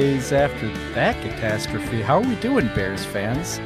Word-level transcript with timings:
days 0.00 0.32
after 0.32 0.66
that 0.94 1.14
catastrophe, 1.20 2.00
how 2.00 2.16
are 2.16 2.26
we 2.26 2.34
doing, 2.36 2.66
Bears 2.68 3.04
fans? 3.04 3.60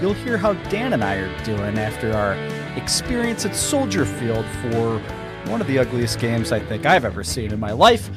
You'll 0.00 0.14
hear 0.14 0.38
how 0.38 0.52
Dan 0.70 0.92
and 0.92 1.02
I 1.02 1.16
are 1.16 1.44
doing 1.44 1.76
after 1.76 2.12
our 2.12 2.34
experience 2.76 3.44
at 3.44 3.56
Soldier 3.56 4.04
Field 4.04 4.46
for 4.60 5.00
one 5.50 5.60
of 5.60 5.66
the 5.66 5.80
ugliest 5.80 6.20
games 6.20 6.52
I 6.52 6.60
think 6.60 6.86
I've 6.86 7.04
ever 7.04 7.24
seen 7.24 7.52
in 7.52 7.58
my 7.58 7.72
life. 7.72 8.10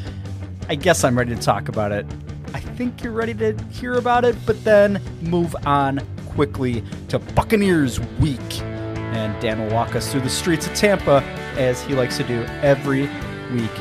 I 0.69 0.75
guess 0.75 1.03
I'm 1.03 1.17
ready 1.17 1.33
to 1.33 1.41
talk 1.41 1.67
about 1.67 1.91
it. 1.91 2.05
I 2.53 2.59
think 2.59 3.01
you're 3.03 3.13
ready 3.13 3.33
to 3.33 3.57
hear 3.71 3.95
about 3.95 4.25
it, 4.25 4.35
but 4.45 4.63
then 4.63 5.01
move 5.21 5.55
on 5.65 6.05
quickly 6.27 6.83
to 7.07 7.17
Buccaneers 7.17 7.99
Week. 8.19 8.61
And 8.61 9.41
Dan 9.41 9.59
will 9.59 9.73
walk 9.73 9.95
us 9.95 10.11
through 10.11 10.21
the 10.21 10.29
streets 10.29 10.67
of 10.67 10.75
Tampa 10.75 11.23
as 11.57 11.81
he 11.81 11.95
likes 11.95 12.17
to 12.17 12.23
do 12.25 12.43
every 12.61 13.09
week 13.51 13.75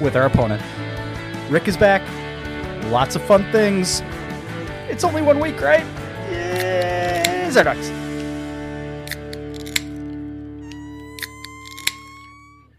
with 0.00 0.14
our 0.14 0.26
opponent. 0.26 0.62
Rick 1.50 1.66
is 1.66 1.76
back. 1.76 2.02
Lots 2.86 3.16
of 3.16 3.22
fun 3.22 3.50
things. 3.52 4.02
It's 4.88 5.04
only 5.04 5.20
one 5.22 5.38
week, 5.40 5.60
right? 5.60 5.84
Yeah, 6.30 7.50
Zardox. 7.50 7.90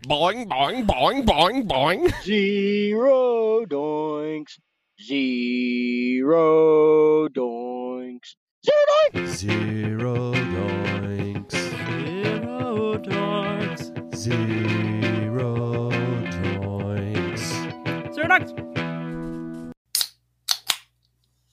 Boing, 0.07 0.47
boing, 0.47 0.85
boing, 0.87 1.23
boing, 1.23 1.67
boing. 1.67 2.11
Zero 2.23 3.63
doinks. 3.65 4.57
Zero 4.99 7.27
doinks. 7.29 8.35
Zero 8.65 8.97
doinks. 9.13 9.35
Zero 9.37 10.33
doinks. 10.33 11.53
Zero 12.35 12.97
doinks. 12.97 14.15
Zero 14.15 15.89
doinks. 16.31 17.43
Zardox. 18.15 18.68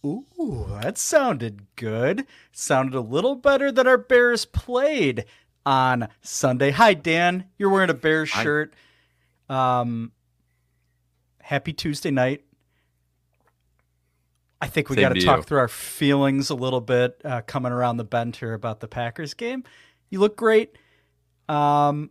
Ooh, 0.07 0.67
that 0.81 0.99
sounded 0.99 1.67
good. 1.75 2.27
Sounded 2.53 2.95
a 2.97 3.01
little 3.01 3.35
better 3.35 3.73
than 3.73 3.87
our 3.87 3.99
Bears 3.99 4.45
played 4.45 5.25
on 5.65 6.09
Sunday. 6.23 6.71
Hi, 6.71 6.95
Dan. 6.95 7.47
You're 7.59 7.71
wearing 7.71 7.91
a 7.91 7.95
Bears 7.95 8.31
Hi. 8.31 8.43
shirt. 8.43 8.75
Um, 9.49 10.13
happy 11.41 11.73
Tuesday 11.73 12.11
night. 12.11 12.45
I 14.61 14.69
think 14.69 14.89
we 14.89 14.97
got 14.97 15.11
to 15.11 15.21
to 15.21 15.27
talk 15.27 15.39
you. 15.39 15.43
through 15.43 15.59
our 15.59 15.69
feelings 15.69 16.51
a 16.51 16.55
little 16.55 16.81
bit 16.81 17.21
uh, 17.25 17.43
coming 17.43 17.73
around 17.73 17.99
the 17.99 18.05
bend 18.05 18.37
here 18.37 18.55
about 18.55 18.81
the 18.81 18.89
Packers 18.89 19.35
game. 19.35 19.65
You 20.09 20.21
look 20.21 20.37
great. 20.37 20.79
Um, 21.49 22.11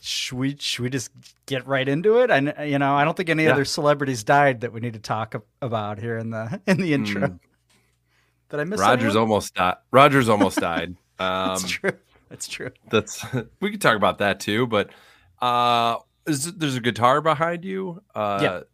should 0.00 0.38
we 0.38 0.56
should 0.58 0.82
we 0.82 0.90
just 0.90 1.10
get 1.46 1.66
right 1.66 1.88
into 1.88 2.18
it? 2.20 2.30
And 2.30 2.54
you 2.70 2.78
know, 2.78 2.94
I 2.94 3.04
don't 3.04 3.16
think 3.16 3.28
any 3.28 3.44
Yeah. 3.44 3.52
other 3.52 3.64
celebrities 3.64 4.24
died 4.24 4.60
that 4.62 4.72
we 4.72 4.80
need 4.80 4.94
to 4.94 4.98
talk 5.00 5.34
about 5.62 5.98
here 5.98 6.16
in 6.18 6.30
the 6.30 6.60
in 6.66 6.78
the 6.78 6.92
intro. 6.94 7.22
Mm. 7.28 7.38
Did 8.48 8.60
I 8.60 8.64
miss 8.64 8.80
Rodgers 8.80 9.04
anyone? 9.16 9.18
almost 9.22 9.54
died. 9.54 9.76
Rodgers 9.90 10.28
almost 10.28 10.58
died. 10.58 10.96
Um, 11.18 11.48
That's 11.48 11.68
true. 11.70 11.92
That's 12.28 12.46
true. 12.48 12.70
that's 12.90 13.24
we 13.62 13.70
could 13.70 13.80
talk 13.80 13.96
about 13.96 14.18
that 14.18 14.38
too. 14.38 14.66
But 14.66 14.90
uh, 15.40 15.96
is, 16.26 16.52
there's 16.52 16.76
a 16.76 16.80
guitar 16.80 17.22
behind 17.22 17.64
you. 17.64 18.02
Uh, 18.14 18.38
Yeah. 18.42 18.56
it 18.58 18.68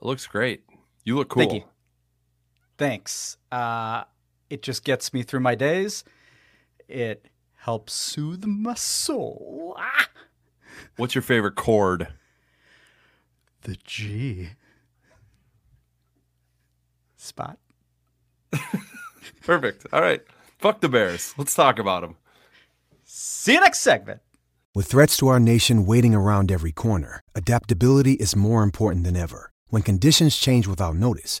looks 0.00 0.26
great. 0.26 0.64
You 1.04 1.16
look 1.16 1.28
cool. 1.28 1.42
Thank 1.42 1.52
you. 1.52 1.64
Thanks. 2.78 3.36
Uh, 3.52 4.04
it 4.48 4.62
just 4.62 4.84
gets 4.84 5.12
me 5.12 5.22
through 5.22 5.40
my 5.40 5.54
days. 5.54 6.02
It 6.88 7.26
helps 7.64 7.94
soothe 7.94 8.44
my 8.44 8.74
soul. 8.74 9.74
Ah! 9.78 10.08
What's 10.96 11.14
your 11.14 11.22
favorite 11.22 11.54
chord? 11.54 12.08
The 13.62 13.78
G 13.82 14.50
spot. 17.16 17.58
Perfect. 19.42 19.86
All 19.94 20.02
right. 20.02 20.20
Fuck 20.58 20.82
the 20.82 20.90
Bears. 20.90 21.34
Let's 21.38 21.54
talk 21.54 21.78
about 21.78 22.02
them. 22.02 22.16
See 23.04 23.54
you 23.54 23.60
next 23.60 23.80
segment. 23.80 24.20
With 24.74 24.86
threats 24.86 25.16
to 25.18 25.28
our 25.28 25.40
nation 25.40 25.86
waiting 25.86 26.14
around 26.14 26.52
every 26.52 26.72
corner, 26.72 27.22
adaptability 27.34 28.12
is 28.14 28.36
more 28.36 28.62
important 28.62 29.04
than 29.04 29.16
ever. 29.16 29.50
When 29.68 29.80
conditions 29.80 30.36
change 30.36 30.66
without 30.66 30.96
notice, 30.96 31.40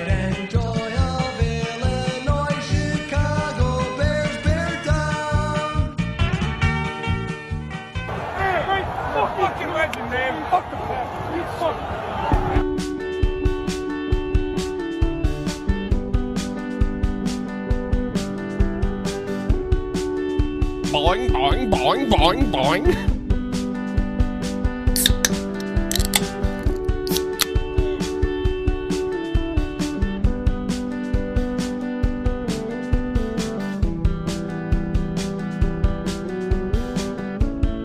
Boing, 21.41 21.71
boing, 21.71 22.05
boing, 22.07 22.51
boing. 22.51 22.85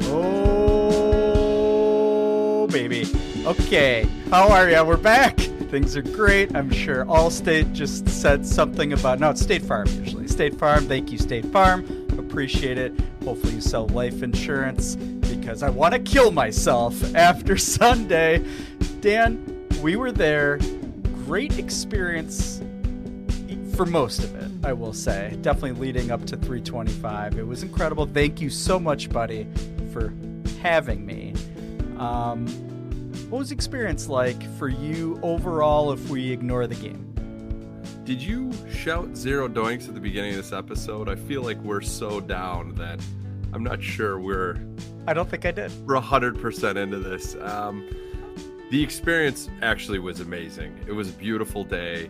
Oh, 0.03 2.67
baby. 2.71 3.07
Okay. 3.47 4.07
How 4.29 4.51
are 4.51 4.69
ya? 4.69 4.85
We're 4.85 4.99
back. 4.99 5.39
Things 5.39 5.97
are 5.97 6.03
great. 6.03 6.55
I'm 6.55 6.71
sure 6.71 7.07
Allstate 7.07 7.73
just 7.73 8.07
said 8.07 8.47
something 8.47 8.93
about. 8.93 9.19
No, 9.19 9.31
it's 9.31 9.41
State 9.41 9.63
Farm 9.63 9.89
usually. 9.89 10.29
State 10.29 10.59
Farm. 10.59 10.87
Thank 10.87 11.11
you, 11.11 11.17
State 11.17 11.47
Farm. 11.47 11.87
Appreciate 12.19 12.77
it. 12.77 12.93
Hopefully, 13.27 13.55
you 13.55 13.61
sell 13.61 13.89
life 13.89 14.23
insurance 14.23 14.95
because 14.95 15.65
I 15.65 15.69
want 15.69 15.95
to 15.95 15.99
kill 15.99 16.31
myself 16.31 17.15
after 17.17 17.57
Sunday. 17.59 18.45
Dan, 19.01 19.67
we 19.83 19.97
were 19.97 20.13
there. 20.13 20.61
Great 21.25 21.59
experience 21.59 22.63
for 23.75 23.85
most 23.85 24.21
of 24.21 24.33
it, 24.37 24.65
I 24.65 24.73
will 24.73 24.93
say. 24.93 25.37
Definitely 25.43 25.73
leading 25.73 26.13
up 26.13 26.25
to 26.27 26.37
325. 26.37 27.37
It 27.37 27.47
was 27.47 27.65
incredible. 27.65 28.07
Thank 28.07 28.41
you 28.41 28.49
so 28.49 28.79
much, 28.79 29.11
buddy, 29.11 29.47
for 29.93 30.15
having 30.63 31.05
me. 31.05 31.35
Um, 31.99 32.47
what 33.29 33.39
was 33.39 33.51
experience 33.51 34.09
like 34.09 34.41
for 34.57 34.69
you 34.69 35.19
overall 35.25 35.91
if 35.91 36.09
we 36.09 36.31
ignore 36.31 36.69
the 36.69 36.77
game? 36.77 37.16
Did 38.07 38.23
you 38.23 38.53
shout 38.71 39.17
zero 39.17 39.49
doinks 39.49 39.89
at 39.89 39.95
the 39.95 40.01
beginning 40.01 40.31
of 40.31 40.37
this 40.37 40.53
episode? 40.53 41.09
I 41.09 41.17
feel 41.17 41.43
like 41.43 41.59
we're 41.59 41.81
so 41.81 42.21
down 42.21 42.73
that 42.77 43.01
I'm 43.53 43.65
not 43.65 43.83
sure 43.83 44.21
we're 44.21 44.65
I 45.09 45.13
don't 45.13 45.29
think 45.29 45.45
I 45.45 45.51
did. 45.51 45.73
we're 45.85 46.01
hundred 46.01 46.41
percent 46.41 46.79
into 46.79 47.01
this. 47.01 47.35
Um, 47.41 47.85
the 48.71 48.81
experience 48.81 49.51
actually 49.61 49.99
was 49.99 50.21
amazing. 50.21 50.79
It 50.87 50.93
was 50.93 51.11
a 51.11 51.15
beautiful 51.15 51.65
day. 51.65 52.09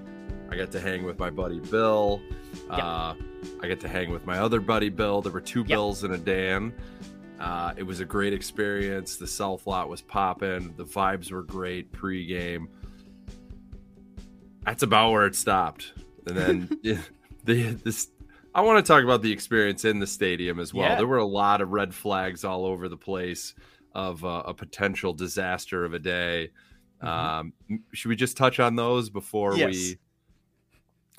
I 0.50 0.56
got 0.56 0.70
to 0.72 0.80
hang 0.80 1.02
with 1.02 1.18
my 1.18 1.30
buddy 1.30 1.60
Bill. 1.60 2.20
Uh, 2.68 3.14
I 3.62 3.66
got 3.66 3.80
to 3.80 3.88
hang 3.88 4.10
with 4.10 4.26
my 4.26 4.38
other 4.38 4.60
buddy 4.60 4.90
Bill. 4.90 5.22
There 5.22 5.32
were 5.32 5.40
two 5.40 5.64
Bills 5.64 6.04
and 6.04 6.12
a 6.12 6.18
Dan. 6.18 6.74
Uh, 7.40 7.72
it 7.74 7.84
was 7.84 8.00
a 8.00 8.04
great 8.04 8.34
experience. 8.34 9.16
The 9.16 9.26
South 9.26 9.66
lot 9.66 9.88
was 9.88 10.02
popping. 10.02 10.74
The 10.76 10.84
vibes 10.84 11.32
were 11.32 11.42
great 11.42 11.90
pregame. 11.90 12.66
That's 14.66 14.82
about 14.82 15.12
where 15.12 15.26
it 15.26 15.34
stopped. 15.34 15.92
And 16.26 16.36
then 16.36 16.78
yeah, 16.82 17.00
the 17.44 17.74
this 17.74 18.08
I 18.54 18.62
want 18.62 18.84
to 18.84 18.90
talk 18.92 19.04
about 19.04 19.22
the 19.22 19.30
experience 19.32 19.84
in 19.84 20.00
the 20.00 20.06
stadium 20.06 20.58
as 20.58 20.74
well. 20.74 20.88
Yeah. 20.88 20.96
There 20.96 21.06
were 21.06 21.18
a 21.18 21.24
lot 21.24 21.60
of 21.60 21.70
red 21.70 21.94
flags 21.94 22.44
all 22.44 22.64
over 22.66 22.88
the 22.88 22.96
place 22.96 23.54
of 23.94 24.24
uh, 24.24 24.42
a 24.46 24.54
potential 24.54 25.12
disaster 25.12 25.84
of 25.84 25.94
a 25.94 25.98
day. 25.98 26.50
Um, 27.00 27.52
should 27.92 28.08
we 28.08 28.16
just 28.16 28.36
touch 28.36 28.58
on 28.58 28.74
those 28.74 29.10
before 29.10 29.56
Yes. 29.56 29.72
we? 29.74 29.98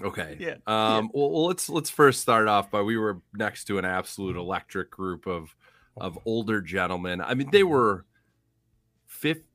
Okay. 0.04 0.38
Yeah, 0.40 0.56
Um. 0.68 1.10
Well, 1.14 1.32
well, 1.32 1.46
let's 1.46 1.70
let's 1.70 1.90
first 1.90 2.22
start 2.22 2.48
off 2.48 2.70
by 2.70 2.82
we 2.82 2.98
were 2.98 3.22
next 3.34 3.66
to 3.66 3.80
an 3.80 3.86
absolute 3.86 4.36
electric 4.36 4.92
group 4.92 5.26
of 5.26 5.56
of 5.96 6.20
older 6.26 6.62
gentlemen. 6.62 7.22
I 7.22 7.34
mean, 7.34 7.50
they 7.52 7.64
were 7.64 7.98
fifth, 7.98 8.17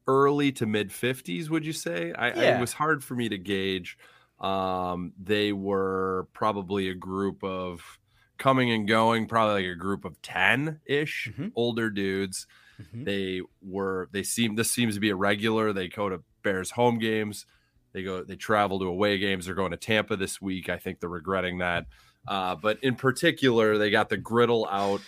early 0.06 0.52
to 0.52 0.66
mid 0.66 0.92
fifties. 0.92 1.50
Would 1.50 1.64
you 1.64 1.72
say? 1.72 2.12
I, 2.12 2.28
I 2.28 2.30
it 2.56 2.60
was 2.60 2.72
hard 2.72 3.02
for 3.04 3.14
me 3.14 3.28
to 3.28 3.38
gauge. 3.38 3.96
Um, 4.40 5.12
they 5.22 5.52
were 5.52 6.26
probably 6.32 6.88
a 6.88 6.94
group 6.94 7.44
of 7.44 7.98
coming 8.38 8.72
and 8.72 8.88
going, 8.88 9.26
probably 9.26 9.62
like 9.62 9.72
a 9.72 9.78
group 9.78 10.04
of 10.04 10.20
10 10.20 10.80
ish 10.84 11.30
Mhm. 11.32 11.52
older 11.54 11.90
dudes. 11.90 12.48
Mhm. 12.82 13.04
They 13.04 13.42
were, 13.60 14.08
they 14.10 14.24
seem, 14.24 14.56
this 14.56 14.68
seems 14.68 14.94
to 14.94 15.00
be 15.00 15.10
a 15.10 15.14
regular. 15.16 15.72
They 15.72 15.86
go 15.86 16.08
to 16.08 16.24
Bears 16.42 16.72
home 16.72 16.98
games. 16.98 17.46
They 17.92 18.02
go, 18.02 18.24
they 18.24 18.34
travel 18.34 18.80
to 18.80 18.86
away 18.86 19.18
games. 19.18 19.46
They're 19.46 19.54
going 19.54 19.70
to 19.70 19.76
Tampa 19.76 20.16
this 20.16 20.40
week. 20.42 20.68
I 20.68 20.76
think 20.78 20.98
they're 20.98 21.08
regretting 21.08 21.58
that. 21.58 21.86
Uh, 22.26 22.56
but 22.56 22.82
in 22.82 22.96
particular, 22.96 23.78
they 23.78 23.90
got 23.90 24.08
the 24.08 24.16
griddle 24.16 24.66
out 24.68 25.02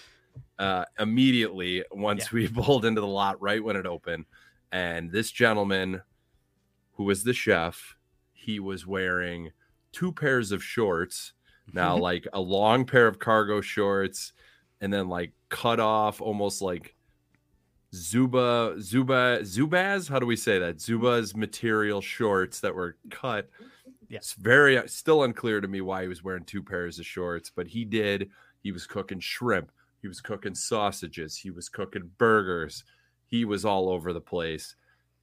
uh, 0.61 0.85
immediately 1.01 1.83
once 1.91 2.31
we 2.31 2.47
pulled 2.49 2.85
into 2.85 3.01
the 3.01 3.07
lot 3.07 3.41
right 3.41 3.65
when 3.65 3.75
it 3.75 3.87
opened. 3.87 4.27
And 4.75 5.13
this 5.13 5.31
gentleman, 5.31 6.03
who 6.95 7.05
was 7.05 7.23
the 7.23 7.33
chef, 7.33 7.97
he 8.33 8.59
was 8.59 8.85
wearing 8.85 9.53
two 9.93 10.11
pairs 10.11 10.51
of 10.51 10.65
shorts. 10.65 11.33
Now, 11.73 11.97
like 12.11 12.27
a 12.33 12.41
long 12.41 12.85
pair 12.85 13.07
of 13.07 13.21
cargo 13.21 13.61
shorts, 13.61 14.33
and 14.81 14.93
then 14.93 15.09
like 15.09 15.33
cut 15.49 15.79
off, 15.79 16.21
almost 16.21 16.61
like 16.61 16.97
Zuba, 17.95 18.75
Zuba, 18.81 19.43
Zubaz. 19.43 20.09
How 20.09 20.19
do 20.19 20.27
we 20.27 20.35
say 20.35 20.59
that? 20.59 20.81
Zuba's 20.81 21.37
material 21.37 22.01
shorts 22.01 22.59
that 22.59 22.75
were 22.75 22.97
cut. 23.11 23.49
Yeah. 24.09 24.19
Very 24.41 24.83
still 24.89 25.23
unclear 25.23 25.61
to 25.61 25.69
me 25.69 25.83
why 25.83 26.03
he 26.03 26.09
was 26.09 26.25
wearing 26.25 26.45
two 26.45 26.65
pairs 26.65 26.99
of 26.99 27.07
shorts, 27.07 27.49
but 27.49 27.69
he 27.69 27.85
did. 27.85 28.29
He 28.65 28.73
was 28.73 28.89
cooking 28.89 29.21
shrimp. 29.21 29.71
He 30.03 30.09
was 30.09 30.21
cooking 30.21 30.57
sausages. 30.57 31.37
He 31.37 31.53
was 31.53 31.69
cooking 31.69 32.11
burgers. 32.19 32.83
He 33.35 33.45
was 33.45 33.65
all 33.65 33.89
over 33.89 34.13
the 34.13 34.21
place. 34.21 34.77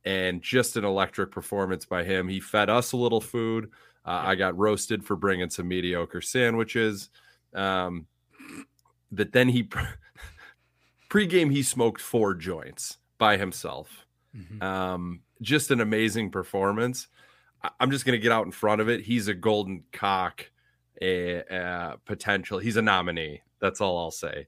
And 0.03 0.41
just 0.41 0.75
an 0.75 0.83
electric 0.83 1.31
performance 1.31 1.85
by 1.85 2.03
him. 2.03 2.27
He 2.27 2.41
fed 2.41 2.69
us 2.69 2.91
a 2.91 2.97
little 2.97 3.21
food. 3.21 3.69
Uh, 4.05 4.21
I 4.25 4.35
got 4.35 4.57
roasted 4.57 5.05
for 5.05 5.15
bringing 5.15 5.49
some 5.49 5.69
mediocre 5.69 6.19
sandwiches. 6.19 7.09
Um, 7.53 8.07
but 9.13 9.31
then 9.31 9.47
he 9.47 9.63
pregame 11.09 11.51
he 11.51 11.63
smoked 11.63 12.01
four 12.01 12.33
joints 12.33 12.97
by 13.17 13.37
himself. 13.37 14.05
Mhm. 14.35 14.61
Um, 14.61 15.21
just 15.41 15.71
an 15.71 15.79
amazing 15.81 16.31
performance. 16.31 17.07
I- 17.63 17.71
I'm 17.79 17.91
just 17.91 18.05
going 18.05 18.17
to 18.17 18.21
get 18.21 18.31
out 18.33 18.45
in 18.45 18.51
front 18.51 18.81
of 18.81 18.89
it. 18.89 19.01
He's 19.01 19.27
a 19.29 19.33
golden 19.33 19.83
cock, 19.93 20.49
a, 21.01 21.37
a 21.41 21.97
potential. 22.05 22.59
He's 22.59 22.75
a 22.77 22.81
nominee. 22.81 23.41
That's 23.59 23.79
all 23.81 23.97
I'll 23.97 24.11
say. 24.11 24.47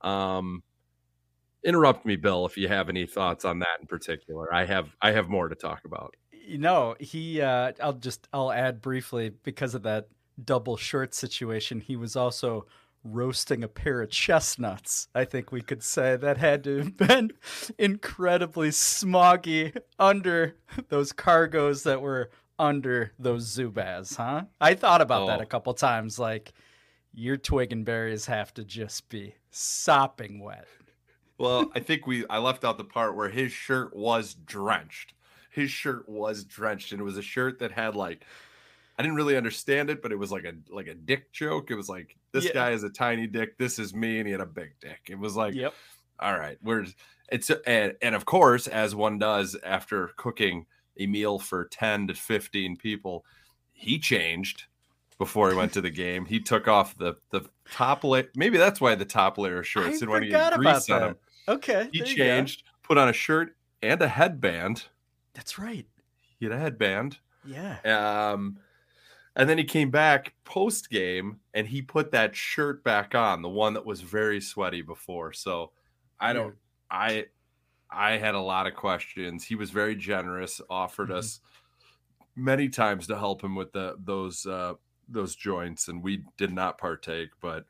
Um, 0.00 0.62
interrupt 1.64 2.04
me, 2.06 2.16
Bill, 2.16 2.46
if 2.46 2.56
you 2.56 2.68
have 2.68 2.88
any 2.88 3.06
thoughts 3.06 3.44
on 3.44 3.58
that 3.60 3.78
in 3.80 3.86
particular. 3.86 4.52
I 4.52 4.64
have 4.66 4.94
I 5.00 5.12
have 5.12 5.28
more 5.28 5.48
to 5.48 5.54
talk 5.54 5.80
about. 5.84 6.14
you 6.32 6.58
know 6.58 6.94
he 7.00 7.40
uh 7.40 7.72
i'll 7.82 7.94
just 7.94 8.28
i'll 8.34 8.52
add 8.52 8.82
briefly 8.82 9.30
because 9.44 9.74
of 9.74 9.82
that 9.82 10.08
double 10.44 10.76
short 10.76 11.14
situation 11.14 11.80
he 11.80 11.96
was 11.96 12.16
also 12.16 12.66
roasting 13.02 13.64
a 13.64 13.68
pair 13.68 14.02
of 14.02 14.10
chestnuts 14.10 15.08
i 15.14 15.24
think 15.24 15.50
we 15.52 15.62
could 15.62 15.82
say 15.82 16.16
that 16.16 16.36
had 16.36 16.62
to 16.64 16.78
have 16.78 16.96
been 16.98 17.30
incredibly 17.78 18.68
smoggy 18.70 19.74
under 19.98 20.54
those 20.88 21.12
cargos 21.14 21.82
that 21.84 22.00
were 22.02 22.30
under 22.58 23.12
those 23.18 23.46
zubaz 23.56 24.16
huh 24.16 24.42
i 24.60 24.74
thought 24.74 25.00
about 25.00 25.26
that 25.26 25.40
Oh. 25.40 25.42
a 25.42 25.46
couple 25.46 25.72
times 25.72 26.18
like 26.18 26.52
your 27.14 27.36
twig 27.38 27.72
and 27.72 27.84
berries 27.86 28.26
have 28.26 28.52
to 28.54 28.64
just 28.64 29.08
be 29.08 29.34
sopping 29.50 30.40
wet 30.40 30.66
Well, 31.38 31.70
I 31.74 31.80
think 31.80 32.06
we 32.06 32.26
I 32.28 32.38
left 32.38 32.64
out 32.64 32.78
the 32.78 32.84
part 32.84 33.16
where 33.16 33.28
his 33.28 33.52
shirt 33.52 33.94
was 33.94 34.34
drenched. 34.34 35.14
His 35.50 35.70
shirt 35.70 36.08
was 36.08 36.44
drenched, 36.44 36.92
and 36.92 37.00
it 37.00 37.04
was 37.04 37.16
a 37.18 37.22
shirt 37.22 37.58
that 37.60 37.72
had 37.72 37.96
like 37.96 38.24
I 38.98 39.02
didn't 39.02 39.16
really 39.16 39.36
understand 39.36 39.90
it, 39.90 40.02
but 40.02 40.12
it 40.12 40.16
was 40.16 40.30
like 40.32 40.44
a 40.44 40.54
like 40.70 40.86
a 40.86 40.94
dick 40.94 41.32
joke. 41.32 41.70
It 41.70 41.74
was 41.76 41.88
like 41.88 42.16
this 42.32 42.44
Yeah. 42.46 42.52
guy 42.52 42.70
is 42.70 42.84
a 42.84 42.90
tiny 42.90 43.26
dick, 43.26 43.58
this 43.58 43.78
is 43.78 43.94
me, 43.94 44.18
and 44.18 44.26
he 44.26 44.32
had 44.32 44.40
a 44.40 44.46
big 44.46 44.78
dick. 44.80 45.02
It 45.08 45.18
was 45.18 45.36
like, 45.36 45.54
yep 45.54 45.74
all 46.20 46.38
right, 46.38 46.58
we're 46.62 46.86
it's 47.30 47.50
and 47.66 47.96
and 48.02 48.14
of 48.14 48.24
course, 48.24 48.68
as 48.68 48.94
one 48.94 49.18
does 49.18 49.56
after 49.64 50.08
cooking 50.16 50.66
a 50.98 51.06
meal 51.06 51.38
for 51.38 51.66
ten 51.66 52.06
to 52.08 52.14
fifteen 52.14 52.76
people, 52.76 53.24
he 53.72 53.98
changed 53.98 54.64
before 55.18 55.50
he 55.50 55.54
went 55.56 55.72
to 55.72 55.80
the 55.80 55.90
game. 55.90 56.24
He 56.26 56.40
took 56.40 56.68
off 56.68 56.96
the 56.96 57.14
the 57.30 57.48
top 57.70 58.04
layer. 58.04 58.30
Maybe 58.36 58.58
that's 58.58 58.80
why 58.80 58.94
the 58.94 59.04
top 59.04 59.38
layer 59.38 59.58
of 59.58 59.66
shirts 59.66 60.02
I 60.02 60.06
didn't 60.06 60.10
want 60.10 60.22
to 60.22 60.30
get 60.30 60.50
grease 60.52 60.88
on 60.90 61.02
him. 61.02 61.16
Okay 61.48 61.90
He 61.90 61.98
there 61.98 62.08
you 62.08 62.20
go. 62.20 62.50
changed, 62.50 62.62
put 62.82 62.98
on 62.98 63.08
a 63.08 63.12
shirt 63.14 63.56
and 63.80 64.02
a 64.02 64.08
headband. 64.08 64.90
that's 65.34 65.58
right 65.58 65.86
He 66.38 66.46
had 66.46 66.52
a 66.54 66.58
headband. 66.58 67.20
yeah 67.42 67.82
Um, 67.84 68.60
and 69.36 69.48
then 69.50 69.58
he 69.58 69.64
came 69.64 69.90
back 69.90 70.34
post 70.44 70.90
game 70.90 71.40
and 71.54 71.68
he 71.68 71.82
put 71.82 72.12
that 72.12 72.36
shirt 72.36 72.84
back 72.84 73.14
on, 73.14 73.42
the 73.42 73.50
one 73.50 73.74
that 73.74 73.86
was 73.86 74.02
very 74.02 74.40
sweaty 74.40 74.82
before. 74.82 75.32
So 75.32 75.72
I 76.20 76.32
don't, 76.32 76.56
I, 76.90 77.26
I 77.90 78.12
had 78.18 78.34
a 78.36 78.40
lot 78.40 78.66
of 78.66 78.74
questions. 78.76 79.44
He 79.44 79.56
was 79.56 79.70
very 79.70 79.96
generous, 79.96 80.60
offered 80.70 81.10
Mhm. 81.10 81.12
us 81.12 81.40
many 82.36 82.68
times 82.68 83.06
to 83.08 83.18
help 83.18 83.42
him 83.42 83.54
with 83.54 83.72
the 83.72 83.96
those 84.00 84.46
uh, 84.46 84.74
those 85.08 85.36
joints, 85.36 85.88
and 85.88 86.02
we 86.02 86.24
did 86.36 86.52
not 86.52 86.78
partake. 86.78 87.30
But 87.40 87.66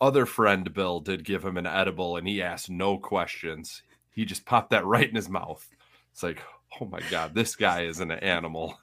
other 0.00 0.26
friend 0.26 0.72
Bill 0.72 1.00
did 1.00 1.24
give 1.24 1.44
him 1.44 1.56
an 1.56 1.66
edible, 1.66 2.16
and 2.16 2.26
he 2.26 2.42
asked 2.42 2.70
no 2.70 2.98
questions. 2.98 3.82
He 4.10 4.24
just 4.24 4.44
popped 4.44 4.70
that 4.70 4.84
right 4.84 5.08
in 5.08 5.14
his 5.14 5.28
mouth. 5.28 5.66
It's 6.12 6.22
like, 6.22 6.42
oh 6.80 6.86
my 6.86 7.00
god, 7.10 7.34
this 7.34 7.56
guy 7.56 7.82
is 7.82 8.00
an 8.00 8.10
animal. 8.10 8.78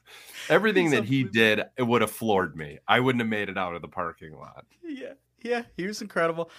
Everything 0.50 0.86
He's 0.86 0.94
that 0.94 1.06
he 1.06 1.24
did, 1.24 1.63
it 1.77 1.84
would 1.84 2.01
have 2.01 2.12
floored 2.12 2.56
me. 2.56 2.80
I 2.88 3.00
wouldn't 3.00 3.22
have 3.22 3.30
made 3.30 3.50
it 3.50 3.58
out 3.58 3.75
of 3.75 3.82
the 3.82 3.88
parking 3.88 4.38
lot. 4.38 4.66
Yeah, 4.84 5.13
yeah, 5.42 5.63
he 5.75 5.86
was 5.86 6.01
incredible. 6.01 6.50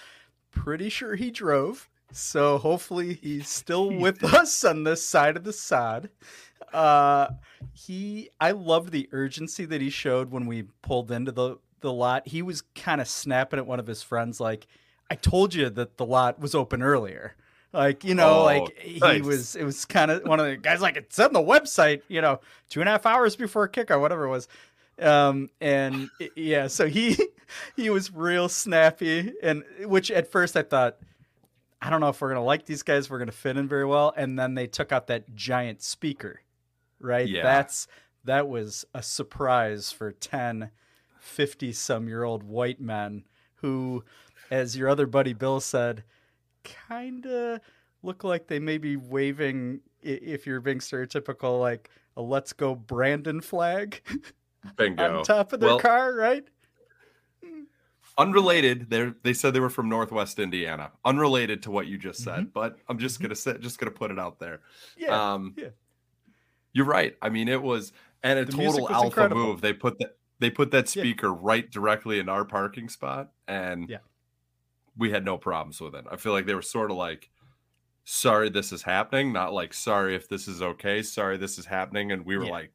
Pretty 0.51 0.89
sure 0.89 1.15
he 1.15 1.31
drove, 1.31 1.89
so 2.11 2.57
hopefully 2.57 3.13
he's 3.15 3.49
still 3.49 3.91
with 3.91 4.23
us 4.23 4.63
on 4.63 4.83
this 4.83 5.05
side 5.05 5.37
of 5.37 5.43
the 5.43 5.53
sod. 5.53 6.09
Uh, 6.73 7.29
he, 7.73 8.29
I 8.39 8.51
loved 8.51 8.91
the 8.91 9.09
urgency 9.11 9.65
that 9.65 9.81
he 9.81 9.89
showed 9.89 10.31
when 10.31 10.45
we 10.45 10.63
pulled 10.81 11.11
into 11.11 11.31
the 11.31 11.57
the 11.81 11.91
lot. 11.93 12.27
He 12.27 12.41
was 12.41 12.61
kind 12.75 13.01
of 13.01 13.07
snapping 13.07 13.59
at 13.59 13.65
one 13.67 13.79
of 13.79 13.87
his 13.87 14.01
friends, 14.03 14.39
like, 14.39 14.67
"I 15.09 15.15
told 15.15 15.53
you 15.53 15.69
that 15.69 15.97
the 15.97 16.05
lot 16.05 16.39
was 16.39 16.53
open 16.55 16.81
earlier." 16.81 17.35
Like 17.71 18.03
you 18.03 18.15
know, 18.15 18.39
Oh, 18.41 18.43
like 18.45 18.77
he 18.79 18.99
nice. 18.99 19.23
was. 19.23 19.55
It 19.55 19.63
was 19.63 19.85
kind 19.85 20.09
of 20.11 20.23
one 20.23 20.39
of 20.39 20.45
the 20.47 20.57
guys 20.57 20.81
like 20.81 20.97
it's 20.97 21.19
on 21.19 21.33
the 21.33 21.39
website. 21.39 22.01
You 22.07 22.21
know, 22.21 22.39
two 22.69 22.79
and 22.79 22.89
a 22.89 22.91
half 22.93 23.05
hours 23.05 23.35
before 23.35 23.67
kickoff, 23.69 24.01
whatever 24.01 24.25
it 24.25 24.29
was 24.29 24.47
um 25.01 25.49
and 25.61 26.09
yeah 26.35 26.67
so 26.67 26.85
he 26.85 27.15
he 27.77 27.89
was 27.89 28.11
real 28.13 28.49
snappy 28.49 29.31
and 29.41 29.63
which 29.85 30.11
at 30.11 30.29
first 30.29 30.57
i 30.57 30.61
thought 30.61 30.97
i 31.81 31.89
don't 31.89 32.01
know 32.01 32.09
if 32.09 32.19
we're 32.19 32.27
gonna 32.27 32.43
like 32.43 32.65
these 32.65 32.83
guys 32.83 33.09
we're 33.09 33.17
gonna 33.17 33.31
fit 33.31 33.55
in 33.55 33.65
very 33.65 33.85
well 33.85 34.13
and 34.17 34.37
then 34.37 34.55
they 34.55 34.67
took 34.67 34.91
out 34.91 35.07
that 35.07 35.33
giant 35.33 35.81
speaker 35.81 36.41
right 36.99 37.29
Yeah. 37.29 37.43
that's 37.43 37.87
that 38.25 38.49
was 38.49 38.83
a 38.93 39.01
surprise 39.01 39.89
for 39.89 40.11
10 40.11 40.69
50 41.19 41.71
some 41.73 42.07
year 42.07 42.23
old 42.23 42.43
white 42.43 42.79
men 42.81 43.23
who 43.55 44.03
as 44.51 44.75
your 44.77 44.89
other 44.89 45.05
buddy 45.05 45.33
bill 45.33 45.59
said 45.59 46.03
kind 46.63 47.25
of 47.25 47.59
look 48.03 48.23
like 48.23 48.47
they 48.47 48.59
may 48.59 48.77
be 48.77 48.95
waving 48.95 49.79
if 50.01 50.45
you're 50.47 50.61
being 50.61 50.79
stereotypical 50.79 51.59
like 51.59 51.89
a 52.17 52.21
let's 52.21 52.53
go 52.53 52.73
brandon 52.75 53.41
flag 53.41 54.01
Bingo. 54.77 55.19
on 55.19 55.23
top 55.23 55.53
of 55.53 55.59
their 55.59 55.69
Well, 55.69 55.79
car, 55.79 56.13
right? 56.15 56.45
unrelated 58.17 58.89
they 58.89 59.11
they 59.23 59.33
said 59.33 59.53
they 59.53 59.59
were 59.61 59.69
from 59.69 59.87
northwest 59.87 60.39
indiana 60.39 60.91
unrelated 61.05 61.63
to 61.63 61.71
what 61.71 61.87
you 61.87 61.97
just 61.97 62.21
said 62.21 62.51
but 62.53 62.77
i'm 62.89 62.97
just 62.97 63.21
gonna 63.21 63.35
say 63.35 63.57
just 63.59 63.79
gonna 63.79 63.91
put 63.91 64.11
it 64.11 64.19
out 64.19 64.39
there 64.39 64.59
Mm-hmm. 64.99 65.03
Yeah. 65.05 65.33
um 65.33 65.53
yeah. 65.57 65.67
you're 66.73 66.85
right 66.85 67.15
i 67.21 67.29
mean 67.29 67.47
it 67.47 67.61
was 67.61 67.93
and 68.23 68.37
a 68.39 68.43
The 68.45 68.51
total 68.51 68.89
alpha 68.89 69.05
incredible. 69.05 69.45
move 69.45 69.61
they 69.61 69.71
put 69.71 69.97
that 69.99 70.17
they 70.39 70.49
put 70.49 70.71
that 70.71 70.93
Yeah. 70.95 71.01
speaker 71.03 71.33
right 71.33 71.69
directly 71.69 72.19
in 72.19 72.29
our 72.29 72.45
parking 72.45 72.89
spot 72.89 73.31
and 73.47 73.89
Yeah. 73.89 73.97
we 74.97 75.11
had 75.11 75.23
no 75.25 75.37
problems 75.37 75.79
with 75.81 75.95
it 75.95 76.05
i 76.11 76.15
feel 76.17 76.31
like 76.33 76.45
they 76.45 76.55
were 76.55 76.61
sort 76.61 76.91
of 76.91 76.97
like 76.97 77.29
sorry 78.05 78.49
this 78.49 78.71
is 78.71 78.81
happening 78.83 79.31
not 79.33 79.53
like 79.53 79.73
sorry 79.73 80.15
if 80.15 80.27
this 80.29 80.47
is 80.47 80.61
okay 80.61 81.01
sorry 81.03 81.37
this 81.37 81.57
is 81.59 81.65
happening 81.65 82.11
and 82.11 82.25
we 82.25 82.37
were 82.37 82.45
Yeah. 82.45 82.51
like 82.51 82.71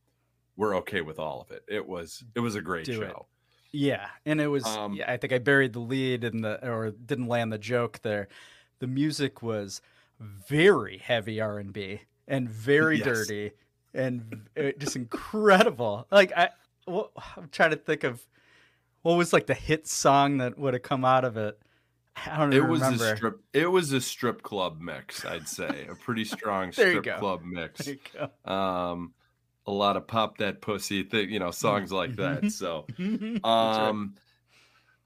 we're 0.56 0.76
okay 0.76 1.00
with 1.00 1.18
all 1.18 1.40
of 1.40 1.50
it 1.50 1.64
it 1.68 1.86
was 1.86 2.22
it 2.34 2.40
was 2.40 2.54
a 2.54 2.60
great 2.62 2.84
Do 2.86 3.02
it. 3.02 3.08
show 3.10 3.26
Yeah, 3.72 4.08
and 4.24 4.40
it 4.40 4.46
was. 4.46 4.64
Um, 4.64 4.92
yeah, 4.94 5.10
I 5.10 5.16
think 5.16 5.32
I 5.32 5.38
buried 5.38 5.72
the 5.72 5.80
lead 5.80 6.22
in 6.22 6.42
the, 6.42 6.64
or 6.64 6.92
didn't 6.92 7.26
land 7.26 7.52
the 7.52 7.58
joke 7.58 7.98
there. 8.02 8.28
The 8.78 8.86
music 8.86 9.42
was 9.42 9.82
very 10.20 10.98
heavy 10.98 11.40
R 11.40 11.58
and 11.58 11.72
B 11.72 12.02
and 12.28 12.48
very 12.48 12.98
Yes. 12.98 13.04
dirty 13.04 13.50
and 13.92 14.48
uh, 14.56 14.70
just 14.78 14.94
incredible. 14.94 16.06
Like 16.12 16.30
I, 16.36 16.50
well, 16.86 17.10
I'm 17.36 17.48
trying 17.50 17.70
to 17.70 17.76
think 17.76 18.04
of 18.04 18.24
what 19.02 19.16
was 19.16 19.32
like 19.32 19.46
the 19.46 19.54
hit 19.54 19.86
song 19.86 20.38
that 20.38 20.58
would 20.58 20.74
have 20.74 20.82
come 20.82 21.04
out 21.04 21.24
of 21.24 21.36
it. 21.36 21.58
I 22.26 22.38
don't 22.38 22.52
It 22.52 22.60
was 22.66 22.80
remember. 22.80 23.12
a 23.12 23.16
strip. 23.16 23.40
It 23.52 23.66
was 23.70 23.92
a 23.92 24.00
strip 24.00 24.42
club 24.42 24.80
mix. 24.80 25.24
I'd 25.24 25.48
say 25.48 25.86
a 25.90 25.94
pretty 25.94 26.24
strong 26.36 26.72
strip 26.72 27.04
club 27.18 27.42
mix. 27.44 27.84
There 27.86 27.94
you 27.94 28.00
go. 28.46 28.52
Um, 28.52 29.12
a 29.66 29.72
lot 29.72 29.96
of 29.96 30.06
pop 30.06 30.38
that 30.38 30.60
pussy, 30.60 31.02
thing, 31.02 31.30
you 31.30 31.38
know, 31.38 31.50
songs 31.50 31.90
like 31.90 32.16
that. 32.16 32.52
So, 32.52 32.86
um, 33.44 34.14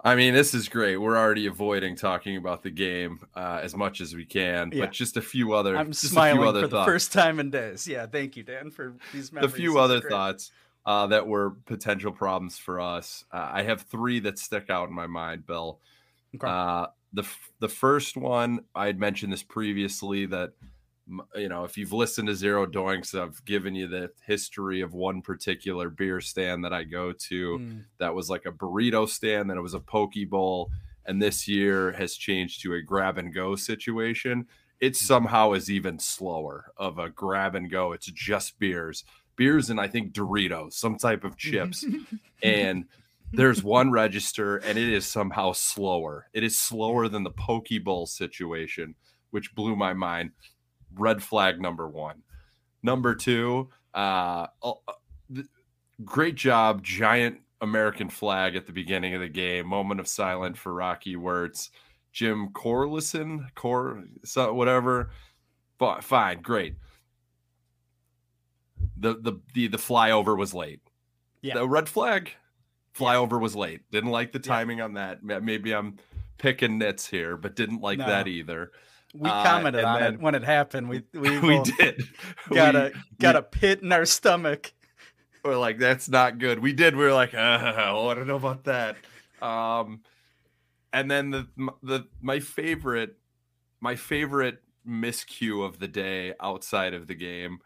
I 0.05 0.15
mean, 0.17 0.35
this 0.35 0.53
is 0.55 0.69
great. 0.69 0.97
We're 0.97 1.17
already 1.17 1.47
avoiding 1.47 1.97
talking 1.97 2.37
about 2.37 2.63
the 2.63 2.71
game 2.71 3.21
uh, 3.35 3.61
as 3.63 3.75
much 3.75 4.01
as 4.01 4.15
we 4.15 4.25
can, 4.25 4.71
Yeah. 4.73 4.85
but 4.85 4.93
just 4.93 5.17
a 5.17 5.23
few 5.23 5.55
other, 5.55 5.77
I'm 5.77 5.91
a 5.91 5.95
few 5.95 6.09
smiling 6.09 6.47
other 6.47 6.63
for 6.63 6.69
the 6.69 6.85
first 6.85 7.13
time 7.13 7.41
in 7.41 7.51
days. 7.51 7.87
Yeah, 7.89 8.07
thank 8.07 8.37
you, 8.37 8.43
Dan, 8.43 8.71
for 8.71 8.95
these 9.13 9.33
a 9.37 9.49
few 9.49 9.79
other 9.79 10.01
thoughts 10.01 10.51
uh, 10.89 11.07
that 11.07 11.27
were 11.27 11.51
potential 11.67 12.11
problems 12.11 12.57
for 12.57 12.81
us. 12.81 13.23
Uh, 13.31 13.51
I 13.53 13.63
have 13.63 13.83
three 13.83 14.21
that 14.21 14.39
stick 14.39 14.71
out 14.71 14.89
in 14.89 14.95
my 14.95 15.07
mind, 15.07 15.45
Bill. 15.45 15.81
Okay. 16.35 16.47
Uh, 16.49 16.87
the 17.13 17.23
f- 17.23 17.53
the 17.61 17.69
first 17.69 18.17
one 18.17 18.65
I 18.75 18.87
had 18.87 18.99
mentioned 18.99 19.31
this 19.31 19.43
previously 19.43 20.25
that 20.27 20.53
you 21.35 21.51
know 21.51 21.65
if 21.65 21.77
you've 21.77 21.93
listened 21.93 22.29
to 22.29 22.35
Zero 22.35 22.67
Doinks, 22.67 23.15
I've 23.15 23.45
given 23.45 23.75
you 23.75 23.87
the 23.87 24.11
history 24.27 24.81
of 24.81 24.95
one 24.95 25.21
particular 25.21 25.91
beer 25.91 26.23
stand 26.23 26.65
that 26.65 26.73
I 26.73 26.85
go 26.85 27.13
to 27.13 27.59
Mm, 27.59 27.85
that 27.99 28.15
was 28.15 28.31
like 28.31 28.47
a 28.47 28.53
burrito 28.53 29.07
stand, 29.07 29.51
then 29.51 29.59
it 29.59 29.63
was 29.63 29.75
a 29.75 29.81
poke 29.81 30.15
bowl, 30.31 30.71
and 31.05 31.21
this 31.21 31.47
year 31.47 31.93
has 31.93 32.15
changed 32.15 32.63
to 32.63 32.73
a 32.73 32.81
grab 32.83 33.19
and 33.19 33.35
go 33.35 33.57
situation. 33.57 34.47
It 34.81 34.97
somehow 34.97 35.53
is 35.53 35.71
even 35.71 35.99
slower 35.99 36.73
of 36.79 36.99
a 36.99 37.11
grab 37.11 37.57
and 37.57 37.71
go. 37.71 37.93
It's 37.93 38.07
just 38.07 38.59
beers, 38.59 39.05
beers, 39.39 39.71
and 39.71 39.81
I 39.81 39.89
think 39.89 40.13
Doritos, 40.13 40.75
some 40.75 40.99
type 40.99 41.25
of 41.25 41.39
chips, 41.39 41.87
and 42.43 42.85
there's 43.33 43.63
one 43.63 43.91
register, 43.91 44.59
and 44.59 44.77
it 44.77 44.89
is 44.93 45.07
somehow 45.07 45.53
slower. 45.53 46.27
It 46.35 46.45
is 46.45 46.59
slower 46.59 47.09
than 47.09 47.25
the 47.25 47.31
poke 47.31 47.69
bowl 47.83 48.07
situation, 48.07 48.95
which 49.31 49.55
blew 49.55 49.77
my 49.77 49.95
mind. 49.95 50.33
Red 50.95 51.23
flag 51.23 51.61
number 51.61 51.89
one. 51.89 52.23
Number 52.83 53.15
two, 53.15 53.71
uh, 53.95 54.47
great 56.05 56.35
job, 56.35 56.83
giant 56.83 57.41
American 57.61 58.09
flag 58.09 58.57
at 58.57 58.67
the 58.67 58.73
beginning 58.73 59.15
of 59.15 59.21
the 59.21 59.29
game. 59.29 59.67
Moment 59.67 60.01
of 60.01 60.09
silence 60.09 60.59
for 60.59 60.73
Rocky 60.73 61.17
Wirtz. 61.17 61.71
Jim 62.13 62.49
Corlison, 62.49 63.47
Cor, 63.55 64.03
whatever. 64.53 65.11
Fi- 65.79 66.01
Fine, 66.01 66.41
great. 66.41 66.75
The 68.99 69.15
the 69.15 69.41
the 69.55 69.69
the 69.69 69.79
flyover 69.79 70.37
was 70.37 70.55
late. 70.55 70.81
Yeah. 71.43 71.55
The 71.55 71.69
red 71.69 71.89
flag 71.89 72.33
flyover 72.97 73.41
was 73.41 73.55
late. 73.55 73.83
Didn't 73.91 74.11
like 74.11 74.33
the 74.33 74.39
Yeah. 74.39 74.55
timing 74.55 74.81
on 74.81 74.95
that. 74.95 75.23
Maybe 75.23 75.73
I'm 75.73 75.99
picking 76.39 76.79
nits 76.79 77.07
here, 77.07 77.37
but 77.37 77.55
didn't 77.57 77.81
like 77.81 77.99
No. 77.99 78.07
that 78.07 78.27
either. 78.29 78.73
we 79.15 79.29
Uh, 79.31 79.43
commented 79.43 79.81
and 79.81 79.87
on 79.89 80.01
then- 80.01 80.15
it 80.15 80.21
when 80.21 80.35
it 80.35 80.45
happened. 80.45 80.89
We 80.89 81.03
we, 81.15 81.39
we 81.41 81.63
did. 81.63 82.03
got 82.53 82.75
We- 82.75 82.81
a 82.81 82.93
got 83.19 83.37
a 83.37 83.43
pit 83.43 83.81
in 83.83 83.91
our 83.93 84.05
stomach. 84.05 84.73
we're 85.45 85.57
like 85.57 85.79
that's 85.79 86.09
not 86.11 86.39
good 86.39 86.59
we 86.59 86.73
did 86.75 86.95
we 86.97 87.05
were 87.05 87.13
like 87.13 87.33
uh, 87.35 87.39
i 87.39 88.15
don't 88.15 88.27
know 88.27 88.37
about 88.37 88.65
that 88.65 88.97
um 89.41 90.03
and 90.93 91.09
then 91.11 91.31
the 91.31 91.47
the 91.83 92.07
my 92.21 92.41
favorite 92.41 93.17
my 93.81 93.95
favorite 93.95 94.63
miscue 94.87 95.65
of 95.65 95.79
the 95.79 95.87
day 95.89 96.35
outside 96.41 96.93
of 96.93 97.07
the 97.07 97.15
game 97.15 97.61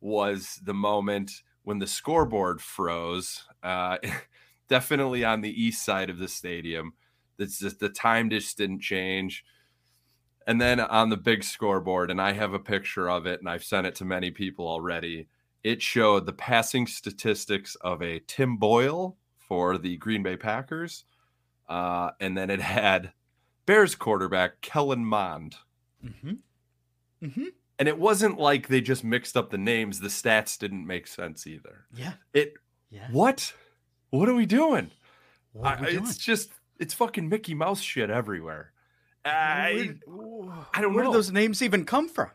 was 0.00 0.60
the 0.64 0.74
moment 0.74 1.42
when 1.62 1.78
the 1.78 1.86
scoreboard 1.86 2.60
froze 2.60 3.44
uh 3.62 3.98
definitely 4.68 5.24
on 5.24 5.40
the 5.40 5.62
east 5.62 5.84
side 5.84 6.10
of 6.10 6.18
the 6.18 6.28
stadium 6.28 6.92
that's 7.38 7.58
just 7.58 7.80
the 7.80 7.88
time 7.88 8.30
just 8.30 8.56
didn't 8.56 8.80
change 8.80 9.44
and 10.46 10.60
then 10.60 10.80
on 10.80 11.10
the 11.10 11.16
big 11.16 11.44
scoreboard 11.44 12.10
and 12.10 12.20
i 12.20 12.32
have 12.32 12.54
a 12.54 12.58
picture 12.58 13.10
of 13.10 13.26
it 13.26 13.40
and 13.40 13.48
i've 13.48 13.64
sent 13.64 13.86
it 13.86 13.94
to 13.94 14.04
many 14.04 14.30
people 14.30 14.66
already 14.66 15.26
it 15.62 15.82
showed 15.82 16.26
the 16.26 16.32
passing 16.32 16.86
statistics 16.86 17.74
of 17.76 18.02
a 18.02 18.20
Tim 18.20 18.56
Boyle 18.56 19.16
for 19.38 19.78
the 19.78 19.96
Green 19.98 20.22
Bay 20.22 20.36
Packers. 20.36 21.04
Uh, 21.68 22.10
and 22.20 22.36
then 22.36 22.50
it 22.50 22.60
had 22.60 23.12
Bears 23.66 23.94
quarterback 23.94 24.60
Kellen 24.60 25.04
Mond. 25.04 25.56
Mm-hmm. 26.04 26.32
Mm-hmm. 27.22 27.44
And 27.80 27.88
it 27.88 27.98
wasn't 27.98 28.38
like 28.38 28.68
they 28.68 28.80
just 28.82 29.02
mixed 29.02 29.36
up 29.36 29.50
the 29.50 29.58
names. 29.58 29.98
The 30.00 30.08
stats 30.08 30.56
didn't 30.58 30.86
make 30.86 31.06
sense 31.08 31.46
either. 31.46 31.86
Yeah. 31.94 32.12
It 32.34 32.54
Yeah. 32.90 33.08
what? 33.10 33.54
What 34.10 34.28
are 34.28 34.34
we 34.34 34.44
doing? 34.46 34.90
What 35.52 35.78
are 35.78 35.80
we 35.80 35.86
I- 35.88 35.90
doing? 35.92 36.04
it's 36.04 36.18
just 36.18 36.50
it's 36.78 36.92
fucking 36.94 37.28
Mickey 37.28 37.54
Mouse 37.54 37.80
shit 37.80 38.10
everywhere. 38.10 38.72
I, 39.24 39.94
Where- 40.06 40.54
I 40.74 40.80
don't 40.80 40.94
Where 40.94 41.04
know. 41.04 41.10
do 41.10 41.16
those 41.16 41.30
names 41.32 41.62
even 41.62 41.84
come 41.84 42.08
from? 42.08 42.30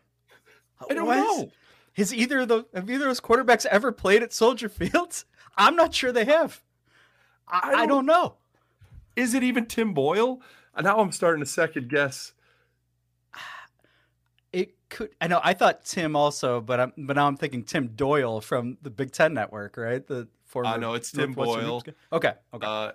I 0.90 0.94
don't 0.94 1.06
What? 1.06 1.16
know. 1.18 1.52
Has 1.94 2.14
either 2.14 2.40
of 2.42 2.48
those 2.50 2.66
have 2.74 2.90
either 2.90 3.06
of 3.06 3.10
those 3.10 3.22
quarterbacks 3.22 3.66
ever 3.68 3.92
played 3.92 4.24
at 4.24 4.34
Soldier 4.34 4.68
Field? 4.70 5.24
I'm 5.58 5.76
not 5.76 5.94
sure 5.94 6.12
they 6.12 6.26
have. 6.26 6.62
I, 7.48 7.58
I 7.58 7.70
I 7.70 7.72
don't, 7.86 7.88
don't- 7.88 8.06
know. 8.08 8.36
Is 9.16 9.34
it 9.36 9.44
even 9.44 9.66
Tim 9.68 9.94
Boyle? 9.94 10.42
And 10.76 10.86
now 10.86 11.00
I'm 11.00 11.12
starting 11.14 11.44
to 11.44 11.50
second 11.50 11.88
guess. 11.90 12.34
Could. 14.90 15.10
I 15.20 15.28
know. 15.28 15.40
I 15.44 15.54
thought 15.54 15.84
Tim 15.84 16.16
also, 16.16 16.62
but 16.62 16.80
I'm. 16.80 16.94
But 16.98 17.16
now 17.16 17.28
I'm 17.28 17.38
thinking 17.38 17.64
Tim 17.64 17.88
Doyle 17.88 18.42
from 18.42 18.78
the 18.82 18.90
Big 18.90 19.12
Ten 19.12 19.34
Network, 19.34 19.78
right? 19.78 20.06
The 20.06 20.28
former. 20.46 20.70
I 20.70 20.78
know 20.78 20.94
it's 20.94 21.12
Tim 21.12 21.34
Boyle. 21.34 21.84
Okay. 22.12 22.34
Okay. 22.54 22.68
Uh, 22.68 22.92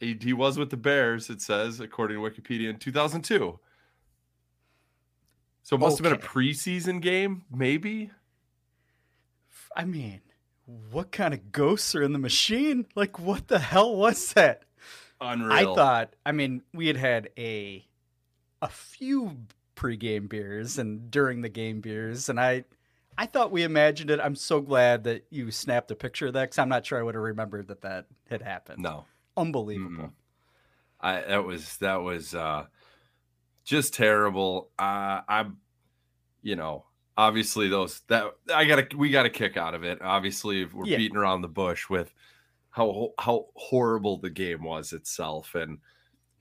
he, 0.00 0.18
he 0.20 0.32
was 0.32 0.58
with 0.58 0.70
the 0.70 0.76
Bears, 0.76 1.30
it 1.30 1.40
says, 1.40 1.80
according 1.80 2.18
to 2.18 2.22
Wikipedia, 2.22 2.68
in 2.68 2.78
2002. 2.78 3.58
So 5.62 5.76
it 5.76 5.78
must 5.78 5.98
have 5.98 6.02
been 6.02 6.12
a 6.12 6.18
preseason 6.18 7.00
game, 7.00 7.44
maybe. 7.50 8.10
I 9.74 9.84
mean, 9.84 10.20
what 10.90 11.10
kind 11.10 11.32
of 11.32 11.52
ghosts 11.52 11.94
are 11.94 12.02
in 12.02 12.12
the 12.12 12.18
machine? 12.18 12.86
Like, 12.94 13.18
what 13.18 13.48
the 13.48 13.58
hell 13.58 13.96
was 13.96 14.32
that? 14.34 14.64
Unreal. 15.20 15.52
I 15.52 15.64
thought. 15.64 16.14
I 16.26 16.32
mean, 16.32 16.62
we 16.74 16.86
had 16.86 16.96
had 16.96 17.30
a 17.38 17.86
a 18.60 18.68
few 18.68 19.38
pregame 19.76 20.28
beers 20.28 20.78
and 20.78 21.10
during 21.10 21.42
the 21.42 21.48
game 21.48 21.80
beers, 21.80 22.28
and 22.28 22.40
I 22.40 22.64
I 23.18 23.26
thought 23.26 23.52
we 23.52 23.62
imagined 23.64 24.10
it. 24.10 24.20
I'm 24.20 24.36
so 24.36 24.60
glad 24.60 25.04
that 25.04 25.26
you 25.30 25.50
snapped 25.50 25.90
a 25.90 25.96
picture 25.96 26.28
of 26.28 26.32
that 26.34 26.44
because 26.44 26.58
I'm 26.58 26.68
not 26.68 26.86
sure 26.86 26.98
I 26.98 27.02
would 27.02 27.14
have 27.14 27.24
remembered 27.24 27.68
that 27.68 27.82
that 27.82 28.06
had 28.28 28.42
happened. 28.42 28.82
no. 28.82 29.06
unbelievable. 29.36 30.08
Mm-mm. 30.08 30.12
I 31.00 31.20
that 31.22 31.44
was 31.44 31.76
that 31.78 31.96
was 32.02 32.34
uh 32.34 32.66
just 33.64 33.94
terrible. 33.94 34.70
Uh 34.78 35.22
I'm 35.28 35.60
you 36.42 36.56
know, 36.56 36.86
obviously 37.16 37.68
those 37.68 38.02
that 38.08 38.34
I 38.54 38.64
got 38.66 38.90
to 38.90 38.96
we 38.96 39.10
got 39.10 39.26
a 39.26 39.30
kick 39.30 39.56
out 39.56 39.74
of 39.74 39.84
it. 39.84 40.02
Obviously 40.02 40.64
we're 40.66 40.86
Yeah. 40.86 40.96
beating 40.98 41.16
around 41.16 41.42
the 41.42 41.48
bush 41.48 41.88
with 41.90 42.14
how 42.70 43.14
how 43.18 43.48
horrible 43.56 44.18
the 44.18 44.30
game 44.30 44.64
was 44.64 44.92
itself 44.92 45.54
and 45.54 45.80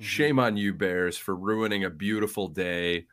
Mm-hmm. 0.01 0.05
shame 0.05 0.39
on 0.39 0.57
you 0.57 0.73
bears 0.73 1.17
for 1.17 1.35
ruining 1.35 1.83
a 1.85 1.89
beautiful 1.89 2.47
day. 2.49 3.07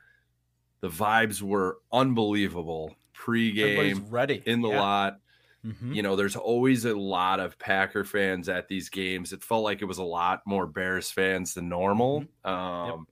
The 0.80 0.88
vibes 0.88 1.42
were 1.42 1.78
unbelievable 1.92 2.94
pre-game 3.12 4.06
ready 4.08 4.42
in 4.46 4.62
the 4.62 4.70
Yeah. 4.70 4.80
lot 4.80 5.20
Mhm. 5.64 5.94
you 5.94 6.00
know, 6.02 6.16
there's 6.16 6.36
always 6.36 6.86
a 6.86 6.94
lot 6.98 7.38
of 7.38 7.58
Packer 7.58 8.02
fans 8.02 8.48
at 8.48 8.68
these 8.68 8.88
games. 8.88 9.30
It 9.34 9.42
felt 9.44 9.62
like 9.62 9.82
it 9.82 9.84
was 9.84 9.98
a 9.98 10.02
lot 10.02 10.40
more 10.46 10.66
Bears 10.66 11.10
fans 11.10 11.52
than 11.52 11.68
normal, 11.68 12.24
um, 12.46 13.06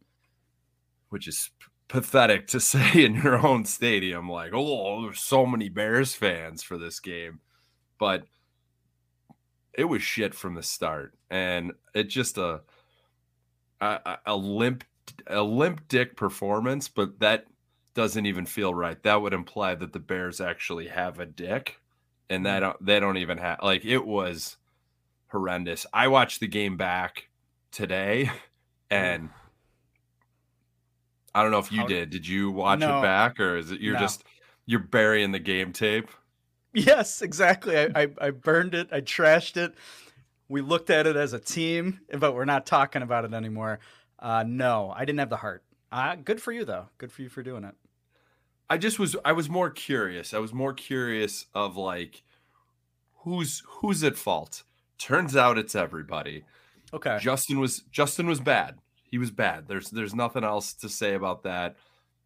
which 1.11 1.29
is 1.29 1.51
pathetic 1.89 2.47
to 2.47 2.61
say 2.61 3.05
in 3.05 3.17
your 3.17 3.47
own 3.47 3.67
stadium. 3.67 4.31
Like, 4.31 4.53
oh, 4.55 5.03
there's 5.03 5.21
so 5.21 5.45
many 5.45 5.69
Bears 5.69 6.15
fans 6.15 6.63
for 6.63 6.79
this 6.79 7.01
game, 7.01 7.41
but 7.99 8.25
it 9.75 9.85
was 9.85 10.03
shit 10.03 10.35
from 10.35 10.55
the 10.55 10.63
start, 10.63 11.15
and 11.31 11.73
it 11.95 12.05
just 12.05 12.39
a 12.39 12.63
a, 13.83 14.01
a- 14.07 14.19
a 14.27 14.37
limp 14.37 14.85
a 15.27 15.43
limp 15.43 15.87
dick 15.89 16.17
performance. 16.17 16.89
But 16.89 17.21
that 17.21 17.47
doesn't 17.99 18.27
even 18.27 18.47
feel 18.47 18.73
right. 18.73 19.03
That 19.03 19.23
would 19.23 19.33
imply 19.35 19.75
that 19.75 19.93
the 19.93 19.99
Bears 19.99 20.41
actually 20.41 20.87
have 20.87 21.19
a 21.19 21.27
dick 21.27 21.81
and 22.31 22.47
that 22.47 22.61
don't, 22.61 22.87
they 22.87 23.01
don't 23.01 23.17
even 23.17 23.39
have 23.39 23.59
like 23.61 23.85
it 23.85 24.07
was 24.07 24.57
horrendous. 25.33 25.85
I 25.93 26.07
watched 26.07 26.39
the 26.39 26.47
game 26.47 26.77
back 26.77 27.29
today, 27.73 28.31
and 28.91 29.31
I 31.35 31.43
don't 31.43 31.51
know 31.51 31.59
if 31.59 31.73
you 31.73 31.81
How- 31.81 31.87
did. 31.89 32.11
Did 32.11 32.27
you 32.29 32.53
watch 32.53 32.79
No. 32.79 33.01
it 33.01 33.03
back, 33.03 33.41
or 33.41 33.57
is 33.57 33.73
it 33.73 33.81
you're 33.81 33.95
No. 33.95 34.01
just 34.01 34.23
you're 34.65 34.79
burying 34.79 35.33
the 35.33 35.41
game 35.41 35.73
tape? 35.73 36.09
Yes, 36.73 37.21
exactly. 37.21 37.77
I, 37.77 37.91
I, 37.97 38.09
I 38.21 38.31
burned 38.31 38.75
it. 38.75 38.89
I 38.93 39.01
trashed 39.01 39.57
it. 39.57 39.75
We 40.49 40.61
looked 40.61 40.89
at 40.91 41.07
it 41.09 41.17
as 41.17 41.33
a 41.33 41.41
team, 41.41 41.99
but 42.17 42.33
we're 42.35 42.45
not 42.45 42.65
talking 42.65 43.03
about 43.03 43.25
it 43.25 43.35
anymore. 43.35 43.81
Uh, 44.21 44.45
no, 44.47 44.93
I 44.95 45.01
didn't 45.05 45.19
have 45.19 45.31
the 45.31 45.37
heart. 45.39 45.65
Uh, 45.91 46.15
good 46.15 46.41
for 46.41 46.53
you, 46.53 46.65
though. 46.65 46.87
Good 46.99 47.11
for 47.11 47.23
you 47.23 47.29
for 47.29 47.43
doing 47.43 47.65
it. 47.65 47.75
I 48.71 48.79
just 48.79 48.99
was 48.99 49.17
I 49.25 49.33
was 49.33 49.49
more 49.49 49.71
curious. 49.71 50.35
I 50.35 50.39
was 50.39 50.53
more 50.53 50.75
curious 50.75 51.47
of 51.55 51.77
like 51.77 52.23
who's 53.25 53.63
who's 53.67 54.03
at 54.05 54.17
fault. 54.17 54.65
Turns 54.99 55.37
out 55.37 55.59
it's 55.59 55.75
everybody. 55.75 56.45
Okay. 56.93 57.19
Justin 57.21 57.61
was 57.61 57.81
Justin 57.91 58.27
was 58.27 58.41
bad. 58.41 58.79
He 59.11 59.19
was 59.19 59.31
bad. 59.31 59.67
There's 59.69 59.91
there's 59.91 60.15
nothing 60.15 60.45
else 60.45 60.75
to 60.75 60.89
say 60.89 61.15
about 61.15 61.43
that. 61.45 61.77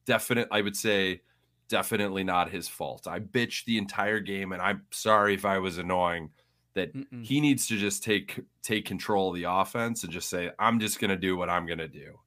Definite 0.06 0.48
I 0.50 0.62
would 0.62 0.76
say 0.76 1.22
definitely 1.68 2.24
not 2.24 2.50
his 2.50 2.68
fault. 2.68 3.06
I 3.06 3.20
bitched 3.20 3.64
the 3.64 3.78
entire 3.78 4.20
game 4.20 4.52
and 4.52 4.60
I'm 4.60 4.82
sorry 4.90 5.34
if 5.34 5.44
I 5.44 5.58
was 5.58 5.78
annoying. 5.78 6.30
that 6.74 6.94
Mm-mm. 6.94 7.24
he 7.24 7.40
needs 7.40 7.66
to 7.68 7.76
just 7.78 8.02
take 8.02 8.40
take 8.62 8.84
control 8.86 9.30
of 9.30 9.36
the 9.36 9.44
offense 9.44 10.02
and 10.04 10.12
just 10.12 10.28
say, 10.28 10.50
I'm 10.58 10.80
just 10.80 10.98
gonna 11.00 11.16
do 11.16 11.36
what 11.36 11.48
I'm 11.50 11.66
gonna 11.66 11.88
do. 11.88 12.18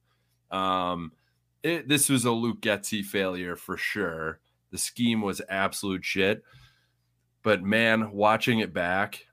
Um 0.56 1.12
it, 1.62 1.88
this 1.88 2.08
was 2.08 2.24
a 2.24 2.30
Luke 2.32 2.60
Getsy 2.60 3.04
failure 3.04 3.56
for 3.56 3.76
sure. 3.76 4.40
The 4.70 4.78
scheme 4.78 5.22
was 5.22 5.40
absolute 5.48 6.04
shit. 6.04 6.42
But 7.42 7.62
man, 7.62 8.12
watching 8.12 8.58
it 8.58 8.72
back, 8.74 9.26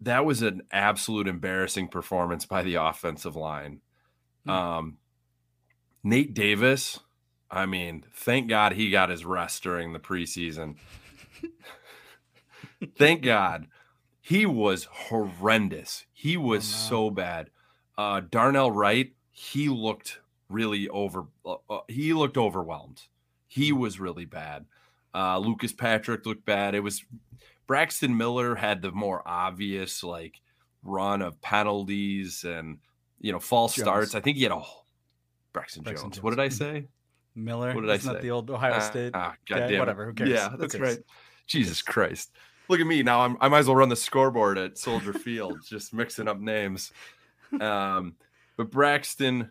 that 0.00 0.24
was 0.24 0.42
an 0.42 0.62
absolute 0.70 1.28
embarrassing 1.28 1.88
performance 1.88 2.46
by 2.46 2.62
the 2.62 2.76
offensive 2.76 3.36
line. 3.36 3.80
Hmm. 4.44 4.50
Um, 4.50 4.96
Nate 6.02 6.32
Davis, 6.32 7.00
I 7.50 7.66
mean, 7.66 8.04
thank 8.14 8.48
God 8.48 8.72
he 8.72 8.90
got 8.90 9.10
his 9.10 9.24
rest 9.24 9.62
during 9.62 9.92
the 9.92 9.98
preseason. 9.98 10.76
thank 12.98 13.22
God. 13.22 13.66
He 14.20 14.46
was 14.46 14.84
horrendous. 14.84 16.04
He 16.12 16.36
was 16.36 16.62
Oh, 16.64 16.76
no. 16.76 16.88
so 16.88 17.10
bad. 17.10 17.50
Uh, 17.96 18.20
Darnell 18.30 18.70
Wright, 18.70 19.12
he 19.30 19.68
looked 19.68 20.20
really 20.48 20.88
over. 20.88 21.26
Uh, 21.44 21.56
uh, 21.68 21.80
he 21.88 22.12
looked 22.12 22.36
overwhelmed. 22.36 23.02
He 23.46 23.70
Hmm. 23.70 23.78
was 23.78 24.00
really 24.00 24.24
bad. 24.24 24.66
Uh, 25.14 25.38
Lucas 25.38 25.72
Patrick 25.72 26.26
looked 26.26 26.44
bad. 26.44 26.74
It 26.74 26.80
was 26.80 27.04
Braxton 27.66 28.16
Miller 28.16 28.54
had 28.54 28.82
the 28.82 28.92
more 28.92 29.22
obvious 29.26 30.02
like 30.02 30.40
run 30.82 31.22
of 31.22 31.40
penalties 31.42 32.44
and 32.44 32.78
you 33.20 33.32
know 33.32 33.40
false 33.40 33.74
Jones. 33.74 33.84
starts. 33.84 34.14
I 34.14 34.20
think 34.20 34.36
he 34.36 34.42
had 34.44 34.52
a 34.52 34.62
Braxton, 35.52 35.82
Braxton 35.82 36.10
Jones. 36.10 36.22
What 36.22 36.30
did 36.30 36.40
I 36.40 36.48
say? 36.48 36.86
Miller. 37.34 37.72
What 37.74 37.82
did 37.82 37.90
I 37.90 37.94
Isn't 37.94 38.12
that 38.12 38.18
say? 38.20 38.28
the 38.28 38.30
old 38.32 38.50
Ohio 38.50 38.74
Ah, 38.74 38.78
State? 38.80 39.10
Ah, 39.14 39.34
guy? 39.46 39.60
goddamn. 39.60 39.78
Whatever. 39.78 40.06
Who 40.06 40.12
cares? 40.14 40.30
Yeah, 40.30 40.54
that's 40.58 40.74
cares? 40.74 40.96
right. 40.96 41.04
Jesus 41.46 41.82
Christ. 41.92 42.32
Look 42.68 42.80
at 42.80 42.86
me 42.86 43.02
now. 43.02 43.20
I'm, 43.20 43.36
I 43.40 43.48
might 43.48 43.60
as 43.60 43.66
well 43.66 43.76
run 43.76 43.88
the 43.88 43.96
scoreboard 43.96 44.58
at 44.58 44.76
Soldier 44.76 45.12
Field, 45.14 45.58
just 45.64 45.94
mixing 45.94 46.28
up 46.28 46.38
names. 46.38 46.92
Um, 47.60 48.14
but 48.56 48.70
Braxton 48.70 49.50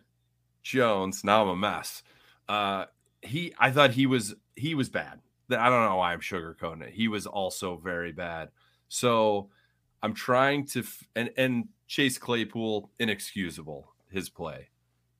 Jones, 0.68 1.24
now 1.24 1.42
I'm 1.42 1.48
a 1.48 1.56
mess. 1.56 2.02
Uh, 2.46 2.84
he, 3.22 3.54
I 3.58 3.70
thought 3.70 3.92
he 3.92 4.06
was 4.06 4.34
he 4.54 4.74
was 4.74 4.90
bad. 4.90 5.20
That 5.48 5.60
I 5.60 5.70
don't 5.70 5.86
know 5.86 5.96
why 5.96 6.12
I'm 6.12 6.20
sugarcoating 6.20 6.82
it. 6.82 6.92
He 6.92 7.08
was 7.08 7.26
also 7.26 7.76
very 7.76 8.12
bad. 8.12 8.50
So 8.88 9.48
I'm 10.02 10.12
trying 10.12 10.66
to 10.66 10.80
f- 10.80 11.08
and 11.16 11.30
and 11.38 11.68
Chase 11.86 12.18
Claypool 12.18 12.90
inexcusable 12.98 13.94
his 14.10 14.28
play. 14.28 14.68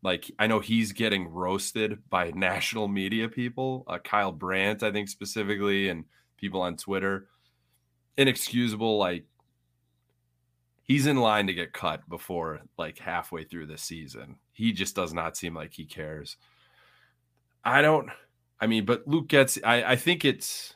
Like 0.03 0.31
I 0.39 0.47
know 0.49 0.61
he's 0.61 0.93
getting 0.93 1.29
roasted 1.29 1.99
by 2.11 2.31
national 2.35 2.87
media 2.87 3.29
people, 3.31 3.85
uh, 3.89 3.99
Kyle 3.99 4.33
Brandt, 4.33 4.83
I 4.83 4.93
think 4.93 5.09
specifically, 5.09 5.89
and 5.89 6.05
people 6.37 6.61
on 6.61 6.77
Twitter. 6.77 7.29
Inexcusable, 8.19 8.99
like 8.99 9.25
he's 10.88 11.07
in 11.07 11.18
line 11.18 11.46
to 11.46 11.55
get 11.55 11.72
cut 11.72 12.09
before 12.09 12.62
like 12.77 12.98
halfway 12.98 13.44
through 13.44 13.66
the 13.66 13.79
season. 13.79 14.37
He 14.53 14.72
just 14.72 14.96
does 14.96 15.12
not 15.14 15.37
seem 15.37 15.55
like 15.55 15.74
he 15.74 15.85
cares. 15.85 16.37
I 17.62 17.83
don't. 17.83 18.09
I 18.61 18.66
mean, 18.66 18.85
but 18.85 19.07
Luke 19.07 19.29
gets. 19.29 19.59
I, 19.62 19.85
I 19.85 19.96
think 19.96 20.24
it's. 20.24 20.74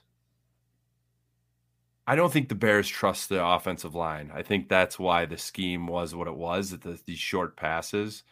I 2.06 2.14
don't 2.16 2.32
think 2.32 2.48
the 2.48 2.54
Bears 2.54 2.88
trust 2.88 3.28
the 3.28 3.44
offensive 3.44 3.94
line. 3.94 4.30
I 4.34 4.42
think 4.42 4.68
that's 4.68 4.98
why 4.98 5.24
the 5.24 5.38
scheme 5.38 5.86
was 5.86 6.14
what 6.14 6.28
it 6.28 6.34
was. 6.34 6.70
That 6.70 6.82
the, 6.82 7.00
these 7.06 7.18
short 7.18 7.56
passes, 7.56 8.22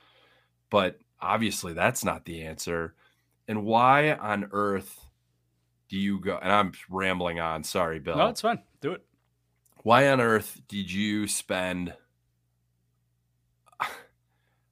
but 0.68 0.98
obviously 1.20 1.72
that's 1.72 2.04
not 2.04 2.24
the 2.24 2.42
answer. 2.42 2.94
And 3.48 3.64
why 3.64 4.12
on 4.12 4.48
earth 4.52 5.00
do 5.88 5.96
you 5.96 6.20
go? 6.20 6.38
And 6.40 6.52
I'm 6.52 6.72
rambling 6.88 7.40
on. 7.40 7.64
Sorry, 7.64 7.98
Bill. 7.98 8.16
No, 8.16 8.28
it's 8.28 8.42
fine. 8.42 8.60
Do 8.80 8.92
it. 8.92 9.04
Why 9.82 10.08
on 10.08 10.20
earth 10.20 10.60
did 10.68 10.90
you 10.92 11.26
spend 11.26 11.94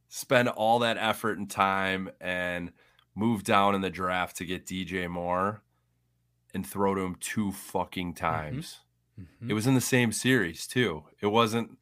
spend 0.08 0.48
all 0.48 0.78
that 0.80 0.96
effort 0.96 1.38
and 1.38 1.50
time 1.50 2.10
and 2.20 2.72
move 3.14 3.44
down 3.44 3.74
in 3.74 3.80
the 3.80 3.90
draft 3.90 4.36
to 4.36 4.44
get 4.44 4.66
DJ 4.66 5.08
Moore 5.08 5.62
and 6.54 6.66
throw 6.66 6.94
to 6.94 7.00
him 7.02 7.16
two 7.16 7.52
fucking 7.52 8.14
times? 8.14 8.80
Mhm. 9.20 9.50
It 9.50 9.54
was 9.54 9.66
in 9.66 9.74
the 9.74 9.80
same 9.80 10.12
series 10.12 10.66
too. 10.66 11.04
It 11.20 11.26
wasn't 11.26 11.78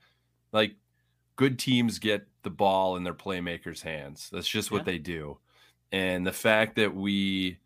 like 0.53 0.77
good 1.37 1.59
teams 1.59 1.99
get 1.99 2.27
the 2.43 2.51
ball 2.51 2.97
in 2.97 3.05
their 3.05 3.15
playmakers' 3.15 3.83
hands. 3.83 4.31
That's 4.31 4.49
just 4.49 4.71
what 4.71 4.79
Yeah. 4.79 4.85
they 4.85 4.99
do. 4.99 5.39
And 5.93 6.27
the 6.27 6.33
fact 6.33 6.77
that 6.77 6.95
we 6.95 7.59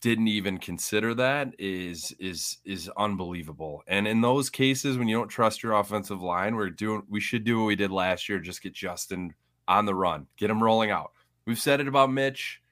didn't 0.00 0.28
even 0.28 0.58
consider 0.58 1.12
that 1.14 1.54
is 1.58 2.14
is 2.20 2.58
is 2.64 2.88
unbelievable. 2.96 3.82
And 3.88 4.06
in 4.06 4.20
those 4.20 4.48
cases 4.48 4.96
when 4.96 5.08
you 5.08 5.16
don't 5.16 5.28
trust 5.28 5.62
your 5.62 5.72
offensive 5.72 6.22
line, 6.22 6.54
we're 6.54 6.70
doing 6.70 7.02
we 7.08 7.20
should 7.20 7.44
do 7.44 7.58
what 7.58 7.66
we 7.66 7.76
did 7.76 7.90
last 7.90 8.28
year, 8.28 8.38
just 8.38 8.62
get 8.62 8.72
Justin 8.72 9.34
on 9.66 9.86
the 9.86 9.94
run, 9.94 10.26
get 10.36 10.50
him 10.50 10.62
rolling 10.62 10.90
out. 10.90 11.12
We've 11.46 11.58
said 11.58 11.80
it 11.80 11.88
about 11.88 12.12
Mitch. 12.12 12.62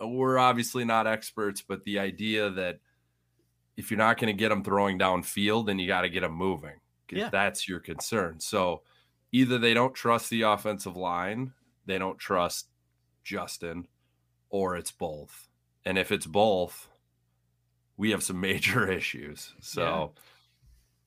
Uh, 0.00 0.08
We're 0.08 0.38
obviously 0.38 0.84
not 0.84 1.06
experts, 1.06 1.62
but 1.62 1.84
the 1.84 1.98
idea 1.98 2.50
that 2.50 2.78
if 3.76 3.90
you're 3.90 3.98
not 3.98 4.18
going 4.18 4.34
to 4.34 4.38
get 4.38 4.52
him 4.52 4.62
throwing 4.62 4.98
downfield, 4.98 5.66
then 5.66 5.78
you 5.78 5.86
got 5.86 6.02
to 6.02 6.08
get 6.08 6.22
him 6.22 6.32
moving. 6.32 6.76
Yeah. 7.10 7.30
That's 7.30 7.68
your 7.68 7.80
concern. 7.80 8.38
So 8.38 8.82
either 9.32 9.58
they 9.58 9.74
don't 9.74 9.94
trust 9.94 10.30
the 10.30 10.42
offensive 10.42 10.96
line, 10.96 11.52
they 11.86 11.98
don't 11.98 12.18
trust 12.18 12.68
Justin, 13.24 13.88
or 14.50 14.76
it's 14.76 14.92
both. 14.92 15.49
And 15.84 15.98
if 15.98 16.12
it's 16.12 16.26
both, 16.26 16.88
we 17.96 18.10
have 18.10 18.22
some 18.22 18.40
major 18.40 18.90
issues. 18.92 19.54
So 19.60 20.12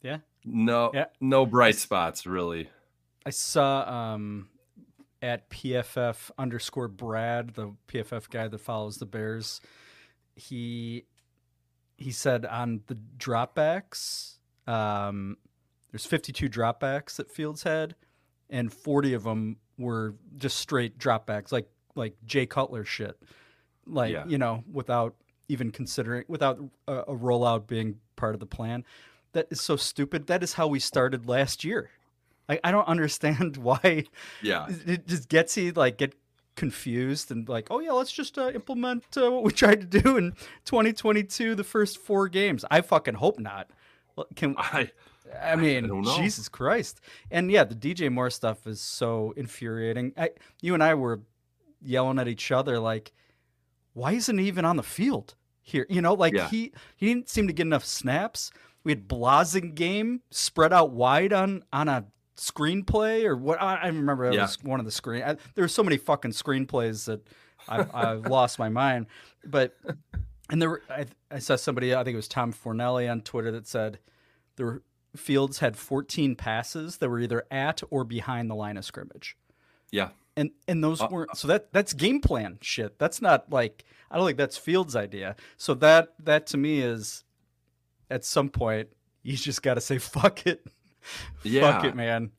Yeah. 0.01 0.19
no 0.43 0.91
Yeah. 0.93 1.05
no 1.21 1.45
bright 1.45 1.75
spots 1.75 2.25
really. 2.25 2.69
I 3.25 3.29
saw 3.29 4.13
um, 4.13 4.49
at 5.21 5.49
PFF 5.49 6.29
underscore 6.37 6.89
Brad, 6.89 7.53
the 7.53 7.73
PFF 7.87 8.29
guy 8.29 8.47
that 8.49 8.59
follows 8.59 8.97
the 8.97 9.05
Bears. 9.05 9.61
He 10.35 11.05
he 11.97 12.11
said 12.11 12.45
on 12.45 12.81
the 12.87 12.97
dropbacks, 13.17 14.37
um, 14.67 15.37
there's 15.91 16.05
52 16.05 16.49
dropbacks 16.49 17.15
that 17.17 17.31
Fields 17.31 17.63
had, 17.63 17.95
and 18.49 18.73
40 18.73 19.13
of 19.13 19.23
them 19.23 19.57
were 19.77 20.15
just 20.35 20.57
straight 20.57 20.97
dropbacks, 20.97 21.51
like 21.51 21.69
like 21.95 22.15
Jay 22.25 22.45
Cutler 22.45 22.83
shit, 22.83 23.15
like 23.87 24.11
Yeah. 24.13 24.25
you 24.27 24.37
know, 24.37 24.63
without 24.71 25.15
even 25.49 25.71
considering, 25.71 26.23
without 26.27 26.59
a, 26.87 26.93
a 26.99 27.15
rollout 27.15 27.67
being 27.67 27.99
part 28.15 28.33
of 28.33 28.39
the 28.39 28.45
plan. 28.45 28.83
That 29.33 29.47
is 29.49 29.59
so 29.61 29.75
stupid. 29.75 30.27
That 30.27 30.43
is 30.43 30.53
how 30.53 30.67
we 30.67 30.79
started 30.79 31.27
last 31.27 31.63
year. 31.63 31.89
I, 32.47 32.59
I 32.63 32.71
don't 32.71 32.87
understand 32.95 33.57
why 33.57 34.05
Yeah. 34.41 34.67
it 34.85 35.07
just 35.07 35.27
gets 35.29 35.57
you 35.57 35.71
like 35.71 35.97
get 35.97 36.15
confused 36.55 37.31
and 37.31 37.49
like, 37.49 37.67
oh 37.71 37.79
yeah, 37.79 37.91
let's 37.91 38.11
just 38.11 38.37
uh, 38.37 38.51
implement 38.51 39.03
uh, 39.17 39.31
what 39.31 39.43
we 39.43 39.51
tried 39.63 39.81
to 39.91 40.01
do 40.01 40.17
in 40.17 40.31
2022, 40.65 41.55
the 41.55 41.63
first 41.63 41.97
four 41.97 42.27
games. 42.29 42.63
I 42.69 42.81
fucking 42.81 43.15
hope 43.15 43.39
not. 43.39 43.69
Can 44.35 44.55
I 44.59 44.91
I 45.43 45.55
mean, 45.55 45.87
don't. 45.87 46.05
Jesus 46.17 46.47
Christ. 46.47 47.01
And 47.31 47.49
yeah, 47.49 47.63
the 47.63 47.73
DJ 47.75 48.11
Moore 48.11 48.29
stuff 48.29 48.67
is 48.67 48.79
so 48.79 49.33
infuriating. 49.35 50.13
I, 50.15 50.29
you 50.61 50.75
and 50.75 50.83
I 50.83 50.93
were 50.93 51.21
yelling 51.81 52.19
at 52.19 52.27
each 52.27 52.51
other 52.51 52.77
like, 52.77 53.11
why 53.93 54.13
isn't 54.13 54.37
he 54.37 54.47
even 54.47 54.65
on 54.65 54.75
the 54.77 54.83
field 54.83 55.35
here? 55.61 55.85
You 55.89 56.01
know, 56.01 56.13
like 56.13 56.33
Yeah. 56.33 56.49
he 56.49 56.71
he 56.95 57.07
didn't 57.07 57.29
seem 57.29 57.47
to 57.47 57.53
get 57.53 57.65
enough 57.65 57.85
snaps. 57.85 58.51
We 58.83 58.91
had 58.91 59.07
Blazing 59.07 59.73
game 59.75 60.21
spread 60.31 60.73
out 60.73 60.91
wide 60.91 61.31
on 61.33 61.63
on 61.71 61.87
a 61.87 62.05
screenplay 62.35 63.23
or 63.25 63.35
what? 63.37 63.61
I, 63.61 63.75
I 63.75 63.87
remember 63.87 64.25
it 64.25 64.33
Yeah. 64.33 64.41
was 64.43 64.61
one 64.63 64.79
of 64.79 64.85
the 64.85 64.91
screen. 64.91 65.23
I, 65.23 65.33
there 65.55 65.63
were 65.63 65.67
so 65.67 65.83
many 65.83 65.97
fucking 65.97 66.31
screenplays 66.31 67.05
that 67.05 67.27
I, 67.67 67.85
I've 67.93 68.25
lost 68.27 68.59
my 68.59 68.69
mind. 68.69 69.07
But 69.45 69.75
and 70.49 70.61
there 70.61 70.69
were 70.69 70.81
I, 70.89 71.05
I 71.31 71.39
saw 71.39 71.55
somebody 71.55 71.93
I 71.95 72.03
think 72.03 72.13
it 72.13 72.17
was 72.17 72.27
Tom 72.27 72.51
Fornelli 72.53 73.09
on 73.09 73.21
Twitter 73.21 73.51
that 73.51 73.67
said 73.67 73.99
there 74.55 74.65
were 74.65 74.83
Fields 75.15 75.59
had 75.59 75.77
14 75.77 76.35
passes 76.35 76.97
that 76.97 77.07
were 77.07 77.19
either 77.19 77.43
at 77.51 77.83
or 77.91 78.03
behind 78.03 78.49
the 78.49 78.55
line 78.55 78.77
of 78.77 78.83
scrimmage. 78.85 79.37
yeah. 79.91 80.09
And 80.35 80.51
and 80.67 80.83
those 80.83 81.01
weren't 81.01 81.37
so 81.37 81.47
that 81.49 81.71
that's 81.71 81.93
game 81.93 82.19
plan 82.19 82.57
shit. 82.61 82.97
That's 82.97 83.21
not 83.21 83.51
like 83.51 83.85
I 84.09 84.17
don't 84.17 84.25
think 84.25 84.37
that's 84.37 84.57
Fields' 84.57 84.95
idea. 84.95 85.35
So 85.57 85.75
that 85.75 86.13
that 86.19 86.47
to 86.47 86.57
me 86.57 86.79
is 86.79 87.23
at 88.09 88.25
some 88.25 88.49
point 88.49 88.89
you 89.21 89.37
just 89.37 89.61
got 89.61 89.75
to 89.75 89.81
say 89.81 89.97
fuck 89.99 90.45
it. 90.45 90.65
Fuck 91.43 91.83
it, 91.83 91.95
man. 91.95 92.31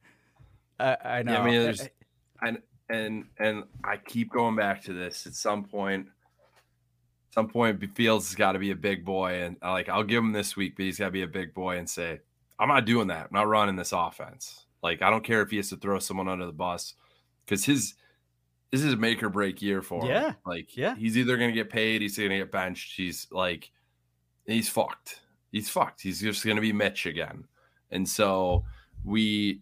I, 0.79 0.97
I 1.05 1.23
know. 1.23 1.33
Yeah, 1.33 1.41
I 1.41 1.45
mean, 1.45 1.63
there's, 1.63 1.89
and 2.43 2.59
and 2.89 3.25
and 3.39 3.65
I 3.85 3.97
keep 3.97 4.33
going 4.33 4.57
back 4.57 4.83
to 4.85 4.93
this. 4.93 5.27
At 5.27 5.35
some 5.35 5.65
point, 5.65 6.09
some 7.31 7.49
point, 7.49 7.83
Fields 7.95 8.29
has 8.29 8.35
got 8.35 8.53
to 8.53 8.59
be 8.59 8.71
a 8.71 8.77
big 8.77 9.05
boy, 9.05 9.43
and 9.43 9.57
uh, 9.63 9.73
like 9.73 9.89
I'll 9.89 10.05
give 10.05 10.23
him 10.23 10.33
this 10.33 10.57
week, 10.57 10.77
but 10.77 10.85
he's 10.85 10.99
got 10.99 11.07
to 11.07 11.11
be 11.11 11.23
a 11.23 11.29
big 11.29 11.55
boy 11.55 11.77
and 11.77 11.89
say, 11.89 12.21
"I'm 12.59 12.69
not 12.69 12.87
doing 12.87 13.09
that. 13.09 13.27
I'm 13.27 13.33
not 13.33 13.49
running 13.49 13.77
this 13.77 13.93
offense. 13.93 14.67
Like 14.83 15.03
I 15.03 15.11
don't 15.11 15.25
care 15.25 15.43
if 15.43 15.51
he 15.51 15.57
has 15.59 15.71
to 15.71 15.77
throw 15.77 15.99
someone 15.99 16.29
under 16.29 16.47
the 16.47 16.53
bus, 16.53 16.95
because 17.45 17.65
his 17.65 17.95
this 18.71 18.83
is 18.83 18.93
a 18.93 18.97
make 18.97 19.23
or 19.23 19.29
break 19.29 19.63
year 19.63 19.83
for 19.83 20.03
him. 20.03 20.09
Yeah. 20.11 20.33
like 20.45 20.77
Yeah. 20.77 20.97
he's 20.97 21.17
either 21.17 21.37
gonna 21.37 21.53
get 21.53 21.71
paid, 21.71 22.03
he's 22.03 22.17
gonna 22.19 22.39
get 22.39 22.51
benched. 22.51 22.97
He's 22.97 23.27
like, 23.31 23.71
he's 24.47 24.69
fucked. 24.69 25.21
He's 25.53 25.69
fucked. 25.71 26.01
He's 26.03 26.21
just 26.21 26.45
gonna 26.45 26.61
be 26.61 26.73
Mitch 26.73 27.07
again." 27.07 27.47
and 27.91 28.09
so 28.09 28.65
we 29.05 29.61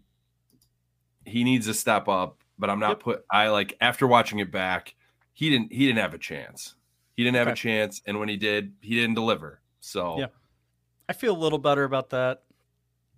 he 1.26 1.44
needs 1.44 1.66
to 1.66 1.74
step 1.74 2.08
up. 2.08 2.38
But 2.58 2.70
I'm 2.70 2.78
not 2.78 2.90
Yep. 2.90 3.00
put. 3.00 3.24
I 3.30 3.48
like 3.48 3.76
after 3.80 4.06
watching 4.06 4.38
it 4.38 4.50
back, 4.52 4.94
he 5.32 5.50
didn't 5.50 5.72
he 5.72 5.86
didn't 5.86 5.98
have 5.98 6.14
a 6.14 6.18
chance. 6.18 6.76
He 7.16 7.24
didn't 7.24 7.36
have 7.36 7.48
a 7.48 7.54
chance, 7.54 8.00
and 8.06 8.18
when 8.20 8.28
he 8.28 8.36
did, 8.36 8.72
he 8.80 8.94
didn't 8.94 9.14
deliver. 9.14 9.60
So 9.80 10.18
Yeah. 10.20 10.26
I 11.08 11.12
feel 11.12 11.36
a 11.36 11.38
little 11.38 11.58
better 11.58 11.84
about 11.84 12.10
that, 12.10 12.44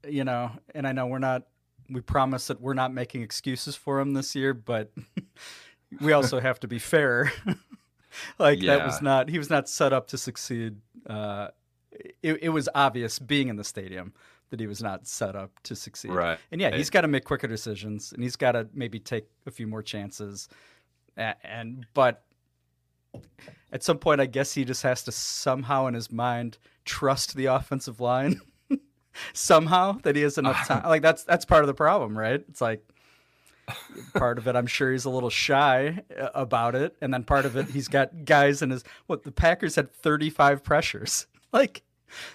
you 0.09 0.24
know. 0.24 0.50
And 0.74 0.87
I 0.87 0.92
know 0.92 1.07
we're 1.07 1.18
not. 1.18 1.46
We 1.90 2.01
promise 2.01 2.47
that 2.49 2.61
we're 2.61 2.75
not 2.75 2.92
making 2.92 3.23
excuses 3.23 3.77
for 3.77 4.01
him 4.01 4.12
this 4.14 4.35
year, 4.35 4.55
but 4.55 4.92
we 6.01 6.12
also 6.12 6.40
have 6.40 6.59
to 6.61 6.68
be 6.68 6.79
fair. 6.79 7.33
like 8.38 8.61
that 8.61 8.85
was 8.87 9.03
not. 9.03 9.29
He 9.29 9.38
was 9.38 9.51
not 9.51 9.68
set 9.68 9.92
up 9.92 10.09
to 10.09 10.18
succeed. 10.18 10.77
Uh, 11.07 11.49
it, 12.23 12.42
it 12.42 12.49
was 12.49 12.68
obvious 12.75 13.18
being 13.18 13.49
in 13.49 13.57
the 13.57 13.64
stadium 13.64 14.12
that 14.51 14.61
he 14.61 14.66
was 14.66 14.83
not 14.83 15.07
set 15.07 15.35
up 15.37 15.51
to 15.64 15.75
succeed. 15.77 16.11
right. 16.12 16.38
And 16.53 16.61
yeah, 16.61 16.75
he's 16.77 16.90
got 16.90 17.01
to 17.03 17.09
make 17.09 17.25
quicker 17.25 17.47
decisions, 17.49 18.12
and 18.12 18.23
he's 18.23 18.37
got 18.37 18.53
to 18.53 18.68
maybe 18.73 18.99
take 19.01 19.27
a 19.47 19.51
few 19.51 19.66
more 19.66 19.83
chances. 19.83 20.49
A- 21.16 21.35
And 21.47 21.87
but 21.94 22.25
at 23.73 23.83
some 23.83 23.99
point, 23.99 24.20
I 24.20 24.27
guess 24.27 24.55
he 24.55 24.64
just 24.64 24.83
has 24.83 25.03
to 25.05 25.12
somehow 25.12 25.87
in 25.87 25.94
his 25.94 26.11
mind 26.11 26.59
trust 26.85 27.35
the 27.37 27.47
offensive 27.47 28.01
line. 28.01 28.40
somehow 29.33 29.98
that 30.03 30.16
he 30.16 30.22
has 30.22 30.38
enough 30.38 30.66
time. 30.68 30.85
Like 30.85 31.03
that's 31.03 31.24
that's 31.24 31.44
part 31.44 31.62
of 31.62 31.66
the 31.66 31.74
problem, 31.74 32.16
right? 32.16 32.44
It's 32.48 32.61
like 32.61 32.83
part 34.14 34.38
of 34.38 34.46
it. 34.46 34.57
I'm 34.57 34.66
sure 34.66 34.92
he's 34.92 35.05
a 35.05 35.11
little 35.11 35.31
shy 35.31 36.03
uh, 36.18 36.29
about 36.35 36.74
it, 36.74 36.96
and 37.00 37.12
then 37.12 37.24
part 37.24 37.46
of 37.46 37.57
it, 37.57 37.66
he's 37.66 37.88
got 37.88 38.24
guys 38.24 38.62
in 38.62 38.70
his. 38.70 38.85
What 39.07 39.22
the 39.22 39.33
Packers 39.33 39.77
had 39.77 39.92
35 39.92 40.62
pressures. 40.62 41.27
Like 41.55 41.85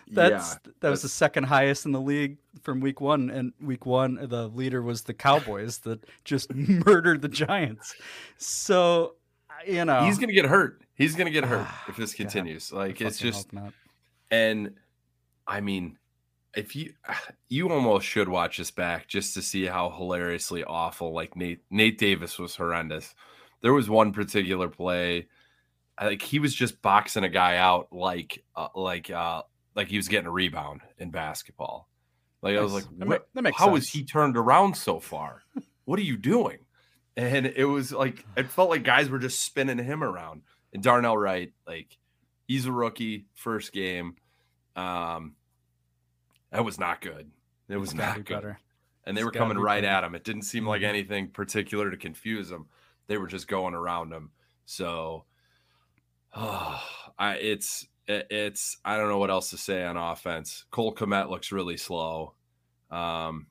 that's 0.09 0.53
Yeah, 0.53 0.71
that 0.79 0.89
was 0.89 1.01
the 1.01 1.09
second 1.09 1.43
highest 1.43 1.85
in 1.85 1.91
the 1.91 1.99
league 1.99 2.37
from 2.61 2.79
week 2.79 3.01
one. 3.01 3.29
And 3.29 3.51
week 3.59 3.85
one, 3.85 4.15
the 4.15 4.47
leader 4.47 4.81
was 4.81 5.01
the 5.01 5.13
Cowboys 5.13 5.79
that 5.79 6.05
just 6.23 6.53
murdered 6.55 7.21
the 7.21 7.27
Giants. 7.27 7.95
So, 8.37 9.15
you 9.67 9.83
know, 9.83 10.05
He's 10.05 10.17
gonna 10.17 10.31
get 10.31 10.45
hurt. 10.45 10.83
He's 10.95 11.15
gonna 11.15 11.31
get 11.31 11.43
hurt 11.43 11.67
if 11.89 11.97
this 11.97 12.13
continues. 12.13 12.71
Like 12.71 13.01
it's 13.01 13.17
just. 13.17 13.49
And 14.31 14.75
I 15.45 15.59
mean, 15.59 15.97
if 16.55 16.75
you 16.75 16.93
you 17.49 17.69
almost 17.69 18.05
should 18.05 18.29
watch 18.29 18.57
this 18.57 18.71
back 18.71 19.07
just 19.07 19.33
to 19.33 19.41
see 19.41 19.65
how 19.65 19.89
hilariously 19.89 20.63
awful 20.63 21.13
like 21.13 21.35
Nate 21.35 21.61
Nate 21.69 21.97
Davis 21.97 22.39
was 22.39 22.55
horrendous. 22.55 23.13
There 23.61 23.73
was 23.73 23.89
one 23.89 24.13
particular 24.13 24.69
play 24.69 25.27
I 25.99 26.07
like 26.07 26.21
he 26.21 26.39
was 26.39 26.55
just 26.55 26.81
boxing 26.81 27.25
a 27.25 27.29
guy 27.29 27.57
out 27.57 27.89
like 27.91 28.43
uh, 28.55 28.69
like 28.73 29.11
uh 29.11 29.43
like 29.75 29.89
he 29.89 29.97
was 29.97 30.07
getting 30.07 30.27
a 30.27 30.31
rebound 30.31 30.81
in 30.97 31.11
basketball. 31.11 31.89
Like 32.41 32.57
I 32.57 32.61
was 32.61 32.73
like, 32.73 32.85
what, 32.97 33.27
that 33.33 33.41
makes 33.41 33.57
how 33.57 33.75
is 33.75 33.83
sense. 33.83 33.93
he 33.93 34.03
turned 34.05 34.37
around 34.37 34.77
so 34.77 35.01
far? 35.01 35.43
what 35.85 35.99
are 35.99 36.03
you 36.03 36.15
doing? 36.15 36.59
And 37.17 37.45
it 37.45 37.65
was 37.65 37.91
like 37.91 38.25
it 38.37 38.49
felt 38.49 38.69
like 38.69 38.83
guys 38.83 39.09
were 39.09 39.19
just 39.19 39.41
spinning 39.41 39.77
him 39.77 40.01
around. 40.01 40.43
And 40.73 40.81
Darnell 40.81 41.17
Wright, 41.17 41.51
like 41.67 41.97
he's 42.47 42.65
a 42.65 42.71
rookie, 42.71 43.25
first 43.35 43.73
game. 43.73 44.15
Um, 44.77 45.35
that 46.51 46.63
was 46.65 46.79
not 46.79 47.01
good. 47.01 47.31
It 47.67 47.77
was 47.77 47.93
not 47.93 48.15
be 48.17 48.23
good. 48.23 48.33
better. 48.35 48.59
And 49.05 49.15
they 49.15 49.21
It's 49.21 49.25
were 49.25 49.31
coming 49.31 49.57
be 49.57 49.63
right 49.63 49.81
better. 49.83 49.95
at 49.97 50.03
him. 50.03 50.15
It 50.15 50.23
didn't 50.23 50.41
seem 50.43 50.67
like 50.67 50.81
Mhm. 50.81 50.85
anything 50.89 51.29
particular 51.29 51.89
to 51.91 51.97
confuse 51.97 52.51
him. 52.51 52.67
They 53.07 53.17
were 53.17 53.27
just 53.27 53.47
going 53.47 53.73
around 53.73 54.11
him. 54.11 54.31
So, 54.65 55.25
oh, 56.35 56.83
I 57.19 57.35
it's 57.35 57.87
it- 58.07 58.27
it's 58.31 58.77
I 58.83 58.97
don't 58.97 59.09
know 59.09 59.17
what 59.19 59.29
else 59.29 59.49
to 59.51 59.57
say 59.57 59.83
on 59.83 59.97
offense. 59.97 60.65
Cole 60.71 60.93
Kmet 60.95 61.29
looks 61.29 61.51
really 61.51 61.77
slow. 61.77 62.33
Um, 62.89 63.47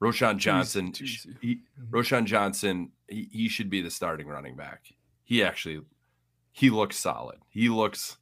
Roschon 0.00 0.36
Johnson, 0.38 0.92
he, 1.40 1.56
Mhm. 1.80 1.90
Roschon 1.90 2.24
Johnson, 2.26 2.92
he, 3.08 3.28
he 3.32 3.48
should 3.48 3.70
be 3.70 3.80
the 3.80 3.90
starting 3.90 4.26
running 4.26 4.56
back. 4.56 4.92
He 5.22 5.42
actually, 5.42 5.82
he 6.52 6.68
looks 6.68 6.98
solid. 6.98 7.40
He 7.48 7.70
looks 7.70 8.18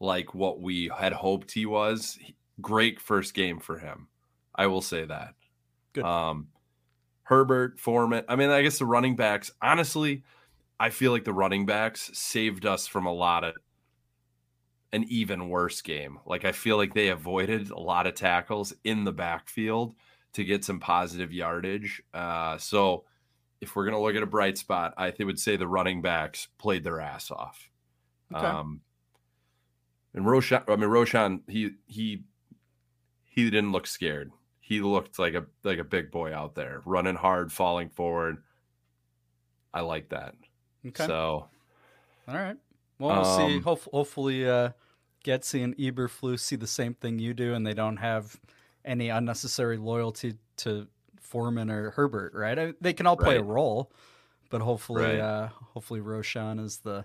like 0.00 0.34
what 0.34 0.60
we 0.60 0.88
had 0.88 1.12
hoped 1.12 1.52
he 1.52 1.66
was. 1.66 2.16
He- 2.20 2.34
Great 2.60 3.00
first 3.00 3.34
game 3.34 3.58
for 3.58 3.78
him. 3.78 4.08
I 4.54 4.66
will 4.66 4.82
say 4.82 5.04
that. 5.04 5.34
Good. 5.92 6.04
Um, 6.04 6.48
Herbert, 7.24 7.80
Foreman. 7.80 8.24
I 8.28 8.36
mean, 8.36 8.50
I 8.50 8.62
guess 8.62 8.78
the 8.78 8.86
running 8.86 9.16
backs. 9.16 9.50
Honestly, 9.60 10.22
I 10.78 10.90
feel 10.90 11.12
like 11.12 11.24
the 11.24 11.32
running 11.32 11.66
backs 11.66 12.10
saved 12.12 12.66
us 12.66 12.86
from 12.86 13.06
a 13.06 13.12
lot 13.12 13.44
of 13.44 13.54
an 14.92 15.04
even 15.08 15.48
worse 15.48 15.82
game. 15.82 16.18
Like 16.26 16.44
I 16.44 16.52
feel 16.52 16.76
like 16.76 16.94
they 16.94 17.08
avoided 17.08 17.70
a 17.70 17.80
lot 17.80 18.06
of 18.06 18.14
tackles 18.14 18.72
in 18.84 19.04
the 19.04 19.12
backfield 19.12 19.94
to 20.34 20.44
get 20.44 20.64
some 20.64 20.78
positive 20.78 21.32
yardage. 21.32 22.02
Uh, 22.12 22.58
so 22.58 23.04
if 23.60 23.74
we're 23.74 23.86
gonna 23.86 24.00
look 24.00 24.14
at 24.14 24.22
a 24.22 24.26
bright 24.26 24.58
spot, 24.58 24.94
I 24.96 25.12
would 25.18 25.40
say 25.40 25.56
the 25.56 25.66
running 25.66 26.02
backs 26.02 26.48
played 26.58 26.84
their 26.84 27.00
ass 27.00 27.30
off. 27.30 27.70
Okay. 28.32 28.44
Um, 28.44 28.82
and 30.12 30.24
Roschon, 30.24 30.62
I 30.68 30.76
mean 30.76 30.90
Roschon, 30.90 31.40
he 31.48 31.72
he 31.86 32.22
he 33.34 33.50
didn't 33.50 33.72
look 33.72 33.86
scared. 33.86 34.30
He 34.60 34.80
looked 34.80 35.18
like 35.18 35.34
a 35.34 35.44
like 35.62 35.78
a 35.78 35.84
big 35.84 36.10
boy 36.10 36.32
out 36.32 36.54
there, 36.54 36.80
running 36.86 37.16
hard, 37.16 37.52
falling 37.52 37.88
forward. 37.88 38.42
I 39.72 39.80
like 39.80 40.10
that. 40.10 40.34
Okay. 40.86 41.06
So 41.06 41.48
All 42.28 42.34
right. 42.34 42.56
Well, 42.98 43.22
we'll 43.22 43.36
see. 43.36 43.56
Um, 43.56 43.62
Hope, 43.62 43.82
hopefully, 43.92 44.48
uh, 44.48 44.70
Getsy 45.24 45.64
and 45.64 45.76
Eberflus 45.76 46.40
see 46.40 46.56
the 46.56 46.66
same 46.66 46.94
thing 46.94 47.18
you 47.18 47.34
do, 47.34 47.54
and 47.54 47.66
they 47.66 47.74
don't 47.74 47.96
have 47.96 48.36
any 48.84 49.08
unnecessary 49.08 49.76
loyalty 49.78 50.34
to 50.58 50.86
Foreman 51.20 51.70
or 51.70 51.90
Herbert. 51.90 52.32
Right? 52.34 52.58
I, 52.58 52.72
they 52.80 52.92
can 52.92 53.06
all 53.06 53.16
play 53.16 53.36
a 53.36 53.42
role, 53.42 53.90
but 54.48 54.60
hopefully, 54.60 55.02
Right. 55.02 55.18
uh, 55.18 55.48
hopefully 55.74 56.00
Roschon 56.00 56.64
is 56.64 56.78
the 56.78 57.04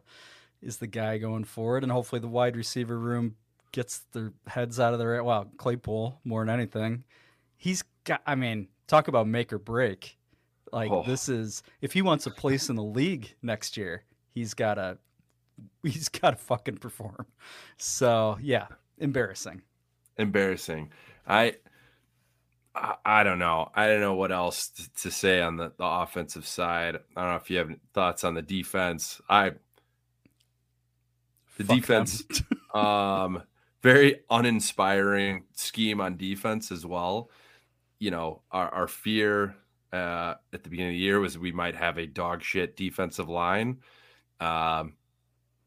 is 0.61 0.77
the 0.77 0.87
guy 0.87 1.17
going 1.17 1.45
forward, 1.45 1.83
and 1.83 1.91
hopefully 1.91 2.19
the 2.21 2.27
wide 2.27 2.55
receiver 2.55 2.99
room 2.99 3.35
gets 3.71 3.99
their 4.11 4.33
heads 4.47 4.79
out 4.79 4.93
of 4.93 4.99
their 4.99 5.23
well 5.23 5.45
Claypool 5.57 6.19
more 6.23 6.43
than 6.45 6.53
anything. 6.53 7.03
He's 7.57 7.83
got. 8.03 8.21
I 8.25 8.35
mean, 8.35 8.67
talk 8.87 9.07
about 9.07 9.27
make 9.27 9.51
or 9.53 9.59
break. 9.59 10.17
Like 10.71 10.91
Oh. 10.91 11.03
this 11.03 11.29
is 11.29 11.63
if 11.81 11.93
he 11.93 12.01
wants 12.01 12.25
a 12.27 12.31
place 12.31 12.69
in 12.69 12.75
the 12.75 12.83
league 12.83 13.35
next 13.41 13.75
year, 13.77 14.03
he's 14.33 14.53
got 14.53 14.75
to 14.75 14.97
he's 15.83 16.09
got 16.09 16.31
to 16.31 16.37
fucking 16.37 16.77
perform. 16.77 17.25
So 17.77 18.37
yeah, 18.41 18.67
embarrassing. 18.97 19.61
embarrassing. 20.17 20.91
I, 21.27 21.55
I 23.05 23.23
don't 23.23 23.39
know. 23.39 23.69
I 23.75 23.87
don't 23.87 23.99
know 23.99 24.13
what 24.15 24.31
else 24.31 24.69
to 25.01 25.11
say 25.11 25.41
on 25.41 25.57
the, 25.57 25.71
the 25.77 25.83
offensive 25.85 26.45
side. 26.47 26.97
I 27.15 27.21
don't 27.21 27.31
know 27.31 27.35
if 27.35 27.49
you 27.49 27.57
have 27.57 27.71
thoughts 27.93 28.23
on 28.23 28.35
the 28.35 28.41
defense. 28.41 29.19
I 29.29 29.51
the 31.57 31.63
Fuck 31.65 31.75
defense 31.75 32.23
um 32.73 33.43
very 33.81 34.21
uninspiring 34.29 35.43
scheme 35.53 36.01
on 36.01 36.17
defense 36.17 36.71
as 36.71 36.85
well. 36.85 37.29
You 37.99 38.11
know, 38.11 38.41
our, 38.51 38.69
our 38.69 38.87
fear 38.87 39.55
uh, 39.91 40.35
at 40.53 40.63
the 40.63 40.69
beginning 40.69 40.93
of 40.93 40.97
the 40.97 40.99
year 40.99 41.19
was 41.19 41.37
we 41.37 41.51
might 41.51 41.75
have 41.75 41.97
a 41.97 42.05
dog 42.05 42.43
shit 42.43 42.75
defensive 42.75 43.29
line. 43.29 43.79
Um, 44.39 44.93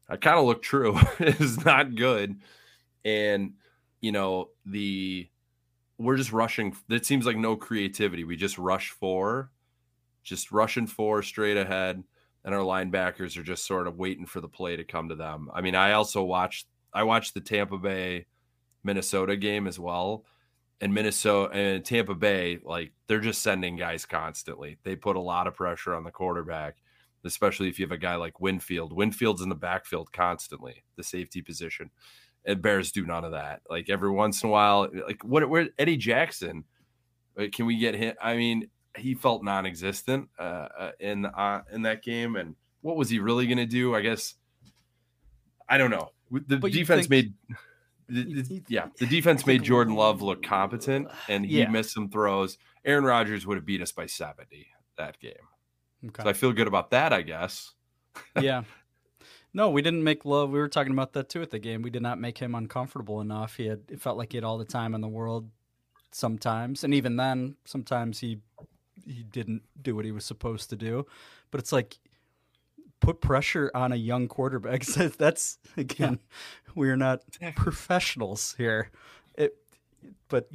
I 0.09 0.17
kind 0.19 0.37
of 0.37 0.45
look 0.45 0.61
true. 0.61 0.99
it's 1.19 1.63
not 1.63 1.95
good, 1.95 2.39
and 3.05 3.53
you 4.01 4.11
know 4.11 4.49
the 4.65 5.29
we're 5.97 6.17
just 6.17 6.31
rushing. 6.31 6.75
It 6.89 7.05
seems 7.05 7.25
like 7.25 7.37
no 7.37 7.55
creativity. 7.55 8.23
We 8.23 8.35
just 8.35 8.57
rush 8.57 8.91
four, 8.91 9.51
just 10.23 10.51
rushing 10.51 10.87
four 10.87 11.21
straight 11.21 11.57
ahead, 11.57 12.03
and 12.43 12.55
our 12.55 12.61
linebackers 12.61 13.37
are 13.37 13.43
just 13.43 13.65
sort 13.65 13.87
of 13.87 13.97
waiting 13.97 14.25
for 14.25 14.41
the 14.41 14.47
play 14.47 14.75
to 14.75 14.83
come 14.83 15.09
to 15.09 15.15
them. 15.15 15.49
I 15.53 15.61
mean, 15.61 15.75
I 15.75 15.93
also 15.93 16.23
watched 16.23 16.67
I 16.93 17.03
watched 17.03 17.33
the 17.33 17.41
Tampa 17.41 17.77
Bay 17.77 18.25
Minnesota 18.83 19.35
game 19.35 19.67
as 19.67 19.79
well. 19.79 20.25
And 20.81 20.93
Minnesota 20.93 21.53
and 21.53 21.85
Tampa 21.85 22.15
Bay, 22.15 22.59
like 22.63 22.91
they're 23.07 23.21
just 23.21 23.41
sending 23.41 23.77
guys 23.77 24.05
constantly. 24.05 24.77
They 24.83 24.95
put 24.95 25.15
a 25.15 25.21
lot 25.21 25.47
of 25.47 25.55
pressure 25.55 25.95
on 25.95 26.03
the 26.03 26.11
quarterback, 26.11 26.75
especially 27.23 27.69
if 27.69 27.79
you 27.79 27.85
have 27.85 27.93
a 27.93 27.97
guy 27.97 28.15
like 28.15 28.41
Winfield. 28.41 28.91
Winfield's 28.91 29.41
in 29.41 29.49
the 29.49 29.55
backfield 29.55 30.11
constantly, 30.11 30.83
the 30.97 31.03
safety 31.03 31.41
position. 31.41 31.89
And 32.45 32.61
Bears 32.61 32.91
do 32.91 33.05
none 33.05 33.23
of 33.23 33.31
that. 33.31 33.61
Like 33.69 33.89
every 33.89 34.11
once 34.11 34.43
in 34.43 34.49
a 34.49 34.51
while, 34.51 34.89
like 35.07 35.23
what 35.23 35.47
where 35.49 35.69
Eddie 35.79 35.95
Jackson, 35.95 36.65
can 37.53 37.65
we 37.65 37.77
get 37.77 37.95
him? 37.95 38.15
I 38.21 38.35
mean, 38.35 38.67
he 38.97 39.15
felt 39.15 39.43
non-existent 39.43 40.29
uh, 40.37 40.67
uh, 40.77 40.91
in 40.99 41.25
uh, 41.25 41.61
in 41.71 41.83
that 41.83 42.03
game. 42.03 42.35
And 42.35 42.55
what 42.81 42.97
was 42.97 43.09
he 43.09 43.19
really 43.19 43.47
going 43.47 43.57
to 43.57 43.65
do? 43.65 43.95
I 43.95 44.01
guess 44.01 44.35
I 45.69 45.77
don't 45.77 45.91
know. 45.91 46.09
The 46.47 46.57
But 46.57 46.71
defense 46.71 47.07
think- 47.07 47.09
made. 47.09 47.57
the- 48.07 48.41
the- 48.41 48.63
yeah, 48.67 48.87
the 48.97 49.05
defense 49.05 49.45
made 49.45 49.63
Jordan 49.63 49.95
Love 49.95 50.21
look 50.21 50.43
competent, 50.43 51.07
and 51.29 51.45
he 51.45 51.59
Yeah. 51.59 51.69
missed 51.69 51.91
some 51.93 52.09
throws. 52.09 52.57
Aaron 52.83 53.03
Rodgers 53.05 53.45
would 53.47 53.55
have 53.57 53.65
beat 53.65 53.81
us 53.81 53.91
by 53.91 54.05
seventy 54.07 54.67
that 54.97 55.19
game, 55.19 55.33
Okay. 56.07 56.23
so 56.23 56.29
I 56.29 56.33
feel 56.33 56.51
good 56.53 56.67
about 56.67 56.89
that. 56.91 57.13
I 57.13 57.21
guess. 57.21 57.73
yeah. 58.41 58.63
No, 59.53 59.69
we 59.69 59.81
didn't 59.83 60.03
make 60.03 60.25
love. 60.25 60.49
We 60.49 60.57
were 60.59 60.67
talking 60.67 60.93
about 60.93 61.13
that 61.13 61.29
too 61.29 61.41
at 61.43 61.51
the 61.51 61.59
game. 61.59 61.81
We 61.83 61.89
did 61.91 62.01
not 62.01 62.19
make 62.19 62.39
him 62.39 62.55
uncomfortable 62.55 63.21
enough. 63.21 63.55
He 63.57 63.67
had 63.67 63.83
it 63.89 64.01
felt 64.01 64.17
like 64.17 64.31
he 64.31 64.37
had 64.37 64.43
all 64.43 64.57
the 64.57 64.65
time 64.65 64.95
in 64.95 65.01
the 65.01 65.07
world 65.07 65.49
sometimes, 66.11 66.83
and 66.83 66.93
even 66.93 67.15
then, 67.17 67.55
sometimes 67.65 68.19
he 68.19 68.39
he 69.05 69.23
didn't 69.23 69.63
do 69.81 69.95
what 69.95 70.05
he 70.05 70.11
was 70.11 70.23
supposed 70.25 70.69
to 70.69 70.75
do. 70.75 71.05
But 71.51 71.59
it's 71.59 71.71
like 71.71 71.97
put 73.03 73.19
pressure 73.19 73.69
on 73.75 73.91
a 73.91 73.97
young 73.97 74.27
quarterback. 74.27 74.85
That's 75.17 75.59
again, 75.77 76.19
we're 76.73 76.95
not 76.95 77.21
professionals 77.55 78.55
here. 78.57 78.89
It, 79.35 79.55
but 80.29 80.49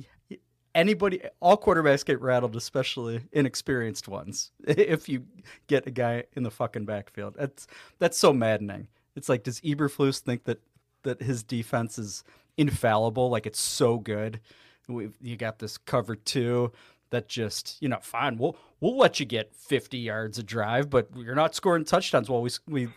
anybody, 0.75 1.21
all 1.41 1.59
quarterbacks 1.59 2.05
get 2.05 2.21
rattled, 2.21 2.57
especially 2.57 3.21
inexperienced 3.33 4.09
ones. 4.09 4.51
If 4.67 5.09
you 5.09 5.27
get 5.67 5.87
a 5.87 5.91
guy 5.91 6.25
in 6.35 6.43
the 6.43 6.51
fucking 6.51 6.87
backfield, 6.87 7.35
that's 7.39 7.67
that's 7.99 8.19
so 8.19 8.33
maddening. 8.33 8.89
It's 9.15 9.29
like, 9.29 9.43
does 9.43 9.61
Eberflus 9.61 10.21
think 10.21 10.45
that 10.45 10.61
that 11.03 11.23
his 11.23 11.43
defense 11.43 11.99
is 11.99 12.25
infallible? 12.57 13.29
Like 13.29 13.47
it's 13.47 13.61
so 13.61 13.99
good. 13.99 14.41
We've, 14.89 15.15
you 15.21 15.37
got 15.37 15.59
this 15.59 15.77
cover 15.77 16.17
two 16.17 16.73
that 17.11 17.29
just 17.29 17.77
you 17.81 17.89
know 17.89 17.99
fine. 18.01 18.39
We'll 18.39 18.57
we'll 18.81 18.97
let 18.97 19.21
you 19.21 19.27
get 19.27 19.55
50 19.55 19.99
yards 19.99 20.39
a 20.39 20.43
drive, 20.43 20.91
but 20.91 21.09
you're 21.17 21.35
not 21.35 21.55
scoring 21.55 21.85
touchdowns. 21.85 22.29
Well, 22.29 22.43
we 22.43 22.51
we 22.67 22.89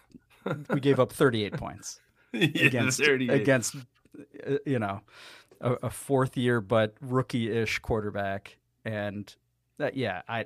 we 0.69 0.79
gave 0.79 0.99
up 0.99 1.11
38 1.11 1.53
points 1.53 1.99
Yeah, 2.33 2.65
against 2.65 3.03
38. 3.03 3.41
against 3.41 3.75
uh, 4.47 4.57
you 4.65 4.79
know 4.79 5.01
a, 5.59 5.73
a 5.83 5.89
fourth 5.89 6.35
year 6.37 6.61
but 6.61 6.95
rookie 7.01 7.51
ish 7.51 7.79
quarterback, 7.79 8.57
and 8.85 9.33
that 9.77 9.95
yeah 9.95 10.21
I. 10.27 10.45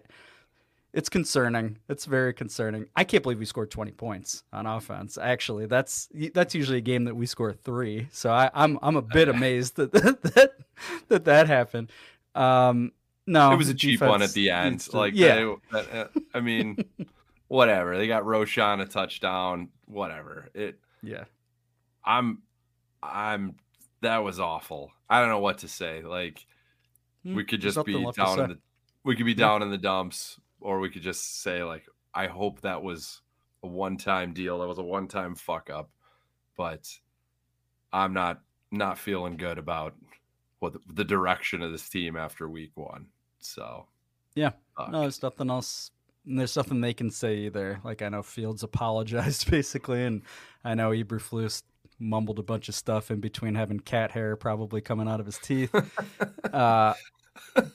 It's 0.94 1.10
concerning. 1.10 1.80
It's 1.90 2.06
very 2.06 2.34
concerning. 2.34 2.86
I 2.96 3.04
can't 3.04 3.22
believe 3.22 3.38
we 3.38 3.44
scored 3.44 3.70
20 3.70 3.92
points 3.92 4.46
on 4.54 4.66
offense. 4.66 5.18
Actually, 5.22 5.66
that's 5.66 6.08
that's 6.34 6.56
usually 6.56 6.78
a 6.78 6.82
game 6.82 7.04
that 7.04 7.16
we 7.16 7.26
score 7.26 7.52
three. 7.52 8.08
So 8.14 8.32
I, 8.32 8.50
I'm 8.54 8.80
I'm 8.82 8.96
a 8.96 9.02
bit 9.02 9.28
amazed 9.36 9.76
that 9.76 9.92
that 9.92 10.54
that, 11.10 11.26
that 11.26 11.48
happened. 11.48 11.92
Um, 12.34 12.94
no, 13.28 13.52
it 13.52 13.58
was 13.58 13.70
a 13.70 13.74
cheap 13.74 14.02
one 14.02 14.22
at 14.22 14.34
the 14.34 14.50
end. 14.50 14.88
Like, 14.94 15.14
yeah, 15.16 15.54
they- 15.72 15.80
uh, 15.80 16.08
I 16.34 16.40
mean, 16.42 16.78
whatever. 17.48 17.98
They 17.98 18.08
got 18.08 18.24
Roschon 18.24 18.82
a 18.82 18.86
touchdown. 18.86 19.70
Whatever. 19.86 20.50
It. 20.54 20.80
yeah. 21.04 21.26
I'm. 22.04 22.42
I'm. 23.02 23.56
That 24.02 24.24
was 24.24 24.40
awful. 24.40 24.92
I 25.10 25.20
don't 25.20 25.30
know 25.30 25.40
what 25.40 25.60
to 25.60 25.68
say. 25.68 26.02
Like, 26.04 26.46
Hmm, 27.24 27.36
we 27.36 27.44
could 27.44 27.62
just 27.62 27.84
be 27.86 27.94
nothing 27.94 28.06
left 28.06 28.18
to 28.18 28.24
down 28.24 28.40
in 28.40 28.50
the. 28.52 28.60
We 29.04 29.16
could 29.16 29.26
be 29.26 29.34
down 29.34 29.62
in 29.64 29.72
the 29.72 29.78
dumps, 29.78 30.40
or 30.62 30.80
we 30.80 30.90
could 30.90 31.02
just 31.02 31.42
say 31.42 31.64
like, 31.64 31.88
I 32.14 32.28
hope 32.28 32.62
that 32.62 32.84
was 32.84 33.22
a 33.64 33.68
one-time 33.68 34.34
deal. 34.34 34.60
That 34.60 34.68
was 34.68 34.78
a 34.78 34.84
one-time 34.84 35.34
fuck 35.36 35.70
up, 35.72 35.90
but 36.56 36.88
I'm 37.92 38.14
not 38.14 38.42
not 38.72 38.98
feeling 39.00 39.38
good 39.38 39.58
about 39.58 39.96
what 40.60 40.74
the, 40.74 40.80
the 40.94 41.04
direction 41.04 41.62
of 41.62 41.72
this 41.72 41.88
team 41.90 42.16
after 42.16 42.48
week 42.50 42.72
one. 42.76 43.08
So 43.46 43.88
Yeah. 44.36 44.52
fuck. 44.78 44.92
No, 44.92 45.02
there's 45.02 45.22
nothing 45.22 45.50
else. 45.50 45.92
and 46.26 46.40
There's 46.40 46.56
nothing 46.56 46.82
they 46.82 46.94
can 46.94 47.12
say 47.12 47.38
either. 47.40 47.80
Like 47.84 48.02
I 48.02 48.10
know 48.10 48.24
Fields 48.24 48.64
apologized 48.72 49.50
basically, 49.50 50.04
and 50.04 50.22
I 50.64 50.74
know 50.76 50.92
Eberflus 50.92 51.64
mumbled 52.00 52.40
a 52.40 52.44
bunch 52.44 52.68
of 52.68 52.76
stuff 52.76 53.10
in 53.10 53.22
between 53.22 53.56
having 53.56 53.80
cat 53.80 54.12
hair 54.12 54.36
probably 54.36 54.82
coming 54.82 55.08
out 55.08 55.20
of 55.20 55.26
his 55.26 55.38
teeth. 55.38 55.74
uh, 56.54 56.94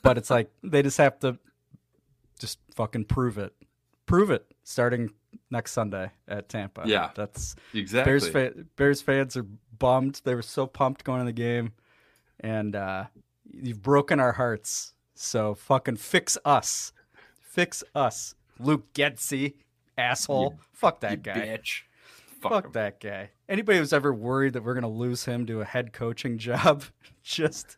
but 0.03 0.19
it's 0.19 0.29
like 0.31 0.51
they 0.63 0.83
just 0.83 0.99
have 0.99 1.19
to 1.21 1.39
just 2.39 2.59
fucking 2.75 3.05
prove 3.05 3.39
it. 3.39 3.55
Prove 4.07 4.31
it 4.31 4.45
starting 4.65 5.11
next 5.51 5.73
Sunday 5.73 6.11
at 6.27 6.49
Tampa. 6.49 6.83
Yeah. 6.87 7.11
that's 7.15 7.55
exactly. 7.73 8.11
Bears 8.11 8.29
fa- 8.29 8.53
Bears 8.77 9.03
fans 9.03 9.37
are 9.37 9.47
bummed. 9.79 10.21
They 10.25 10.35
were 10.35 10.43
so 10.43 10.67
pumped 10.67 11.05
going 11.05 11.21
to 11.21 11.25
the 11.27 11.33
game, 11.33 11.73
and 12.41 12.75
uh, 12.75 13.05
you've 13.53 13.83
broken 13.83 14.19
our 14.21 14.33
hearts. 14.33 14.93
So 15.23 15.55
fucking 15.55 15.97
fix 15.97 16.39
us, 16.47 16.95
fix 17.43 17.85
us, 17.95 18.35
Luke 18.59 18.91
Getsy, 18.95 19.53
asshole. 19.99 20.59
Fuck 20.73 21.01
that 21.01 21.11
You 21.11 21.17
guy. 21.19 21.33
bitch. 21.59 21.83
Fuck, 22.41 22.53
Fuck, 22.53 22.73
that 22.73 23.01
guy. 23.01 23.29
Anybody 23.47 23.77
who's 23.79 23.93
ever 23.93 24.15
worried 24.15 24.55
that 24.55 24.65
we're 24.65 24.73
gonna 24.73 24.89
lose 24.89 25.27
him 25.27 25.45
to 25.45 25.61
a 25.61 25.65
head 25.67 25.93
coaching 25.93 26.39
job, 26.49 26.85
just, 27.23 27.77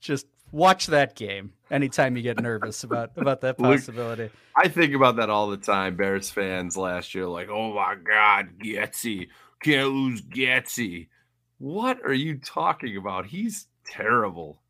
just 0.00 0.26
watch 0.52 0.88
that 0.88 1.14
game. 1.14 1.54
Anytime 1.70 2.14
you 2.14 2.22
get 2.22 2.38
nervous 2.42 2.84
about 2.84 3.12
about 3.16 3.40
that 3.40 3.58
Luke- 3.60 3.78
possibility. 3.78 4.28
I 4.54 4.68
think 4.68 4.94
about 4.94 5.16
that 5.16 5.30
all 5.30 5.48
the 5.48 5.56
time. 5.56 5.96
Bears 5.96 6.28
fans 6.30 6.76
last 6.76 7.14
year, 7.14 7.26
like, 7.26 7.48
oh 7.48 7.72
my 7.72 7.94
God, 7.94 8.50
Getsy. 8.62 9.28
Can't 9.62 9.88
lose 9.92 10.20
Getsy. 10.20 11.08
What 11.56 12.00
are 12.04 12.12
you 12.12 12.36
talking 12.36 12.98
about? 12.98 13.24
He's 13.24 13.66
terrible. 13.86 14.60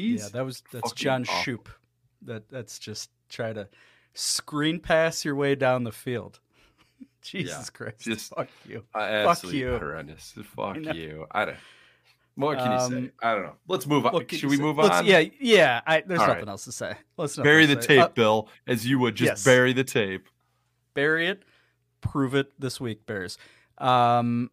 He's 0.00 0.22
yeah, 0.22 0.28
that 0.32 0.44
was 0.44 0.62
that's 0.72 0.92
John 0.92 1.22
awful. 1.22 1.42
Shoop. 1.42 1.68
That 2.22 2.48
that's 2.50 2.78
just 2.78 3.10
try 3.28 3.52
to 3.52 3.68
screen 4.14 4.80
pass 4.80 5.24
your 5.24 5.34
way 5.36 5.54
down 5.54 5.84
the 5.84 5.92
field. 5.92 6.40
Jesus 7.22 7.70
Christ! 7.70 8.00
just- 8.00 8.34
fuck 8.34 8.48
you. 8.68 8.84
uh, 8.94 8.98
absolutely 8.98 9.60
you. 9.60 9.70
horrendous. 9.78 10.34
Fuck 10.56 10.76
know. 10.80 10.92
you. 10.92 11.26
I 11.30 11.44
don't. 11.46 11.56
What 12.36 12.56
can 12.58 12.72
you 12.72 12.78
say? 12.78 12.96
Um, 13.06 13.12
I 13.22 13.34
don't 13.34 13.42
know. 13.42 13.54
Let's 13.68 13.86
move 13.86 14.06
on. 14.06 14.12
What 14.14 14.30
Should 14.32 14.48
we 14.48 14.56
say? 14.56 14.62
move 14.62 14.78
Let's- 14.78 14.96
on? 14.98 15.06
Yeah, 15.06 15.24
yeah. 15.40 15.80
I, 15.86 16.00
there's 16.06 16.20
All 16.20 16.26
nothing 16.28 16.42
right. 16.44 16.48
else 16.50 16.64
to 16.64 16.72
say. 16.72 16.94
Let's 17.18 17.36
Bury 17.36 17.66
the 17.66 17.80
say. 17.82 17.88
tape, 17.96 18.00
Uh, 18.02 18.08
Bill, 18.08 18.48
as 18.66 18.86
you 18.86 18.98
would 18.98 19.14
just 19.16 19.26
yes. 19.28 19.44
bury 19.44 19.72
the 19.74 19.84
tape. 19.84 20.26
bury 20.94 21.26
it, 21.26 21.42
prove 22.00 22.34
it 22.34 22.52
this 22.58 22.80
week, 22.80 23.04
Bears. 23.04 23.36
Um, 23.78 24.50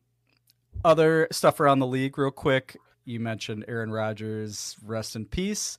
other 0.84 1.28
stuff 1.32 1.60
around 1.62 1.80
the 1.80 1.88
league, 1.88 2.18
real 2.18 2.32
quick. 2.32 2.78
You 3.08 3.22
mentioned 3.22 3.64
Aaron 3.70 3.90
Rodgers, 3.92 4.76
rest 4.84 5.16
in 5.16 5.26
peace. 5.26 5.78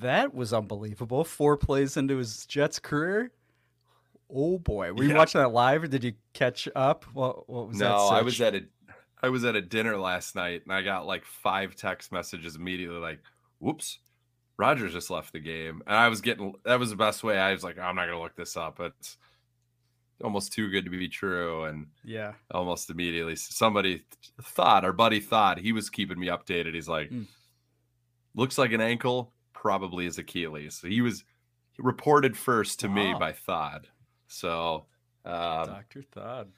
That 0.00 0.34
was 0.34 0.52
unbelievable. 0.52 1.24
Four 1.24 1.56
plays 1.58 1.96
into 1.98 2.16
his 2.16 2.46
Jets 2.46 2.78
career. 2.78 3.32
Oh 4.30 4.58
boy, 4.58 4.92
were 4.92 5.02
you 5.04 5.10
Yeah. 5.10 5.16
watching 5.18 5.40
that 5.42 5.52
live, 5.52 5.82
or 5.82 5.86
did 5.86 6.02
you 6.04 6.14
catch 6.32 6.68
up? 6.74 7.04
What, 7.12 7.48
what 7.48 7.68
was 7.68 7.78
that? 7.78 7.84
no, 7.90 8.06
I 8.08 8.22
was 8.22 8.40
at 8.40 8.54
a 8.54 8.62
I 9.22 9.28
was 9.28 9.44
at 9.44 9.56
a 9.56 9.62
dinner 9.62 9.96
last 9.98 10.34
night 10.34 10.62
and 10.64 10.72
I 10.72 10.82
got 10.82 11.06
like 11.06 11.24
five 11.24 11.74
text 11.76 12.12
messages 12.12 12.56
immediately 12.56 12.98
like, 12.98 13.20
whoops, 13.58 13.98
Rodgers 14.58 14.92
just 14.92 15.10
left 15.10 15.32
the 15.32 15.40
game. 15.40 15.82
And 15.86 15.96
I 15.96 16.08
was 16.08 16.20
getting 16.22 16.54
that 16.64 16.78
was 16.78 16.90
the 16.90 16.96
best 16.96 17.22
way. 17.22 17.38
I 17.38 17.52
was 17.52 17.62
like, 17.62 17.78
I'm 17.78 17.94
not 17.94 18.06
gonna 18.06 18.20
look 18.22 18.36
this 18.36 18.56
up. 18.56 18.80
It's 18.80 19.16
almost 20.22 20.52
too 20.52 20.70
good 20.70 20.84
to 20.84 20.90
be 20.90 21.08
true. 21.08 21.64
And 21.64 21.86
yeah. 22.04 22.32
almost 22.50 22.90
immediately 22.90 23.36
somebody 23.36 24.02
thought, 24.42 24.84
our 24.84 24.92
buddy 24.92 25.20
thought 25.20 25.58
he 25.58 25.72
was 25.72 25.90
keeping 25.90 26.18
me 26.18 26.28
updated. 26.28 26.74
He's 26.74 26.88
like, 26.88 27.10
Mm. 27.10 27.26
looks 28.34 28.58
like 28.58 28.72
an 28.72 28.80
ankle, 28.80 29.32
probably 29.52 30.06
is 30.06 30.18
Achilles. 30.18 30.74
So 30.76 30.88
he 30.88 31.00
was 31.00 31.24
reported 31.78 32.36
first 32.36 32.80
to 32.80 32.88
me 32.88 33.14
by 33.18 33.32
Thod. 33.32 33.88
So 34.28 34.86
um, 35.24 35.66
Doctor 35.66 36.02
Thod. 36.12 36.48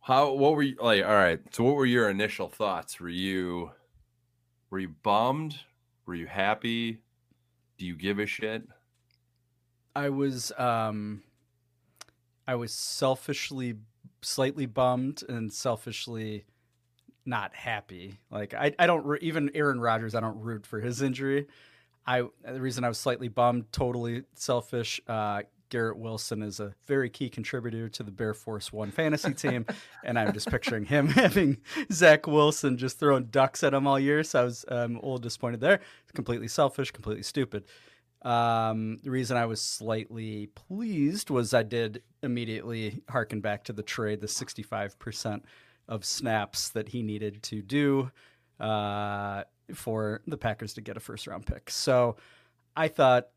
how 0.00 0.32
what 0.32 0.54
were 0.54 0.62
you 0.62 0.76
like? 0.80 1.04
All 1.04 1.14
right. 1.14 1.40
So 1.52 1.64
what 1.64 1.76
were 1.76 1.86
your 1.86 2.10
initial 2.10 2.48
thoughts? 2.48 2.98
Were 2.98 3.08
you 3.08 3.70
were 4.70 4.78
you 4.80 4.88
bummed? 5.02 5.56
Were 6.06 6.14
you 6.14 6.26
happy? 6.26 6.98
Do 7.78 7.86
you 7.86 7.94
give 7.96 8.18
a 8.18 8.26
shit? 8.26 8.62
I 9.94 10.08
was 10.10 10.50
um 10.58 11.22
I 12.46 12.54
was 12.54 12.72
selfishly 12.72 13.76
slightly 14.22 14.66
bummed 14.66 15.22
and 15.28 15.52
selfishly 15.52 16.44
not 17.24 17.54
happy. 17.54 18.18
Like 18.30 18.54
I 18.54 18.74
I 18.78 18.86
don't 18.86 19.22
even 19.22 19.50
Aaron 19.54 19.80
Rodgers 19.80 20.14
I 20.14 20.20
don't 20.20 20.40
root 20.40 20.66
for 20.66 20.80
his 20.80 21.02
injury. 21.02 21.46
I 22.06 22.22
the 22.44 22.60
reason 22.60 22.84
I 22.84 22.88
was 22.88 22.98
slightly 22.98 23.28
bummed 23.28 23.72
totally 23.72 24.22
selfish 24.34 25.00
uh 25.08 25.42
Garrett 25.68 25.98
Wilson 25.98 26.42
is 26.42 26.60
a 26.60 26.74
very 26.86 27.10
key 27.10 27.28
contributor 27.28 27.88
to 27.88 28.02
the 28.02 28.10
Bear 28.10 28.34
Force 28.34 28.72
One 28.72 28.90
fantasy 28.90 29.34
team, 29.34 29.66
and 30.04 30.18
I'm 30.18 30.32
just 30.32 30.48
picturing 30.48 30.84
him 30.84 31.08
having 31.08 31.58
Zach 31.92 32.26
Wilson 32.26 32.78
just 32.78 32.98
throwing 33.00 33.24
ducks 33.24 33.64
at 33.64 33.74
him 33.74 33.86
all 33.86 33.98
year. 33.98 34.22
So 34.22 34.40
I 34.40 34.44
was 34.44 34.64
um, 34.68 34.92
a 34.92 35.00
little 35.00 35.18
disappointed 35.18 35.60
there. 35.60 35.80
Completely 36.14 36.48
selfish, 36.48 36.90
completely 36.92 37.24
stupid. 37.24 37.64
Um, 38.22 38.98
the 39.04 39.10
reason 39.10 39.36
I 39.36 39.46
was 39.46 39.60
slightly 39.60 40.48
pleased 40.54 41.30
was 41.30 41.54
I 41.54 41.62
did 41.62 42.02
immediately 42.22 43.02
harken 43.08 43.40
back 43.40 43.64
to 43.64 43.72
the 43.72 43.82
trade, 43.82 44.20
the 44.20 44.26
65% 44.26 45.42
of 45.88 46.04
snaps 46.04 46.70
that 46.70 46.88
he 46.88 47.02
needed 47.02 47.42
to 47.44 47.62
do 47.62 48.10
uh, 48.58 49.44
for 49.74 50.22
the 50.26 50.36
Packers 50.36 50.74
to 50.74 50.80
get 50.80 50.96
a 50.96 51.00
first 51.00 51.26
round 51.26 51.46
pick. 51.46 51.70
So 51.70 52.16
I 52.76 52.88
thought, 52.88 53.28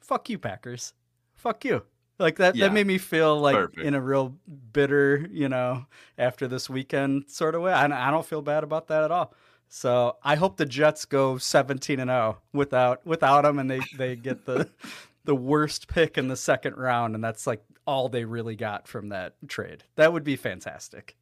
fuck 0.00 0.28
you, 0.28 0.38
Packers. 0.38 0.92
Fuck 1.34 1.64
you. 1.64 1.82
Like 2.18 2.36
that, 2.38 2.56
Yeah. 2.56 2.66
that 2.66 2.74
made 2.74 2.86
me 2.86 2.98
feel 2.98 3.38
like 3.40 3.54
Perfect. 3.54 3.80
in 3.80 3.94
a 3.94 4.00
real 4.00 4.34
bitter, 4.72 5.26
you 5.30 5.48
know, 5.48 5.86
after 6.18 6.48
this 6.48 6.68
weekend 6.68 7.24
sort 7.28 7.54
of 7.54 7.62
way. 7.62 7.72
I, 7.72 8.08
I 8.08 8.10
don't 8.10 8.26
feel 8.26 8.42
bad 8.42 8.64
about 8.64 8.88
that 8.88 9.04
at 9.04 9.10
all. 9.12 9.32
So 9.68 10.16
I 10.22 10.36
hope 10.36 10.56
the 10.56 10.66
Jets 10.66 11.04
go 11.04 11.38
17 11.38 12.00
and 12.00 12.08
0 12.08 12.38
without 12.52 13.06
without 13.06 13.44
him, 13.44 13.58
and 13.58 13.70
they 13.70 13.80
they 13.96 14.16
get 14.16 14.44
the 14.46 14.70
the 15.24 15.34
worst 15.34 15.88
pick 15.88 16.16
in 16.18 16.28
the 16.28 16.36
second 16.36 16.76
round, 16.76 17.14
and 17.14 17.22
that's 17.22 17.46
like 17.46 17.62
all 17.86 18.08
they 18.08 18.24
really 18.24 18.56
got 18.56 18.88
from 18.88 19.10
that 19.10 19.34
trade. 19.46 19.84
That 19.96 20.12
would 20.12 20.24
be 20.24 20.36
fantastic. 20.36 21.16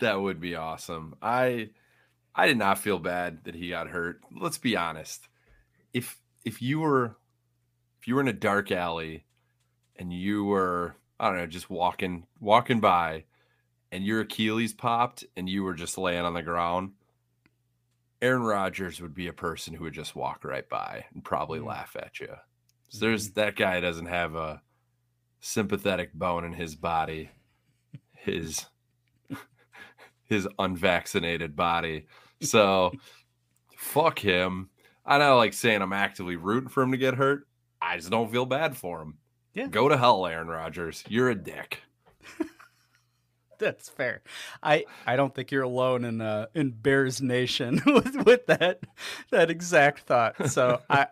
That 0.00 0.20
would 0.20 0.40
be 0.40 0.54
awesome. 0.54 1.14
I 1.22 1.70
I 2.34 2.46
did 2.46 2.58
not 2.58 2.78
feel 2.78 2.98
bad 2.98 3.44
that 3.44 3.54
he 3.54 3.70
got 3.70 3.88
hurt. 3.88 4.20
Let's 4.32 4.58
be 4.58 4.76
honest. 4.76 5.28
if 5.92 6.18
if 6.44 6.62
you 6.62 6.80
were 6.80 7.16
if 8.00 8.08
you 8.08 8.14
were 8.14 8.20
in 8.20 8.28
a 8.28 8.32
dark 8.32 8.70
alley 8.70 9.24
and 9.96 10.12
you 10.12 10.44
were 10.44 10.94
I 11.20 11.28
don't 11.28 11.38
know 11.38 11.46
just 11.46 11.70
walking 11.70 12.26
walking 12.40 12.80
by 12.80 13.24
and 13.90 14.04
your 14.04 14.20
Achilles 14.20 14.72
popped 14.74 15.24
and 15.36 15.48
you 15.48 15.62
were 15.64 15.74
just 15.74 15.98
laying 15.98 16.24
on 16.24 16.34
the 16.34 16.42
ground, 16.42 16.92
Aaron 18.20 18.42
Rodgers 18.42 19.00
would 19.00 19.14
be 19.14 19.28
a 19.28 19.32
person 19.32 19.74
who 19.74 19.84
would 19.84 19.94
just 19.94 20.16
walk 20.16 20.44
right 20.44 20.68
by 20.68 21.04
and 21.14 21.24
probably 21.24 21.60
Mm. 21.60 21.66
laugh 21.66 21.96
at 21.96 22.18
you. 22.20 22.34
So 22.88 22.98
there's 23.00 23.30
that 23.32 23.54
guy 23.56 23.80
doesn't 23.80 24.06
have 24.06 24.34
a 24.34 24.60
sympathetic 25.40 26.12
bone 26.14 26.44
in 26.44 26.52
his 26.52 26.74
body. 26.74 27.30
His 28.16 28.66
his 30.24 30.48
unvaccinated 30.58 31.54
body. 31.56 32.06
So 32.42 32.92
fuck 33.76 34.18
him. 34.18 34.70
I 35.06 35.18
know 35.18 35.36
like 35.36 35.52
saying 35.54 35.80
I'm 35.80 35.92
actively 35.92 36.36
rooting 36.36 36.68
for 36.68 36.82
him 36.82 36.90
to 36.92 36.98
get 36.98 37.14
hurt. 37.14 37.46
I 37.80 37.96
just 37.96 38.10
don't 38.10 38.30
feel 38.30 38.46
bad 38.46 38.76
for 38.76 39.00
him. 39.02 39.18
Yeah. 39.54 39.68
Go 39.68 39.88
to 39.88 39.96
hell, 39.96 40.26
Aaron 40.26 40.48
Rodgers. 40.48 41.04
You're 41.08 41.30
a 41.30 41.34
dick. 41.34 41.82
That's 43.64 43.88
fair. 43.88 44.22
I 44.62 44.84
I 45.06 45.16
don't 45.16 45.34
think 45.34 45.50
you're 45.50 45.62
alone 45.62 46.04
in 46.04 46.20
uh 46.20 46.46
in 46.54 46.70
Bears 46.70 47.20
Nation 47.20 47.80
with 47.86 48.24
with 48.24 48.46
that 48.46 48.80
that 49.30 49.50
exact 49.50 50.00
thought. 50.00 50.48
So 50.50 50.80
I 50.90 51.08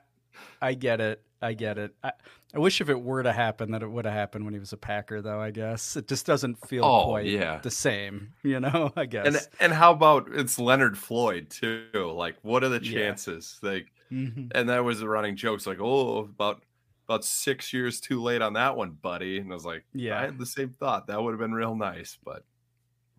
I 0.60 0.74
get 0.74 1.00
it. 1.00 1.22
I 1.42 1.52
get 1.52 1.76
it. 1.76 1.94
I, 2.02 2.12
I 2.54 2.58
wish 2.58 2.80
if 2.80 2.88
it 2.88 2.98
were 3.00 3.22
to 3.22 3.32
happen 3.32 3.72
that 3.72 3.82
it 3.82 3.90
would 3.90 4.06
have 4.06 4.14
happened 4.14 4.46
when 4.46 4.54
he 4.54 4.60
was 4.60 4.72
a 4.72 4.76
Packer 4.78 5.20
though, 5.20 5.38
I 5.40 5.50
guess. 5.50 5.94
It 5.96 6.08
just 6.08 6.24
doesn't 6.24 6.66
feel 6.66 6.82
Oh, 6.84 7.04
quite 7.08 7.26
yeah. 7.26 7.58
the 7.62 7.70
same, 7.70 8.32
you 8.42 8.58
know, 8.58 8.90
I 8.96 9.04
guess. 9.04 9.26
And 9.26 9.36
and 9.60 9.72
how 9.74 9.92
about 9.92 10.28
it's 10.32 10.58
Leonard 10.58 10.96
Floyd 10.96 11.50
too? 11.50 11.90
Like, 12.16 12.36
what 12.42 12.64
are 12.64 12.70
the 12.70 12.82
Yeah. 12.82 12.92
chances? 13.10 13.58
Like, 13.62 13.92
Mhm. 14.10 14.50
and 14.54 14.68
that 14.70 14.82
was 14.84 15.00
the 15.00 15.08
running 15.08 15.36
jokes 15.36 15.66
like, 15.66 15.78
oh, 15.80 16.18
about 16.20 16.62
about 17.08 17.24
six 17.24 17.72
years 17.72 18.00
too 18.00 18.20
late 18.22 18.42
on 18.42 18.54
that 18.54 18.76
one, 18.76 18.90
buddy. 19.00 19.38
And 19.38 19.50
I 19.50 19.54
was 19.54 19.64
like, 19.64 19.84
Yeah. 19.94 20.18
I 20.18 20.22
had 20.22 20.38
the 20.38 20.46
same 20.46 20.70
thought. 20.70 21.06
That 21.06 21.22
would 21.22 21.30
have 21.32 21.40
been 21.40 21.52
real 21.54 21.74
nice, 21.76 22.18
but 22.24 22.44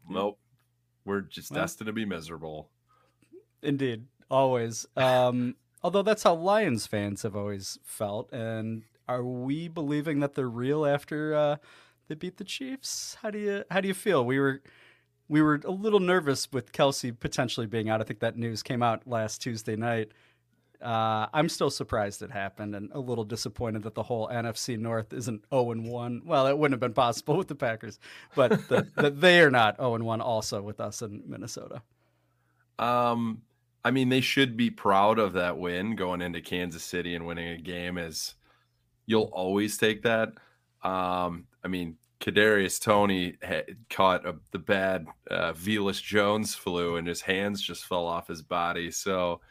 nope. 0.10 0.39
We're 1.06 1.21
just 1.21 1.52
Well- 1.52 1.62
destined 1.62 1.88
to 1.88 1.93
be 1.93 2.06
miserable. 2.06 2.69
Indeed, 3.63 4.06
always. 4.30 4.86
Um, 4.95 5.56
although 5.84 6.04
that's 6.04 6.23
how 6.23 6.36
Lions 6.36 6.86
fans 6.86 7.23
have 7.23 7.36
always 7.36 7.80
felt. 7.84 8.32
And 8.32 8.84
are 9.08 9.23
we 9.23 9.67
believing 9.67 10.19
that 10.19 10.36
they're 10.36 10.50
real 10.50 10.86
after 10.86 11.34
uh, 11.34 11.56
they 12.08 12.15
beat 12.15 12.38
the 12.38 12.43
Chiefs? 12.43 13.17
How 13.21 13.32
do 13.32 13.39
you 13.39 13.63
how 13.71 13.80
do 13.82 13.88
you 13.88 13.93
feel? 13.93 14.26
We 14.26 14.38
were 14.39 14.62
we 15.30 15.41
were 15.41 15.60
a 15.65 15.71
little 15.71 16.00
nervous 16.00 16.52
with 16.52 16.71
Kelce 16.71 17.17
potentially 17.17 17.67
being 17.67 17.89
out. 17.89 18.00
I 18.02 18.04
think 18.04 18.19
that 18.19 18.38
news 18.38 18.62
came 18.63 18.84
out 18.84 19.08
last 19.08 19.41
Tuesday 19.41 19.76
night. 19.76 20.12
Uh, 20.81 21.27
I'm 21.33 21.49
still 21.49 21.69
surprised 21.69 22.21
it 22.21 22.31
happened, 22.31 22.75
and 22.75 22.91
a 22.93 22.99
little 22.99 23.23
disappointed 23.23 23.83
that 23.83 23.95
the 23.95 24.03
whole 24.03 24.27
NFC 24.27 24.77
North 24.77 25.11
isn't 25.13 25.43
0 25.51 25.71
and 25.71 25.87
1. 25.87 26.21
Well, 26.25 26.47
it 26.47 26.57
wouldn't 26.57 26.73
have 26.73 26.79
been 26.79 26.93
possible 26.93 27.37
with 27.37 27.47
the 27.47 27.55
Packers, 27.55 27.99
but 28.35 28.67
that 28.69 28.95
that 28.95 29.19
they 29.19 29.41
are 29.41 29.51
not 29.51 29.77
0 29.77 29.95
and 29.95 30.05
1 30.05 30.21
also 30.21 30.61
with 30.61 30.79
us 30.79 31.01
in 31.01 31.23
Minnesota. 31.25 31.81
Um, 32.79 33.41
I 33.83 33.91
mean, 33.91 34.09
they 34.09 34.21
should 34.21 34.57
be 34.57 34.69
proud 34.69 35.17
of 35.17 35.33
that 35.33 35.57
win 35.57 35.95
going 35.95 36.21
into 36.21 36.41
Kansas 36.41 36.83
City 36.83 37.15
and 37.15 37.25
winning 37.25 37.49
a 37.49 37.57
game 37.57 37.97
as 37.97 38.35
you'll 39.05 39.31
always 39.33 39.77
take 39.77 40.03
that. 40.03 40.29
Um, 40.83 41.45
I 41.63 41.69
mean, 41.69 41.97
Kadarius 42.19 42.79
Toney 42.79 43.37
had 43.41 43.77
caught 43.89 44.25
a, 44.25 44.35
the 44.51 44.59
bad 44.59 45.07
uh, 45.29 45.53
Velus 45.53 46.01
Jones 46.01 46.55
flu, 46.55 46.97
and 46.97 47.07
his 47.07 47.21
hands 47.21 47.61
just 47.61 47.85
fell 47.85 48.05
off 48.05 48.27
his 48.27 48.41
body. 48.41 48.91
So, 48.91 49.41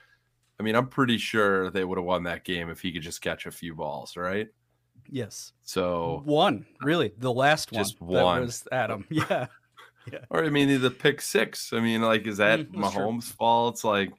I 0.58 0.62
mean, 0.62 0.74
I'm 0.74 0.88
pretty 0.88 1.18
sure 1.18 1.70
they 1.70 1.84
would 1.84 1.98
have 1.98 2.04
won 2.04 2.22
that 2.24 2.44
game 2.44 2.70
if 2.70 2.80
he 2.80 2.92
could 2.92 3.02
just 3.02 3.20
catch 3.20 3.46
a 3.46 3.50
few 3.50 3.74
balls, 3.74 4.16
right? 4.16 4.48
Yes. 5.08 5.52
So, 5.62 6.22
One, 6.24 6.66
really, 6.80 7.12
the 7.18 7.32
last 7.32 7.70
one. 7.72 7.84
Just 7.84 7.98
That 7.98 8.06
one. 8.06 8.40
was 8.42 8.66
Adam. 8.72 9.06
Yeah. 10.12 10.20
or 10.30 10.44
I 10.44 10.50
mean, 10.50 10.80
the 10.80 10.90
pick 10.90 11.20
six. 11.20 11.72
I 11.72 11.80
mean, 11.80 12.00
like, 12.00 12.28
is 12.28 12.36
that 12.36 12.60
Mm, 12.60 12.80
that's 12.80 12.94
true. 12.94 13.02
Mahomes' 13.04 13.24
fault? 13.24 13.74
It's 13.74 13.82
like, 13.84 14.12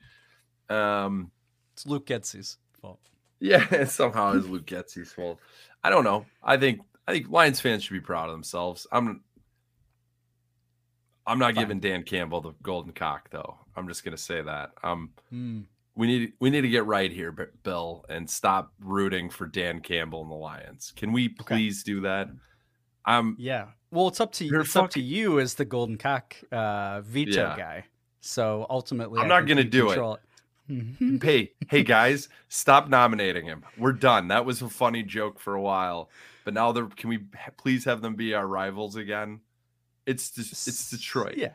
um, 0.69 1.31
It's 1.73 1.85
Luke 1.87 2.05
Getsy's 2.05 2.57
fault. 2.81 2.99
Yeah, 3.39 3.83
somehow 3.85 4.33
it's 4.33 4.47
Luke 4.47 4.65
Getsy's 4.65 5.13
fault. 5.13 5.39
I 5.85 5.89
don't 5.89 6.03
know. 6.03 6.25
I 6.43 6.57
think 6.57 6.81
I 7.07 7.13
think 7.13 7.29
Lions 7.29 7.61
fans 7.61 7.83
should 7.83 7.93
be 7.93 8.01
proud 8.01 8.25
of 8.27 8.33
themselves. 8.33 8.85
I'm 8.91 9.23
I'm 11.25 11.39
not 11.39 11.55
Fine. 11.55 11.63
giving 11.63 11.79
Dan 11.79 12.03
Campbell 12.03 12.41
the 12.41 12.53
golden 12.63 12.91
cock 12.93 13.29
though. 13.31 13.57
I'm 13.75 13.87
just 13.87 14.03
gonna 14.03 14.17
say 14.17 14.41
that. 14.41 14.71
Um 14.83 15.11
Hmm. 15.29 15.61
We 15.97 16.07
need 16.07 16.33
we 16.39 16.49
need 16.49 16.61
to 16.61 16.69
get 16.69 16.85
right 16.85 17.11
here, 17.11 17.31
Bill, 17.63 18.05
and 18.07 18.29
stop 18.29 18.71
rooting 18.79 19.29
for 19.29 19.45
Dan 19.47 19.81
Campbell 19.81 20.21
and 20.21 20.31
the 20.31 20.35
Lions. 20.35 20.93
Can 20.95 21.11
we 21.11 21.27
please 21.29 21.83
do 21.83 22.01
that? 22.01 22.29
I'm 23.05 23.35
Yeah. 23.39 23.67
Well, 23.91 24.07
it's 24.07 24.19
up 24.19 24.31
to 24.33 24.45
You're 24.45 24.61
it's 24.61 24.75
up 24.75 24.89
to 24.91 25.01
you 25.01 25.39
as 25.39 25.53
the 25.55 25.65
golden 25.65 25.97
cock 25.97 26.35
uh, 26.51 27.01
veto 27.01 27.31
Yeah. 27.41 27.57
guy. 27.57 27.85
So 28.21 28.65
ultimately, 28.69 29.19
I'm 29.19 29.25
I 29.25 29.27
not 29.39 29.47
gonna 29.47 29.63
do 29.63 29.89
it. 29.91 30.19
Mhm. 30.69 31.23
hey, 31.23 31.53
hey 31.69 31.83
guys, 31.83 32.27
stop 32.49 32.89
nominating 32.89 33.45
him. 33.45 33.63
We're 33.77 33.93
done. 33.93 34.27
That 34.27 34.45
was 34.45 34.61
a 34.61 34.69
funny 34.69 35.01
joke 35.03 35.39
for 35.39 35.55
a 35.55 35.61
while, 35.61 36.09
but 36.43 36.53
now 36.53 36.71
they're 36.73 36.87
can 36.87 37.09
we 37.09 37.19
please 37.57 37.85
have 37.85 38.01
them 38.01 38.15
be 38.15 38.33
our 38.33 38.45
rivals 38.47 38.97
again? 38.97 39.39
It's 40.05 40.29
just, 40.29 40.67
it's 40.67 40.89
Detroit. 40.89 41.35
Yeah. 41.37 41.53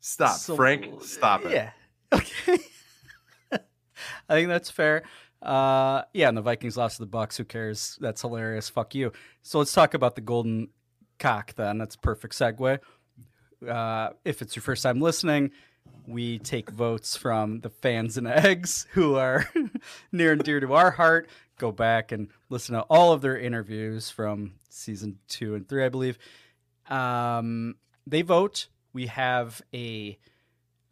Stop, 0.00 0.36
So- 0.38 0.56
Frank. 0.56 1.02
Stop 1.02 1.44
it. 1.44 1.52
Yeah. 1.52 1.70
Okay. 2.12 2.58
I 4.28 4.34
think 4.34 4.48
that's 4.48 4.70
fair. 4.70 5.02
Uh, 5.42 6.02
yeah, 6.12 6.28
and 6.28 6.36
the 6.36 6.42
Vikings 6.42 6.76
lost 6.76 6.96
to 6.96 7.02
the 7.02 7.06
Bucks. 7.06 7.36
Who 7.36 7.44
cares? 7.44 7.98
That's 8.00 8.20
hilarious. 8.20 8.68
Fuck 8.68 8.94
you. 8.94 9.12
So 9.42 9.58
let's 9.58 9.72
talk 9.72 9.94
about 9.94 10.14
the 10.14 10.20
golden 10.20 10.68
cock. 11.18 11.54
Then 11.54 11.78
that's 11.78 11.96
perfect 11.96 12.34
segue. 12.34 12.78
Uh, 13.68 14.10
if 14.24 14.42
it's 14.42 14.54
your 14.54 14.62
first 14.62 14.82
time 14.82 15.00
listening, 15.00 15.50
we 16.06 16.38
take 16.38 16.70
votes 16.70 17.16
from 17.16 17.60
the 17.60 17.70
fans 17.70 18.16
and 18.16 18.26
eggs 18.26 18.86
who 18.92 19.16
are 19.16 19.48
near 20.12 20.32
and 20.32 20.42
dear 20.42 20.60
to 20.60 20.74
our 20.74 20.92
heart. 20.92 21.28
Go 21.58 21.72
back 21.72 22.12
and 22.12 22.28
listen 22.48 22.74
to 22.74 22.82
all 22.82 23.12
of 23.12 23.20
their 23.20 23.38
interviews 23.38 24.10
from 24.10 24.54
season 24.68 25.18
two 25.28 25.54
and 25.54 25.68
three, 25.68 25.84
I 25.84 25.88
believe. 25.88 26.18
Um, 26.88 27.76
they 28.06 28.22
vote. 28.22 28.68
We 28.92 29.06
have 29.06 29.62
a 29.72 30.18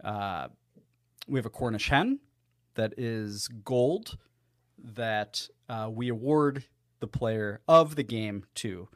uh, 0.02 0.48
we 1.28 1.38
have 1.38 1.46
a 1.46 1.50
Cornish 1.50 1.88
hen 1.88 2.20
that 2.74 2.94
is 2.96 3.48
gold 3.48 4.16
that 4.82 5.48
uh, 5.68 5.88
we 5.90 6.08
award 6.08 6.64
the 7.00 7.06
player 7.06 7.60
of 7.66 7.96
the 7.96 8.02
game 8.02 8.44
to. 8.56 8.88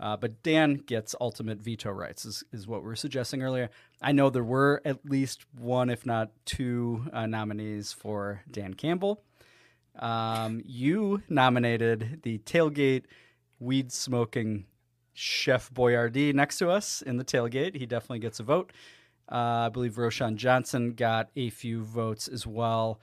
Uh, 0.00 0.16
but 0.16 0.42
Dan 0.42 0.74
gets 0.74 1.14
ultimate 1.20 1.58
veto 1.58 1.90
rights, 1.90 2.24
is, 2.24 2.44
is 2.52 2.68
what 2.68 2.82
we 2.82 2.88
were 2.88 2.96
suggesting 2.96 3.42
earlier. 3.42 3.68
I 4.00 4.12
know 4.12 4.30
there 4.30 4.44
were 4.44 4.80
at 4.84 5.04
least 5.04 5.44
one, 5.58 5.90
if 5.90 6.06
not 6.06 6.30
two, 6.44 7.04
uh, 7.12 7.26
nominees 7.26 7.92
for 7.92 8.42
Dan 8.48 8.74
Campbell. 8.74 9.22
Um, 9.98 10.62
you 10.64 11.22
nominated 11.28 12.20
the 12.22 12.38
tailgate 12.38 13.04
weed 13.58 13.90
smoking 13.90 14.66
Chef 15.14 15.68
Boyardee 15.74 16.32
next 16.32 16.58
to 16.58 16.70
us 16.70 17.02
in 17.02 17.16
the 17.16 17.24
tailgate. 17.24 17.74
He 17.74 17.86
definitely 17.86 18.20
gets 18.20 18.38
a 18.38 18.44
vote. 18.44 18.72
Uh, 19.30 19.66
I 19.66 19.68
believe 19.68 19.94
Roschon 19.94 20.36
Johnson 20.36 20.92
got 20.92 21.30
a 21.34 21.50
few 21.50 21.82
votes 21.82 22.28
as 22.28 22.46
well. 22.46 23.00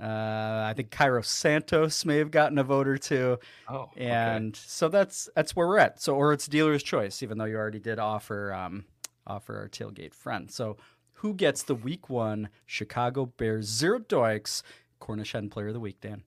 Uh, 0.00 0.64
I 0.66 0.72
think 0.74 0.90
Cairo 0.90 1.22
Santos 1.22 2.04
may 2.04 2.18
have 2.18 2.30
gotten 2.30 2.58
a 2.58 2.64
vote 2.64 2.88
or 2.88 2.98
two. 2.98 3.38
okay. 3.70 4.06
and 4.06 4.56
so 4.56 4.88
that's 4.88 5.28
that's 5.36 5.54
where 5.54 5.68
we're 5.68 5.78
at. 5.78 6.00
So, 6.00 6.16
or 6.16 6.32
it's 6.32 6.48
dealer's 6.48 6.82
choice, 6.82 7.22
even 7.22 7.38
though 7.38 7.44
you 7.44 7.56
already 7.56 7.78
did 7.78 7.98
offer 7.98 8.52
um, 8.52 8.84
offer 9.26 9.56
our 9.56 9.68
tailgate 9.68 10.14
friend. 10.14 10.50
So, 10.50 10.76
who 11.14 11.34
gets 11.34 11.62
the 11.62 11.74
week 11.74 12.10
one 12.10 12.48
Chicago 12.66 13.26
Bears 13.26 13.66
zero 13.66 14.00
doinks 14.00 14.62
Cornish 14.98 15.32
Hen 15.32 15.48
Player 15.48 15.68
of 15.68 15.74
the 15.74 15.80
Week? 15.80 16.00
Dan, 16.00 16.24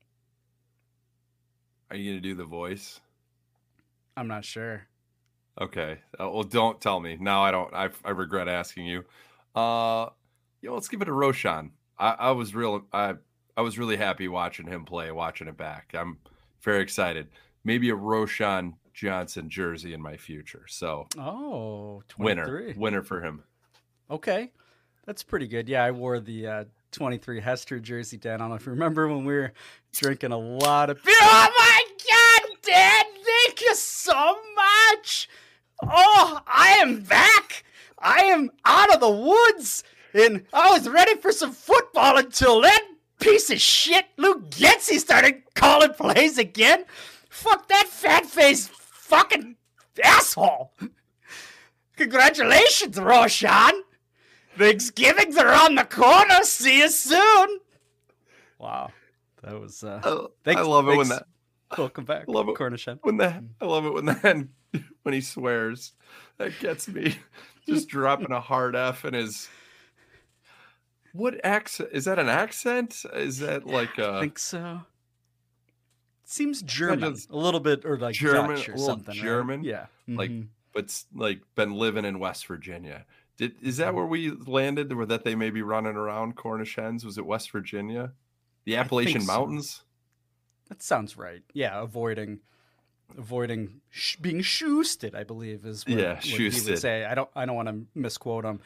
are 1.91 1.97
you 1.97 2.11
gonna 2.11 2.21
do 2.21 2.35
the 2.35 2.45
voice? 2.45 3.01
I'm 4.15 4.27
not 4.27 4.45
sure. 4.45 4.87
Okay. 5.59 5.99
Uh, 6.19 6.29
well, 6.29 6.43
don't 6.43 6.79
tell 6.79 6.99
me 6.99 7.17
now. 7.19 7.43
I 7.43 7.51
don't. 7.51 7.73
I 7.73 7.89
I 8.05 8.11
regret 8.11 8.47
asking 8.47 8.85
you. 8.85 9.03
Uh, 9.55 10.07
you 10.61 10.69
know, 10.69 10.75
let's 10.75 10.87
give 10.87 11.01
it 11.01 11.05
to 11.05 11.11
Roschon. 11.11 11.71
I, 11.99 12.11
I 12.11 12.31
was 12.31 12.53
real. 12.53 12.85
I 12.93 13.15
I 13.57 13.61
was 13.61 13.79
really 13.79 13.97
happy 13.97 14.27
watching 14.27 14.67
him 14.67 14.85
play, 14.85 15.11
watching 15.11 15.47
it 15.47 15.57
back. 15.57 15.93
I'm 15.97 16.19
very 16.61 16.81
excited. 16.81 17.27
Maybe 17.63 17.89
a 17.89 17.95
Roschon 17.95 18.73
Johnson 18.93 19.49
jersey 19.49 19.93
in 19.95 20.01
my 20.01 20.15
future. 20.15 20.65
So 20.67 21.07
Oh, 21.17 22.03
23. 22.07 22.23
winner, 22.67 22.73
winner 22.79 23.01
for 23.01 23.21
him. 23.21 23.43
Okay, 24.11 24.51
that's 25.05 25.23
pretty 25.23 25.47
good. 25.47 25.67
Yeah, 25.67 25.83
I 25.83 25.91
wore 25.91 26.19
the 26.19 26.47
uh, 26.47 26.63
23 26.91 27.41
Hester 27.41 27.79
jersey, 27.79 28.17
Dan. 28.17 28.35
I 28.35 28.37
don't 28.37 28.49
know 28.49 28.55
if 28.55 28.65
you 28.65 28.71
remember 28.71 29.07
when 29.07 29.25
we 29.25 29.33
were 29.33 29.53
drinking 29.91 30.31
a 30.31 30.37
lot 30.37 30.89
of 30.91 31.03
beer. 31.03 31.15
Oh 31.19 31.47
my 31.57 31.83
God, 32.11 32.57
Dan! 32.61 33.05
Thank 33.45 33.61
you 33.61 33.73
so 33.75 34.37
much. 34.55 35.27
Oh, 35.83 36.39
I 36.47 36.77
am 36.81 37.01
back. 37.01 37.63
I 37.99 38.19
am 38.25 38.51
out 38.65 38.93
of 38.93 38.99
the 38.99 39.09
woods, 39.09 39.83
and 40.13 40.45
I 40.53 40.71
was 40.71 40.87
ready 40.87 41.15
for 41.15 41.31
some 41.31 41.51
football 41.51 42.17
until 42.17 42.61
then 42.61 42.79
piece 43.19 43.49
of 43.49 43.59
shit 43.59 44.05
Luke 44.17 44.49
Getsy 44.51 44.99
started 44.99 45.43
calling 45.55 45.93
plays 45.93 46.37
again. 46.37 46.85
Fuck 47.29 47.67
that 47.69 47.87
fat 47.87 48.25
face 48.25 48.67
fucking 48.73 49.55
asshole. 50.03 50.73
Congratulations, 51.95 52.97
Roschon. 52.97 53.71
Thanksgiving's 54.57 55.37
around 55.37 55.75
the 55.75 55.85
corner. 55.85 56.43
See 56.43 56.79
you 56.79 56.89
soon. 56.89 57.59
Wow. 58.59 58.91
That 59.43 59.59
was 59.59 59.83
uh 59.83 60.01
I, 60.03 60.25
thanks- 60.43 60.61
I 60.61 60.65
love 60.65 60.87
it 60.89 60.97
when 60.97 61.09
that 61.09 61.25
welcome 61.77 62.05
back. 62.05 62.25
I 62.27 62.31
love 62.31 62.49
it. 62.49 62.55
Cornishan. 62.55 62.99
when 63.01 63.17
the 63.17 63.43
I 63.61 63.65
love 63.65 63.85
it 63.85 63.93
when 63.93 64.05
the 64.05 64.47
when 65.03 65.13
he 65.13 65.21
swears. 65.21 65.93
That 66.37 66.57
gets 66.59 66.87
me 66.87 67.17
just 67.67 67.87
dropping 67.87 68.31
a 68.31 68.41
hard 68.41 68.75
F 68.75 69.05
in 69.05 69.13
his 69.13 69.47
what 71.13 71.43
accent 71.45 71.89
is 71.93 72.05
that 72.05 72.19
an 72.19 72.29
accent? 72.29 73.03
Is 73.13 73.39
that 73.39 73.65
like 73.67 73.97
I 73.99 74.17
a 74.17 74.19
think 74.21 74.37
so. 74.39 74.81
Seems 76.23 76.61
German, 76.61 77.15
a 77.29 77.35
little 77.37 77.61
bit, 77.61 77.85
or 77.85 77.97
like 77.97 78.13
German- 78.15 78.57
Dutch 78.57 78.67
or 78.69 78.73
a 78.73 78.75
little 78.75 78.85
something. 78.95 79.15
right? 79.15 79.23
German? 79.23 79.63
yeah. 79.63 79.85
Like, 80.09 80.29
Mhm. 80.29 80.47
but's 80.73 81.05
like 81.15 81.39
been 81.55 81.73
living 81.73 82.03
in 82.03 82.19
West 82.19 82.45
Virginia? 82.47 83.05
Did 83.37 83.55
is 83.61 83.75
Mm-hmm. 83.75 83.81
that 83.85 83.95
where 83.95 84.05
we 84.05 84.31
landed 84.31 84.91
or 84.91 85.05
that 85.05 85.23
they 85.23 85.35
may 85.35 85.49
be 85.51 85.61
running 85.61 85.95
around 85.95 86.35
Cornish 86.35 86.75
hens? 86.75 87.05
Was 87.05 87.17
it 87.17 87.25
West 87.25 87.51
Virginia? 87.51 88.11
The 88.65 88.75
Appalachian 88.75 89.21
so. 89.21 89.27
Mountains? 89.27 89.83
that 90.67 90.83
sounds 90.83 91.15
right. 91.17 91.43
Yeah, 91.53 91.81
avoiding, 91.81 92.41
avoiding 93.17 93.79
sh- 93.89 94.17
being 94.17 94.39
shoosted. 94.39 95.15
I 95.15 95.23
believe 95.23 95.65
is 95.65 95.85
what, 95.87 95.97
Yeah, 95.97 96.15
what 96.15 96.23
he 96.25 96.43
would 96.49 96.77
say. 96.79 97.05
I 97.05 97.15
don't, 97.15 97.29
I 97.37 97.45
don't 97.45 97.55
want 97.55 97.69
to 97.69 97.85
misquote 97.97 98.43
him. 98.43 98.59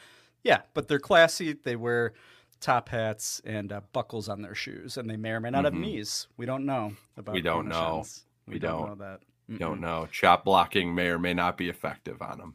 Yeah, 0.44 0.62
but 0.74 0.88
they're 0.88 0.98
classy. 0.98 1.52
They 1.52 1.76
wear 1.76 2.12
top 2.60 2.88
hats 2.88 3.40
and 3.44 3.72
uh, 3.72 3.80
buckles 3.92 4.28
on 4.28 4.42
their 4.42 4.54
shoes, 4.54 4.96
and 4.96 5.08
they 5.10 5.16
may 5.16 5.30
or 5.30 5.40
may 5.40 5.50
not 5.50 5.64
have 5.64 5.74
Mhm. 5.74 5.80
knees. 5.80 6.28
We 6.36 6.46
don't 6.46 6.64
know 6.66 6.94
about. 7.16 7.34
We 7.34 7.40
don't 7.42 7.68
know. 7.68 8.04
We, 8.46 8.54
We 8.54 8.58
don't, 8.58 8.78
don't. 8.80 8.88
know 8.98 9.04
that. 9.04 9.20
You 9.48 9.56
Mm-mm. 9.56 9.60
don't 9.60 9.80
know. 9.80 10.08
Chop 10.10 10.44
blocking 10.44 10.94
may 10.94 11.08
or 11.08 11.18
may 11.18 11.34
not 11.34 11.56
be 11.56 11.68
effective 11.68 12.20
on 12.22 12.38
them. 12.38 12.54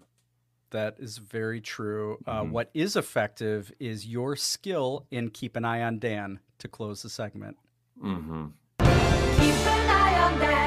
That 0.71 0.95
is 0.99 1.17
very 1.17 1.61
true. 1.61 2.17
Uh, 2.25 2.41
Mhm. 2.43 2.49
what 2.51 2.69
is 2.73 2.95
effective 2.97 3.71
is 3.79 4.05
your 4.05 4.35
skill 4.35 5.05
in 5.11 5.29
keep 5.29 5.55
an 5.55 5.63
eye 5.63 5.81
on 5.81 5.99
Dan 5.99 6.39
to 6.59 6.67
close 6.67 7.01
the 7.03 7.09
segment. 7.09 7.57
Mm-hmm. 8.03 8.47
Keep 8.79 8.89
an 9.67 9.89
eye 9.89 10.19
on 10.33 10.39
Dan. 10.39 10.66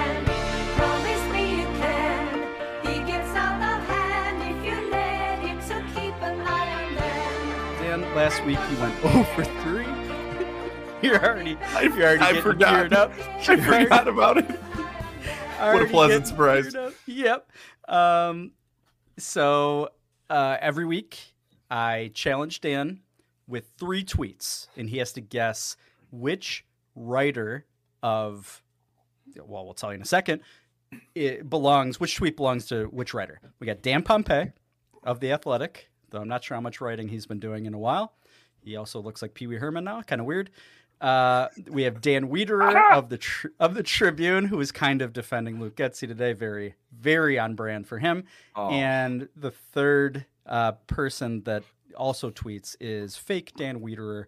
Last 8.20 8.44
week 8.44 8.58
you 8.70 8.76
went 8.76 9.00
0 9.00 9.24
for 9.34 9.44
3. 9.44 9.86
You're 11.02 11.24
already, 11.24 11.56
I, 11.74 11.84
you're 11.84 12.02
already 12.02 12.38
I 12.38 12.40
forgot. 12.42 12.92
up. 12.92 13.10
I 13.48 13.56
forgot 13.56 14.06
about 14.06 14.36
it. 14.36 14.50
what 15.58 15.80
a 15.80 15.86
pleasant 15.86 16.26
surprise. 16.26 16.76
Yep. 17.06 17.50
Um, 17.88 18.52
so 19.16 19.88
uh, 20.28 20.58
every 20.60 20.84
week 20.84 21.32
I 21.70 22.10
challenge 22.12 22.60
Dan 22.60 23.00
with 23.48 23.70
three 23.78 24.04
tweets, 24.04 24.66
and 24.76 24.90
he 24.90 24.98
has 24.98 25.14
to 25.14 25.22
guess 25.22 25.78
which 26.10 26.66
writer 26.94 27.64
of, 28.02 28.62
well, 29.46 29.64
we'll 29.64 29.72
tell 29.72 29.92
you 29.92 29.96
in 29.96 30.02
a 30.02 30.04
second, 30.04 30.42
it 31.14 31.48
belongs, 31.48 31.98
which 31.98 32.16
tweet 32.16 32.36
belongs 32.36 32.66
to 32.66 32.84
which 32.88 33.14
writer. 33.14 33.40
We 33.60 33.66
got 33.66 33.80
Dan 33.80 34.02
Pompei 34.02 34.52
of 35.02 35.20
The 35.20 35.32
Athletic, 35.32 35.89
though 36.10 36.20
I'm 36.20 36.28
not 36.28 36.44
sure 36.44 36.56
how 36.56 36.60
much 36.60 36.80
writing 36.80 37.08
he's 37.08 37.26
been 37.26 37.40
doing 37.40 37.66
in 37.66 37.74
a 37.74 37.78
while. 37.78 38.12
He 38.62 38.76
also 38.76 39.00
looks 39.00 39.22
like 39.22 39.34
Pee 39.34 39.46
Wee 39.46 39.56
Herman 39.56 39.84
now, 39.84 40.02
kind 40.02 40.20
of 40.20 40.26
weird. 40.26 40.50
Uh, 41.00 41.48
we 41.68 41.84
have 41.84 42.00
Dan 42.00 42.28
Wiederer 42.28 42.92
of 42.92 43.08
the 43.08 43.18
tr- 43.18 43.48
of 43.58 43.74
the 43.74 43.82
Tribune, 43.82 44.44
who 44.44 44.60
is 44.60 44.70
kind 44.70 45.00
of 45.00 45.12
defending 45.12 45.58
Luke 45.58 45.76
Getsy 45.76 46.06
today. 46.06 46.34
Very, 46.34 46.74
very 46.92 47.38
on 47.38 47.54
brand 47.54 47.86
for 47.86 47.98
him. 47.98 48.24
Oh. 48.54 48.68
And 48.68 49.28
the 49.34 49.50
third 49.50 50.26
uh, 50.44 50.72
person 50.86 51.42
that 51.44 51.62
also 51.96 52.30
tweets 52.30 52.76
is 52.80 53.16
fake 53.16 53.52
Dan 53.56 53.80
Wiederer. 53.80 54.26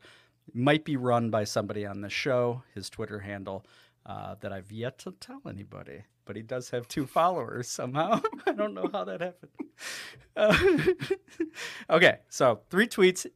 Might 0.54 0.84
be 0.84 0.96
run 0.96 1.30
by 1.30 1.44
somebody 1.44 1.86
on 1.86 2.00
the 2.00 2.10
show. 2.10 2.62
His 2.74 2.90
Twitter 2.90 3.20
handle 3.20 3.64
uh, 4.04 4.36
that 4.40 4.52
I've 4.52 4.72
yet 4.72 4.98
to 5.00 5.12
tell 5.12 5.40
anybody, 5.48 6.02
but 6.24 6.36
he 6.36 6.42
does 6.42 6.70
have 6.70 6.88
two 6.88 7.06
followers 7.06 7.68
somehow. 7.68 8.20
I 8.46 8.52
don't 8.52 8.74
know 8.74 8.88
how 8.92 9.04
that 9.04 9.20
happened. 9.20 9.52
Uh, 10.36 10.56
okay, 11.90 12.18
so 12.28 12.60
three 12.70 12.86
tweets. 12.86 13.26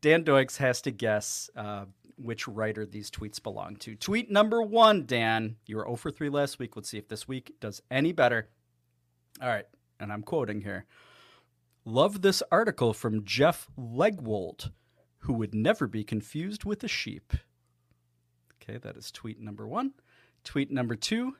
Dan 0.00 0.24
Doinks 0.24 0.56
has 0.56 0.82
to 0.82 0.90
guess 0.90 1.48
uh, 1.56 1.84
which 2.16 2.48
writer 2.48 2.84
these 2.84 3.10
tweets 3.10 3.42
belong 3.42 3.76
to. 3.76 3.94
Tweet 3.94 4.30
number 4.30 4.62
one, 4.62 5.06
Dan. 5.06 5.56
You 5.66 5.76
were 5.76 5.84
0 5.84 5.96
for 5.96 6.10
3 6.10 6.28
last 6.28 6.58
week. 6.58 6.76
Let's 6.76 6.88
see 6.88 6.98
if 6.98 7.08
this 7.08 7.28
week 7.28 7.54
does 7.60 7.82
any 7.90 8.12
better. 8.12 8.48
All 9.40 9.48
right, 9.48 9.66
and 10.00 10.12
I'm 10.12 10.22
quoting 10.22 10.62
here. 10.62 10.86
Love 11.84 12.22
this 12.22 12.42
article 12.50 12.92
from 12.92 13.24
Jeff 13.24 13.68
Legwold, 13.78 14.70
who 15.18 15.32
would 15.32 15.54
never 15.54 15.86
be 15.86 16.04
confused 16.04 16.64
with 16.64 16.84
a 16.84 16.88
sheep. 16.88 17.32
Okay, 18.62 18.78
that 18.78 18.96
is 18.96 19.10
tweet 19.10 19.40
number 19.40 19.66
one. 19.66 19.92
Tweet 20.44 20.70
number 20.70 20.94
two. 20.94 21.36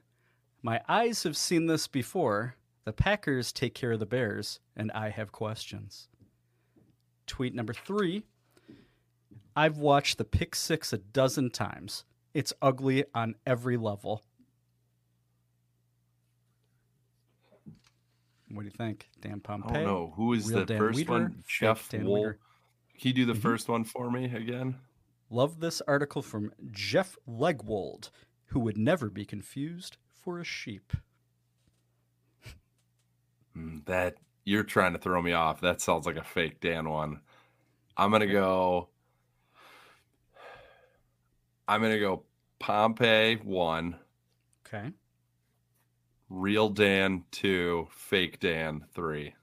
My 0.62 0.80
eyes 0.88 1.22
have 1.24 1.36
seen 1.36 1.66
this 1.66 1.86
before. 1.88 2.54
The 2.84 2.92
Packers 2.92 3.52
take 3.52 3.74
care 3.74 3.92
of 3.92 4.00
the 4.00 4.06
Bears, 4.06 4.60
and 4.76 4.90
I 4.92 5.10
have 5.10 5.32
questions. 5.32 6.08
Tweet 7.26 7.54
number 7.54 7.72
three. 7.72 8.24
I've 9.54 9.78
watched 9.78 10.18
the 10.18 10.24
pick 10.24 10.54
six 10.54 10.92
a 10.92 10.98
dozen 10.98 11.50
times. 11.50 12.04
It's 12.34 12.52
ugly 12.62 13.04
on 13.14 13.34
every 13.46 13.76
level. 13.76 14.22
What 18.48 18.62
do 18.62 18.64
you 18.66 18.70
think, 18.70 19.08
Dan 19.20 19.40
I 19.44 19.48
Pompei? 19.48 19.72
don't 19.74 19.84
know. 19.84 20.12
Who 20.16 20.32
is 20.32 20.46
the 20.46 20.64
Dan 20.64 20.78
first 20.78 20.96
Weeder, 20.96 21.10
one? 21.12 21.44
Jeff 21.46 21.88
Dan 21.88 22.04
Wool. 22.04 22.14
Weeder. 22.14 22.38
You 22.98 23.12
do 23.12 23.24
the 23.26 23.32
Mhm. 23.32 23.42
first 23.42 23.68
one 23.68 23.84
for 23.84 24.10
me 24.10 24.24
again? 24.26 24.78
Love 25.30 25.60
this 25.60 25.80
article 25.82 26.22
from 26.22 26.52
Jeff 26.70 27.16
Legwold, 27.26 28.10
who 28.46 28.60
would 28.60 28.76
never 28.76 29.08
be 29.10 29.24
confused 29.24 29.96
for 30.22 30.38
a 30.38 30.44
sheep. 30.44 30.92
Mm, 33.56 33.84
that 33.86 34.16
you're 34.44 34.62
trying 34.64 34.92
to 34.92 34.98
throw 34.98 35.20
me 35.20 35.32
off. 35.32 35.60
That 35.60 35.80
sounds 35.80 36.06
like 36.06 36.16
a 36.16 36.24
fake 36.24 36.60
Dan 36.60 36.88
one. 36.88 37.20
I'm 37.96 38.10
gonna 38.10 38.26
go. 38.26 38.88
I'm 41.68 41.80
gonna 41.82 41.98
go 42.00 42.24
Pompei 42.60 43.42
one, 43.44 43.96
Okay. 44.66 44.90
real 46.28 46.68
Dan 46.70 47.24
two, 47.30 47.88
fake 47.92 48.40
Dan 48.40 48.84
three. 48.94 49.34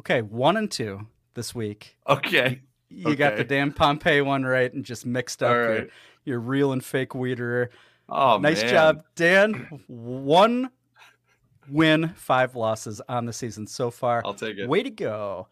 Okay, 0.00 0.22
one 0.22 0.56
and 0.56 0.70
two 0.70 1.06
this 1.34 1.54
week. 1.54 1.96
Okay. 2.08 2.60
You 2.88 3.16
got 3.16 3.30
the 3.36 3.40
Okay. 3.40 3.48
Dan 3.48 3.72
Pompei 3.72 4.24
one 4.24 4.44
right 4.44 4.72
and 4.72 4.84
just 4.84 5.04
mixed 5.06 5.42
up 5.42 5.50
All 5.50 5.56
your, 5.74 5.86
your 6.24 6.40
real 6.40 6.72
and 6.72 6.84
fake 6.84 7.10
Wiederer. 7.10 7.68
Oh 8.08 8.38
nice 8.38 8.62
man. 8.62 8.70
job, 8.70 9.04
Dan. 9.14 9.54
One 9.88 10.70
win, 11.68 12.10
five 12.16 12.54
losses 12.54 13.00
on 13.08 13.26
the 13.26 13.32
season 13.32 13.66
so 13.66 13.90
far. 13.90 14.22
I'll 14.24 14.34
take 14.34 14.58
it. 14.58 14.68
Way 14.68 14.82
to 14.82 14.90
go. 14.90 15.48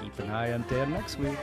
Keep 0.00 0.18
an 0.20 0.30
eye 0.30 0.52
on 0.52 0.64
Dan 0.68 0.90
next 0.90 1.18
week. 1.18 1.38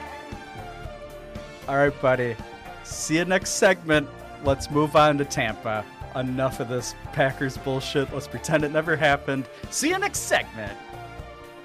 All 1.67 1.78
right, 1.78 2.01
buddy. 2.01 2.36
See 2.84 3.17
you 3.17 3.26
next 3.26 3.51
segment. 3.51 4.09
Let's 4.43 4.72
move 4.72 4.95
on 4.95 5.17
to 5.17 5.26
Tampa. 5.26 5.86
Enough 6.15 6.59
of 6.59 6.70
this 6.70 6.95
Packers 7.13 7.57
bullshit. 7.57 8.11
Let's 8.13 8.28
pretend 8.28 8.63
it 8.63 8.72
never 8.72 8.95
happened. 8.95 9.47
See 9.70 9.89
you 9.89 9.99
next 9.99 10.20
segment. 10.20 10.78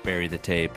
Bury 0.02 0.28
the 0.28 0.38
tape. 0.38 0.76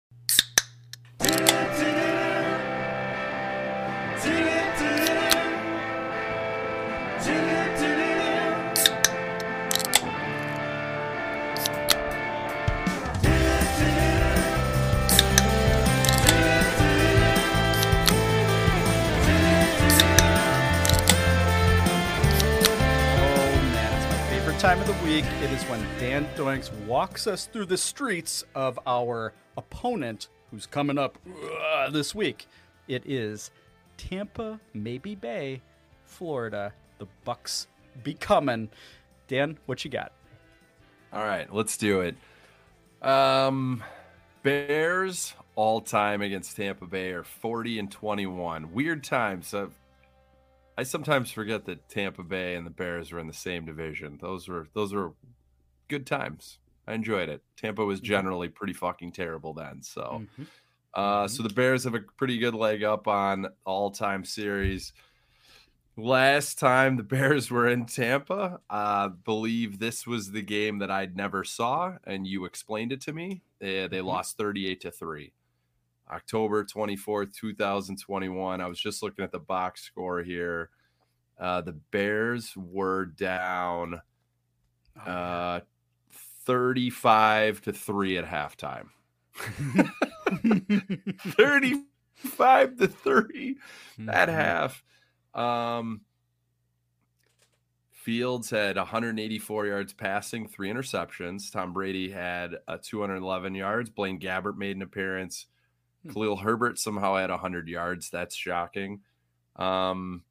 Dan 26.01 26.25
Doinks 26.35 26.73
walks 26.87 27.27
us 27.27 27.45
through 27.45 27.67
the 27.67 27.77
streets 27.77 28.43
of 28.55 28.79
our 28.87 29.33
opponent 29.55 30.29
who's 30.49 30.65
coming 30.65 30.97
up 30.97 31.19
uh, 31.63 31.91
this 31.91 32.15
week. 32.15 32.47
It 32.87 33.03
is 33.05 33.51
Tampa, 33.97 34.59
maybe 34.73 35.13
Bay, 35.13 35.61
Florida. 36.03 36.73
The 36.97 37.05
Bucks 37.23 37.67
be 38.01 38.15
coming. 38.15 38.71
Dan, 39.27 39.59
what 39.67 39.85
you 39.85 39.91
got? 39.91 40.11
All 41.13 41.23
right, 41.23 41.53
let's 41.53 41.77
do 41.77 42.01
it. 42.01 42.15
Um, 43.07 43.83
Bears 44.41 45.35
all 45.53 45.81
time 45.81 46.23
against 46.23 46.55
Tampa 46.55 46.87
Bay 46.87 47.11
are 47.11 47.23
40 47.23 47.77
and 47.77 47.91
21. 47.91 48.73
Weird 48.73 49.03
times. 49.03 49.53
Uh, 49.53 49.67
I 50.79 50.81
sometimes 50.81 51.29
forget 51.29 51.65
that 51.65 51.87
Tampa 51.89 52.23
Bay 52.23 52.55
and 52.55 52.65
the 52.65 52.71
Bears 52.71 53.11
were 53.11 53.19
in 53.19 53.27
the 53.27 53.33
same 53.33 53.65
division. 53.65 54.17
Those 54.19 54.47
were 54.47 54.67
those 54.73 54.95
were 54.95 55.11
good 55.91 56.07
times. 56.07 56.57
I 56.87 56.93
enjoyed 56.93 57.29
it. 57.29 57.43
Tampa 57.57 57.85
was 57.85 57.99
generally 57.99 58.49
pretty 58.49 58.73
fucking 58.73 59.11
terrible 59.11 59.53
then. 59.53 59.83
So, 59.83 60.25
Mhm. 60.39 60.47
uh, 60.95 61.27
so 61.27 61.43
the 61.43 61.53
Bears 61.53 61.83
have 61.83 61.93
a 61.93 61.99
pretty 62.01 62.39
good 62.39 62.55
leg 62.55 62.81
up 62.83 63.07
on 63.07 63.47
all-time 63.65 64.25
series. 64.25 64.93
Last 65.97 66.57
time 66.57 66.95
the 66.95 67.03
Bears 67.43 67.51
were 67.51 67.67
in 67.67 67.85
Tampa, 67.85 68.61
I 68.69 69.09
believe 69.09 69.77
this 69.79 70.07
was 70.07 70.31
the 70.31 70.41
game 70.41 70.79
that 70.79 70.89
I'd 70.89 71.15
never 71.15 71.43
saw, 71.43 71.97
and 72.05 72.25
you 72.25 72.45
explained 72.45 72.91
it 72.93 73.01
to 73.01 73.13
me. 73.13 73.43
They, 73.59 73.87
they 73.87 74.01
lost 74.01 74.37
38 74.37 74.81
to 74.81 74.91
3. 74.91 75.33
October 76.09 76.63
24th, 76.65 77.33
2021. 77.33 78.59
I 78.61 78.67
was 78.67 78.79
just 78.79 79.03
looking 79.03 79.23
at 79.23 79.31
the 79.31 79.39
box 79.39 79.83
score 79.83 80.23
here. 80.23 80.69
Uh, 81.39 81.61
the 81.61 81.73
Bears 81.73 82.55
were 82.57 83.05
down 83.05 84.01
uh, 85.05 85.61
35 86.45 87.61
to 87.61 87.73
3 87.73 88.17
at 88.17 88.25
halftime. 88.25 88.87
35 91.31 92.77
to 92.77 92.87
3 92.87 93.57
at 94.07 94.29
Mhm. 94.29 94.33
half. 94.33 94.83
Um, 95.33 96.01
Fields 97.91 98.49
had 98.49 98.77
184 98.77 99.67
yards 99.67 99.93
passing, 99.93 100.47
three 100.47 100.69
interceptions. 100.71 101.51
Tom 101.51 101.71
Brady 101.71 102.09
had 102.09 102.55
uh, 102.67 102.77
211 102.81 103.53
yards. 103.53 103.91
Blaine 103.91 104.19
Gabbert 104.19 104.57
made 104.57 104.75
an 104.75 104.81
appearance. 104.81 105.45
Hmm. 106.03 106.11
Khalil 106.13 106.37
Herbert 106.37 106.79
somehow 106.79 107.15
had 107.15 107.29
100 107.29 107.67
yards. 107.69 108.09
That's 108.09 108.33
shocking. 108.35 109.01
Um, 109.55 110.23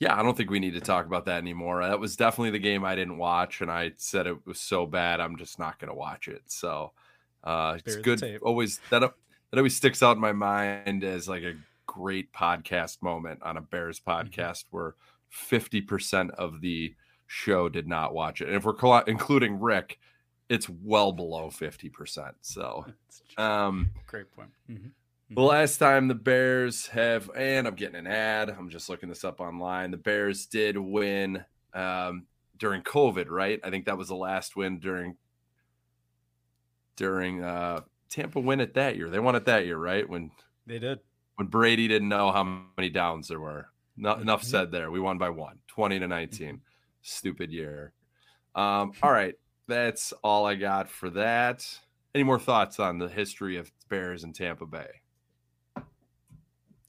yeah, 0.00 0.18
I 0.18 0.22
don't 0.22 0.36
think 0.36 0.50
we 0.50 0.60
need 0.60 0.74
to 0.74 0.80
talk 0.80 1.06
about 1.06 1.24
that 1.26 1.38
anymore. 1.38 1.82
That 1.82 2.00
was 2.00 2.16
definitely 2.16 2.50
the 2.50 2.58
game 2.58 2.84
I 2.84 2.94
didn't 2.94 3.16
watch, 3.18 3.60
and 3.60 3.70
I 3.70 3.92
said 3.96 4.26
it 4.26 4.46
was 4.46 4.58
so 4.60 4.86
bad, 4.86 5.20
I'm 5.20 5.36
just 5.36 5.58
not 5.58 5.78
going 5.78 5.88
to 5.88 5.94
watch 5.94 6.28
it. 6.28 6.42
So 6.46 6.92
uh, 7.44 7.78
it's 7.84 7.96
good. 7.96 8.22
Always 8.42 8.80
that 8.90 9.00
that 9.00 9.58
always 9.58 9.76
sticks 9.76 10.02
out 10.02 10.16
in 10.16 10.20
my 10.20 10.32
mind 10.32 11.04
as 11.04 11.28
like 11.28 11.42
a 11.44 11.54
great 11.86 12.32
podcast 12.32 13.02
moment 13.02 13.40
on 13.42 13.56
a 13.56 13.60
Bears 13.60 14.00
Mm-hmm. 14.00 14.28
podcast 14.40 14.64
where 14.70 14.94
50% 15.32 16.30
of 16.30 16.60
the 16.60 16.94
show 17.26 17.68
did 17.68 17.86
not 17.86 18.14
watch 18.14 18.40
it. 18.40 18.48
And 18.48 18.56
if 18.56 18.64
we're 18.64 18.74
col- 18.74 19.02
including 19.06 19.60
Rick, 19.60 19.98
it's 20.48 20.68
well 20.68 21.12
below 21.12 21.48
50%. 21.50 22.32
So, 22.40 22.86
um, 23.36 23.90
Great 24.06 24.30
point. 24.34 24.50
Mhm. 24.70 24.90
The 25.34 25.42
last 25.42 25.78
time 25.78 26.08
the 26.08 26.14
Bears 26.14 26.86
have, 26.88 27.30
and 27.36 27.66
I'm 27.66 27.74
getting 27.74 27.96
an 27.96 28.06
ad, 28.06 28.50
I'm 28.50 28.68
just 28.70 28.88
looking 28.88 29.08
this 29.08 29.24
up 29.24 29.40
online. 29.40 29.90
The 29.90 29.96
Bears 29.96 30.46
did 30.46 30.76
win 30.78 31.44
um, 31.72 32.26
during 32.56 32.82
COVID, 32.82 33.28
right? 33.28 33.60
I 33.64 33.70
think 33.70 33.86
that 33.86 33.98
was 33.98 34.08
the 34.08 34.16
last 34.16 34.56
win 34.56 34.80
during 34.80 35.16
during 36.96 37.42
uh, 37.42 37.82
Tampa 38.08 38.40
win 38.40 38.60
it 38.60 38.74
that 38.74 38.96
year. 38.96 39.10
They 39.10 39.18
won 39.18 39.34
it 39.34 39.44
that 39.46 39.66
year, 39.66 39.78
right? 39.78 40.08
When 40.08 40.30
They 40.66 40.78
did. 40.78 41.00
when 41.36 41.48
Brady 41.48 41.88
didn't 41.88 42.08
know 42.08 42.30
how 42.30 42.44
many 42.76 42.90
downs 42.90 43.28
there 43.28 43.40
were. 43.40 43.68
No, 43.96 44.14
enough 44.14 44.42
Mhm. 44.42 44.46
said 44.46 44.70
there. 44.72 44.90
We 44.90 45.00
won 45.00 45.18
by 45.18 45.30
one, 45.30 45.60
20 45.66 45.98
to 45.98 46.08
19. 46.08 46.62
Stupid 47.02 47.52
year. 47.52 47.92
Um, 48.54 48.92
all 49.02 49.12
right. 49.12 49.36
That's 49.68 50.12
all 50.24 50.46
I 50.46 50.56
got 50.56 50.88
for 50.90 51.10
that. 51.10 51.80
Any 52.14 52.24
more 52.24 52.38
thoughts 52.40 52.80
on 52.80 52.98
the 52.98 53.08
history 53.08 53.56
of 53.56 53.72
Bears 53.88 54.24
and 54.24 54.34
Tampa 54.34 54.66
Bay? 54.66 55.02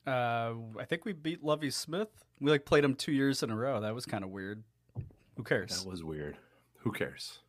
Uh, 0.06 0.54
I 0.80 0.86
think 0.86 1.06
we 1.06 1.14
beat 1.14 1.44
Lovie 1.44 1.72
Smith. 1.72 2.10
We 2.40 2.52
like 2.52 2.66
played 2.66 2.84
him 2.84 2.96
two 2.96 3.12
years 3.12 3.42
in 3.44 3.50
a 3.50 3.56
row. 3.56 3.82
That 3.82 3.96
was 3.96 4.06
kind 4.06 4.24
of 4.24 4.30
weird. 4.30 4.64
Who 5.38 5.44
cares? 5.44 5.84
That 5.84 5.90
was 5.90 6.04
weird. 6.04 6.38
Who 6.80 6.92
cares? 6.92 7.40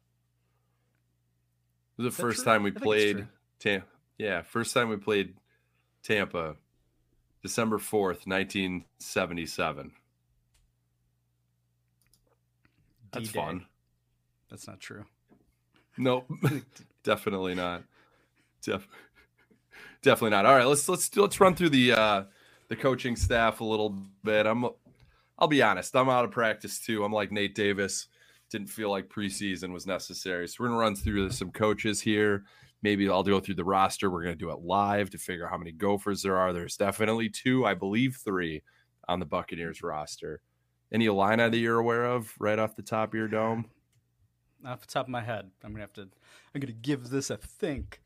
It 1.99 2.03
was 2.03 2.17
the 2.17 2.23
first 2.23 2.43
true? 2.43 2.53
time 2.53 2.63
we 2.63 2.71
played. 2.71 3.27
Tampa. 3.59 3.87
Yeah, 4.19 4.43
first 4.43 4.73
time 4.73 4.89
we 4.89 4.97
played 4.97 5.35
Tampa, 6.03 6.57
December 7.43 7.79
4th, 7.79 8.27
1977. 8.27 9.93
That's 13.13 13.27
D-Day. 13.29 13.39
fun. 13.39 13.67
That's 14.51 14.67
not 14.67 14.81
true. 14.81 15.05
Nope, 15.99 16.31
definitely 17.03 17.55
not. 17.55 17.83
Def- 18.63 18.89
definitely 20.03 20.31
not. 20.31 20.47
All 20.47 20.55
right, 20.55 20.67
let's 20.67 20.89
let's 20.89 21.15
let's 21.17 21.41
run 21.41 21.55
through 21.55 21.71
the 21.71 21.93
uh 21.93 22.25
the 22.69 22.77
coaching 22.77 23.17
staff 23.17 23.61
a 23.61 23.65
little 23.65 23.97
bit. 24.25 24.47
I'm 24.47 24.67
I'll 25.39 25.49
be 25.49 25.63
honest, 25.63 25.95
I'm 25.95 26.09
out 26.09 26.25
of 26.25 26.31
practice 26.31 26.81
too. 26.81 27.05
I'm 27.05 27.13
like 27.13 27.31
Nate 27.31 27.55
Davis. 27.55 28.09
Didn't 28.51 28.69
feel 28.69 28.91
like 28.91 29.09
preseason 29.09 29.73
was 29.73 29.87
necessary. 29.87 30.49
So 30.49 30.57
we're 30.61 30.69
gonna 30.69 30.81
run 30.81 30.97
through 30.97 31.31
some 31.31 31.51
coaches 31.51 32.01
here. 32.01 32.45
Maybe 32.83 33.09
I'll 33.09 33.23
go 33.23 33.41
through 33.41 33.57
the 33.57 33.65
roster. 33.65 34.11
We're 34.11 34.23
gonna 34.23 34.37
do 34.37 34.51
it 34.51 34.61
live 34.61 35.11
to 35.11 35.19
figure 35.19 35.45
out 35.47 35.51
how 35.51 35.59
many 35.59 35.73
gophers 35.73 36.23
there 36.23 36.37
are. 36.37 36.53
There's 36.53 36.77
definitely 36.77 37.29
two, 37.29 37.67
I 37.67 37.75
believe 37.75 38.17
three 38.25 38.63
on 39.09 39.21
the 39.21 39.27
Buccaneers 39.27 39.83
roster. 39.83 40.41
Any 40.93 41.07
Illini 41.07 41.51
that 41.51 41.57
you're 41.57 41.79
aware 41.79 42.05
of 42.05 42.33
right 42.39 42.59
off 42.59 42.77
the 42.77 42.83
top 42.83 43.11
of 43.11 43.15
your 43.15 43.29
dome? 43.29 43.67
Off 44.65 44.81
the 44.81 44.87
top 44.87 45.07
of 45.07 45.11
my 45.11 45.23
head, 45.23 45.51
I'm 45.63 45.73
gonna 45.73 45.83
have 45.83 45.93
to. 45.95 46.09
I'm 46.55 46.61
gonna 46.61 46.73
give 46.73 47.11
this 47.11 47.31
a 47.31 47.37
think. 47.37 48.01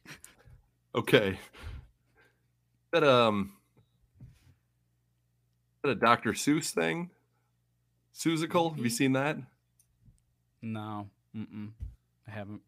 Okay. 0.94 1.38
That 2.92 3.04
um 3.04 3.52
a 5.84 5.94
Dr. 5.94 6.32
Seuss 6.32 6.70
thing? 6.70 7.10
Seussical? 8.14 8.74
Have 8.74 8.84
you 8.84 8.90
seen 8.90 9.12
that? 9.12 9.38
No, 10.62 11.08
mm-mm, 11.34 11.70
I 12.28 12.30
haven't. 12.30 12.60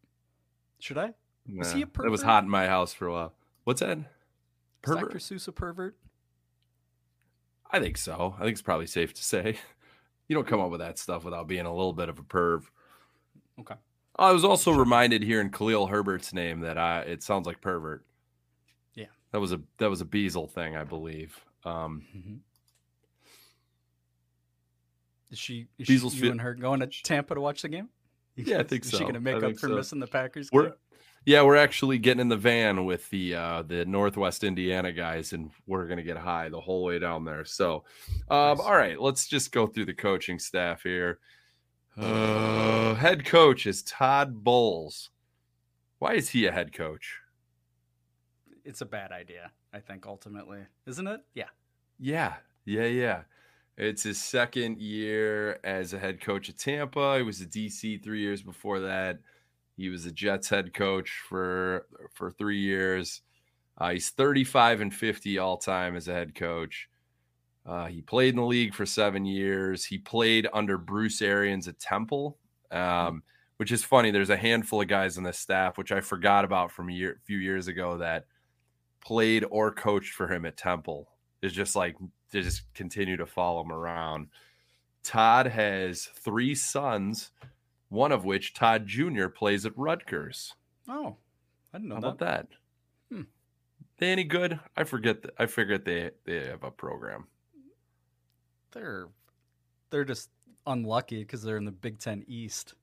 Should 0.79 0.97
I? 0.97 1.13
Nah, 1.45 1.65
he 1.73 1.81
a 1.81 1.87
pervert? 1.87 2.07
That 2.07 2.11
was 2.11 2.23
hot 2.23 2.43
in 2.43 2.49
my 2.49 2.67
house 2.67 2.93
for 2.93 3.07
a 3.07 3.11
while. 3.13 3.33
What's 3.65 3.81
that? 3.81 3.99
Pervert? 4.81 5.11
Dr. 5.11 5.19
Seuss 5.19 5.47
a 5.47 5.51
pervert? 5.51 5.95
I 7.69 7.79
think 7.79 7.97
so. 7.97 8.35
I 8.37 8.41
think 8.41 8.53
it's 8.53 8.61
probably 8.61 8.87
safe 8.87 9.13
to 9.13 9.23
say. 9.23 9.57
You 10.29 10.37
don't 10.37 10.47
come 10.47 10.61
up 10.61 10.71
with 10.71 10.79
that 10.79 10.97
stuff 10.97 11.25
without 11.25 11.49
being 11.49 11.65
a 11.65 11.75
little 11.75 11.91
bit 11.91 12.07
of 12.07 12.17
a 12.17 12.23
perv. 12.23 12.63
Okay. 13.59 13.75
I 14.17 14.31
was 14.31 14.45
also 14.45 14.71
reminded 14.71 15.21
here 15.21 15.41
in 15.41 15.51
Khalil 15.51 15.87
Herbert's 15.87 16.33
name 16.33 16.61
that 16.61 16.77
I 16.77 17.01
it 17.01 17.21
sounds 17.21 17.45
like 17.45 17.59
pervert. 17.59 18.05
Yeah. 18.95 19.07
That 19.33 19.41
was 19.41 19.51
a 19.51 19.59
that 19.79 19.89
was 19.89 19.99
a 19.99 20.05
Beazle 20.05 20.49
thing, 20.49 20.77
I 20.77 20.85
believe. 20.85 21.43
Um 21.65 22.05
Mm-hmm. 22.17 22.35
Is 25.33 25.39
she? 25.39 25.65
Is 25.79 25.87
she, 25.87 25.97
fi- 25.97 26.15
you 26.27 26.31
and 26.31 26.39
her 26.39 26.53
going 26.53 26.79
to 26.81 26.87
Tampa 26.87 27.33
to 27.33 27.41
watch 27.41 27.63
the 27.63 27.69
game? 27.69 27.89
Yeah, 28.35 28.59
I 28.59 28.63
think 28.63 28.85
is 28.85 28.91
so. 28.91 28.99
she 28.99 29.03
gonna 29.03 29.17
I 29.17 29.21
make 29.21 29.41
up 29.43 29.53
for 29.57 29.67
so. 29.67 29.75
missing 29.75 29.99
the 29.99 30.05
Packers 30.05 30.49
We're 30.53 30.65
game? 30.69 30.73
yeah, 31.25 31.41
we're 31.41 31.55
actually 31.55 31.97
getting 31.97 32.21
in 32.21 32.27
the 32.29 32.37
van 32.37 32.85
with 32.85 33.09
the 33.09 33.33
uh 33.33 33.63
the 33.63 33.83
Northwest 33.85 34.43
Indiana 34.43 34.91
guys, 34.91 35.33
and 35.33 35.49
we're 35.65 35.87
gonna 35.87 36.03
get 36.03 36.17
high 36.17 36.49
the 36.49 36.61
whole 36.61 36.83
way 36.83 36.99
down 36.99 37.25
there. 37.25 37.45
So, 37.45 37.83
um, 38.29 38.57
Nice. 38.57 38.59
all 38.59 38.75
right, 38.77 39.01
let's 39.01 39.27
just 39.27 39.51
go 39.51 39.65
through 39.65 39.85
the 39.85 39.93
coaching 39.95 40.37
staff 40.37 40.83
here. 40.83 41.17
Uh, 41.97 42.93
head 42.93 43.25
coach 43.25 43.65
is 43.65 43.81
Todd 43.81 44.43
Bowles. 44.43 45.09
Why 45.97 46.13
is 46.13 46.29
he 46.29 46.45
a 46.45 46.51
head 46.51 46.73
coach? 46.73 47.19
It's 48.65 48.81
a 48.81 48.85
bad 48.85 49.11
idea. 49.11 49.51
I 49.73 49.79
think 49.79 50.05
ultimately, 50.05 50.59
isn't 50.85 51.07
it? 51.07 51.21
Yeah. 51.33 51.49
Yeah, 51.99 52.33
yeah, 52.65 52.85
yeah. 52.85 53.21
It's 53.77 54.03
his 54.03 54.21
second 54.21 54.79
year 54.79 55.59
as 55.63 55.93
a 55.93 55.99
head 55.99 56.21
coach 56.21 56.49
at 56.49 56.57
Tampa. 56.57 57.17
He 57.17 57.23
was 57.23 57.41
a 57.41 57.45
DC 57.45 58.03
three 58.03 58.21
years 58.21 58.43
before 58.43 58.79
that. 58.81 59.19
He 59.77 59.89
was 59.89 60.05
a 60.05 60.11
Jets 60.11 60.49
head 60.49 60.73
coach 60.73 61.09
for 61.27 61.87
for 62.13 62.29
three 62.29 62.59
years. 62.59 63.21
Uh, 63.77 63.91
he's 63.91 64.11
35 64.11 64.81
and 64.81 64.93
50 64.93 65.39
all 65.39 65.57
time 65.57 65.95
as 65.95 66.07
a 66.07 66.13
head 66.13 66.35
coach. 66.35 66.87
Uh, 67.65 67.87
he 67.87 68.01
played 68.01 68.29
in 68.29 68.35
the 68.35 68.45
league 68.45 68.73
for 68.73 68.85
seven 68.85 69.25
years. 69.25 69.85
He 69.85 69.97
played 69.97 70.47
under 70.53 70.77
Bruce 70.77 71.21
Arians 71.21 71.67
at 71.67 71.79
Temple, 71.79 72.37
um, 72.71 73.23
which 73.57 73.71
is 73.71 73.83
funny. 73.83 74.11
There's 74.11 74.29
a 74.29 74.37
handful 74.37 74.81
of 74.81 74.87
guys 74.87 75.17
on 75.17 75.23
the 75.23 75.33
staff, 75.33 75.77
which 75.77 75.91
I 75.91 76.01
forgot 76.01 76.45
about 76.45 76.71
from 76.71 76.89
a 76.89 76.93
year, 76.93 77.19
few 77.25 77.37
years 77.37 77.67
ago, 77.67 77.97
that 77.97 78.25
played 79.01 79.45
or 79.49 79.71
coached 79.71 80.13
for 80.13 80.27
him 80.27 80.45
at 80.45 80.57
Temple. 80.57 81.09
It's 81.41 81.55
just 81.55 81.75
like 81.75 81.95
they 82.33 82.41
just 82.41 82.63
continue 82.73 83.15
to 83.17 83.25
follow 83.25 83.61
him 83.61 83.71
around. 83.71 84.27
Todd 85.03 85.47
has 85.47 86.05
three 86.05 86.53
sons. 86.55 87.31
one 87.89 88.11
of 88.11 88.25
which 88.25 88.53
Todd 88.53 88.87
Jr. 88.87 89.27
plays 89.27 89.65
at 89.65 89.77
Rutgers. 89.77 90.55
Oh, 90.89 91.15
I 91.73 91.77
didn't 91.77 91.89
know 91.89 91.95
How 91.95 92.01
that. 92.01 92.07
about 92.07 92.19
that? 92.19 92.47
Hmm. 93.11 93.21
They 93.99 94.11
any 94.11 94.23
good? 94.23 94.59
I 94.75 94.83
forget. 94.83 95.21
th- 95.23 95.33
I 95.37 95.45
forget 95.45 95.85
they 95.85 96.11
they 96.25 96.45
have 96.47 96.63
a 96.63 96.71
program. 96.71 97.27
They're 98.71 99.07
they're 99.89 100.05
just 100.05 100.29
unlucky 100.65 101.19
because 101.19 101.43
they're 101.43 101.57
in 101.57 101.65
the 101.65 101.71
Big 101.71 101.99
Ten 101.99 102.23
East. 102.27 102.73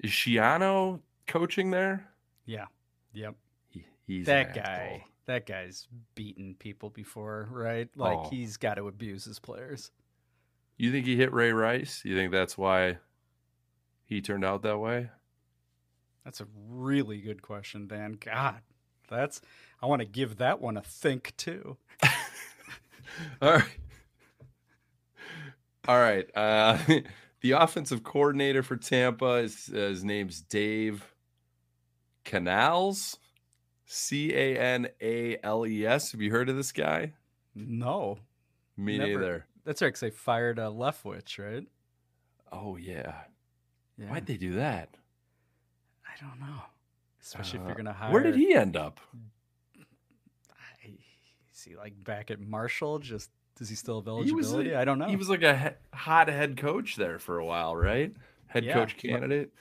Is 0.00 0.10
Schiano 0.10 1.00
coaching 1.26 1.70
there? 1.70 2.08
Yeah. 2.44 2.66
Yep. 3.14 3.34
He, 3.70 3.84
he's 4.06 4.26
that 4.26 4.54
guy. 4.54 4.60
asshole. 4.62 5.00
That 5.26 5.46
guy's 5.46 5.86
beaten 6.14 6.54
people 6.58 6.90
before, 6.90 7.48
right? 7.50 7.88
Like 7.96 8.18
Oh. 8.18 8.28
he's 8.30 8.56
got 8.56 8.74
to 8.74 8.88
abuse 8.88 9.24
his 9.24 9.38
players. 9.38 9.90
You 10.76 10.90
think 10.90 11.06
he 11.06 11.16
hit 11.16 11.32
Ray 11.32 11.52
Rice? 11.52 12.02
You 12.04 12.16
think 12.16 12.32
that's 12.32 12.56
why 12.58 12.98
he 14.06 14.20
turned 14.20 14.44
out 14.44 14.62
that 14.62 14.78
way? 14.78 15.10
That's 16.24 16.40
a 16.40 16.46
really 16.68 17.20
good 17.20 17.42
question, 17.42 17.86
Dan. 17.86 18.12
God, 18.20 18.60
that's 19.08 19.40
I 19.82 19.86
want 19.86 20.00
to 20.00 20.06
give 20.06 20.36
that 20.38 20.60
one 20.60 20.76
a 20.76 20.82
think 20.82 21.34
too. 21.36 21.76
All 23.42 23.52
right. 23.52 23.64
All 25.88 25.98
right. 25.98 26.28
Uh, 26.34 26.78
the 27.40 27.52
offensive 27.52 28.02
coordinator 28.02 28.62
for 28.62 28.76
Tampa 28.76 29.34
is 29.36 29.70
uh, 29.72 29.76
his 29.76 30.04
name's 30.04 30.40
Dave 30.42 31.14
Canales, 32.24 33.18
C 33.92 34.32
A 34.32 34.56
N 34.56 34.88
A 35.02 35.36
L 35.42 35.66
E 35.66 35.84
S. 35.84 36.12
Have 36.12 36.20
you 36.20 36.30
heard 36.30 36.48
of 36.48 36.54
this 36.56 36.70
guy? 36.70 37.12
No, 37.56 38.18
Me 38.76 38.96
Never. 38.98 39.10
neither. 39.10 39.46
that's 39.64 39.82
right. 39.82 39.88
Because 39.88 40.00
they 40.00 40.10
fired 40.10 40.60
uh, 40.60 40.68
Leftwich, 40.70 41.38
right? 41.44 41.66
Oh 42.52 42.76
yeah. 42.76 43.14
Yeah. 43.98 44.10
Why'd 44.10 44.26
they 44.26 44.36
do 44.36 44.52
that? 44.54 44.96
I 46.06 46.24
don't 46.24 46.38
know. 46.38 46.62
Especially 47.20 47.58
if 47.58 47.64
Uh, 47.64 47.68
you're 47.68 47.76
gonna 47.76 47.92
hire. 47.92 48.12
Where 48.12 48.22
did 48.22 48.36
he 48.36 48.54
end 48.54 48.76
up? 48.76 49.00
I, 50.50 50.90
is 51.52 51.62
he 51.64 51.74
like 51.76 52.02
back 52.04 52.30
at 52.30 52.40
Marshall? 52.40 53.00
Just 53.00 53.30
does 53.56 53.68
he 53.68 53.74
still 53.74 54.00
have 54.00 54.24
He 54.24 54.32
was 54.32 54.46
eligibility? 54.52 54.70
a- 54.70 54.80
I 54.80 54.84
don't 54.84 54.98
know. 55.00 55.08
He 55.08 55.16
was 55.16 55.28
like 55.28 55.42
a 55.42 55.58
he- 55.58 55.96
hot 55.98 56.28
head 56.28 56.56
coach 56.56 56.94
there 56.96 57.18
for 57.18 57.38
a 57.38 57.44
while, 57.44 57.74
right? 57.76 58.14
Head 58.46 58.64
Yeah. 58.64 58.74
coach 58.74 58.96
candidate. 58.96 59.52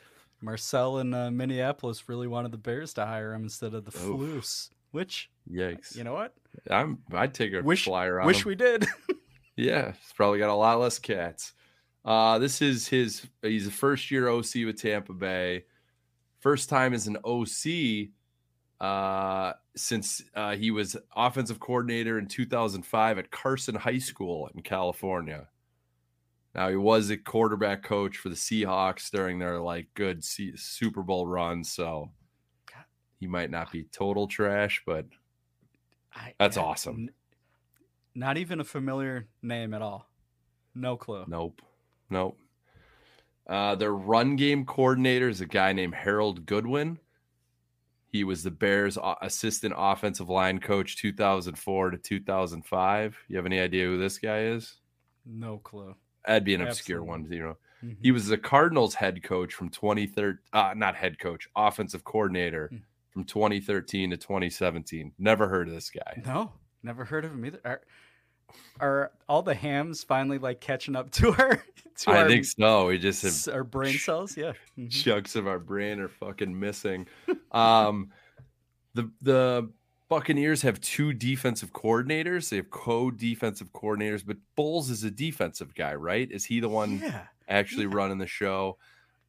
Marcel 0.42 1.00
in 1.00 1.14
uh, 1.14 1.32
Minneapolis 1.32 2.08
really 2.08 2.28
wanted 2.28 2.52
the 2.52 2.58
Bears 2.58 2.94
to 2.96 3.06
hire 3.06 3.34
him 3.34 3.44
instead 3.44 3.74
of 3.74 3.86
the 3.86 3.98
Oof. 4.00 4.20
Floos. 4.20 4.70
Which 4.92 5.30
Yikes! 5.52 5.96
you 5.96 6.04
know 6.04 6.14
what? 6.14 6.34
I'm. 6.70 7.00
I'd 7.14 7.34
take 7.34 7.54
a 7.54 7.62
Wish 7.62 7.86
flyer 7.86 8.20
on 8.20 8.26
wish 8.28 8.44
him. 8.44 8.50
we 8.50 8.56
did. 8.56 8.86
Yeah, 9.56 9.92
he's 9.92 10.14
probably 10.14 10.40
got 10.40 10.50
a 10.50 10.56
lot 10.56 10.80
less 10.80 11.00
cats. 11.00 11.52
Uh, 12.06 12.40
this 12.40 12.62
is 12.62 12.88
his. 12.88 13.28
He's 13.42 13.68
a 13.68 13.72
first 13.72 14.10
year 14.10 14.30
OC 14.30 14.56
with 14.66 14.82
Tampa 14.82 15.12
Bay. 15.12 15.66
First 16.40 16.70
time 16.70 16.94
as 16.94 17.08
an 17.08 17.18
OC 17.26 18.12
uh, 18.80 19.54
since 19.76 20.22
uh, 20.34 20.56
he 20.56 20.72
was 20.72 20.96
offensive 21.14 21.60
coordinator 21.60 22.18
in 22.18 22.28
2005 22.28 23.18
at 23.18 23.32
Carson 23.32 23.76
High 23.76 23.98
School 23.98 24.50
in 24.56 24.62
California. 24.62 25.50
Now 26.56 26.70
he 26.70 26.76
was 26.76 27.10
a 27.10 27.18
quarterback 27.18 27.84
coach 27.84 28.18
for 28.18 28.30
the 28.30 28.36
Seahawks 28.36 29.12
during 29.12 29.40
their 29.40 29.60
like 29.60 29.88
good 29.94 30.24
C- 30.24 30.56
Super 30.56 31.04
Bowl 31.04 31.28
run, 31.28 31.64
so 31.64 32.10
he 33.20 33.28
might 33.28 33.52
not 33.52 33.72
be 33.72 33.84
total 33.92 34.28
trash, 34.28 34.82
but 34.86 35.06
I, 36.14 36.34
That's 36.40 36.58
awesome. 36.58 37.10
not 38.16 38.38
even 38.38 38.60
a 38.60 38.64
familiar 38.64 39.28
name 39.42 39.74
at 39.74 39.82
all. 39.82 40.10
No 40.74 40.98
clue. 40.98 41.26
Nope. 41.28 41.62
Nope. 42.10 42.40
Uh, 43.48 43.76
their 43.76 43.94
run 43.94 44.36
game 44.36 44.66
coordinator 44.66 45.28
is 45.28 45.42
a 45.42 45.46
guy 45.46 45.74
named 45.74 45.96
Harold 45.96 46.46
Goodwin. 46.46 47.00
He 48.12 48.24
was 48.24 48.42
the 48.42 48.52
Bears' 48.52 48.98
assistant 49.22 49.74
offensive 49.78 50.30
line 50.30 50.60
coach 50.60 50.98
2004 50.98 51.92
to 51.92 51.98
2005. 51.98 53.18
You 53.28 53.36
have 53.36 53.46
any 53.46 53.60
idea 53.60 53.86
who 53.86 54.00
this 54.00 54.18
guy 54.18 54.44
is? 54.46 54.76
No 55.26 55.58
clue. 55.60 55.96
That'd 56.30 56.44
be 56.44 56.54
an 56.54 56.62
obscure 56.62 57.00
Absolutely. 57.00 57.24
one, 57.24 57.32
you 57.34 57.40
know. 57.44 57.58
Mhm. 57.84 57.98
He 58.04 58.12
was 58.12 58.28
the 58.28 58.38
Cardinals 58.38 58.94
head 58.94 59.24
coach 59.24 59.54
from 59.56 59.70
2013, 59.70 60.38
uh, 60.54 60.74
not 60.78 60.96
head 60.96 61.18
coach, 61.18 61.48
offensive 61.56 62.04
coordinator 62.04 62.68
Hmm. 62.68 62.78
from 63.10 63.24
2013 63.24 64.12
to 64.12 64.18
2017. 64.18 65.12
Never 65.18 65.48
heard 65.48 65.68
of 65.68 65.74
this 65.74 65.90
guy. 65.90 66.22
No, 66.24 66.54
never 66.84 67.04
heard 67.04 67.26
of 67.26 67.32
him 67.32 67.44
either. 67.48 67.60
Are, 67.66 67.82
are 68.80 69.12
all 69.28 69.42
the 69.42 69.56
hams 69.56 70.04
finally 70.04 70.38
like 70.38 70.62
catching 70.62 70.96
up 70.96 71.10
to 71.14 71.30
our 71.32 71.64
to 72.02 72.12
I 72.12 72.22
our, 72.22 72.28
think 72.28 72.46
so. 72.46 72.86
We 72.88 73.00
just 73.00 73.24
have 73.46 73.56
our 73.56 73.64
brain 73.64 73.98
cells? 73.98 74.38
Yeah. 74.38 74.54
Mhm. 74.78 74.92
chunks 74.92 75.36
of 75.36 75.48
our 75.48 75.60
brain 75.60 76.00
are 76.00 76.10
fucking 76.10 76.58
missing. 76.60 77.08
Um, 77.52 78.12
the 78.94 79.10
the 79.24 79.72
Buccaneers 80.10 80.64
have 80.64 80.82
two 80.82 81.14
defensive 81.14 81.72
coordinators. 81.72 82.50
They 82.50 82.58
have 82.58 82.72
co-defensive 82.72 83.72
coordinators, 83.74 84.26
but 84.26 84.38
Bowles 84.56 84.90
is 84.90 85.04
a 85.04 85.12
defensive 85.12 85.76
guy, 85.76 85.94
right? 85.94 86.30
Is 86.32 86.46
he 86.46 86.60
the 86.60 86.70
one 86.70 87.00
Yeah. 87.00 87.28
actually 87.48 87.86
running 87.86 88.18
the 88.18 88.26
show? 88.28 88.78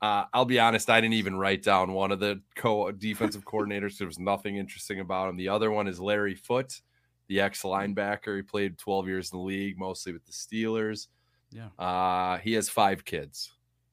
Uh, 0.01 0.25
I'll 0.33 0.47
be 0.47 0.59
honest, 0.59 0.89
I 0.89 1.03
didn't 1.03 1.15
even 1.15 1.37
write 1.37 1.63
down 1.63 1.93
one 1.93 2.11
of 2.11 2.21
the 2.21 2.41
co-defensive 2.57 3.45
coordinators. 3.45 3.99
There 3.99 4.07
was 4.07 4.19
nothing 4.19 4.57
interesting 4.57 5.01
about 5.01 5.29
him. 5.29 5.37
The 5.37 5.49
other 5.51 5.71
one 5.71 5.87
is 5.87 6.01
Larry 6.01 6.35
Foote, 6.35 6.81
the 7.29 7.41
ex-linebacker. 7.43 8.35
He 8.37 8.43
played 8.43 8.79
12 8.79 9.07
years 9.07 9.31
in 9.31 9.39
the 9.39 9.45
league, 9.45 9.77
mostly 9.79 10.15
with 10.15 10.25
the 10.25 10.33
Steelers. 10.33 11.09
Yeah. 11.51 11.69
Uh, 11.79 12.39
he 12.39 12.55
has 12.55 12.71
five 12.71 13.05
kids 13.05 13.53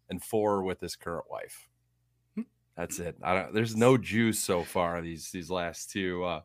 and 0.10 0.24
four 0.24 0.64
with 0.64 0.80
his 0.80 0.96
current 0.96 1.26
wife. 1.30 1.68
Hmm. 2.36 2.44
That's 2.78 3.00
it. 3.00 3.18
I 3.22 3.34
don't. 3.34 3.54
There's 3.54 3.76
no 3.76 3.98
juice 3.98 4.40
so 4.40 4.64
far 4.64 5.02
these 5.02 5.32
these 5.32 5.50
last 5.50 5.90
two 5.92 6.24
uh 6.24 6.42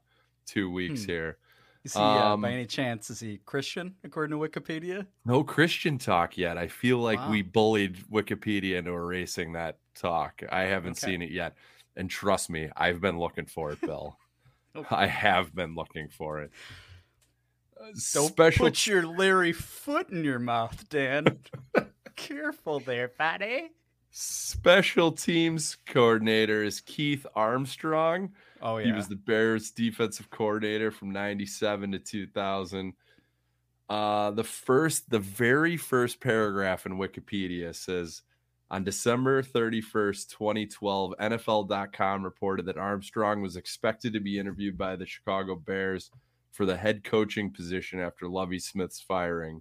two 0.53 0.71
weeks 0.71 1.05
Hmm. 1.05 1.11
here. 1.11 1.39
Is 1.85 1.95
he 1.95 2.01
uh, 2.01 2.35
Um, 2.35 2.43
by 2.43 2.53
any 2.53 2.67
chance 2.67 3.11
is 3.11 3.19
he 3.21 3.39
Christian 3.39 3.97
according 4.05 4.39
to 4.39 4.49
Wikipedia? 4.49 5.07
No 5.25 5.43
Christian 5.43 5.99
talk 5.99 6.37
yet. 6.39 6.57
I 6.59 6.69
feel 6.69 6.99
like 6.99 7.19
Wow. 7.19 7.31
we 7.31 7.43
bullied 7.43 7.97
Wikipedia 8.11 8.77
into 8.79 8.93
erasing 8.93 9.53
that 9.55 9.79
talk. 9.95 10.43
I 10.51 10.63
haven't 10.63 10.99
Okay. 11.03 11.11
seen 11.13 11.23
it 11.23 11.31
yet, 11.31 11.57
and 11.97 12.09
trust 12.09 12.51
me, 12.51 12.71
I've 12.77 13.01
been 13.01 13.19
looking 13.19 13.47
for 13.47 13.73
it, 13.73 13.81
Bill. 13.81 14.17
Okay. 14.75 14.97
I 14.97 15.07
have 15.07 15.55
been 15.55 15.75
looking 15.75 16.09
for 16.09 16.41
it. 16.41 16.51
Uh, 17.79 17.89
Don't 17.89 18.29
Special 18.29 18.65
put 18.67 18.87
your 18.87 19.07
Larry 19.07 19.53
foot 19.53 20.09
in 20.09 20.25
your 20.25 20.39
mouth, 20.39 20.89
Dan. 20.89 21.41
Careful 22.17 22.81
there, 22.81 23.09
buddy. 23.19 23.69
special 24.11 25.13
teams 25.13 25.77
coordinator 25.85 26.63
is 26.63 26.81
Keith 26.81 27.27
Armstrong. 27.35 28.33
Oh 28.63 28.79
yeah. 28.79 28.87
He 28.87 28.93
was 28.93 29.09
the 29.09 29.17
Bears 29.17 29.71
defensive 29.71 30.31
coordinator 30.31 30.91
from 30.91 31.13
97 31.13 31.93
to 31.93 31.99
2000. 31.99 32.95
Uh, 33.89 34.31
the 34.31 34.45
first, 34.45 35.11
the 35.11 35.19
very 35.19 35.77
first 35.77 36.21
paragraph 36.21 36.87
in 36.87 36.93
Wikipedia 36.93 37.75
says 37.75 38.23
on 38.71 38.85
December 38.85 39.43
31st, 39.43 40.31
2012, 40.31 41.15
NFL.com 41.21 42.25
reported 42.25 42.65
that 42.65 42.79
Armstrong 42.79 43.43
was 43.43 43.57
expected 43.57 44.15
to 44.15 44.21
be 44.21 44.39
interviewed 44.39 44.79
by 44.79 44.97
the 44.97 45.05
Chicago 45.05 45.57
Bears 45.57 46.11
for 46.53 46.65
the 46.65 46.77
head 46.77 47.05
coaching 47.05 47.51
position 47.51 48.01
after 48.01 48.29
Lovie 48.29 48.59
Smith's 48.59 49.01
firing. 49.01 49.61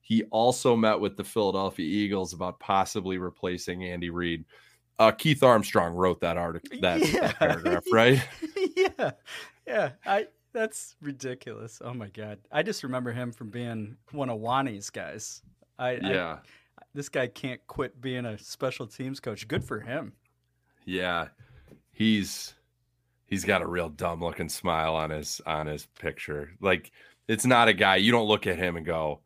He 0.00 0.22
also 0.24 0.76
met 0.76 1.00
with 1.00 1.16
the 1.16 1.24
Philadelphia 1.24 1.84
Eagles 1.84 2.32
about 2.32 2.60
possibly 2.60 3.18
replacing 3.18 3.84
Andy 3.84 4.08
Reid. 4.08 4.44
Uh, 4.98 5.10
Keith 5.12 5.42
Armstrong 5.42 5.94
wrote 5.94 6.20
that 6.20 6.36
article, 6.38 6.78
that, 6.80 7.00
that 7.02 7.34
paragraph, 7.38 7.84
right? 7.92 8.22
yeah. 8.76 9.10
Yeah. 9.66 9.90
I 10.06 10.26
that's 10.52 10.96
ridiculous. 11.02 11.82
Oh 11.84 11.92
my 11.92 12.08
god. 12.08 12.38
I 12.50 12.62
just 12.62 12.82
remember 12.82 13.12
him 13.12 13.30
from 13.32 13.50
being 13.50 13.96
one 14.12 14.30
of 14.30 14.38
Wani's 14.40 14.88
guys. 14.90 15.42
I, 15.78 15.90
I- 15.90 16.00
Yeah. 16.02 16.38
this 16.94 17.08
guy 17.10 17.26
can't 17.26 17.60
quit 17.66 18.00
being 18.00 18.24
a 18.24 18.38
special 18.38 18.86
teams 18.86 19.20
coach. 19.20 19.46
Good 19.48 19.62
for 19.64 19.80
him. 19.80 20.12
Yeah, 20.86 21.28
he's 21.92 22.54
he's 23.26 23.44
got 23.44 23.60
a 23.60 23.66
real 23.66 23.88
dumb 23.90 24.22
looking 24.22 24.48
smile 24.48 24.94
on 24.94 25.10
his 25.10 25.40
on 25.46 25.66
his 25.66 25.86
picture. 25.98 26.52
Like 26.60 26.90
it's 27.28 27.44
not 27.44 27.68
a 27.68 27.72
guy 27.74 27.96
you 27.96 28.12
don't 28.12 28.28
look 28.28 28.46
at 28.46 28.56
him 28.56 28.76
and 28.76 28.86
go. 28.86 29.20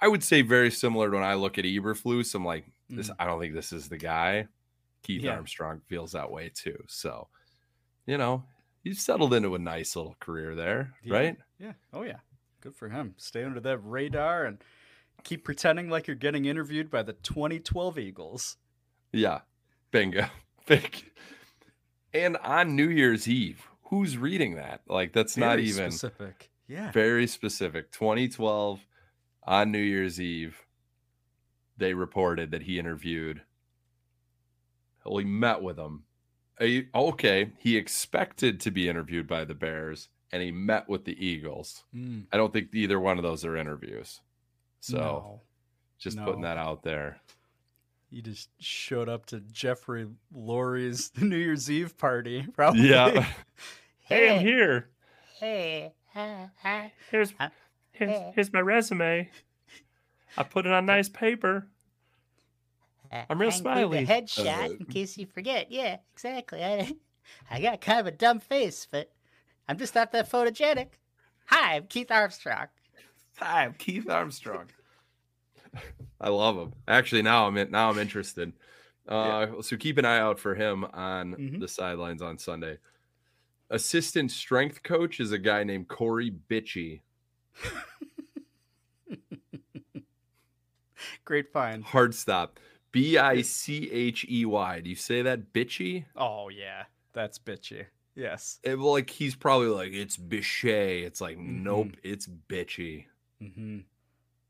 I 0.00 0.08
would 0.08 0.24
say 0.24 0.42
very 0.42 0.70
similar 0.72 1.08
to 1.08 1.14
when 1.16 1.24
I 1.24 1.34
look 1.34 1.56
at 1.56 1.64
Eberflus. 1.64 2.34
I'm 2.34 2.44
like, 2.44 2.64
this. 2.90 3.10
I 3.20 3.24
don't 3.26 3.40
think 3.40 3.54
this 3.54 3.72
is 3.72 3.88
the 3.88 3.96
guy. 3.96 4.48
Keith. 5.02 5.22
Yeah. 5.22 5.32
Armstrong 5.32 5.80
feels 5.88 6.12
that 6.12 6.30
way 6.30 6.50
too. 6.54 6.82
So, 6.88 7.28
you 8.06 8.18
know, 8.18 8.44
he's 8.82 9.00
settled 9.00 9.34
into 9.34 9.54
a 9.54 9.58
nice 9.58 9.96
little 9.96 10.16
career 10.20 10.54
there, 10.54 10.94
Yeah. 11.04 11.14
right? 11.14 11.36
Yeah. 11.58 11.72
Oh 11.92 12.02
yeah. 12.02 12.18
Good 12.60 12.74
for 12.76 12.88
him. 12.88 13.14
Stay 13.16 13.42
under 13.44 13.60
that 13.60 13.78
radar 13.78 14.44
and 14.44 14.58
keep 15.24 15.44
pretending 15.44 15.88
like 15.90 16.06
you're 16.06 16.16
getting 16.16 16.44
interviewed 16.44 16.90
by 16.90 17.02
the 17.02 17.12
2012 17.14 17.98
Eagles. 17.98 18.56
Yeah, 19.12 19.40
bingo, 19.90 20.26
big. 20.66 21.04
And 22.14 22.36
on 22.38 22.76
New 22.76 22.88
Year's 22.88 23.26
Eve, 23.28 23.66
who's 23.84 24.16
reading 24.16 24.54
that? 24.56 24.82
Like 24.86 25.12
that's 25.12 25.36
not 25.36 25.58
even 25.58 25.90
specific. 25.90 26.50
Yeah. 26.68 26.90
very 26.92 27.26
specific 27.26 27.90
2012 27.92 28.80
on 29.44 29.72
new 29.72 29.78
year's 29.78 30.20
eve 30.20 30.56
they 31.76 31.92
reported 31.92 32.52
that 32.52 32.62
he 32.62 32.78
interviewed 32.78 33.42
Well, 35.04 35.18
he 35.18 35.24
met 35.24 35.62
with 35.62 35.76
them. 35.76 36.04
He- 36.58 36.88
okay, 36.94 37.52
he 37.58 37.76
expected 37.76 38.60
to 38.60 38.70
be 38.70 38.88
interviewed 38.88 39.26
by 39.26 39.44
the 39.44 39.54
Bears, 39.54 40.08
and 40.30 40.42
he 40.42 40.50
met 40.50 40.88
with 40.88 41.04
the 41.04 41.24
Eagles. 41.24 41.84
Mm, 41.94 42.24
I 42.32 42.36
don't 42.36 42.52
think 42.52 42.68
either 42.72 43.00
one 43.00 43.18
of 43.18 43.24
those 43.24 43.44
are 43.44 43.56
interviews. 43.56 44.20
So 44.80 44.96
no. 44.98 45.40
just 45.98 46.16
no. 46.16 46.24
putting 46.24 46.42
that 46.42 46.58
out 46.58 46.82
there. 46.82 47.20
He 48.10 48.20
just 48.20 48.50
showed 48.58 49.08
up 49.08 49.26
to 49.26 49.40
Jeffrey 49.40 50.06
Lurie's 50.36 51.10
New 51.20 51.36
Year's 51.36 51.70
Eve 51.70 51.96
party. 51.96 52.46
Probably. 52.54 52.88
Yeah. 52.88 53.26
Hey, 54.04 54.34
I'm 54.34 54.40
here. 54.40 54.90
Hey, 55.38 55.92
Here's 57.10 57.32
uh, 57.40 57.48
here's, 57.92 58.34
here's 58.34 58.52
my 58.52 58.60
resume. 58.60 59.30
I 60.36 60.42
put 60.42 60.66
it 60.66 60.72
on 60.72 60.84
nice 60.84 61.08
paper. 61.08 61.68
I'm 63.12 63.40
real 63.40 63.50
I 63.50 63.52
smiley. 63.52 64.04
The 64.04 64.12
headshot, 64.12 64.70
Uh, 64.70 64.74
in 64.80 64.86
case 64.86 65.18
you 65.18 65.26
forget. 65.26 65.70
Yeah, 65.70 65.98
exactly. 66.12 66.64
I, 66.64 66.92
I 67.50 67.60
got 67.60 67.80
kind 67.80 68.00
of 68.00 68.06
a 68.06 68.10
dumb 68.12 68.40
face, 68.40 68.86
but 68.90 69.10
I'm 69.68 69.78
just 69.78 69.94
not 69.94 70.12
that 70.12 70.30
photogenic. 70.30 70.88
Hi, 71.46 71.76
I'm 71.76 71.86
Keith 71.86 72.10
Armstrong. 72.10 72.66
Hi, 73.38 73.64
I'm 73.64 73.74
Keith 73.74 74.08
Armstrong. 74.08 74.66
I 76.20 76.28
love 76.28 76.56
him. 76.56 76.72
Actually, 76.86 77.22
now 77.22 77.46
I'm 77.46 77.56
in, 77.56 77.70
now 77.70 77.90
I'm 77.90 77.98
interested. 77.98 78.52
Uh, 79.08 79.46
So 79.62 79.76
keep 79.76 79.98
an 79.98 80.04
eye 80.04 80.18
out 80.18 80.38
for 80.38 80.54
him 80.54 80.84
on 80.84 81.34
Mhm. 81.34 81.60
the 81.60 81.68
sidelines 81.68 82.22
on 82.22 82.38
Sunday. 82.38 82.78
Assistant 83.70 84.30
strength 84.30 84.82
coach 84.82 85.18
is 85.18 85.32
a 85.32 85.38
guy 85.38 85.64
named 85.64 85.88
Corey 85.88 86.30
Bitchy. 86.30 87.00
Great 91.24 91.52
find. 91.52 91.82
Hard 91.84 92.14
stop. 92.14 92.58
B 92.92 93.16
I 93.18 93.42
C 93.42 93.90
H 93.90 94.26
E 94.30 94.44
Y. 94.44 94.80
Do 94.80 94.90
you 94.90 94.96
say 94.96 95.22
that 95.22 95.52
bitchy? 95.52 96.04
Oh 96.16 96.48
yeah, 96.48 96.84
that's 97.12 97.38
bitchy. 97.38 97.86
Yes. 98.14 98.58
It, 98.62 98.78
like 98.78 99.08
he's 99.10 99.34
probably 99.34 99.68
like 99.68 99.92
it's 99.92 100.16
bichet. 100.16 101.02
It's 101.04 101.20
like 101.20 101.38
Mm-hmm. 101.38 101.64
nope, 101.64 101.88
it's 102.02 102.28
bitchy, 102.48 103.06
hmm 103.40 103.78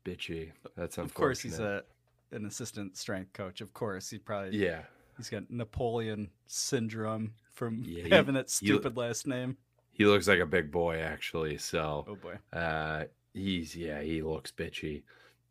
bitchy. 0.05 0.51
That's. 0.75 0.97
Of 0.97 1.13
course, 1.13 1.39
he's 1.41 1.59
a 1.59 1.83
an 2.31 2.45
assistant 2.45 2.97
strength 2.97 3.31
coach. 3.33 3.61
Of 3.61 3.73
course, 3.73 4.09
he 4.09 4.17
probably 4.17 4.57
yeah. 4.57 4.81
He's 5.17 5.29
got 5.29 5.49
Napoleon 5.49 6.29
syndrome 6.47 7.33
from 7.53 7.83
Yeah, 7.85 8.03
he- 8.03 8.09
having 8.09 8.33
that 8.35 8.47
he- 8.47 8.65
stupid 8.67 8.97
last 8.97 9.27
name. 9.27 9.57
He 9.91 10.05
looks 10.05 10.27
like 10.27 10.39
a 10.39 10.45
big 10.47 10.71
boy 10.71 10.97
actually. 10.97 11.57
So 11.59 12.05
Oh 12.07 12.15
boy. 12.15 12.37
Uh, 12.51 13.05
he's 13.33 13.75
yeah, 13.75 14.01
he 14.01 14.21
looks 14.23 14.51
bitchy. 14.51 15.03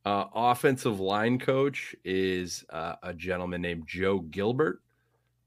Uh, 0.05 0.25
offensive 0.35 0.99
line 0.99 1.39
coach 1.39 1.95
is 2.05 2.65
uh, 2.71 2.97
a 3.03 3.15
gentleman 3.15 3.63
named 3.63 3.85
Joe 3.87 4.19
Gilbert. 4.19 4.81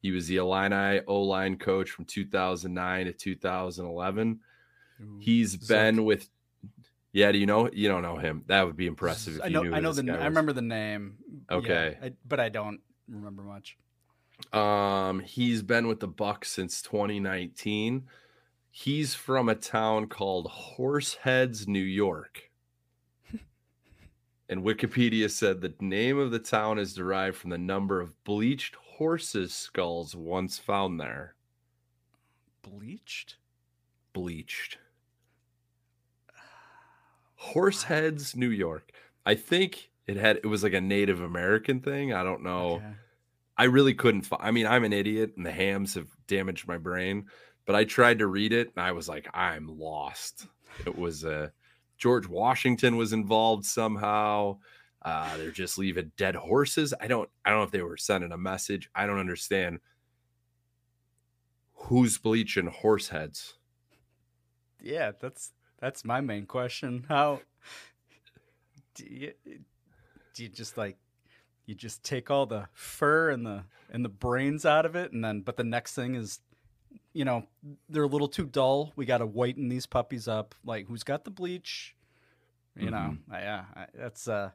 He 0.02 0.12
was 0.12 0.28
the 0.28 0.38
Illini 0.38 1.02
O 1.08 1.22
line 1.24 1.58
coach 1.58 1.90
from 1.90 2.06
2009 2.06 3.06
to 3.08 3.14
2011. 3.14 4.40
Ooh, 5.02 5.18
He's 5.20 5.58
been 5.58 6.06
with. 6.06 6.30
Yeah, 7.12 7.32
do 7.32 7.38
you 7.38 7.46
know? 7.46 7.70
You 7.72 7.88
don't 7.88 8.02
know 8.02 8.18
him. 8.18 8.44
That 8.48 8.66
would 8.66 8.78
be 8.78 8.88
impressive. 8.88 9.38
If 9.38 9.42
I 9.44 9.48
you 9.48 9.54
know. 9.54 9.64
knew 9.64 9.74
I 9.74 9.80
know 9.80 9.94
the. 9.94 10.12
I 10.14 10.26
remember 10.26 10.54
the 10.54 10.62
name. 10.62 11.18
yeah, 11.50 11.58
Okay. 11.58 11.98
I, 12.02 12.12
but 12.26 12.40
I 12.40 12.50
don't 12.50 12.80
remember 13.10 13.42
much. 13.42 13.78
Um, 14.54 15.22
he's 15.22 15.62
been 15.62 15.88
with 15.88 16.00
the 16.00 16.08
Bucks 16.08 16.52
since 16.52 16.82
2019. 16.82 18.04
He's 18.70 19.16
from 19.16 19.48
a 19.50 19.56
town 19.56 20.08
called 20.08 20.52
Horseheads, 20.52 21.68
New 21.68 21.80
York. 21.80 22.52
And 24.50 24.64
Wikipedia 24.64 25.30
said 25.30 25.62
the 25.62 25.74
name 25.80 26.20
of 26.20 26.32
the 26.32 26.40
town 26.40 26.78
is 26.78 26.94
derived 26.94 27.38
from 27.38 27.50
the 27.50 27.58
number 27.58 28.00
of 28.00 28.24
bleached 28.24 28.76
horses' 28.76 29.54
skulls 29.54 30.16
once 30.16 30.58
found 30.58 31.00
there. 31.00 31.36
Bleached. 32.62 33.38
Bleached. 34.14 34.78
Horseheads, 37.54 38.36
New 38.36 38.50
York. 38.50 38.92
I 39.26 39.36
think 39.36 39.90
it 40.08 40.18
had 40.18 40.38
it 40.38 40.48
was 40.48 40.64
like 40.64 40.74
a 40.74 40.82
Native 40.82 41.22
American 41.22 41.80
thing. 41.80 42.14
I 42.14 42.24
don't 42.24 42.44
know. 42.44 42.76
Okay. 42.76 42.94
I 43.58 43.64
really 43.66 43.94
couldn't. 43.94 44.24
Fi- 44.24 44.38
I 44.40 44.52
mean, 44.52 44.68
I'm 44.68 44.84
an 44.84 44.94
idiot, 44.94 45.34
and 45.38 45.46
the 45.46 45.52
hams 45.52 45.96
have 45.96 46.08
damaged 46.28 46.68
my 46.68 46.78
brain. 46.78 47.26
But 47.66 47.76
I 47.76 47.84
tried 47.84 48.20
to 48.20 48.28
read 48.28 48.54
it, 48.54 48.72
and 48.76 48.86
I 48.86 48.92
was 48.92 49.10
like, 49.10 49.28
I'm 49.34 49.80
lost. 49.80 50.48
It 50.86 50.96
was 50.96 51.26
uh, 51.26 51.50
George 51.98 52.28
Washington 52.28 52.98
was 52.98 53.14
involved 53.14 53.66
somehow. 53.66 54.58
Uh, 55.02 55.38
they're 55.38 55.52
just 55.52 55.78
leaving 55.78 56.12
dead 56.18 56.36
horses. 56.36 56.94
I 57.00 57.08
don't. 57.08 57.30
I 57.44 57.50
don't 57.50 57.60
know 57.60 57.66
if 57.66 57.72
they 57.72 57.82
were 57.82 57.98
sending 57.98 58.32
a 58.32 58.38
message. 58.38 58.90
I 58.96 59.06
don't 59.06 59.20
understand. 59.20 59.80
Who's 61.74 62.18
bleaching 62.18 62.68
horse 62.68 63.10
heads? 63.10 63.56
Yeah, 64.82 65.12
that's 65.20 65.52
that's 65.80 66.04
my 66.04 66.22
main 66.22 66.46
question. 66.46 67.06
How 67.08 67.42
do 68.96 69.06
you 69.06 69.34
do 70.34 70.44
you 70.44 70.50
just 70.50 70.78
like 70.78 70.98
you 71.66 71.76
just 71.76 72.04
take 72.04 72.32
all 72.32 72.46
the 72.46 72.68
fur 72.74 73.30
and 73.30 73.46
the 73.46 73.64
and 73.92 74.04
the 74.04 74.10
brains 74.10 74.66
out 74.66 74.86
of 74.86 74.96
it 74.96 75.12
and 75.12 75.24
then 75.24 75.42
but 75.42 75.58
the 75.58 75.64
next 75.64 75.94
thing 75.94 76.16
is 76.16 76.40
you 77.16 77.24
know 77.26 77.48
they're 77.90 78.04
a 78.04 78.08
little 78.08 78.28
too 78.28 78.46
dull 78.46 78.92
we 78.96 79.06
got 79.06 79.20
to 79.20 79.26
whiten 79.26 79.70
these 79.70 79.86
puppies 79.88 80.28
up 80.28 80.54
like 80.64 80.86
who's 80.88 81.02
got 81.04 81.24
the 81.24 81.32
bleach 81.32 81.96
you 82.78 82.92
know 82.92 83.16
Mm-hmm. 83.16 83.34
Uh, 83.34 83.38
yeah 83.38 83.64
I, 83.76 83.86
that's 83.96 84.28
uh 84.28 84.50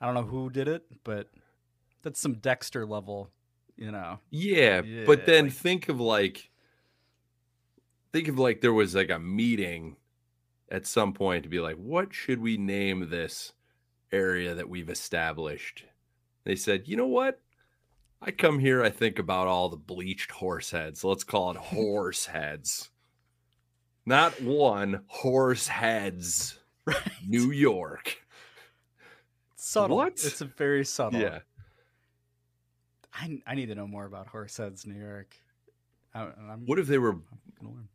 i 0.00 0.06
don't 0.06 0.14
know 0.14 0.22
who 0.22 0.48
did 0.50 0.66
it 0.68 0.84
but 1.04 1.28
that's 2.02 2.18
some 2.18 2.34
dexter 2.34 2.86
level 2.86 3.28
you 3.76 3.90
know 3.92 4.18
Yeah, 4.30 4.80
Yeah, 4.82 5.04
but 5.06 5.26
then 5.26 5.44
like- 5.44 5.52
think 5.52 5.88
of 5.90 6.00
like 6.00 6.50
think 8.12 8.28
of 8.28 8.38
like 8.38 8.60
there 8.62 8.72
was 8.72 8.94
like 8.94 9.10
a 9.10 9.18
meeting 9.18 9.96
at 10.70 10.86
some 10.86 11.12
point 11.12 11.42
to 11.44 11.48
be 11.48 11.60
like, 11.60 11.76
what 11.76 12.12
should 12.14 12.40
we 12.40 12.56
name 12.58 13.08
this 13.10 13.52
area 14.12 14.54
that 14.54 14.68
we've 14.68 14.90
established? 14.90 15.84
They 16.44 16.56
said, 16.56 16.86
you 16.88 16.96
know 16.96 17.06
what? 17.06 17.40
I 18.20 18.30
come 18.32 18.58
here, 18.58 18.82
I 18.82 18.90
think 18.90 19.18
about 19.18 19.46
all 19.46 19.68
the 19.68 19.76
bleached 19.76 20.30
horse 20.32 20.70
heads. 20.70 21.04
Let's 21.04 21.24
call 21.24 21.52
it 21.52 21.56
horse 21.56 22.26
heads. 22.26 22.90
Not 24.04 24.40
one, 24.40 25.02
horse 25.06 25.68
heads. 25.68 26.58
Right. 26.86 26.96
New 27.26 27.50
York. 27.52 28.22
subtle 29.56 29.98
What? 29.98 30.12
it's 30.14 30.40
a 30.40 30.46
very 30.46 30.84
subtle 30.84 31.20
Yeah. 31.20 31.40
I, 33.12 33.42
I 33.46 33.54
need 33.54 33.66
to 33.66 33.74
know 33.74 33.86
more 33.86 34.06
about 34.06 34.28
horse 34.28 34.56
heads, 34.56 34.86
new 34.86 34.98
york 34.98 35.36
I, 36.14 36.28
I'm, 36.50 36.64
What 36.66 36.78
if 36.78 36.86
they 36.86 36.98
were 36.98 37.18
learn. 37.60 37.88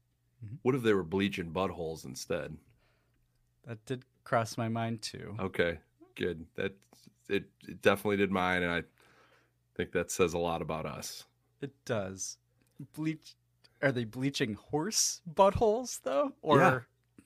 Mm-hmm. 0.45 0.55
what 0.61 0.75
if 0.75 0.83
they 0.83 0.93
were 0.93 1.03
bleaching 1.03 1.51
buttholes 1.51 2.05
instead? 2.05 2.55
That 3.65 3.83
did 3.85 4.03
cross 4.23 4.57
my 4.57 4.69
mind 4.69 5.01
too. 5.01 5.35
Okay, 5.39 5.79
good. 6.15 6.45
That 6.55 6.73
it, 7.29 7.45
it 7.67 7.81
definitely 7.81 8.17
did 8.17 8.31
mine, 8.31 8.63
and 8.63 8.71
I 8.71 8.83
think 9.75 9.91
that 9.93 10.11
says 10.11 10.33
a 10.33 10.37
lot 10.39 10.61
about 10.61 10.85
us. 10.85 11.25
It 11.61 11.71
does. 11.85 12.37
Bleach. 12.93 13.35
Are 13.81 13.91
they 13.91 14.05
bleaching 14.05 14.53
horse 14.55 15.21
buttholes 15.31 16.01
though, 16.03 16.33
or 16.41 16.59
Yeah. 16.59 16.79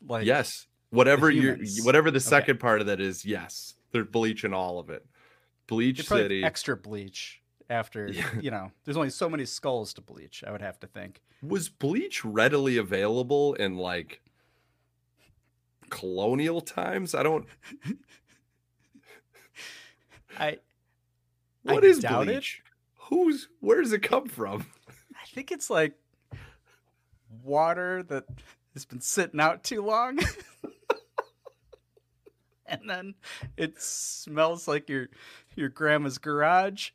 like 0.07 0.25
yes, 0.25 0.67
whatever 0.89 1.29
you 1.29 1.57
whatever 1.83 2.09
the 2.11 2.17
Okay. 2.17 2.23
second 2.25 2.59
part 2.59 2.81
of 2.81 2.87
that 2.87 2.99
is, 2.99 3.25
yes, 3.25 3.75
they're 3.91 4.03
bleaching 4.05 4.53
all 4.53 4.79
of 4.79 4.89
it. 4.89 5.05
Bleach 5.67 5.97
They 5.97 6.03
probably 6.03 6.23
have 6.23 6.29
City. 6.29 6.43
extra 6.43 6.77
bleach 6.77 7.41
after 7.69 8.07
Yeah. 8.07 8.39
you 8.39 8.49
know. 8.51 8.71
There's 8.85 8.97
only 8.97 9.09
so 9.09 9.29
many 9.29 9.45
skulls 9.45 9.93
to 9.95 10.01
bleach. 10.01 10.43
I 10.45 10.51
would 10.51 10.61
have 10.61 10.79
to 10.79 10.87
think. 10.87 11.21
was 11.43 11.69
bleach 11.69 12.25
readily 12.25 12.77
available 12.77 13.53
in 13.55 13.77
like 13.77 14.21
colonial 15.89 16.61
times? 16.61 17.13
I 17.13 17.21
don't. 17.23 17.45
I 20.39 20.59
What 21.67 21.83
I 21.83 21.87
is 21.87 21.99
doubt 21.99 22.23
it. 22.23 22.25
bleach? 22.27 22.61
Who's 23.09 23.47
where 23.59 23.81
does 23.81 23.93
it 23.93 24.03
come 24.03 24.27
from? 24.27 24.65
I 25.15 25.25
think 25.33 25.51
it's 25.51 25.69
like 25.69 25.93
water 27.43 28.03
that 28.03 28.25
has 28.73 28.85
been 28.85 29.01
sitting 29.01 29.39
out 29.39 29.63
too 29.63 29.81
long. 29.81 30.19
and 32.65 32.81
then 32.89 33.13
it 33.55 33.81
smells 33.81 34.67
like 34.67 34.89
your 34.89 35.07
your 35.55 35.69
grandma's 35.69 36.17
garage. 36.17 36.89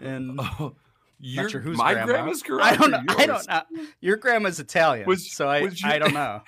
And 0.00 0.38
Oh, 0.60 0.74
your, 1.18 1.48
sure 1.48 1.62
my 1.62 1.94
grandma. 1.94 2.12
grandma's 2.12 2.42
garage. 2.42 2.72
I 2.72 2.76
don't 2.76 2.90
know. 2.90 3.02
I 3.08 3.26
don't 3.26 3.48
know. 3.48 3.62
Your 4.00 4.16
grandma's 4.16 4.60
Italian, 4.60 5.06
Was- 5.06 5.30
so 5.32 5.48
I 5.48 5.58
your- 5.60 5.72
I 5.84 5.98
don't 5.98 6.14
know. 6.14 6.42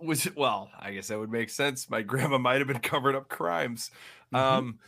was 0.00 0.24
it 0.26 0.34
well 0.34 0.68
i 0.80 0.92
guess 0.92 1.08
that 1.08 1.18
would 1.18 1.30
make 1.30 1.48
sense 1.50 1.88
my 1.88 2.02
grandma 2.02 2.36
might 2.38 2.58
have 2.58 2.66
been 2.66 2.80
covering 2.80 3.14
up 3.14 3.28
crimes 3.28 3.90
um 4.32 4.78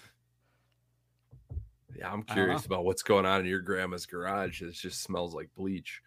yeah 1.97 2.11
i'm 2.13 2.23
Mm-hmm. 2.23 2.33
I 2.33 2.35
curious 2.35 2.67
about 2.67 2.85
what's 2.85 3.03
going 3.03 3.27
on 3.27 3.41
in 3.41 3.47
your 3.47 3.61
grandma's 3.61 4.07
garage 4.07 4.63
it 4.63 4.73
just 4.73 5.03
smells 5.03 5.35
like 5.35 5.49
bleach 5.57 6.01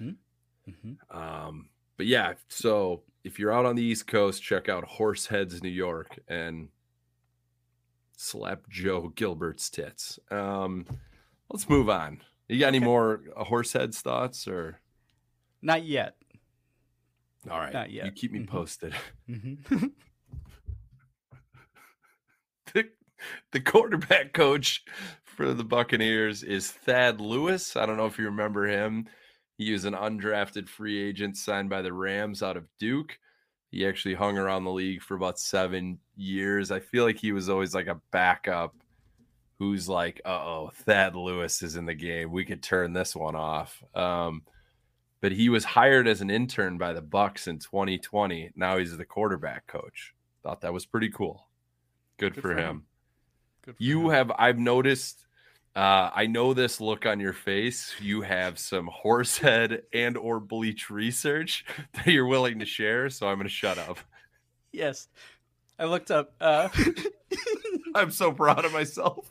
Mhm. 0.00 0.96
um 1.10 1.68
but 1.96 2.06
yeah 2.06 2.34
so 2.48 3.02
if 3.24 3.38
you're 3.38 3.52
out 3.52 3.66
on 3.66 3.76
the 3.76 3.82
east 3.82 4.06
coast 4.06 4.42
check 4.42 4.68
out 4.68 4.84
horseheads 4.88 5.62
new 5.62 5.68
york 5.68 6.18
and 6.28 6.68
slap 8.16 8.68
joe 8.68 9.08
gilbert's 9.16 9.68
tits 9.70 10.18
um 10.30 10.86
let's 11.50 11.68
move 11.68 11.88
on 11.90 12.20
You 12.48 12.58
got 12.60 12.68
any 12.68 12.80
more 12.80 13.20
uh, 13.36 13.44
Horseheads 13.44 14.00
thoughts 14.00 14.48
or? 14.48 14.80
Not 15.62 15.84
yet. 15.84 16.16
All 17.48 17.58
right. 17.60 17.72
Not 17.72 17.90
yet. 17.92 18.06
You 18.06 18.10
keep 18.12 18.32
me 18.32 18.40
Mhm. 18.40 18.48
posted. 18.48 18.92
hmm 19.28 19.84
the, 23.52 23.60
quarterback 23.60 24.32
coach 24.32 24.84
for 25.24 25.52
the 25.52 25.64
Buccaneers 25.64 26.42
is 26.42 26.70
Thad 26.70 27.20
Lewis. 27.20 27.76
I 27.76 27.86
don't 27.86 27.96
know 27.96 28.06
if 28.06 28.18
you 28.18 28.26
remember 28.26 28.66
him. 28.66 29.06
He 29.58 29.72
was 29.72 29.84
an 29.84 29.94
undrafted 29.94 30.68
free 30.68 31.00
agent 31.00 31.36
signed 31.36 31.68
by 31.68 31.82
the 31.82 31.92
Rams 31.92 32.42
out 32.42 32.56
of 32.56 32.66
Duke. 32.78 33.18
He 33.70 33.86
actually 33.86 34.14
hung 34.14 34.36
around 34.36 34.64
the 34.64 34.72
league 34.72 35.02
for 35.02 35.14
about 35.14 35.38
seven 35.38 35.98
years. 36.16 36.70
I 36.70 36.80
feel 36.80 37.04
like 37.04 37.18
he 37.18 37.32
was 37.32 37.48
always 37.48 37.74
like 37.74 37.86
a 37.86 38.00
backup 38.10 38.74
who's 39.58 39.88
like, 39.88 40.20
uh 40.24 40.30
oh, 40.30 40.70
Thad 40.74 41.14
Lewis 41.14 41.62
is 41.62 41.76
in 41.76 41.84
the 41.86 41.94
game. 41.94 42.32
We 42.32 42.44
could 42.44 42.62
turn 42.62 42.94
this 42.94 43.14
one 43.14 43.36
off. 43.36 43.82
Um, 43.94 44.42
but 45.20 45.32
he 45.32 45.50
was 45.50 45.64
hired 45.64 46.08
as 46.08 46.22
an 46.22 46.30
intern 46.30 46.78
by 46.78 46.94
the 46.94 47.02
Bucks 47.02 47.46
in 47.46 47.58
2020. 47.58 48.52
Now 48.56 48.78
he's 48.78 48.96
the 48.96 49.04
quarterback 49.04 49.66
coach. 49.66 50.14
Thought 50.42 50.62
that 50.62 50.72
was 50.72 50.86
pretty 50.86 51.10
cool. 51.10 51.46
Good, 52.16 52.34
Good 52.34 52.42
for, 52.42 52.54
for 52.54 52.58
him. 52.58 52.58
him. 52.58 52.86
You 53.78 54.06
him. 54.06 54.10
have 54.10 54.32
I've 54.38 54.58
noticed 54.58 55.26
uh 55.76 56.10
I 56.14 56.26
know 56.26 56.54
this 56.54 56.80
look 56.80 57.06
on 57.06 57.20
your 57.20 57.32
face. 57.32 57.94
You 58.00 58.22
have 58.22 58.58
some 58.58 58.88
horsehead 58.92 59.82
and 59.92 60.16
or 60.16 60.40
bleach 60.40 60.90
research 60.90 61.64
that 61.94 62.06
you're 62.06 62.26
willing 62.26 62.58
to 62.60 62.66
share, 62.66 63.10
so 63.10 63.28
I'm 63.28 63.36
going 63.36 63.48
to 63.48 63.52
shut 63.52 63.78
up. 63.78 63.98
Yes. 64.72 65.08
I 65.78 65.84
looked 65.84 66.10
up 66.10 66.34
uh 66.40 66.68
I'm 67.94 68.10
so 68.10 68.32
proud 68.32 68.64
of 68.64 68.72
myself. 68.72 69.30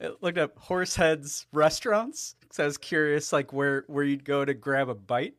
I 0.00 0.10
looked 0.20 0.38
up 0.38 0.58
Horseheads 0.58 1.46
restaurants 1.52 2.34
because 2.40 2.58
I 2.58 2.64
was 2.64 2.78
curious 2.78 3.32
like 3.32 3.52
where 3.52 3.84
where 3.86 4.04
you'd 4.04 4.24
go 4.24 4.44
to 4.44 4.54
grab 4.54 4.88
a 4.88 4.94
bite. 4.94 5.34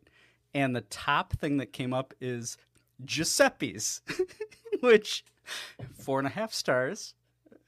And 0.53 0.75
the 0.75 0.81
top 0.81 1.33
thing 1.33 1.57
that 1.57 1.73
came 1.73 1.93
up 1.93 2.13
is 2.21 2.57
Giuseppe's, 3.05 4.01
which 4.81 5.25
four 5.95 6.19
and 6.19 6.27
a 6.27 6.31
half 6.31 6.53
stars, 6.53 7.15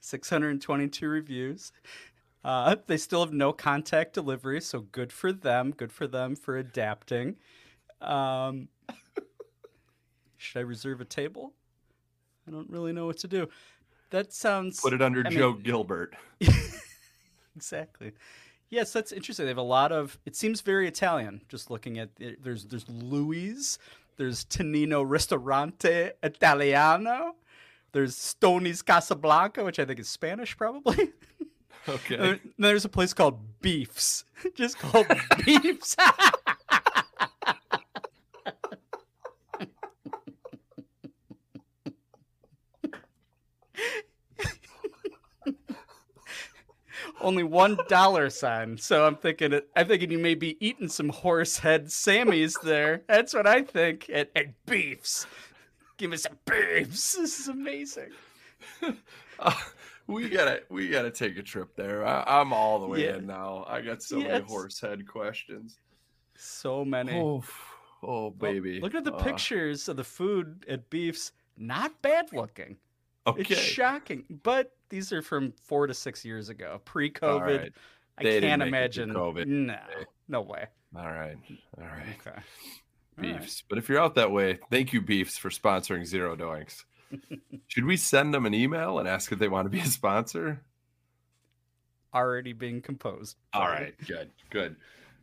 622 0.06 1.08
reviews. 1.08 1.72
Uh, 2.44 2.76
they 2.86 2.96
still 2.96 3.24
have 3.24 3.32
no 3.32 3.52
contact 3.52 4.14
delivery, 4.14 4.60
so 4.60 4.80
good 4.80 5.12
for 5.12 5.32
them. 5.32 5.72
Good 5.72 5.90
for 5.90 6.06
them 6.06 6.36
for 6.36 6.56
adapting. 6.56 7.36
Um, 8.00 8.68
should 10.36 10.60
I 10.60 10.62
reserve 10.62 11.00
a 11.00 11.04
table? 11.04 11.54
I 12.46 12.52
don't 12.52 12.70
really 12.70 12.92
know 12.92 13.06
what 13.06 13.18
to 13.18 13.28
do. 13.28 13.48
That 14.10 14.32
sounds. 14.32 14.80
Put 14.80 14.92
it 14.92 15.02
under 15.02 15.26
I 15.26 15.30
mean- 15.30 15.38
Joe 15.38 15.52
Gilbert. 15.54 16.14
exactly. 17.56 18.12
Yes, 18.70 18.92
that's 18.92 19.10
interesting. 19.10 19.46
They 19.46 19.50
have 19.50 19.58
a 19.58 19.62
lot 19.62 19.90
of. 19.90 20.18
It 20.24 20.36
seems 20.36 20.60
very 20.60 20.86
Italian. 20.86 21.40
Just 21.48 21.70
looking 21.70 21.98
at 21.98 22.10
there's 22.40 22.64
there's 22.66 22.88
Louis, 22.88 23.78
there's 24.16 24.44
Tonino 24.44 25.08
Ristorante 25.08 26.12
Italiano, 26.22 27.34
there's 27.96 28.14
Stoney's 28.14 28.82
Casablanca, 28.82 29.64
which 29.64 29.78
I 29.78 29.86
think 29.86 29.98
is 29.98 30.08
Spanish 30.08 30.54
probably. 30.56 31.12
Okay. 31.88 32.40
There's 32.58 32.84
a 32.84 32.88
place 32.88 33.14
called 33.14 33.38
Beefs, 33.60 34.24
just 34.56 34.76
called 34.76 35.06
Beefs. 35.44 35.94
Only 47.20 47.44
one 47.44 47.78
dollar 47.86 48.30
sign, 48.30 48.76
so 48.78 49.06
I'm 49.06 49.14
thinking 49.14 49.52
it, 49.52 49.68
I'm 49.76 49.86
thinking 49.86 50.10
you 50.10 50.18
may 50.18 50.34
be 50.34 50.56
eating 50.58 50.88
some 50.88 51.10
horse 51.10 51.58
head 51.58 51.86
Sammys 51.86 52.60
there. 52.64 53.04
That's 53.06 53.32
what 53.32 53.46
I 53.46 53.62
think. 53.62 54.10
And, 54.12 54.26
and 54.34 54.54
beefs, 54.66 55.24
give 55.96 56.10
me 56.10 56.16
some 56.16 56.38
beefs. 56.46 57.16
This 57.16 57.40
is 57.40 57.48
amazing. 57.48 58.10
Uh, 59.38 59.52
we 60.06 60.30
gotta 60.30 60.62
we 60.70 60.88
gotta 60.88 61.10
take 61.10 61.36
a 61.36 61.42
trip 61.42 61.76
there. 61.76 62.06
I, 62.06 62.24
I'm 62.40 62.54
all 62.54 62.80
the 62.80 62.86
way 62.86 63.04
Yeah. 63.04 63.16
in 63.16 63.26
now. 63.26 63.66
I 63.68 63.82
got 63.82 64.02
so 64.02 64.16
Yes. 64.16 64.28
many 64.28 64.44
horsehead 64.46 65.06
questions. 65.06 65.78
So 66.36 66.82
many. 66.82 67.12
Oh, 67.20 67.44
oh 68.02 68.22
Well, 68.28 68.30
baby. 68.30 68.80
look 68.80 68.94
at 68.94 69.04
the 69.04 69.12
Uh, 69.12 69.22
pictures 69.22 69.90
of 69.90 69.96
the 69.98 70.04
food 70.04 70.64
at 70.70 70.88
Beefs. 70.88 71.32
Not 71.58 72.00
bad 72.00 72.32
looking. 72.32 72.78
Okay. 73.26 73.42
It's 73.42 73.60
shocking, 73.60 74.24
but 74.42 74.74
these 74.88 75.12
are 75.12 75.20
from 75.20 75.52
four 75.62 75.86
to 75.86 75.92
six 75.92 76.24
years 76.24 76.48
ago, 76.48 76.80
pre-COVID. 76.86 77.40
right. 77.60 77.72
I 78.16 78.22
can't 78.22 78.62
imagine. 78.62 79.10
COVID. 79.10 79.46
No, 79.46 79.78
no 80.28 80.40
way. 80.40 80.66
All 80.96 81.10
right. 81.12 81.36
All 81.78 81.84
right. 81.84 82.16
Okay. 82.26 82.40
All 83.18 83.24
right. 83.24 83.40
Beefs. 83.40 83.62
But 83.68 83.78
if 83.78 83.88
you're 83.88 84.00
out 84.00 84.14
that 84.16 84.30
way, 84.30 84.58
thank 84.70 84.92
you, 84.92 85.00
Beefs, 85.00 85.38
for 85.38 85.50
sponsoring 85.50 86.04
Zero 86.04 86.36
Doinks. 86.36 86.84
Should 87.68 87.84
we 87.84 87.96
send 87.96 88.34
them 88.34 88.46
an 88.46 88.54
email 88.54 88.98
and 88.98 89.08
ask 89.08 89.30
if 89.32 89.38
they 89.38 89.48
want 89.48 89.66
to 89.66 89.70
be 89.70 89.80
a 89.80 89.86
sponsor? 89.86 90.62
Already 92.14 92.52
being 92.52 92.80
composed. 92.80 93.36
All 93.52 93.68
right, 93.68 93.94
good, 94.06 94.30
good. 94.50 94.76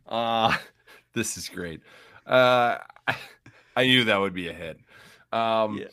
Uh 0.06 0.56
this 1.14 1.36
is 1.36 1.48
great. 1.48 1.80
Uh 2.26 2.78
I, 3.06 3.16
I 3.76 3.84
knew 3.86 4.04
that 4.04 4.16
would 4.16 4.34
be 4.34 4.48
a 4.48 4.52
hit. 4.52 4.78
Um 5.32 5.78
Yeah. 5.78 5.88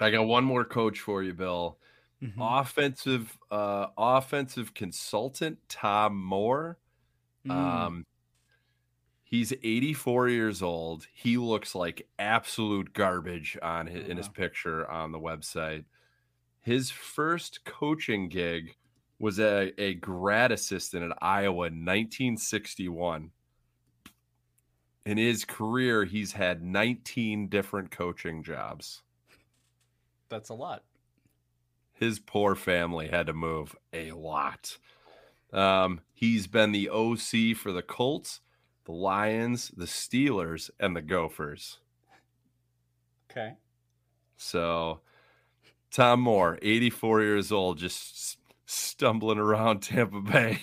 I 0.00 0.10
got 0.10 0.26
one 0.26 0.44
more 0.44 0.64
coach 0.64 1.00
for 1.00 1.22
you, 1.22 1.34
Bill. 1.34 1.78
Mhm. 2.22 2.34
Offensive 2.38 3.36
uh 3.50 3.88
offensive 3.96 4.72
consultant 4.74 5.58
Tom 5.68 6.16
Moore. 6.22 6.78
Mm. 7.46 7.50
Um 7.52 8.06
he's 9.28 9.52
84 9.52 10.30
years 10.30 10.62
old. 10.62 11.06
He 11.12 11.36
looks 11.36 11.74
like 11.74 12.08
absolute 12.18 12.94
garbage 12.94 13.58
on 13.62 13.86
his, 13.86 14.08
in 14.08 14.16
his 14.16 14.28
picture 14.28 14.90
on 14.90 15.12
the 15.12 15.20
website. 15.20 15.84
His 16.60 16.90
first 16.90 17.64
coaching 17.64 18.28
gig 18.28 18.74
was 19.18 19.38
a, 19.38 19.72
a 19.80 19.94
grad 19.94 20.50
assistant 20.50 21.04
at 21.04 21.18
Iowa 21.20 21.66
in 21.66 21.84
1961. 21.84 23.30
In 25.04 25.18
his 25.18 25.44
career, 25.44 26.04
he's 26.04 26.32
had 26.32 26.62
19 26.62 27.48
different 27.48 27.90
coaching 27.90 28.42
jobs. 28.42 29.02
That's 30.28 30.48
a 30.48 30.54
lot. 30.54 30.84
His 31.92 32.18
poor 32.18 32.54
family 32.54 33.08
had 33.08 33.26
to 33.26 33.32
move 33.32 33.74
a 33.92 34.12
lot. 34.12 34.78
Um, 35.52 36.00
he's 36.14 36.46
been 36.46 36.72
the 36.72 36.90
OC 36.90 37.56
for 37.56 37.72
the 37.72 37.82
Colts, 37.82 38.40
the 38.88 38.94
Lions, 38.94 39.70
the 39.76 39.84
Steelers, 39.84 40.70
and 40.80 40.96
the 40.96 41.02
Gophers. 41.02 41.78
Okay. 43.30 43.52
So, 44.38 45.00
Tom 45.90 46.20
Moore, 46.20 46.58
84 46.62 47.20
years 47.20 47.52
old, 47.52 47.76
just 47.76 48.38
stumbling 48.64 49.36
around 49.36 49.80
Tampa 49.82 50.22
Bay. 50.22 50.60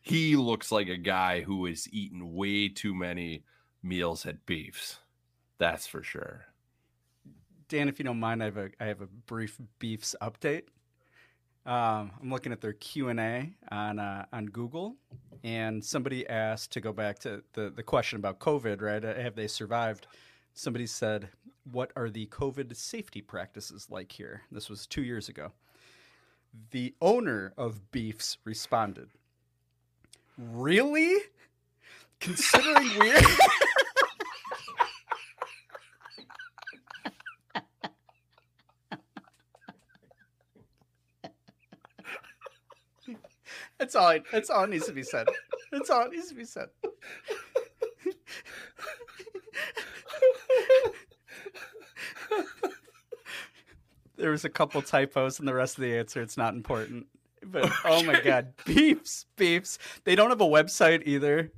He 0.00 0.36
looks 0.36 0.70
like 0.70 0.88
a 0.88 0.96
guy 0.96 1.40
who 1.40 1.66
has 1.66 1.92
eaten 1.92 2.34
way 2.34 2.68
too 2.68 2.94
many 2.94 3.42
meals 3.82 4.26
at 4.26 4.46
Beefs. 4.46 4.98
That's 5.58 5.88
for 5.88 6.04
sure. 6.04 6.44
Dan, 7.68 7.88
if 7.88 7.98
you 7.98 8.04
don't 8.04 8.20
mind, 8.20 8.42
I 8.42 8.46
have 8.46 8.58
a 8.58 8.70
I 8.78 8.84
have 8.84 9.00
a 9.00 9.06
brief 9.06 9.58
beefs 9.80 10.14
update. 10.22 10.64
Um, 11.66 12.12
I'm 12.20 12.30
looking 12.30 12.52
at 12.52 12.60
their 12.60 12.74
Q 12.74 13.08
and 13.08 13.18
A 13.18 13.50
on 13.70 13.98
uh, 13.98 14.26
on 14.32 14.46
Google, 14.46 14.96
and 15.42 15.82
somebody 15.82 16.28
asked 16.28 16.72
to 16.72 16.80
go 16.80 16.92
back 16.92 17.18
to 17.20 17.42
the 17.54 17.70
the 17.70 17.82
question 17.82 18.18
about 18.18 18.38
COVID. 18.38 18.82
Right? 18.82 19.02
Uh, 19.04 19.14
Have 19.14 19.34
they 19.34 19.46
survived? 19.46 20.06
Somebody 20.52 20.86
said, 20.86 21.28
"What 21.70 21.90
are 21.96 22.10
the 22.10 22.26
COVID 22.26 22.76
safety 22.76 23.22
practices 23.22 23.88
like 23.90 24.12
here?" 24.12 24.42
This 24.52 24.68
was 24.68 24.86
two 24.86 25.02
years 25.02 25.28
ago. 25.28 25.52
The 26.70 26.94
owner 27.00 27.54
of 27.56 27.90
Beefs 27.90 28.36
responded, 28.44 29.08
"Really? 30.36 31.16
Considering 32.20 32.90
we're." 32.98 33.22
That's 43.84 43.96
all. 43.96 44.06
I, 44.06 44.22
that's 44.32 44.48
all 44.48 44.66
needs 44.66 44.86
to 44.86 44.94
be 44.94 45.02
said. 45.02 45.26
That's 45.70 45.90
all 45.90 46.08
needs 46.08 46.30
to 46.30 46.34
be 46.34 46.46
said. 46.46 46.68
there 54.16 54.30
was 54.30 54.46
a 54.46 54.48
couple 54.48 54.80
typos 54.80 55.38
in 55.38 55.44
the 55.44 55.52
rest 55.52 55.76
of 55.76 55.82
the 55.82 55.98
answer. 55.98 56.22
It's 56.22 56.38
not 56.38 56.54
important. 56.54 57.08
But 57.44 57.70
oh 57.84 58.02
my 58.04 58.22
god, 58.22 58.56
beeps, 58.64 59.26
beeps. 59.36 59.76
They 60.04 60.14
don't 60.14 60.30
have 60.30 60.40
a 60.40 60.46
website 60.46 61.02
either. 61.04 61.52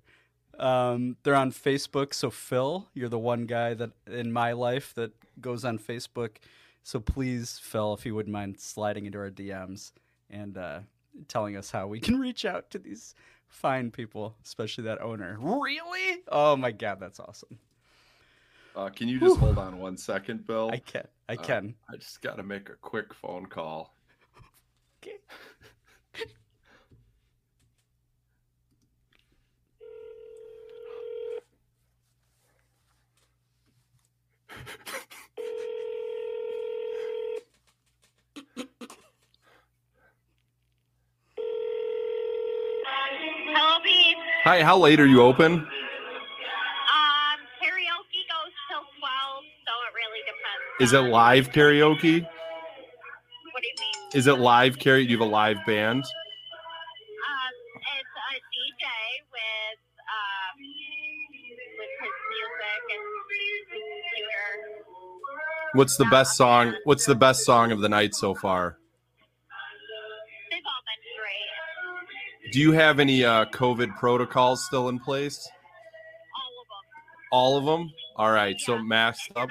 Um, 0.58 1.16
they're 1.22 1.36
on 1.36 1.52
Facebook. 1.52 2.12
So 2.12 2.30
Phil, 2.30 2.88
you're 2.92 3.08
the 3.08 3.20
one 3.20 3.46
guy 3.46 3.74
that 3.74 3.92
in 4.08 4.32
my 4.32 4.50
life 4.50 4.94
that 4.94 5.12
goes 5.40 5.64
on 5.64 5.78
Facebook. 5.78 6.38
So 6.82 6.98
please, 6.98 7.60
Phil, 7.62 7.94
if 7.94 8.04
you 8.04 8.16
wouldn't 8.16 8.32
mind 8.32 8.58
sliding 8.58 9.06
into 9.06 9.18
our 9.18 9.30
DMs 9.30 9.92
and 10.28 10.58
uh, 10.58 10.80
telling 11.28 11.56
us 11.56 11.70
how 11.70 11.86
we 11.86 12.00
can 12.06 12.18
reach 12.18 12.44
out 12.44 12.70
to 12.70 12.78
these 12.78 13.14
fine 13.48 13.90
people, 13.90 14.36
especially 14.44 14.84
that 14.84 15.00
owner. 15.02 15.36
Really? 15.40 16.22
Oh 16.28 16.56
my 16.56 16.72
god, 16.72 17.00
that's 17.00 17.20
awesome. 17.20 17.58
Uh, 18.74 18.90
can 18.90 19.08
you 19.08 19.18
just 19.18 19.38
hold 19.38 19.56
on 19.56 19.78
one 19.78 19.96
second, 19.96 20.46
Bill? 20.46 20.68
I 20.70 20.78
can. 20.78 21.06
I 21.30 21.34
Uh, 21.34 21.42
can. 21.42 21.74
I 21.90 21.96
just 21.96 22.20
got 22.20 22.36
to 22.36 22.42
make 22.42 22.68
a 22.68 22.74
quick 22.76 23.14
phone 23.14 23.46
call. 23.46 23.94
Okay. 25.02 25.16
Hello, 42.86 43.78
Beef. 43.82 44.16
Hi, 44.46 44.62
how 44.62 44.78
late 44.78 45.00
are 45.00 45.06
you 45.08 45.22
open? 45.22 45.54
Um, 45.54 45.66
karaoke 47.58 48.22
goes 48.30 48.54
till 48.70 48.78
12, 48.78 49.42
so 49.66 49.72
it 49.82 49.92
really 49.92 50.22
depends. 50.22 50.62
Is 50.78 50.92
it 50.92 51.00
live 51.10 51.50
karaoke? 51.50 52.22
What 52.22 53.60
do 53.60 53.66
you 53.66 53.74
mean? 53.80 54.10
Is 54.14 54.28
it 54.28 54.38
live 54.38 54.76
karaoke? 54.76 55.06
Do 55.06 55.10
you 55.10 55.18
have 55.18 55.26
a 55.26 55.30
live 55.30 55.56
band? 55.66 56.04
Um, 56.04 57.54
it's 57.98 58.14
a 58.22 58.38
DJ 58.54 58.86
with, 59.34 59.82
um, 60.14 60.62
with 61.78 61.90
his 62.02 62.14
music 62.30 62.82
and 62.94 63.02
computer. 64.06 64.46
What's 65.72 65.96
the 65.96 66.04
best 66.04 66.36
song? 66.36 66.74
What's 66.84 67.04
the 67.04 67.16
best 67.16 67.44
song 67.44 67.72
of 67.72 67.80
the 67.80 67.88
night 67.88 68.14
so 68.14 68.32
far? 68.36 68.78
Do 72.56 72.62
you 72.62 72.72
have 72.72 73.00
any 73.00 73.22
uh, 73.22 73.44
COVID 73.52 73.98
protocols 73.98 74.64
still 74.64 74.88
in 74.88 74.98
place? 74.98 75.46
All 76.34 76.48
of 76.62 76.66
them. 76.70 76.86
All 77.30 77.58
of 77.58 77.66
them? 77.66 77.92
All 78.16 78.32
right. 78.32 78.58
So 78.58 78.78
masked 78.78 79.30
up. 79.36 79.50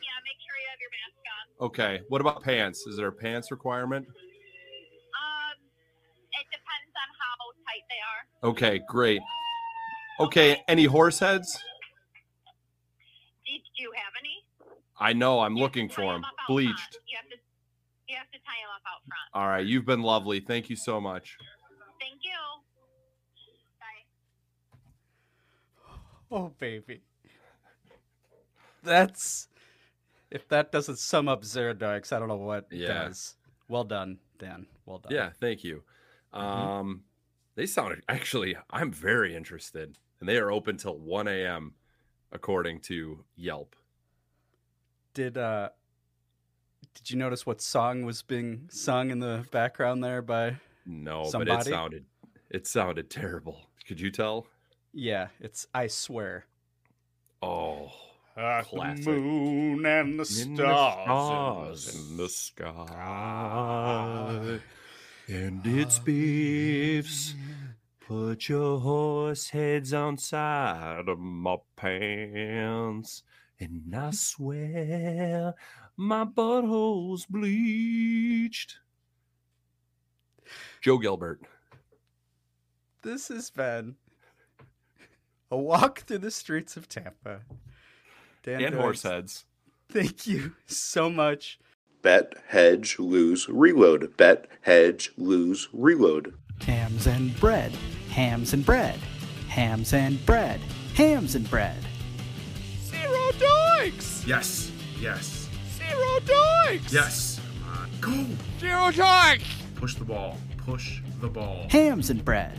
yeah, 0.00 0.24
make 0.24 0.40
sure 0.40 0.56
you 0.56 0.70
have 0.70 0.80
your 0.80 0.88
mask 0.88 1.20
on. 1.60 1.66
Okay. 1.66 2.00
What 2.08 2.22
about 2.22 2.42
pants? 2.42 2.86
Is 2.86 2.96
there 2.96 3.08
a 3.08 3.12
pants 3.12 3.50
requirement? 3.50 4.06
Um, 4.06 4.14
it 6.32 6.46
depends 6.50 6.94
on 6.96 7.08
how 7.20 7.52
tight 7.68 7.84
they 7.90 8.00
are. 8.08 8.24
Okay, 8.52 8.80
great. 8.88 9.20
Okay, 10.18 10.62
any 10.66 10.86
horse 10.86 11.18
heads? 11.18 11.52
Do, 13.44 13.52
do 13.52 13.82
you 13.82 13.92
have 13.94 14.14
any? 14.18 14.46
I 14.98 15.12
know. 15.12 15.40
I'm 15.40 15.56
looking 15.56 15.90
for 15.90 16.10
them. 16.10 16.24
Bleached. 16.48 16.96
You 17.06 17.18
have 17.18 17.28
to, 17.28 17.36
you 18.08 18.16
have 18.16 18.30
to 18.30 18.38
tie 18.38 18.62
them 18.62 18.70
up 18.76 18.82
out 18.86 19.02
front. 19.06 19.28
All 19.34 19.46
right. 19.46 19.66
You've 19.66 19.84
been 19.84 20.00
lovely. 20.00 20.40
Thank 20.40 20.70
you 20.70 20.76
so 20.76 21.02
much. 21.02 21.36
Thank 22.00 22.24
you. 22.24 22.32
Bye. 23.78 24.04
Oh 26.30 26.52
baby. 26.58 27.02
That's 28.82 29.48
if 30.30 30.48
that 30.48 30.70
doesn't 30.72 30.98
sum 30.98 31.28
up 31.28 31.44
Zero 31.44 31.74
Doinks, 31.74 32.12
I 32.12 32.18
don't 32.18 32.28
know 32.28 32.36
what 32.36 32.66
Yeah. 32.70 33.04
does. 33.04 33.36
Well 33.68 33.84
done, 33.84 34.18
Dan. 34.38 34.66
Well 34.86 34.98
done. 34.98 35.12
Yeah, 35.12 35.30
thank 35.40 35.64
you. 35.64 35.82
Um, 36.32 37.04
they 37.56 37.66
sounded 37.66 38.02
actually. 38.08 38.56
I'm 38.70 38.92
very 38.92 39.34
interested, 39.34 39.98
and 40.20 40.28
they 40.28 40.38
are 40.38 40.50
open 40.50 40.76
till 40.76 40.98
1 40.98 41.28
a.m. 41.28 41.74
according 42.32 42.80
to 42.82 43.24
Yelp. 43.36 43.74
Did 45.14 45.36
uh 45.36 45.70
did 46.94 47.10
you 47.10 47.16
notice 47.16 47.44
what 47.46 47.60
song 47.60 48.04
was 48.04 48.22
being 48.22 48.68
sung 48.70 49.10
in 49.10 49.18
the 49.18 49.44
background 49.50 50.02
there 50.02 50.22
by 50.22 50.56
No, 50.86 51.28
but 51.32 51.48
it 51.48 51.64
sounded 51.64 52.06
it 52.50 52.66
sounded 52.66 53.10
terrible. 53.10 53.60
Could 53.86 54.00
you 54.00 54.10
tell? 54.10 54.46
Yeah, 54.92 55.28
it's 55.38 55.66
I 55.72 55.86
swear. 55.86 56.46
Oh, 57.42 57.92
classic. 58.34 59.06
moon 59.06 59.86
and 59.86 60.18
the 60.18 60.42
In 60.42 60.56
the 60.56 60.64
stars. 60.64 61.84
stars 61.84 61.94
in 61.94 62.16
the 62.16 62.28
sky, 62.28 62.74
and 65.28 65.66
it's 65.66 65.98
ah. 65.98 66.02
beefs. 66.04 67.34
Put 68.00 68.48
your 68.48 68.80
horse 68.80 69.50
heads 69.50 69.94
outside 69.94 71.08
of 71.08 71.20
my 71.20 71.58
pants, 71.76 73.22
and 73.60 73.94
I 73.94 74.10
swear 74.10 75.54
my 75.96 76.24
butthole's 76.24 77.26
bleached. 77.26 78.78
Joe 80.80 80.98
Gilbert. 80.98 81.42
This 83.02 83.28
has 83.28 83.48
been 83.50 83.94
a 85.50 85.56
walk 85.58 86.00
through 86.00 86.18
the 86.18 86.30
streets 86.30 86.76
of 86.76 86.88
Tampa. 86.88 87.40
Dan 88.42 88.62
and 88.64 88.74
Doig, 88.74 88.80
horse 88.80 89.02
heads. 89.02 89.44
Thank 89.90 90.26
you 90.26 90.52
so 90.66 91.10
much. 91.10 91.58
Bet, 92.02 92.34
hedge, 92.48 92.98
lose, 92.98 93.48
reload. 93.48 94.16
Bet, 94.16 94.46
hedge, 94.62 95.12
lose, 95.18 95.68
reload. 95.72 96.34
Hams 96.62 97.06
and 97.06 97.38
bread, 97.38 97.72
hams 98.10 98.52
and 98.52 98.64
bread, 98.64 98.98
hams 99.48 99.92
and 99.92 100.24
bread, 100.24 100.60
hams 100.94 101.34
and 101.34 101.48
bread. 101.50 101.76
Zero 102.84 103.30
doinks! 103.32 104.26
Yes, 104.26 104.70
yes, 104.98 105.48
Zero 105.76 106.18
doinks! 106.20 106.92
yes. 106.92 107.40
Come 108.00 108.20
on, 108.20 108.26
go. 108.28 108.36
Zero 108.58 108.90
doinks! 108.90 109.42
Push 109.74 109.94
the 109.96 110.04
ball. 110.04 110.36
Push 110.58 111.02
the 111.20 111.28
ball. 111.28 111.66
Hams 111.70 112.10
and 112.10 112.24
bread. 112.24 112.52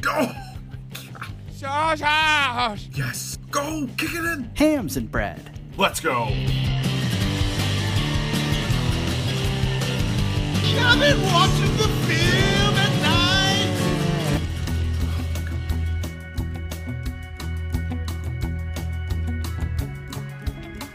Go. 0.00 0.30
Sausage! 1.58 2.88
Yes. 2.94 3.36
Go. 3.50 3.88
Kick 3.96 4.14
it 4.14 4.24
in. 4.24 4.48
Hams 4.54 4.96
and 4.96 5.10
bread. 5.10 5.58
Let's 5.76 5.98
go. 5.98 6.28
I've 10.80 11.00
been 11.00 11.20
watching 11.20 11.76
the 11.76 11.88
film 12.06 12.76
at 12.78 12.92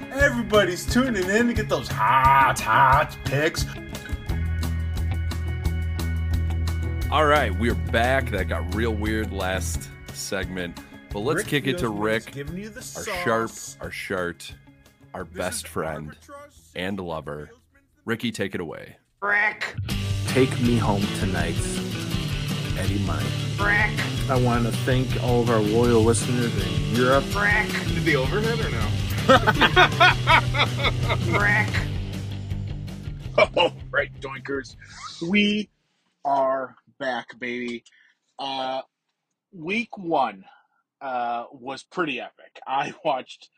night. 0.07 0.23
Everybody's 0.23 0.85
tuning 0.85 1.29
in 1.29 1.47
to 1.47 1.53
get 1.53 1.67
those 1.67 1.89
hot, 1.89 2.57
hot 2.61 3.17
picks. 3.25 3.65
All 7.11 7.25
right, 7.25 7.53
we're 7.59 7.75
back. 7.75 8.29
That 8.29 8.45
got 8.47 8.73
real 8.73 8.95
weird 8.95 9.33
last 9.33 9.89
segment, 10.15 10.79
but 11.11 11.19
let's 11.19 11.39
Rick 11.39 11.47
kick 11.47 11.67
it 11.67 11.77
to 11.79 11.83
knows 11.85 11.91
when 11.99 12.13
he's 12.13 12.25
Rick, 12.25 12.35
you 12.35 12.69
the 12.69 12.75
our 12.77 12.81
sauce. 12.81 13.23
sharp, 13.23 13.51
our 13.81 13.91
shart, 13.91 14.53
our 15.13 15.25
best 15.25 15.67
friend 15.67 16.15
and 16.75 16.99
lover. 16.99 17.51
Ricky, 18.05 18.31
take 18.31 18.53
it 18.55 18.61
away. 18.61 18.97
Rick! 19.21 19.75
Take 20.27 20.59
Me 20.61 20.77
Home 20.77 21.03
Tonight, 21.19 21.55
Eddie 22.77 22.99
Money. 23.05 23.25
Rick! 23.59 23.99
I 24.29 24.39
want 24.41 24.65
to 24.65 24.71
thank 24.71 25.21
all 25.23 25.41
of 25.41 25.49
our 25.49 25.59
loyal 25.59 26.01
listeners 26.03 26.53
in 26.65 26.95
Europe. 26.95 27.23
Rick! 27.35 27.69
Did 27.87 28.03
the 28.03 28.15
overhead 28.15 28.59
or 28.59 28.69
no? 28.71 28.87
Rick! 31.39 31.69
Oh, 33.57 33.73
right, 33.89 34.11
doinkers. 34.21 34.75
We 35.27 35.67
are 36.23 36.75
back, 36.99 37.39
baby. 37.39 37.83
Uh, 38.37 38.81
week 39.53 39.97
one 39.97 40.45
uh, 41.01 41.45
was 41.51 41.83
pretty 41.83 42.19
epic. 42.19 42.59
I 42.67 42.93
watched 43.03 43.49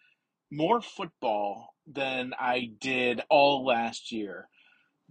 more 0.51 0.81
football 0.81 1.73
than 1.87 2.33
I 2.39 2.71
did 2.79 3.21
all 3.29 3.65
last 3.65 4.11
year, 4.11 4.47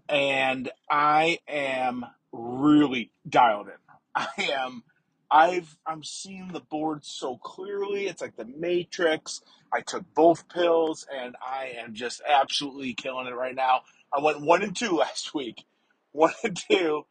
and 0.09 0.71
I 0.91 1.39
am 1.49 2.05
really 2.33 3.13
dialed 3.29 3.69
in. 3.69 3.75
I 4.15 4.29
am. 4.39 4.85
I've 5.31 5.77
I'm 5.87 6.05
seeing 6.05 6.53
the 6.53 6.61
board 6.61 7.05
so 7.05 7.37
clearly. 7.37 8.07
It's 8.07 8.23
like 8.23 8.37
the 8.37 8.45
Matrix. 8.45 9.41
I 9.73 9.81
took 9.81 10.05
both 10.15 10.49
pills, 10.49 11.07
and 11.13 11.35
I 11.45 11.75
am 11.79 11.95
just 11.95 12.23
absolutely 12.29 12.95
killing 12.95 13.27
it 13.27 13.35
right 13.35 13.55
now. 13.55 13.81
I 14.17 14.21
went 14.21 14.41
one 14.41 14.63
and 14.63 14.77
two 14.77 14.97
last 14.97 15.35
week. 15.35 15.65
One 16.13 16.33
and 16.45 16.57
two. 16.57 17.07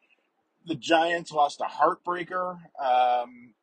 The 0.66 0.76
Giants 0.76 1.32
lost 1.32 1.60
a 1.60 1.66
heartbreaker. 1.66 2.58
Um, 2.82 3.54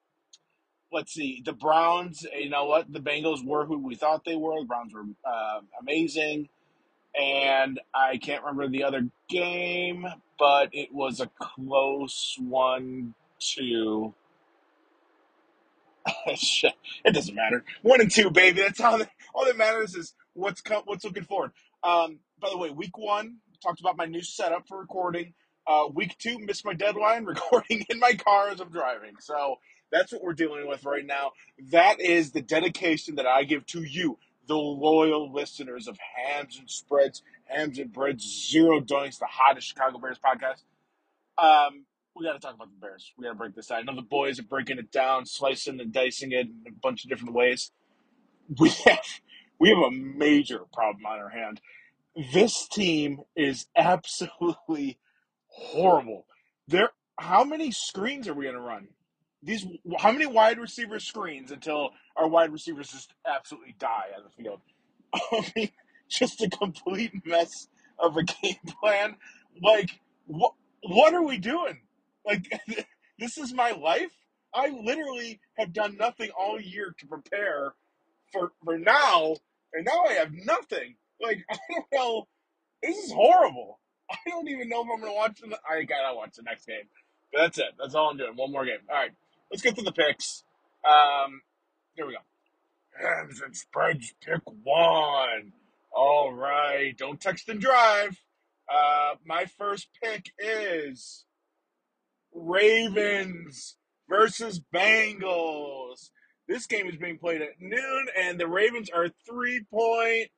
let's 0.92 1.12
see. 1.12 1.42
The 1.44 1.52
Browns. 1.52 2.26
You 2.36 2.50
know 2.50 2.66
what? 2.66 2.92
The 2.92 3.00
Bengals 3.00 3.44
were 3.44 3.66
who 3.66 3.78
we 3.78 3.94
thought 3.94 4.24
they 4.24 4.36
were. 4.36 4.60
The 4.60 4.66
Browns 4.66 4.94
were 4.94 5.04
uh, 5.24 5.60
amazing, 5.80 6.48
and 7.18 7.80
I 7.94 8.18
can't 8.18 8.44
remember 8.44 8.68
the 8.68 8.84
other 8.84 9.08
game, 9.28 10.06
but 10.38 10.70
it 10.72 10.92
was 10.92 11.20
a 11.20 11.30
close 11.40 12.36
one. 12.40 13.14
Two. 13.40 14.14
It 17.04 17.14
doesn't 17.14 17.34
matter. 17.34 17.64
One 17.82 18.00
and 18.00 18.10
two, 18.10 18.30
baby. 18.30 18.60
That's 18.62 18.80
all. 18.80 18.98
That, 18.98 19.10
all 19.34 19.44
that 19.46 19.56
matters 19.56 19.94
is 19.94 20.14
what's 20.34 20.60
co- 20.60 20.82
what's 20.84 21.04
looking 21.04 21.24
forward. 21.24 21.52
Um, 21.82 22.18
by 22.40 22.50
the 22.50 22.58
way, 22.58 22.70
week 22.70 22.98
one 22.98 23.36
talked 23.62 23.80
about 23.80 23.96
my 23.96 24.06
new 24.06 24.22
setup 24.22 24.68
for 24.68 24.78
recording. 24.78 25.34
Uh, 25.66 25.86
week 25.92 26.16
two, 26.18 26.38
missed 26.38 26.64
my 26.64 26.74
deadline, 26.74 27.24
recording 27.26 27.84
in 27.88 27.98
my 27.98 28.14
car 28.14 28.48
as 28.50 28.60
I'm 28.60 28.70
driving. 28.70 29.14
So 29.20 29.56
that's 29.90 30.12
what 30.12 30.22
we're 30.22 30.32
dealing 30.32 30.68
with 30.68 30.84
right 30.84 31.04
now. 31.04 31.32
That 31.70 32.00
is 32.00 32.32
the 32.32 32.42
dedication 32.42 33.16
that 33.16 33.26
I 33.26 33.44
give 33.44 33.66
to 33.66 33.82
you, 33.82 34.18
the 34.46 34.56
loyal 34.56 35.32
listeners 35.32 35.88
of 35.88 35.98
Hams 35.98 36.58
and 36.58 36.70
Spreads, 36.70 37.22
Hams 37.44 37.78
and 37.78 37.92
Breads, 37.92 38.48
Zero 38.50 38.80
Doinks, 38.80 39.18
the 39.18 39.26
hottest 39.28 39.68
Chicago 39.68 39.98
Bears 39.98 40.18
podcast. 40.18 40.62
Um, 41.38 41.84
we 42.14 42.24
got 42.24 42.34
to 42.34 42.38
talk 42.38 42.54
about 42.54 42.68
the 42.70 42.80
Bears. 42.80 43.12
We 43.16 43.24
got 43.24 43.30
to 43.30 43.36
break 43.36 43.54
this 43.54 43.70
out. 43.70 43.78
I 43.78 43.82
know 43.82 43.94
the 43.94 44.02
boys 44.02 44.38
are 44.38 44.44
breaking 44.44 44.78
it 44.78 44.92
down, 44.92 45.26
slicing 45.26 45.80
and 45.80 45.92
dicing 45.92 46.32
it 46.32 46.46
in 46.46 46.64
a 46.68 46.72
bunch 46.72 47.04
of 47.04 47.10
different 47.10 47.34
ways. 47.34 47.70
We 48.58 48.68
have 48.86 49.04
we 49.60 49.68
have 49.68 49.78
a 49.78 49.90
major 49.90 50.60
problem 50.72 51.06
on 51.06 51.18
our 51.20 51.28
hand. 51.28 51.60
This 52.32 52.66
team 52.66 53.20
is 53.36 53.66
absolutely 53.76 54.98
horrible. 55.46 56.26
There, 56.66 56.90
how 57.18 57.44
many 57.44 57.70
screens 57.70 58.26
are 58.26 58.34
we 58.34 58.44
going 58.44 58.56
to 58.56 58.60
run? 58.60 58.88
These, 59.42 59.66
how 59.98 60.12
many 60.12 60.26
wide 60.26 60.58
receiver 60.58 61.00
screens 61.00 61.50
until 61.50 61.90
our 62.16 62.28
wide 62.28 62.52
receivers 62.52 62.90
just 62.90 63.14
absolutely 63.26 63.74
die 63.78 64.08
on 64.16 64.24
the 64.24 64.42
field? 64.42 64.60
I 65.14 65.52
mean, 65.56 65.70
just 66.08 66.42
a 66.42 66.50
complete 66.50 67.26
mess 67.26 67.68
of 67.98 68.16
a 68.16 68.22
game 68.42 68.56
plan. 68.80 69.16
Like, 69.62 70.00
what 70.26 70.52
what 70.82 71.14
are 71.14 71.22
we 71.22 71.38
doing? 71.38 71.80
Like, 72.26 72.50
this 73.18 73.38
is 73.38 73.52
my 73.52 73.72
life. 73.72 74.12
I 74.54 74.68
literally 74.68 75.40
have 75.58 75.72
done 75.72 75.96
nothing 75.96 76.30
all 76.38 76.60
year 76.60 76.94
to 76.98 77.06
prepare 77.06 77.74
for 78.32 78.52
for 78.64 78.78
now, 78.78 79.36
and 79.72 79.84
now 79.84 80.04
I 80.08 80.14
have 80.14 80.32
nothing. 80.32 80.96
Like, 81.20 81.44
I 81.50 81.58
don't 81.70 81.86
know. 81.92 82.28
This 82.82 82.96
is 82.96 83.12
horrible. 83.12 83.78
I 84.10 84.16
don't 84.28 84.48
even 84.48 84.68
know 84.68 84.82
if 84.82 84.88
I'm 84.92 85.00
gonna 85.00 85.14
watch 85.14 85.40
the. 85.40 85.58
I 85.68 85.82
gotta 85.82 86.14
watch 86.14 86.36
the 86.36 86.42
next 86.42 86.66
game. 86.66 86.88
But 87.32 87.42
that's 87.42 87.58
it. 87.58 87.74
That's 87.78 87.94
all 87.94 88.10
I'm 88.10 88.16
doing. 88.16 88.34
One 88.34 88.50
more 88.50 88.64
game. 88.64 88.78
All 88.88 88.96
right, 88.96 89.12
let's 89.50 89.62
get 89.62 89.76
to 89.76 89.82
the 89.82 89.92
picks. 89.92 90.44
Um, 90.84 91.42
here 91.94 92.06
we 92.06 92.12
go. 92.12 92.18
Hams 93.00 93.40
and 93.40 93.56
spreads 93.56 94.14
pick 94.20 94.40
one. 94.62 95.52
All 95.92 96.32
right. 96.32 96.96
Don't 96.96 97.20
text 97.20 97.48
and 97.48 97.60
drive. 97.60 98.20
Uh, 98.72 99.16
my 99.24 99.46
first 99.46 99.88
pick 100.02 100.30
is 100.38 101.24
Ravens 102.32 103.76
versus 104.08 104.60
Bengals. 104.72 106.10
This 106.48 106.66
game 106.66 106.88
is 106.88 106.96
being 106.96 107.18
played 107.18 107.42
at 107.42 107.60
noon, 107.60 108.06
and 108.18 108.38
the 108.38 108.46
Ravens 108.46 108.90
are 108.90 109.08
three 109.26 109.64
point 109.72 110.28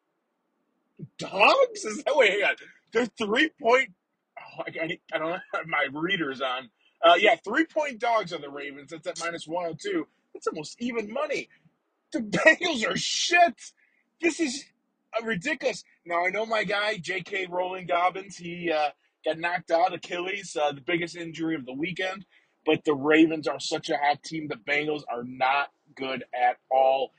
dogs. 1.19 1.85
Is 1.85 2.03
that 2.05 2.17
wait? 2.17 2.33
Hang 2.33 2.45
on. 2.45 2.57
They're 2.93 3.07
three 3.07 3.51
point. 3.61 3.91
Oh, 4.39 4.63
I, 4.67 4.99
I 5.13 5.19
don't 5.19 5.41
have 5.55 5.67
my 5.67 5.89
readers 5.93 6.41
on. 6.41 6.71
Uh, 7.03 7.15
yeah, 7.19 7.37
three 7.45 7.67
point 7.67 7.99
dogs 7.99 8.33
on 8.33 8.41
the 8.41 8.51
Ravens. 8.51 8.91
That's 8.91 9.07
at 9.07 9.21
minus 9.21 9.47
one 9.47 9.65
hundred 9.65 9.81
two. 9.81 10.07
That's 10.33 10.47
almost 10.47 10.77
even 10.81 11.13
money. 11.13 11.49
The 12.13 12.21
Bengals 12.21 12.89
are 12.89 12.97
shit. 12.97 13.73
This 14.21 14.39
is 14.41 14.65
uh, 15.19 15.25
ridiculous. 15.25 15.83
Now 16.07 16.25
I 16.27 16.31
know 16.31 16.47
my 16.47 16.65
guy 16.65 16.99
J.K. 16.99 17.49
Rowling 17.51 17.87
Dobbins. 17.87 18.37
He 18.37 18.71
uh, 18.71 18.91
got 19.25 19.39
knocked 19.39 19.71
out 19.71 19.95
Achilles, 19.95 20.57
uh, 20.61 20.73
the 20.73 20.81
biggest 20.81 21.17
injury 21.17 21.55
of 21.55 21.67
the 21.67 21.73
weekend. 21.73 22.25
But 22.65 22.85
the 22.85 22.95
Ravens 22.95 23.49
are 23.49 23.59
such 23.59 23.91
a 23.91 23.97
hot 23.97 24.23
team. 24.23 24.49
The 24.49 24.57
Bengals 24.57 25.03
are 25.13 25.25
not 25.25 25.71
good 25.97 26.25
at 26.33 26.59
all. 26.71 27.13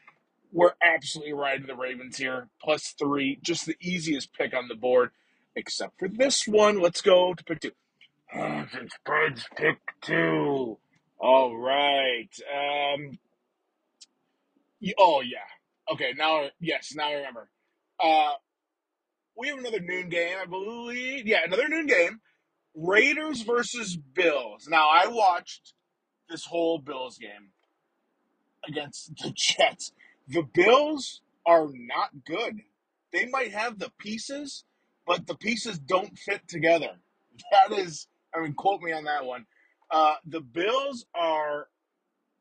We're 0.53 0.73
absolutely 0.81 1.33
riding 1.33 1.67
the 1.67 1.75
Ravens 1.75 2.17
here. 2.17 2.47
Plus 2.61 2.95
three, 2.97 3.39
just 3.41 3.65
the 3.65 3.75
easiest 3.81 4.33
pick 4.33 4.53
on 4.55 4.69
the 4.69 4.75
board, 4.75 5.09
except 5.55 5.99
for 5.99 6.07
this 6.07 6.47
one. 6.47 6.79
Let's 6.79 7.01
go 7.01 7.33
to 7.33 7.43
pick 7.43 7.59
two. 7.59 7.71
Hams 8.33 8.71
and 8.73 8.91
spreads 8.91 9.45
pick 9.55 9.77
two. 10.01 10.77
All 11.19 11.57
right. 11.57 12.29
Um. 12.53 13.19
y- 14.81 14.93
Oh 14.97 15.21
yeah. 15.21 15.37
Okay. 15.91 16.13
Now, 16.17 16.49
yes. 16.59 16.93
Now 16.95 17.09
I 17.09 17.13
remember. 17.13 17.49
Uh, 17.99 18.33
we 19.37 19.47
have 19.49 19.57
another 19.59 19.79
noon 19.79 20.09
game, 20.09 20.37
I 20.41 20.45
believe. 20.45 21.27
Yeah, 21.27 21.39
another 21.45 21.67
noon 21.67 21.87
game. 21.87 22.21
Raiders 22.75 23.41
versus 23.43 23.95
Bills. 23.97 24.67
Now 24.67 24.89
I 24.89 25.07
watched 25.07 25.73
this 26.29 26.45
whole 26.45 26.79
Bills 26.79 27.17
game 27.17 27.51
against 28.67 29.15
the 29.17 29.31
Jets. 29.35 29.91
The 30.27 30.41
Bills 30.43 31.21
are 31.45 31.67
not 31.71 32.25
good. 32.25 32.61
They 33.11 33.27
might 33.27 33.51
have 33.53 33.77
the 33.79 33.91
pieces, 33.99 34.63
but 35.05 35.27
the 35.27 35.35
pieces 35.35 35.77
don't 35.77 36.17
fit 36.17 36.47
together. 36.47 36.97
That 37.51 37.75
is, 37.77 38.07
I 38.35 38.41
mean, 38.41 38.53
quote 38.53 38.81
me 38.81 38.91
on 38.91 39.05
that 39.05 39.25
one. 39.25 39.45
Uh, 39.91 40.15
the 40.25 40.41
Bills 40.41 41.05
are 41.15 41.67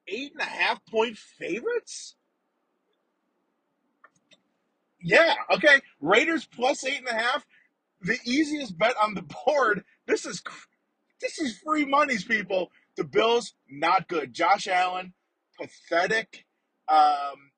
eight 0.09 0.33
and 0.33 0.41
a 0.43 0.45
half 0.45 0.85
point 0.87 1.19
favorites. 1.19 2.17
Yeah, 5.01 5.35
okay. 5.55 5.81
Raiders 6.01 6.47
plus 6.47 6.85
eight 6.85 6.99
and 6.99 7.09
a 7.09 7.15
half. 7.15 7.47
The 8.03 8.19
easiest 8.25 8.79
bet 8.79 8.95
on 9.03 9.15
the 9.15 9.23
board. 9.47 9.85
This 10.07 10.27
is 10.27 10.43
this 11.21 11.39
is 11.39 11.59
free 11.59 11.85
monies, 11.85 12.25
people. 12.25 12.71
The 12.97 13.05
Bills 13.05 13.55
not 13.71 14.09
good. 14.09 14.35
Josh 14.35 14.69
Allen, 14.69 15.15
pathetic. 15.61 16.45
Um, 16.89 17.51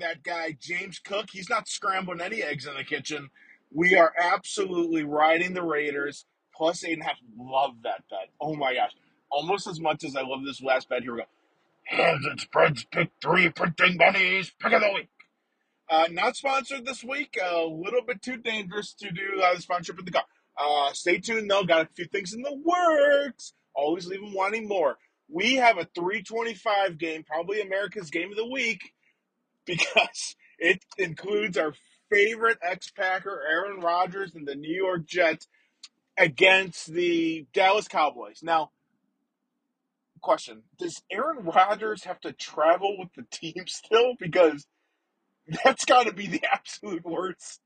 that 0.00 0.22
guy 0.22 0.56
James 0.60 0.98
Cook, 0.98 1.28
he's 1.32 1.50
not 1.50 1.68
scrambling 1.68 2.20
any 2.20 2.42
eggs 2.42 2.66
in 2.66 2.74
the 2.76 2.84
kitchen. 2.84 3.30
We 3.72 3.96
are 3.96 4.12
absolutely 4.18 5.04
riding 5.04 5.54
the 5.54 5.62
Raiders 5.62 6.26
plus 6.54 6.84
eight 6.84 6.94
and 6.94 7.02
a 7.02 7.06
half. 7.06 7.18
Love 7.36 7.74
that 7.84 8.04
bet. 8.10 8.30
Oh 8.40 8.54
my 8.54 8.74
gosh, 8.74 8.92
almost 9.30 9.66
as 9.66 9.80
much 9.80 10.04
as 10.04 10.16
I 10.16 10.22
love 10.22 10.44
this 10.44 10.62
last 10.62 10.88
bet. 10.88 11.02
Here 11.02 11.12
we 11.12 11.20
go. 11.20 11.26
Hands 11.84 12.24
and 12.24 12.40
spreads, 12.40 12.84
pick 12.84 13.10
three, 13.20 13.48
printing 13.50 13.98
bunnies, 13.98 14.52
pick 14.60 14.72
of 14.72 14.80
the 14.80 14.92
week. 14.94 15.08
Uh, 15.90 16.06
not 16.10 16.36
sponsored 16.36 16.86
this 16.86 17.04
week. 17.04 17.38
A 17.42 17.64
little 17.64 18.02
bit 18.02 18.22
too 18.22 18.36
dangerous 18.36 18.94
to 18.94 19.10
do 19.10 19.42
uh, 19.42 19.54
the 19.54 19.60
sponsorship 19.60 19.98
of 19.98 20.06
the 20.06 20.12
car. 20.12 20.24
Uh, 20.56 20.92
stay 20.92 21.18
tuned 21.18 21.50
though. 21.50 21.64
Got 21.64 21.86
a 21.86 21.88
few 21.94 22.06
things 22.06 22.32
in 22.32 22.42
the 22.42 22.54
works. 22.54 23.52
Always 23.74 24.06
leave 24.06 24.20
them 24.20 24.34
wanting 24.34 24.68
more. 24.68 24.98
We 25.28 25.56
have 25.56 25.78
a 25.78 25.88
325 25.94 26.98
game, 26.98 27.24
probably 27.24 27.60
America's 27.60 28.10
game 28.10 28.30
of 28.30 28.36
the 28.36 28.46
week, 28.46 28.92
because 29.66 30.36
it 30.58 30.84
includes 30.98 31.56
our 31.56 31.74
favorite 32.10 32.58
ex-Packer, 32.62 33.42
Aaron 33.48 33.80
Rodgers, 33.80 34.34
and 34.34 34.46
the 34.46 34.54
New 34.54 34.74
York 34.74 35.06
Jets 35.06 35.48
against 36.18 36.86
the 36.92 37.46
Dallas 37.52 37.88
Cowboys. 37.88 38.40
Now, 38.42 38.70
question: 40.20 40.62
Does 40.78 41.02
Aaron 41.10 41.44
Rodgers 41.44 42.04
have 42.04 42.20
to 42.20 42.32
travel 42.32 42.96
with 42.98 43.08
the 43.16 43.24
team 43.30 43.64
still? 43.66 44.14
Because 44.18 44.66
that's 45.64 45.84
got 45.84 46.06
to 46.06 46.12
be 46.12 46.26
the 46.26 46.42
absolute 46.52 47.04
worst 47.04 47.60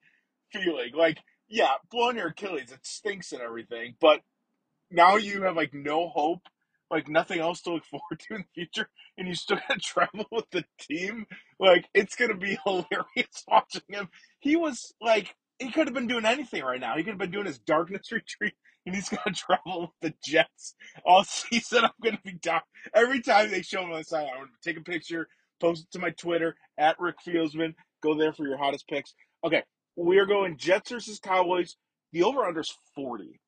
feeling. 0.53 0.93
Like, 0.95 1.19
yeah, 1.49 1.73
blowing 1.91 2.17
your 2.17 2.29
Achilles, 2.29 2.73
it 2.73 2.81
stinks 2.83 3.33
and 3.33 3.43
everything, 3.43 3.95
but 4.01 4.21
now 4.91 5.17
you 5.17 5.43
have 5.43 5.57
like 5.57 5.75
no 5.75 6.09
hope, 6.09 6.43
like 6.91 7.09
nothing 7.09 7.41
else 7.41 7.63
to 7.63 7.73
look 7.73 7.85
forward 7.91 8.21
to 8.21 8.35
in 8.35 8.43
the 8.43 8.55
future, 8.55 8.89
and 9.19 9.29
you 9.29 9.35
still 9.35 9.59
got 9.69 9.75
to 9.75 9.81
travel 9.85 10.27
with 10.31 10.51
the 10.51 10.65
team. 10.81 11.27
Like, 11.59 11.87
it's 11.95 12.17
gonna 12.17 12.37
be 12.37 12.59
hilarious 12.65 13.45
watching 13.49 13.83
him. 13.89 14.09
He 14.41 14.57
was 14.57 14.93
like, 15.01 15.35
he 15.59 15.71
could 15.71 15.87
have 15.87 15.95
been 15.95 16.07
doing 16.07 16.25
anything 16.25 16.63
right 16.63 16.81
now. 16.81 16.97
He 16.97 17.03
could 17.03 17.13
have 17.13 17.19
been 17.19 17.31
doing 17.31 17.47
his 17.47 17.59
darkness 17.59 18.13
retreat, 18.13 18.55
and 18.85 18.95
he's 18.95 19.09
gonna 19.09 19.23
travel 19.35 19.81
with 19.83 19.91
the 20.03 20.15
Jets 20.25 20.75
all 21.05 21.25
season. 21.29 21.85
I'm 21.85 21.91
gonna 22.03 22.21
be 22.25 22.35
down 22.35 22.61
every 22.95 23.21
time 23.21 23.51
they 23.51 23.63
show 23.63 23.83
him 23.83 23.93
on 23.93 23.99
the 23.99 24.05
side. 24.05 24.27
I'm 24.33 24.41
gonna 24.41 24.51
take 24.63 24.79
a 24.79 24.83
picture, 24.83 25.29
post 25.61 25.85
it 25.85 25.91
to 25.93 25.99
my 25.99 26.11
Twitter 26.11 26.57
at 26.79 26.99
Rick 27.01 27.17
Feelsmen. 27.27 27.75
Go 28.03 28.15
there 28.15 28.33
for 28.33 28.47
your 28.47 28.59
hottest 28.59 28.89
picks. 28.89 29.15
Okay, 29.45 29.63
we 29.97 30.19
are 30.19 30.27
going 30.27 30.57
Jets 30.57 30.91
versus 30.91 31.19
Cowboys. 31.19 31.77
The 32.13 32.23
over 32.23 32.45
under 32.45 32.61
is 32.61 32.75
40. 32.95 33.41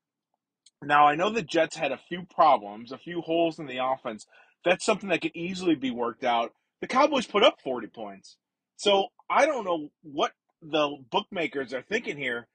Now, 0.83 1.07
I 1.07 1.17
know 1.17 1.31
the 1.31 1.43
Jets 1.43 1.77
had 1.77 1.93
a 1.93 1.99
few 2.09 2.23
problems, 2.35 2.93
a 2.93 2.99
few 2.99 3.21
holes 3.21 3.59
in 3.59 3.67
the 3.67 3.85
offense. 3.85 4.27
That's 4.65 4.85
something 4.85 5.09
that 5.09 5.23
could 5.23 5.35
easily 5.35 5.75
be 5.75 5.91
worked 5.91 6.25
out. 6.25 6.53
The 6.81 6.87
Cowboys 6.87 7.27
put 7.27 7.43
up 7.43 7.61
40 7.63 7.89
points. 7.89 8.37
So 8.77 9.09
I 9.29 9.47
don't 9.47 9.65
know 9.65 9.91
what 10.03 10.33
the 10.63 10.97
bookmakers 11.11 11.73
are 11.73 11.83
thinking 11.83 12.17
here. 12.17 12.47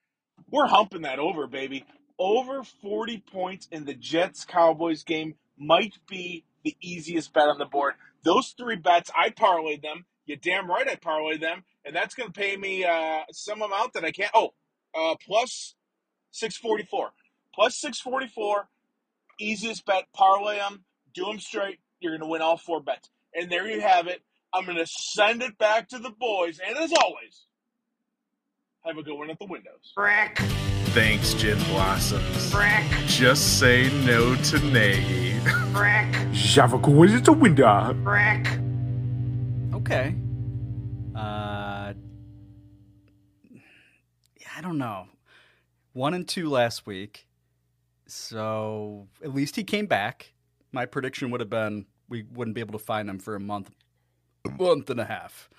We're 0.50 0.68
humping 0.68 1.04
that 1.04 1.20
over, 1.20 1.48
baby. 1.48 1.86
Over 2.20 2.64
40 2.64 3.24
points 3.32 3.68
in 3.72 3.86
the 3.86 3.94
Jets 3.94 4.46
Cowboys 4.46 5.04
game 5.04 5.36
might 5.58 5.96
be 6.08 6.46
the 6.64 6.76
easiest 6.82 7.34
bet 7.34 7.48
on 7.48 7.58
the 7.58 7.66
board. 7.66 7.96
Those 8.24 8.54
three 8.58 8.76
bets, 8.76 9.12
I 9.16 9.30
parlayed 9.30 9.82
them. 9.82 10.06
You're 10.26 10.38
damn 10.38 10.70
right 10.70 10.88
I 10.88 10.96
parlayed 10.96 11.42
them. 11.42 11.64
And 11.86 11.96
that's 11.96 12.16
going 12.16 12.32
to 12.32 12.40
pay 12.40 12.56
me 12.56 12.86
uh, 12.86 13.22
some 13.32 13.62
amount 13.62 13.94
that 13.94 14.06
I 14.06 14.12
can't. 14.12 14.32
Oh, 14.34 14.54
uh, 14.96 15.16
plus 15.26 15.76
644. 16.32 17.12
Plus 17.54 17.76
644. 17.78 18.68
Easiest 19.40 19.86
bet. 19.86 20.06
Parlay 20.14 20.58
them. 20.58 20.86
Do 21.14 21.26
them 21.26 21.40
straight. 21.40 21.80
You're 22.00 22.14
going 22.14 22.22
to 22.22 22.32
win 22.32 22.42
all 22.42 22.58
four 22.58 22.82
bets. 22.82 23.10
And 23.34 23.52
there 23.52 23.70
you 23.70 23.82
have 23.82 24.08
it. 24.08 24.22
I'm 24.54 24.66
going 24.66 24.78
to 24.78 24.88
send 24.88 25.42
it 25.42 25.58
back 25.58 25.90
to 25.90 26.00
the 26.00 26.12
boys. 26.12 26.60
And 26.66 26.78
as 26.78 26.94
always, 26.94 27.48
have 28.86 28.98
a 28.98 29.04
good 29.04 29.18
one 29.18 29.30
at 29.30 29.40
the 29.40 29.46
windows. 29.46 29.94
Rick. 29.96 30.38
Thanks, 30.94 31.34
Gin 31.34 31.58
Blossoms. 31.66 32.54
Just 33.08 33.60
say 33.60 33.90
no 34.06 34.36
to 34.36 34.60
Nagy. 34.60 35.40
Shavako 36.34 37.06
is 37.06 37.22
the 37.22 37.34
window. 37.34 37.96
Okay. 39.74 40.16
Uh, 41.16 41.94
yeah, 43.50 44.48
I 44.58 44.62
don't 44.62 44.78
know. 44.78 45.08
One 45.94 46.14
and 46.14 46.28
two 46.28 46.50
last 46.50 46.86
week. 46.86 47.28
So 48.06 49.08
at 49.24 49.34
least 49.34 49.56
he 49.56 49.64
came 49.64 49.86
back. 49.88 50.34
My 50.72 50.86
prediction 50.86 51.32
would 51.32 51.40
have 51.40 51.50
been 51.50 51.86
we 52.10 52.24
wouldn't 52.34 52.54
be 52.54 52.62
able 52.62 52.78
to 52.78 52.84
find 52.84 53.10
him 53.10 53.18
for 53.18 53.36
a 53.36 53.40
month, 53.40 53.72
a 54.46 54.50
month 54.52 54.90
and 54.90 55.00
a 55.00 55.06
half. 55.06 55.50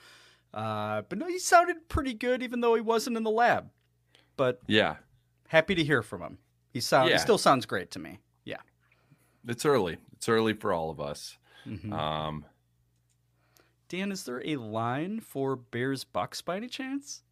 Uh, 0.54 1.02
but 1.08 1.18
no, 1.18 1.26
he 1.26 1.38
sounded 1.38 1.88
pretty 1.88 2.14
good, 2.14 2.42
even 2.42 2.60
though 2.60 2.74
he 2.76 2.80
wasn't 2.80 3.16
in 3.16 3.24
the 3.24 3.30
lab. 3.30 3.70
But 4.36 4.60
Yeah, 4.68 4.96
happy 5.48 5.74
to 5.74 5.82
hear 5.84 6.00
from 6.02 6.22
him. 6.22 6.38
He 6.72 6.80
sound 6.80 7.08
Yeah. 7.10 7.16
he 7.16 7.20
still 7.20 7.38
sounds 7.38 7.66
great 7.66 7.90
to 7.92 7.98
me. 7.98 8.20
Yeah. 8.44 8.60
it's 9.46 9.64
early. 9.66 9.98
It's 10.14 10.28
early 10.28 10.52
for 10.54 10.72
all 10.72 10.90
of 10.90 11.00
us. 11.00 11.36
Mhm. 11.66 11.92
Um, 11.92 12.44
Dan, 13.88 14.10
is 14.12 14.24
there 14.24 14.42
a 14.46 14.56
line 14.56 15.20
for 15.20 15.54
Bears 15.56 16.04
Bucks 16.04 16.40
by 16.40 16.56
any 16.56 16.68
chance? 16.68 17.22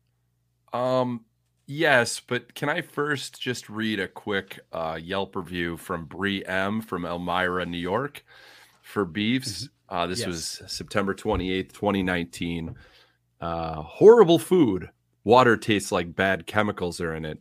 Um, 0.73 1.24
yes, 1.66 2.20
but 2.20 2.55
can 2.55 2.69
I 2.69 2.82
first 2.82 3.40
just 3.40 3.69
read 3.70 3.99
a 4.01 4.09
quick 4.09 4.61
uh, 4.73 4.99
Yelp 5.03 5.36
review 5.36 5.77
from 5.77 6.05
Bree 6.07 6.44
M 6.44 6.81
from 6.82 7.05
Elmira, 7.05 7.65
New 7.66 7.78
York, 7.78 8.24
for 8.82 9.05
beefs? 9.05 9.69
Uh, 9.89 10.07
this 10.07 10.20
Yes. 10.20 10.27
was 10.28 10.62
September 10.73 11.15
twenty 11.15 11.51
eighth, 11.53 11.73
twenty 11.73 12.03
nineteen. 12.03 12.77
Uh, 13.43 13.82
horrible 13.82 14.39
food. 14.39 14.90
Water 15.24 15.56
tastes 15.56 15.90
like 15.90 16.14
bad 16.14 16.47
chemicals 16.47 17.01
are 17.01 17.12
in 17.12 17.24
it, 17.24 17.40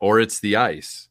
or 0.00 0.18
it's 0.18 0.40
the 0.40 0.56
ice. 0.56 1.08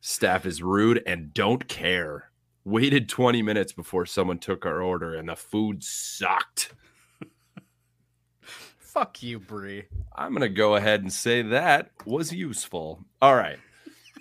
Staff 0.00 0.44
is 0.44 0.60
rude 0.60 1.00
and 1.06 1.32
don't 1.32 1.68
care. 1.68 2.32
Waited 2.64 3.08
20 3.08 3.42
minutes 3.42 3.72
before 3.72 4.06
someone 4.06 4.38
took 4.40 4.66
our 4.66 4.82
order, 4.82 5.14
and 5.14 5.28
the 5.28 5.36
food 5.36 5.84
sucked. 5.84 6.74
Fuck 8.40 9.22
you, 9.22 9.38
Bree. 9.38 9.84
I'm 10.16 10.30
going 10.30 10.42
to 10.42 10.48
go 10.48 10.74
ahead 10.74 11.02
and 11.02 11.12
say 11.12 11.42
that 11.42 11.90
was 12.04 12.32
useful. 12.32 13.04
All 13.22 13.36
right. 13.36 13.58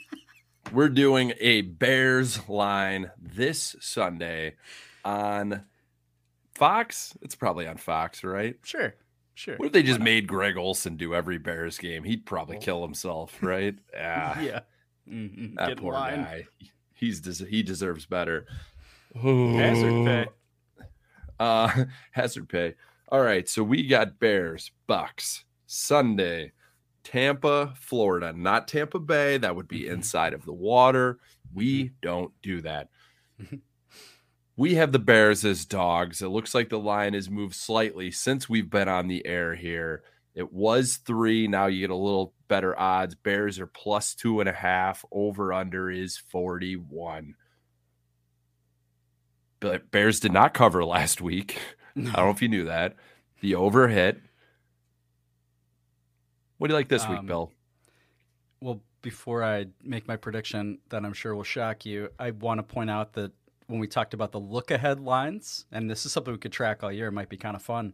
We're 0.71 0.89
doing 0.89 1.33
a 1.39 1.61
Bears 1.61 2.47
line 2.47 3.09
this 3.19 3.75
Sunday 3.79 4.57
on 5.03 5.63
Fox. 6.53 7.17
It's 7.23 7.35
probably 7.35 7.65
on 7.65 7.77
Fox, 7.77 8.23
right? 8.23 8.55
Sure. 8.61 8.93
Sure. 9.39 9.55
What 9.55 9.67
if 9.67 9.71
they 9.71 9.83
just 9.83 10.01
made 10.01 10.27
Greg 10.27 10.57
Olsen 10.57 10.97
do 10.97 11.15
every 11.15 11.37
Bears 11.37 11.77
game? 11.77 12.03
He'd 12.03 12.25
probably 12.25 12.57
kill 12.57 12.81
himself, 12.81 13.37
right? 13.41 13.73
Yeah. 13.93 14.41
Yeah. 14.41 14.59
Mhm. 15.09 15.55
That 15.55 15.69
Get 15.69 15.77
poor 15.77 15.93
line. 15.93 16.23
guy. 16.23 16.43
He's 16.93 17.21
des- 17.21 17.45
he 17.45 17.63
deserves 17.63 18.05
better. 18.05 18.47
Hazard 19.15 20.05
pay. 20.05 20.27
Uh, 21.39 21.85
hazard 22.11 22.49
pay. 22.49 22.75
All 23.07 23.21
right, 23.21 23.47
so 23.47 23.63
we 23.63 23.87
got 23.87 24.19
Bears, 24.19 24.71
Bucks, 24.87 25.45
Sunday, 25.67 26.51
Tampa, 27.05 27.73
Florida, 27.79 28.33
not 28.33 28.67
Tampa 28.67 28.99
Bay. 28.99 29.37
That 29.37 29.55
would 29.55 29.69
be 29.69 29.87
inside 29.87 30.33
of 30.33 30.43
the 30.43 30.51
water. 30.51 31.19
We 31.53 31.91
don't 32.01 32.33
do 32.41 32.59
that. 32.63 32.89
we 34.59 34.75
have 34.75 34.91
the 34.91 34.99
Bears 34.99 35.45
as 35.45 35.63
dogs. 35.63 36.21
It 36.21 36.27
looks 36.27 36.53
like 36.53 36.67
the 36.67 36.77
line 36.77 37.13
has 37.13 37.29
moved 37.29 37.55
slightly 37.55 38.11
since 38.11 38.49
we've 38.49 38.69
been 38.69 38.89
on 38.89 39.07
the 39.07 39.25
air 39.25 39.55
here. 39.55 40.03
It 40.35 40.51
was 40.51 40.97
three. 40.97 41.47
Now 41.47 41.67
you 41.67 41.79
get 41.79 41.91
a 41.91 41.95
little 41.95 42.33
better 42.49 42.77
odds. 42.77 43.15
Bears 43.15 43.57
are 43.57 43.67
plus 43.67 44.13
two 44.13 44.41
and 44.41 44.49
a 44.49 44.53
half. 44.53 45.05
Over 45.13 45.53
under 45.53 45.89
is 45.89 46.17
41. 46.17 47.35
But 49.61 49.91
Bears 49.91 50.19
did 50.19 50.33
not 50.33 50.53
cover 50.53 50.83
last 50.83 51.21
week. 51.21 51.57
I 51.95 52.01
don't 52.01 52.13
know 52.13 52.29
if 52.29 52.41
you 52.41 52.49
knew 52.49 52.65
that. 52.65 52.97
The 53.39 53.55
over 53.55 53.87
hit. 53.87 54.19
What 56.57 56.67
do 56.67 56.73
you 56.73 56.77
like 56.77 56.89
this 56.89 57.07
week, 57.07 57.19
Um, 57.19 57.27
Bill? 57.27 57.53
Well, 58.59 58.81
before 59.01 59.41
I 59.41 59.67
make 59.81 60.05
my 60.05 60.17
prediction 60.17 60.79
that 60.89 61.05
I'm 61.05 61.13
sure 61.13 61.33
will 61.33 61.43
shock 61.45 61.85
you, 61.85 62.09
I 62.19 62.31
want 62.31 62.57
to 62.57 62.63
point 62.63 62.89
out 62.89 63.13
that 63.13 63.31
when 63.69 63.79
we 63.79 63.87
talked 63.87 64.15
about 64.15 64.31
the 64.31 64.39
look 64.39 64.71
ahead 64.71 64.99
lines, 64.99 65.65
and 65.71 65.89
this 65.89 66.03
is 66.03 66.11
something 66.11 66.33
we 66.33 66.39
could 66.39 66.51
track 66.51 66.83
all 66.83 66.91
year, 66.91 67.07
it 67.07 67.11
might 67.11 67.29
be 67.29 67.37
kind 67.37 67.55
of 67.55 67.61
fun. 67.61 67.93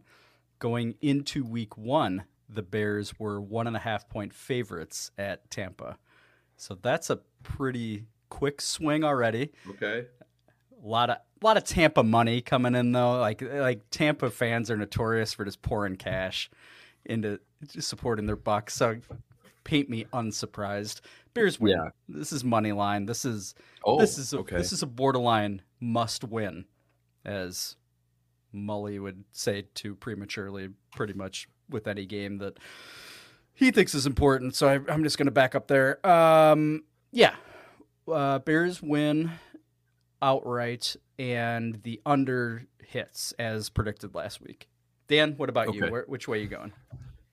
Going 0.58 0.94
into 1.02 1.44
week 1.44 1.76
one, 1.76 2.24
the 2.48 2.62
Bears 2.62 3.18
were 3.18 3.42
one 3.42 3.66
and 3.66 3.76
a 3.76 3.80
half 3.80 4.08
point 4.08 4.32
favorites 4.32 5.10
at 5.18 5.50
Tampa. 5.50 5.98
So 6.56 6.78
that's 6.80 7.10
a 7.10 7.20
pretty 7.42 8.06
quick 8.30 8.62
swing 8.62 9.04
already. 9.04 9.52
Okay. 9.68 10.06
A 10.82 10.86
lot 10.86 11.10
of 11.10 11.18
a 11.18 11.44
lot 11.44 11.58
of 11.58 11.64
Tampa 11.64 12.02
money 12.02 12.40
coming 12.40 12.74
in 12.74 12.92
though. 12.92 13.18
Like 13.20 13.42
like 13.42 13.82
Tampa 13.90 14.30
fans 14.30 14.70
are 14.70 14.78
notorious 14.78 15.34
for 15.34 15.44
just 15.44 15.60
pouring 15.60 15.96
cash 15.96 16.48
into 17.04 17.38
supporting 17.68 18.24
their 18.24 18.36
bucks. 18.36 18.74
So 18.74 18.96
paint 19.64 19.90
me 19.90 20.06
unsurprised. 20.14 21.02
Bears 21.36 21.60
win. 21.60 21.72
Yeah. 21.78 21.90
This 22.08 22.32
is 22.32 22.42
money 22.42 22.72
line. 22.72 23.06
This 23.06 23.24
is 23.24 23.54
Oh, 23.84 24.00
this 24.00 24.18
is 24.18 24.32
a, 24.32 24.38
okay. 24.38 24.56
this 24.56 24.72
is 24.72 24.82
a 24.82 24.86
borderline 24.86 25.62
must 25.78 26.24
win, 26.24 26.64
as 27.24 27.76
Mully 28.54 29.00
would 29.00 29.24
say 29.32 29.66
too 29.74 29.94
prematurely, 29.94 30.70
pretty 30.94 31.12
much 31.12 31.48
with 31.68 31.86
any 31.86 32.06
game 32.06 32.38
that 32.38 32.58
he 33.54 33.70
thinks 33.70 33.94
is 33.94 34.06
important. 34.06 34.54
So 34.54 34.68
I, 34.68 34.92
I'm 34.92 35.02
just 35.02 35.18
going 35.18 35.26
to 35.26 35.32
back 35.32 35.54
up 35.54 35.68
there. 35.68 36.04
Um, 36.06 36.84
yeah, 37.12 37.34
uh, 38.12 38.40
Bears 38.40 38.82
win 38.82 39.30
outright, 40.20 40.96
and 41.18 41.82
the 41.82 42.00
under 42.04 42.66
hits 42.82 43.32
as 43.38 43.68
predicted 43.68 44.14
last 44.14 44.40
week. 44.40 44.68
Dan, 45.08 45.34
what 45.36 45.48
about 45.48 45.74
you? 45.74 45.86
Where, 45.86 46.04
which 46.06 46.26
way 46.26 46.38
are 46.38 46.42
you 46.42 46.48
going? 46.48 46.72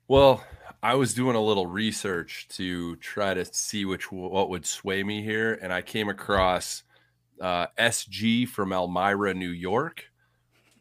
Well, 0.06 0.44
I 0.84 0.94
was 0.94 1.14
doing 1.14 1.34
a 1.34 1.42
little 1.42 1.66
research 1.66 2.46
to 2.50 2.96
try 2.96 3.34
to 3.34 3.44
see 3.44 3.84
which 3.84 4.12
what 4.12 4.50
would 4.50 4.66
sway 4.66 5.02
me 5.02 5.22
here, 5.22 5.58
and 5.60 5.72
I 5.72 5.82
came 5.82 6.08
across 6.08 6.82
uh, 7.40 7.66
SG 7.78 8.46
from 8.46 8.72
Elmira, 8.72 9.34
New 9.34 9.50
York, 9.50 10.04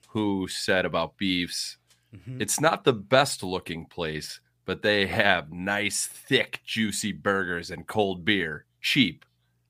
who 0.09 0.47
said 0.47 0.85
about 0.85 1.17
beefs, 1.17 1.77
it's 2.39 2.59
not 2.59 2.83
the 2.83 2.93
best 2.93 3.43
looking 3.43 3.85
place, 3.85 4.39
but 4.65 4.81
they 4.81 5.07
have 5.07 5.51
nice, 5.51 6.05
thick, 6.05 6.61
juicy 6.65 7.11
burgers 7.11 7.71
and 7.71 7.87
cold 7.87 8.23
beer, 8.23 8.65
cheap, 8.81 9.25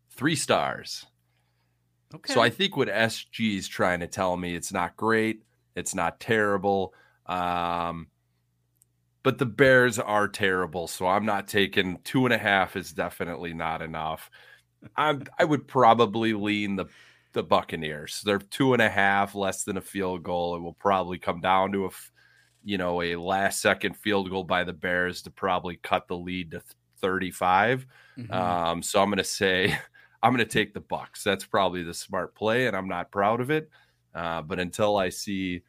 three 0.09 0.35
stars. 0.35 1.05
Okay. 2.13 2.33
So 2.33 2.41
I 2.41 2.49
think 2.49 2.75
what 2.75 2.89
SG 2.89 3.57
is 3.57 3.67
trying 3.67 4.01
to 4.01 4.07
tell 4.07 4.35
me, 4.35 4.55
it's 4.55 4.73
not 4.73 4.97
great, 4.97 5.43
it's 5.75 5.95
not 5.95 6.19
terrible. 6.19 6.93
Um, 7.25 8.07
but 9.23 9.37
the 9.37 9.45
Bears 9.45 9.99
are 9.99 10.27
terrible, 10.27 10.87
so 10.87 11.07
I'm 11.07 11.25
not 11.25 11.47
taking 11.47 11.99
two 12.03 12.25
and 12.25 12.33
a 12.33 12.37
half 12.37 12.75
is 12.75 12.91
definitely 12.93 13.53
not 13.53 13.81
enough. 13.81 14.29
I'm 14.97 15.23
I 15.39 15.45
would 15.45 15.67
probably 15.67 16.33
lean 16.33 16.75
the 16.77 16.87
the 17.33 17.43
Buccaneers. 17.43 18.21
They're 18.25 18.39
two 18.39 18.73
and 18.73 18.81
a 18.81 18.89
half, 18.89 19.35
less 19.35 19.63
than 19.63 19.77
a 19.77 19.81
field 19.81 20.23
goal. 20.23 20.55
It 20.55 20.61
will 20.61 20.73
probably 20.73 21.17
come 21.19 21.41
down 21.41 21.71
to 21.73 21.85
a 21.87 21.89
you 22.63 22.77
know 22.77 23.01
a 23.01 23.15
last 23.15 23.61
second 23.61 23.97
field 23.97 24.29
goal 24.29 24.43
by 24.43 24.63
the 24.63 24.73
Bears 24.73 25.21
to 25.23 25.31
probably 25.31 25.77
cut 25.77 26.07
the 26.07 26.17
lead 26.17 26.51
to 26.51 26.61
35. 26.99 27.85
Mhm. 28.17 28.31
Um, 28.31 28.83
so 28.83 29.01
I'm 29.01 29.09
going 29.09 29.17
to 29.17 29.23
say 29.23 29.77
I'm 30.23 30.33
going 30.33 30.45
to 30.45 30.51
take 30.51 30.73
the 30.73 30.81
Bucks. 30.81 31.23
That's 31.23 31.45
probably 31.45 31.83
the 31.83 31.93
smart 31.93 32.35
play, 32.35 32.67
and 32.67 32.75
I'm 32.75 32.87
not 32.87 33.11
proud 33.11 33.41
of 33.41 33.51
it. 33.51 33.69
Uh, 34.13 34.41
but 34.41 34.59
until 34.59 34.95
I 34.97 35.09
see 35.09 35.63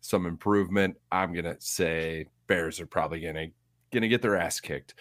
some 0.00 0.26
improvement, 0.26 0.98
I'm 1.12 1.32
going 1.32 1.44
to 1.46 1.60
say 1.60 2.28
Bears 2.46 2.80
are 2.80 2.86
probably 2.86 3.20
going 3.20 3.52
to 3.92 4.08
get 4.08 4.22
their 4.22 4.36
ass 4.36 4.60
kicked. 4.60 4.94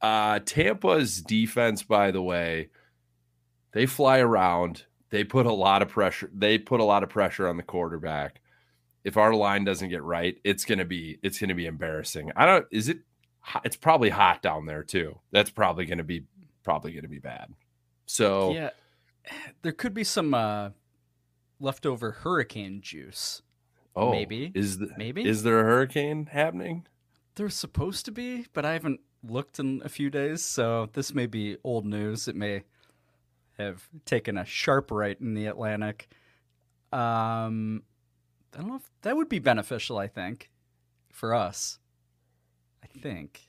Uh, 0.00 0.38
Tampa's 0.40 1.22
defense, 1.22 1.82
by 1.82 2.10
the 2.10 2.22
way, 2.22 2.68
they 3.72 3.86
fly 3.86 4.18
around. 4.18 4.84
They 5.10 5.24
put 5.24 5.46
a 5.46 5.52
lot 5.52 5.82
of 5.82 5.88
pressure. 5.88 6.30
They 6.34 6.58
put 6.58 6.80
a 6.80 6.84
lot 6.84 7.02
of 7.02 7.08
pressure 7.08 7.48
on 7.48 7.56
the 7.56 7.62
quarterback. 7.62 8.40
If 9.02 9.16
our 9.16 9.34
line 9.34 9.64
doesn't 9.64 9.90
get 9.90 10.02
right, 10.02 10.36
it's 10.44 10.64
gonna 10.64 10.84
be 10.84 11.18
it's 11.22 11.38
gonna 11.38 11.54
be 11.54 11.66
embarrassing. 11.66 12.32
I 12.36 12.46
don't. 12.46 12.66
Is 12.70 12.88
it? 12.88 12.98
It's 13.64 13.76
probably 13.76 14.10
hot 14.10 14.42
down 14.42 14.66
there 14.66 14.82
too. 14.82 15.20
That's 15.30 15.50
probably 15.50 15.84
gonna 15.84 16.04
be 16.04 16.24
probably 16.64 16.92
gonna 16.92 17.08
be 17.08 17.18
bad. 17.18 17.48
So 18.06 18.52
Yeah, 18.52 18.70
there 19.62 19.72
could 19.72 19.94
be 19.94 20.04
some 20.04 20.34
uh, 20.34 20.70
leftover 21.60 22.12
hurricane 22.12 22.80
juice. 22.82 23.42
Oh, 23.96 24.10
maybe 24.10 24.50
is 24.54 24.78
the, 24.78 24.90
maybe 24.96 25.24
is 25.28 25.42
there 25.42 25.60
a 25.60 25.64
hurricane 25.64 26.26
happening? 26.26 26.86
There's 27.36 27.54
supposed 27.54 28.04
to 28.06 28.12
be, 28.12 28.46
but 28.52 28.64
I 28.64 28.72
haven't 28.74 29.00
looked 29.26 29.58
in 29.58 29.82
a 29.84 29.88
few 29.88 30.10
days, 30.10 30.44
so 30.44 30.88
this 30.92 31.14
may 31.14 31.26
be 31.26 31.56
old 31.64 31.84
news. 31.84 32.28
It 32.28 32.36
may 32.36 32.62
have 33.58 33.88
taken 34.04 34.36
a 34.38 34.44
sharp 34.44 34.90
right 34.90 35.20
in 35.20 35.34
the 35.34 35.46
Atlantic. 35.46 36.08
Um, 36.92 37.82
I 38.54 38.58
don't 38.58 38.68
know 38.68 38.76
if 38.76 38.90
that 39.02 39.16
would 39.16 39.28
be 39.28 39.40
beneficial. 39.40 39.98
I 39.98 40.06
think 40.06 40.50
for 41.10 41.34
us, 41.34 41.78
I 42.82 42.86
think 42.86 43.48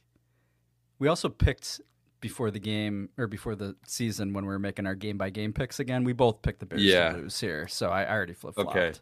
we 0.97 1.07
also 1.07 1.29
picked 1.29 1.81
before 2.21 2.49
the 2.49 2.59
game 2.59 3.09
or 3.17 3.27
before 3.27 3.55
the 3.55 3.75
season 3.85 4.33
when 4.33 4.45
we 4.45 4.49
were 4.51 4.57
making 4.59 4.87
our 4.87 4.95
game 4.95 5.17
by 5.17 5.29
game 5.29 5.53
picks 5.53 5.79
again. 5.79 6.03
We 6.03 6.13
both 6.13 6.41
picked 6.41 6.59
the 6.59 6.65
Bears 6.65 6.83
Yeah. 6.83 7.11
to 7.11 7.17
lose 7.17 7.39
here, 7.39 7.67
so 7.67 7.89
I, 7.89 8.09
already 8.11 8.33
flip 8.33 8.55
flopped. 8.55 8.69
Okay. 8.71 8.93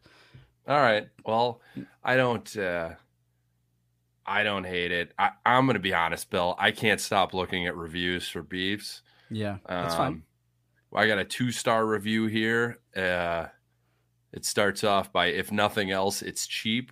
All 0.68 0.80
right. 0.80 1.08
Well, 1.26 1.62
I 2.04 2.16
don't. 2.16 2.58
Uh, 2.58 2.92
I 4.26 4.44
don't 4.44 4.64
hate 4.64 4.92
it. 4.92 5.12
I, 5.20 5.32
I'm 5.46 5.66
going 5.66 5.74
to 5.74 5.80
be 5.82 5.94
honest, 5.94 6.30
Bill. 6.30 6.56
I 6.58 6.72
can't 6.72 7.02
stop 7.02 7.34
looking 7.34 7.68
at 7.68 7.76
reviews 7.76 8.28
for 8.30 8.42
beefs. 8.42 9.02
Yeah, 9.30 9.58
that's 9.68 9.96
Um, 9.96 9.98
fine. 9.98 10.24
I 10.96 11.08
got 11.08 11.18
a 11.18 11.26
two 11.26 11.52
star 11.52 11.86
review 11.86 12.28
here. 12.28 12.80
Uh, 12.96 13.48
it 14.32 14.46
starts 14.46 14.84
off 14.84 15.12
by, 15.12 15.28
if 15.28 15.52
nothing 15.52 15.92
else, 15.92 16.22
it's 16.22 16.48
cheap, 16.48 16.92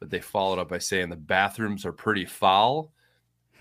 but 0.00 0.10
they 0.10 0.20
followed 0.20 0.58
up 0.58 0.68
by 0.68 0.78
saying 0.78 1.10
the 1.10 1.16
bathrooms 1.16 1.84
are 1.84 1.92
pretty 1.92 2.24
foul 2.24 2.92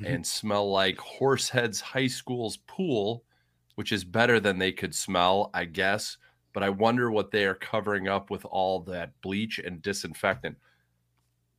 and 0.04 0.26
smell 0.26 0.72
like 0.72 0.98
Horseheads 0.98 1.82
High 1.82 2.08
School's 2.08 2.58
pool, 2.58 3.24
which 3.76 3.92
is 3.92 4.04
better 4.04 4.40
than 4.40 4.58
they 4.58 4.72
could 4.72 4.96
smell, 4.96 5.50
I 5.54 5.66
guess. 5.66 6.18
But 6.54 6.64
I 6.64 6.70
wonder 6.70 7.10
what 7.10 7.32
they 7.32 7.46
are 7.46 7.54
covering 7.56 8.08
up 8.08 8.30
with 8.30 8.44
all 8.46 8.82
that 8.82 9.20
bleach 9.22 9.58
and 9.60 9.82
disinfectant. 9.82 10.58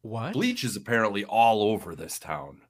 What? 0.03 0.33
Bleach 0.35 0.65
is 0.65 0.77
apparently 0.77 1.25
all 1.25 1.63
over 1.63 1.95
this 1.95 2.19
town. 2.19 2.61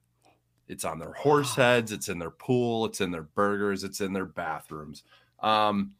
It's 0.67 0.85
on 0.85 0.99
their 0.99 1.13
horse 1.13 1.55
heads, 1.55 1.91
it's 1.91 2.07
in 2.07 2.19
their 2.19 2.31
pool, 2.31 2.85
it's 2.85 3.01
in 3.01 3.11
their 3.11 3.23
burgers, 3.23 3.83
it's 3.83 3.99
in 3.99 4.13
their 4.13 4.25
bathrooms. 4.25 5.03
Um 5.41 5.95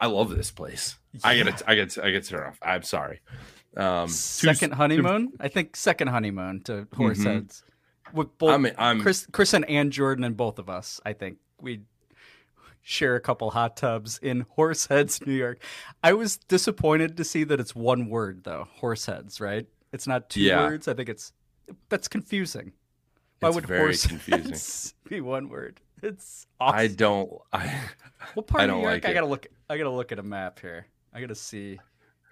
I 0.00 0.06
love 0.06 0.30
this 0.36 0.50
place. 0.50 0.96
I 1.24 1.32
Yeah. 1.32 1.44
get 1.44 1.54
it. 1.54 1.62
I 1.66 1.74
get 1.74 1.98
I 1.98 2.10
get 2.10 2.24
turn 2.24 2.48
off. 2.48 2.58
I'm 2.62 2.82
sorry. 2.82 3.20
Um 3.76 4.08
two- 4.08 4.12
second 4.14 4.72
honeymoon. 4.72 5.32
I 5.38 5.48
think 5.48 5.76
second 5.76 6.08
honeymoon 6.08 6.62
to 6.64 6.88
horse 6.96 7.18
Mhm. 7.20 7.24
heads. 7.24 7.62
With 8.12 8.36
both 8.38 8.50
I'm- 8.50 8.66
I'm- 8.78 9.00
Chris, 9.02 9.26
Kristen 9.30 9.64
and 9.64 9.92
Jordan 9.92 10.24
and 10.24 10.36
both 10.36 10.58
of 10.58 10.68
us. 10.70 11.00
I 11.04 11.12
think 11.12 11.38
we 11.60 11.82
share 12.88 13.16
a 13.16 13.20
couple 13.20 13.50
hot 13.50 13.76
tubs 13.76 14.18
in 14.22 14.46
Horseheads, 14.56 15.24
New 15.26 15.34
York. 15.34 15.62
I 16.02 16.14
was 16.14 16.38
disappointed 16.38 17.18
to 17.18 17.24
see 17.24 17.44
that 17.44 17.60
it's 17.60 17.74
one 17.74 18.08
word 18.08 18.44
though. 18.44 18.66
Horseheads, 18.80 19.40
right? 19.40 19.66
It's 19.92 20.06
not 20.06 20.30
two 20.30 20.40
Yeah. 20.40 20.60
words. 20.66 20.88
I 20.88 20.94
think 20.94 21.08
it's 21.10 21.32
that's 21.90 22.08
confusing. 22.08 22.72
Why 23.40 23.48
It's 23.48 23.54
would 23.56 23.66
very 23.66 23.92
Horseheads 23.92 24.08
confusing. 24.08 24.92
be 25.08 25.20
one 25.20 25.50
word? 25.50 25.80
It's 26.02 26.46
awesome. 26.58 26.78
I 26.78 26.86
don't 26.86 27.30
I 27.52 27.78
What 28.34 28.46
part 28.46 28.62
I 28.62 28.64
of 28.64 28.70
New 28.70 28.82
York? 28.82 29.04
like 29.04 29.04
I 29.04 29.12
gotta 29.12 29.26
look. 29.26 29.46
I 29.68 29.76
gotta 29.76 29.90
look 29.90 30.10
at 30.10 30.18
a 30.18 30.22
map 30.22 30.58
here. 30.60 30.86
I 31.12 31.20
gotta 31.20 31.34
see. 31.34 31.78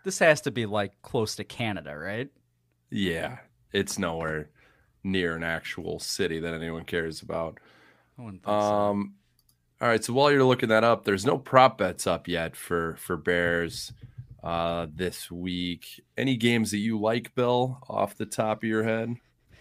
This 0.05 0.19
has 0.21 0.41
to 0.43 0.51
be 0.51 0.65
like 0.65 0.93
close 1.03 1.37
to 1.37 1.45
Canada, 1.45 1.97
right? 1.99 2.31
Yeah, 2.91 3.39
it's 3.73 3.99
nowhere 3.99 4.49
near 5.05 5.37
an 5.37 5.43
actual 5.45 5.99
city 5.99 6.41
that 6.41 6.55
anyone 6.55 6.85
cares 6.85 7.21
about. 7.23 7.59
Think 8.17 8.43
so. 8.45 8.51
Um, 8.53 9.15
All 9.81 9.89
right. 9.89 10.03
So 10.03 10.13
while 10.13 10.31
you're 10.31 10.45
looking 10.45 10.69
that 10.71 10.85
up, 10.85 11.05
there's 11.05 11.27
no 11.27 11.39
prop 11.39 11.79
bets 11.79 12.07
up 12.07 12.29
yet 12.29 12.57
for 12.57 12.97
for 12.99 13.17
Bears 13.17 13.93
uh, 14.43 14.87
this 14.95 15.31
week. 15.31 16.05
Any 16.17 16.37
games 16.37 16.71
that 16.71 16.79
you 16.79 16.99
like, 17.01 17.35
Bill, 17.35 17.79
off 17.89 18.17
the 18.17 18.27
top 18.27 18.59
of 18.59 18.69
your 18.69 18.85
head? 18.85 19.17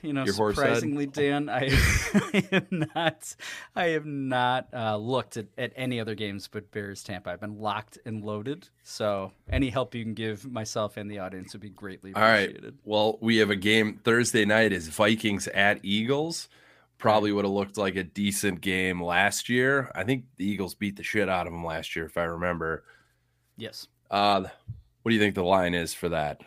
You 0.06 0.14
know, 0.14 0.24
Your 0.24 0.36
surprisingly, 0.36 1.08
Dan, 1.08 1.50
I, 1.50 1.66
I 2.14 2.48
have 2.52 2.72
not, 2.72 3.36
I 3.76 3.86
have 3.88 4.06
not 4.06 4.68
uh, 4.72 4.98
looked 4.98 5.36
at, 5.36 5.48
at 5.58 5.74
any 5.76 6.00
other 6.00 6.14
games 6.14 6.48
but 6.48 6.70
Bears 6.70 7.02
Tampa. 7.02 7.32
I've 7.32 7.40
been 7.40 7.60
locked 7.60 7.98
and 8.06 8.24
loaded. 8.24 8.70
So 8.84 9.32
any 9.50 9.72
help 9.72 9.96
you 9.96 10.04
can 10.04 10.14
give 10.14 10.46
myself 10.46 10.98
and 10.98 11.10
the 11.10 11.20
audience 11.20 11.54
would 11.54 11.62
be 11.62 11.70
greatly 11.70 12.12
appreciated. 12.12 12.64
All 12.64 12.70
right. 12.70 12.74
Well, 12.84 13.18
we 13.20 13.38
have 13.38 13.50
a 13.50 13.56
game 13.56 14.00
Thursday 14.04 14.46
night 14.46 14.72
is 14.72 14.88
Vikings 14.90 15.48
at 15.48 15.80
Eagles. 15.82 16.50
Probably 16.98 17.32
would 17.32 17.46
have 17.46 17.54
looked 17.54 17.78
like 17.78 17.96
a 17.98 18.04
decent 18.04 18.62
game 18.62 19.04
last 19.04 19.50
year. 19.50 19.92
I 19.96 20.04
think 20.04 20.26
the 20.38 20.46
Eagles 20.46 20.76
beat 20.76 20.96
the 20.96 21.04
shit 21.04 21.28
out 21.30 21.46
of 21.46 21.54
them 21.54 21.64
last 21.66 21.96
year, 21.96 22.06
if 22.06 22.18
I 22.18 22.24
remember. 22.24 22.84
Yes, 23.58 23.88
Uh, 24.10 24.42
what 25.02 25.10
do 25.10 25.14
you 25.16 25.20
think 25.22 25.36
the 25.36 25.44
line 25.44 25.74
is 25.74 25.94
for 25.94 26.10
that? 26.10 26.42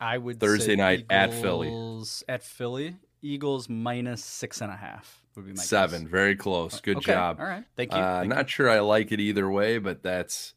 I 0.00 0.16
would 0.18 0.40
Thursday 0.40 0.76
night 0.76 1.04
at 1.10 1.32
Philly. 1.32 1.68
Eagles- 1.68 2.24
At 2.28 2.42
Philly, 2.42 2.96
Eagles 3.22 3.68
minus 3.68 4.24
six 4.24 4.60
and 4.62 4.72
a 4.72 4.76
half 4.76 5.22
would 5.36 5.44
be 5.44 5.50
my 5.52 5.56
guess. 5.56 5.68
Seven, 5.68 6.08
very 6.08 6.36
close. 6.36 6.80
Good 6.80 6.96
Okay, 6.98 7.12
job. 7.12 7.38
all 7.38 7.46
right. 7.46 7.64
Thank 7.76 7.92
you. 7.92 7.98
Uh, 7.98 8.20
Thank 8.20 8.32
not 8.34 8.48
sure 8.48 8.70
I 8.70 8.80
like 8.80 9.12
it 9.12 9.20
either 9.20 9.48
way, 9.50 9.76
but 9.78 10.02
that's 10.02 10.54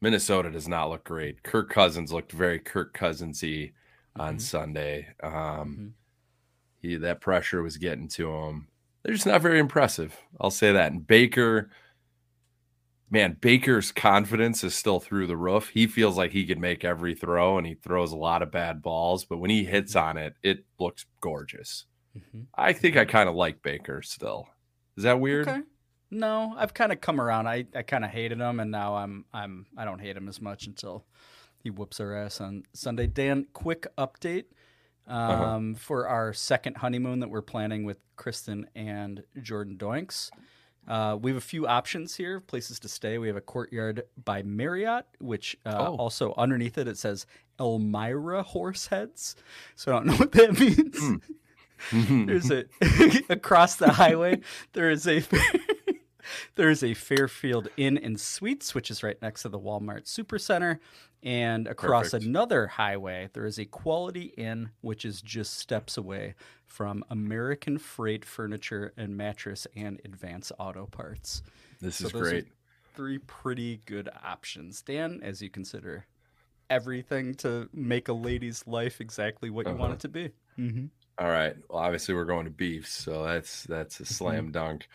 Minnesota 0.00 0.50
does 0.50 0.68
not 0.68 0.88
look 0.90 1.04
great. 1.04 1.42
Kirk 1.42 1.68
Cousins 1.70 2.12
looked 2.12 2.32
very 2.32 2.58
Kirk 2.60 2.96
Cousinsy 2.96 3.72
on 4.14 4.36
Mhm. 4.36 4.40
Sunday. 4.40 5.08
Um, 5.22 5.32
Mm-hmm. 5.32 5.86
He 6.86 6.96
that 6.96 7.20
pressure 7.20 7.62
was 7.62 7.76
getting 7.76 8.08
to 8.08 8.30
him. 8.30 8.68
They're 9.02 9.14
just 9.14 9.26
not 9.26 9.42
very 9.42 9.58
impressive. 9.58 10.16
I'll 10.40 10.50
say 10.50 10.72
that. 10.72 10.90
And 10.92 11.06
Baker, 11.06 11.70
man, 13.10 13.36
Baker's 13.40 13.92
confidence 13.92 14.64
is 14.64 14.74
still 14.74 15.00
through 15.00 15.26
the 15.26 15.36
roof. 15.36 15.68
He 15.68 15.86
feels 15.86 16.16
like 16.16 16.32
he 16.32 16.44
can 16.44 16.60
make 16.60 16.84
every 16.84 17.14
throw, 17.14 17.58
and 17.58 17.66
he 17.66 17.74
throws 17.74 18.12
a 18.12 18.16
lot 18.16 18.42
of 18.42 18.50
bad 18.50 18.82
balls. 18.82 19.24
But 19.24 19.38
when 19.38 19.50
he 19.50 19.64
hits 19.64 19.94
on 19.94 20.16
it, 20.16 20.34
it 20.42 20.64
looks 20.78 21.06
gorgeous. 21.20 21.86
Mhm. 22.16 22.46
I 22.54 22.72
think 22.72 22.96
I 22.96 23.04
kind 23.04 23.28
of 23.28 23.34
like 23.34 23.62
Baker 23.62 24.02
still. 24.02 24.48
Is 24.96 25.04
that 25.04 25.20
weird? 25.20 25.48
Okay. 25.48 25.62
No, 26.10 26.54
I've 26.56 26.72
kind 26.72 26.92
of 26.92 27.00
come 27.00 27.20
around. 27.20 27.46
I, 27.48 27.66
I 27.74 27.82
kind 27.82 28.04
of 28.04 28.10
hated 28.10 28.38
him, 28.40 28.60
and 28.60 28.70
now 28.70 28.96
I'm 28.96 29.24
I'm 29.34 29.66
I 29.76 29.84
don't 29.84 30.00
hate 30.00 30.16
him 30.16 30.28
as 30.28 30.40
much 30.40 30.66
until 30.66 31.04
he 31.62 31.70
whoops 31.70 32.00
our 32.00 32.14
ass 32.14 32.40
on 32.40 32.62
Sunday. 32.72 33.06
Dan, 33.06 33.46
quick 33.52 33.86
update 33.98 34.44
Uh-huh. 35.08 35.44
um, 35.44 35.74
for 35.76 36.08
our 36.08 36.32
second 36.32 36.78
honeymoon 36.78 37.20
that 37.20 37.30
we're 37.30 37.40
planning 37.42 37.84
with 37.84 37.98
Kristen 38.16 38.66
and 38.74 39.22
Jordan 39.40 39.76
Doinks. 39.78 40.30
Uh, 40.88 41.16
we 41.20 41.30
have 41.30 41.38
a 41.38 41.40
few 41.40 41.66
options 41.66 42.14
here, 42.16 42.40
places 42.40 42.78
to 42.80 42.88
stay. 42.88 43.18
We 43.18 43.26
have 43.28 43.36
a 43.36 43.40
courtyard 43.40 44.02
by 44.24 44.42
Marriott, 44.42 45.04
which 45.20 45.56
uh, 45.66 45.74
Oh. 45.88 45.96
also 45.96 46.32
underneath 46.36 46.78
it 46.78 46.86
it 46.88 46.96
says 46.98 47.26
Elmira 47.60 48.44
Horseheads. 48.44 49.34
So 49.74 49.92
I 49.92 49.94
don't 49.96 50.06
know 50.08 50.14
what 50.16 50.32
that 50.32 50.58
means. 50.58 51.20
There's 52.26 52.50
a 52.50 52.64
across 53.32 53.76
the 53.76 53.90
highway. 53.92 54.40
There 54.72 54.90
is 54.90 55.06
a 55.06 55.22
there 56.54 56.70
is 56.70 56.82
a 56.82 56.94
Fairfield 56.94 57.68
Inn 57.76 57.98
and 57.98 58.20
Suites, 58.20 58.74
which 58.74 58.90
is 58.90 59.02
right 59.02 59.20
next 59.22 59.42
to 59.42 59.48
the 59.48 59.58
Walmart 59.58 60.04
Supercenter, 60.04 60.78
and 61.22 61.66
across 61.66 62.10
Perfect. 62.10 62.24
another 62.24 62.66
highway 62.66 63.28
there 63.32 63.46
is 63.46 63.58
a 63.58 63.64
Quality 63.64 64.32
Inn, 64.36 64.70
which 64.80 65.04
is 65.04 65.20
just 65.22 65.58
steps 65.58 65.96
away 65.96 66.34
from 66.66 67.04
American 67.10 67.78
Freight 67.78 68.24
Furniture 68.24 68.92
and 68.96 69.16
Mattress 69.16 69.66
and 69.76 70.00
Advance 70.04 70.52
Auto 70.58 70.86
Parts. 70.86 71.42
This 71.80 71.96
So 71.96 72.06
is 72.06 72.12
great. 72.12 72.46
Three 72.94 73.18
pretty 73.18 73.80
good 73.86 74.08
options, 74.24 74.80
Dan, 74.82 75.20
as 75.22 75.42
you 75.42 75.50
consider 75.50 76.06
everything 76.70 77.34
to 77.36 77.68
make 77.72 78.08
a 78.08 78.12
lady's 78.12 78.66
life 78.66 79.00
exactly 79.00 79.50
what 79.50 79.66
you 79.66 79.72
want 79.74 79.82
Uh-huh. 79.84 79.92
it 79.94 80.00
to 80.00 80.08
be. 80.08 80.30
Mm-hmm. 80.58 80.86
All 81.18 81.28
right. 81.28 81.54
Well, 81.68 81.78
obviously 81.78 82.14
we're 82.14 82.24
going 82.24 82.44
to 82.44 82.50
beef, 82.50 82.88
so 82.88 83.24
that's 83.24 83.62
that's 83.64 84.00
a 84.00 84.04
slam 84.06 84.50
dunk. 84.50 84.88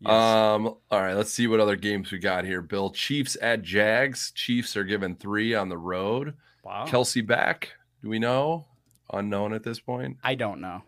Yes. 0.00 0.10
Um. 0.12 0.66
All 0.90 1.00
right. 1.00 1.14
Let's 1.14 1.32
see 1.32 1.46
what 1.48 1.58
other 1.60 1.74
games 1.76 2.12
we 2.12 2.18
got 2.18 2.44
here. 2.44 2.62
Bill, 2.62 2.90
Chiefs 2.90 3.36
at 3.42 3.62
Jags. 3.62 4.30
Chiefs 4.32 4.76
are 4.76 4.84
given 4.84 5.16
three 5.16 5.54
on 5.54 5.68
the 5.68 5.78
road. 5.78 6.34
Wow. 6.62 6.86
Kelce 6.86 7.26
back. 7.26 7.70
Do 8.02 8.08
we 8.08 8.18
know? 8.18 8.66
Unknown 9.12 9.52
at 9.54 9.62
this 9.64 9.80
point. 9.80 10.18
I 10.22 10.34
don't 10.36 10.60
know. 10.60 10.82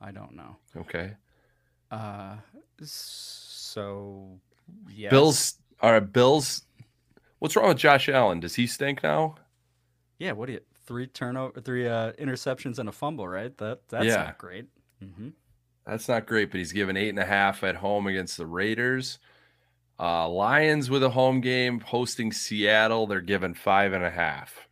I 0.00 0.12
don't 0.12 0.36
know. 0.36 0.56
Okay. 0.76 1.14
Uh, 1.90 2.36
so 2.82 4.38
yes. 4.90 5.10
Bills. 5.10 5.54
All 5.80 5.92
right. 5.92 6.12
Bills. 6.12 6.62
What's 7.40 7.56
wrong 7.56 7.68
with 7.68 7.78
Josh 7.78 8.08
Allen? 8.08 8.40
Does 8.40 8.54
he 8.54 8.66
stink 8.66 9.02
now? 9.02 9.34
Yeah. 10.18 10.32
What 10.32 10.46
do 10.46 10.52
you? 10.52 10.60
Three 10.86 11.06
turnover, 11.06 11.60
three 11.62 11.88
uh, 11.88 12.12
interceptions 12.12 12.78
and 12.78 12.88
a 12.88 12.92
fumble, 12.92 13.26
right? 13.26 13.56
That 13.56 13.80
that's 13.88 14.04
Yeah. 14.04 14.16
not 14.24 14.38
great. 14.38 14.66
Mm-hmm. 15.02 15.30
That's 15.86 16.08
not 16.08 16.26
great, 16.26 16.50
but 16.50 16.58
he's 16.58 16.72
given 16.72 16.96
eight 16.96 17.10
and 17.10 17.18
a 17.18 17.24
half 17.26 17.62
at 17.62 17.76
home 17.76 18.06
against 18.06 18.36
the 18.38 18.46
Raiders. 18.46 19.18
Uh, 20.00 20.28
Lions 20.28 20.88
with 20.90 21.02
a 21.02 21.10
home 21.10 21.40
game 21.40 21.80
hosting 21.80 22.32
Seattle. 22.32 23.06
They're 23.06 23.20
given 23.20 23.54
five 23.54 23.92
and 23.92 24.02
a 24.04 24.10
half. 24.10 24.66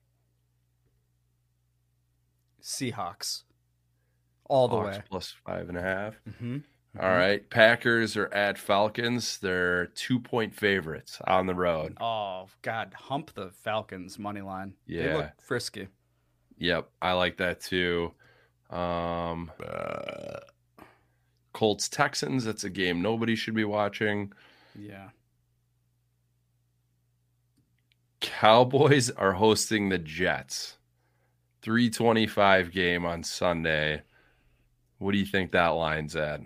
Seahawks, 2.63 3.43
all 4.49 4.69
the 4.69 4.77
Hawks 4.77 4.97
way. 4.99 5.03
plus 5.11 5.35
five 5.45 5.69
and 5.69 5.77
a 5.79 5.83
half. 5.83 6.15
Mm-hmm. 6.29 6.59
All 7.01 7.09
right. 7.09 7.49
Packers 7.51 8.17
are 8.17 8.33
at 8.35 8.59
Falcons. 8.59 9.39
They're 9.39 9.87
two 9.87 10.21
point 10.21 10.55
favorites 10.55 11.19
on 11.27 11.47
the 11.47 11.55
road. 11.55 11.97
Oh 12.01 12.49
God, 12.63 12.93
hump 12.95 13.33
the 13.35 13.51
Falcons 13.65 14.19
money 14.19 14.43
line. 14.43 14.75
they 14.87 14.95
Yeah. 15.07 15.17
look 15.17 15.31
frisky. 15.43 15.89
Yep. 16.59 16.89
I 17.01 17.13
like 17.13 17.39
that 17.39 17.61
too. 17.61 18.13
Um, 18.71 19.51
Colts 21.53 21.89
Texans. 21.89 22.45
That's 22.45 22.65
a 22.65 22.71
game 22.71 23.03
nobody 23.03 23.37
should 23.37 23.55
be 23.55 23.65
watching. 23.65 24.33
Yeah. 24.79 25.09
Cowboys 28.21 29.11
are 29.11 29.33
hosting 29.33 29.89
the 29.89 29.99
Jets. 29.99 30.79
325 31.63 32.73
game 32.73 33.05
on 33.05 33.23
Sunday. 33.23 34.03
What 34.99 35.13
do 35.13 35.19
you 35.19 35.27
think 35.27 35.53
that 35.53 35.69
line's 35.69 36.17
at? 36.17 36.41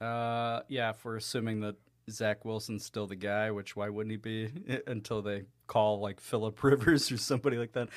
Uh, 0.00 0.60
yeah, 0.68 0.90
if 0.90 1.04
we're 1.04 1.16
assuming 1.16 1.60
that 1.60 1.76
Zach 2.10 2.44
Wilson's 2.44 2.84
still 2.84 3.06
the 3.06 3.16
guy, 3.16 3.50
which 3.50 3.74
why 3.76 3.88
wouldn't 3.88 4.10
he 4.10 4.16
be 4.16 4.50
until 4.86 5.22
they 5.22 5.42
call 5.66 6.00
like 6.00 6.20
Philip 6.20 6.62
Rivers 6.62 7.10
or 7.10 7.18
somebody 7.18 7.56
like 7.56 7.72
that? 7.72 7.88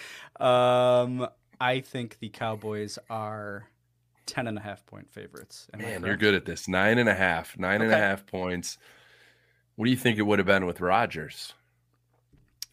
Um, 0.44 1.28
I 1.60 1.82
think 1.82 2.18
the 2.20 2.30
Cowboys 2.30 2.98
are 3.10 3.68
10 4.30 4.48
and 4.48 4.58
a 4.58 4.62
half 4.62 4.86
point 4.86 5.12
favorites. 5.12 5.68
Am 5.74 5.82
Man, 5.82 6.04
you're 6.04 6.18
good 6.18 6.34
at 6.34 6.46
this. 6.46 6.68
Nine 6.68 6.98
and 6.98 7.10
a 7.10 7.16
half. 7.16 7.58
Nine 7.58 7.82
and 7.82 7.92
a 7.92 7.98
half 7.98 8.26
points. 8.26 8.78
What 9.76 9.86
do 9.86 9.92
you 9.92 9.98
think 9.98 10.18
it 10.18 10.24
would 10.24 10.40
have 10.40 10.46
been 10.46 10.66
with 10.66 10.82
Rodgers? 10.82 11.54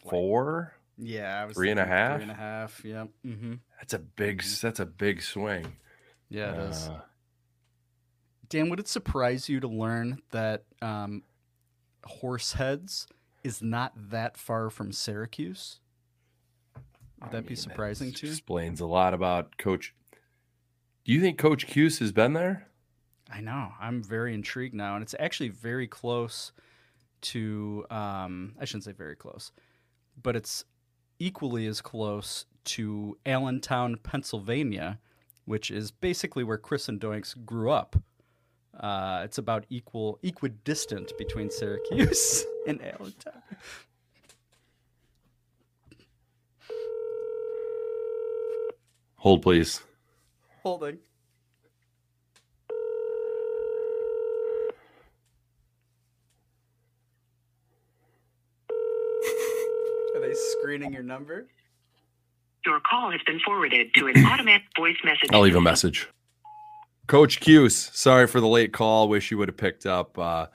Four? 0.09 0.75
Yeah, 0.99 1.43
I 1.43 1.45
was 1.45 1.57
Three 1.57 1.71
and 1.71 1.81
a 1.81 1.85
half? 1.85 2.17
Three 2.17 2.23
and 2.23 2.33
a 2.33 2.35
half. 2.35 2.85
Yeah. 2.85 3.05
Mm-hmm. 3.25 3.55
That's 3.79 3.95
a 3.95 3.99
big. 3.99 4.43
That's 4.43 4.81
a 4.81 4.87
big 4.87 5.23
swing. 5.23 5.77
Yeah, 6.29 6.53
it 6.53 6.71
is. 6.71 6.89
Uh, 6.89 7.01
Dan, 8.49 8.69
would 8.71 8.81
it 8.81 8.89
surprise 8.89 9.49
you 9.49 9.61
to 9.61 9.69
learn 9.69 10.23
that 10.31 10.65
um, 10.81 11.23
Horseheads 12.05 13.07
is 13.43 13.63
not 13.63 13.93
that 14.11 14.37
far 14.37 14.71
from 14.71 14.93
Syracuse? 14.93 15.81
Would 17.23 17.33
that 17.33 17.47
be 17.47 17.57
surprising 17.57 18.13
to 18.13 18.27
you? 18.27 18.33
Explains 18.33 18.81
a 18.81 18.87
lot 18.87 19.15
about 19.15 19.57
Coach. 19.59 19.95
Do 21.07 21.13
you 21.13 21.21
think 21.21 21.39
Coach 21.39 21.69
Cuse 21.69 22.01
has 22.01 22.11
been 22.11 22.33
there? 22.33 22.67
I 23.33 23.41
know. 23.41 23.69
I'm 23.81 24.03
very 24.03 24.35
intrigued 24.35 24.75
now, 24.75 24.97
and 24.97 25.05
it's 25.05 25.15
actually 25.21 25.51
very 25.51 25.87
close 25.87 26.51
to. 27.21 27.87
Um, 27.91 28.57
I 28.61 28.65
shouldn't 28.65 28.83
say 28.83 28.93
very 28.93 29.15
close, 29.15 29.53
but 30.21 30.35
it's 30.35 30.65
equally 31.21 31.69
as 31.69 31.81
close 31.81 32.47
to 32.65 33.17
Allentown, 33.25 33.99
Pennsylvania, 34.03 34.99
which 35.45 35.71
is 35.71 35.93
basically 35.93 36.43
where 36.43 36.59
Chris 36.59 36.89
and 36.89 37.01
Doinks 37.01 37.37
grew 37.47 37.71
up. 37.71 37.95
Uh, 38.77 39.21
it's 39.25 39.39
about 39.39 39.65
equal, 39.71 40.19
equidistant 40.25 41.13
between 41.17 41.53
Syracuse 41.53 42.45
and 42.67 42.83
Allentown. 42.83 43.43
Hold, 49.19 49.43
please. 49.43 49.83
Holding. 50.67 50.99
Are 60.13 60.21
they 60.21 60.35
screening 60.35 60.93
your 60.93 61.05
number? 61.05 61.47
Your 62.65 62.81
call 62.81 63.13
has 63.13 63.21
been 63.25 63.39
forwarded 63.47 63.95
to 63.95 64.09
an 64.09 64.27
automatic 64.27 64.67
voice 64.77 64.97
message. 65.05 65.31
I'll 65.33 65.43
leave 65.43 65.55
a 65.55 65.61
message. 65.61 66.09
Coach 67.07 67.39
Cuse, 67.39 67.89
sorry 67.95 68.27
for 68.27 68.41
the 68.41 68.49
late 68.49 68.73
call. 68.73 69.09
Wish 69.09 69.31
you 69.31 69.39
would 69.39 69.49
have 69.49 69.57
picked 69.57 69.87
up. 69.87 70.19
Uh, 70.19 70.47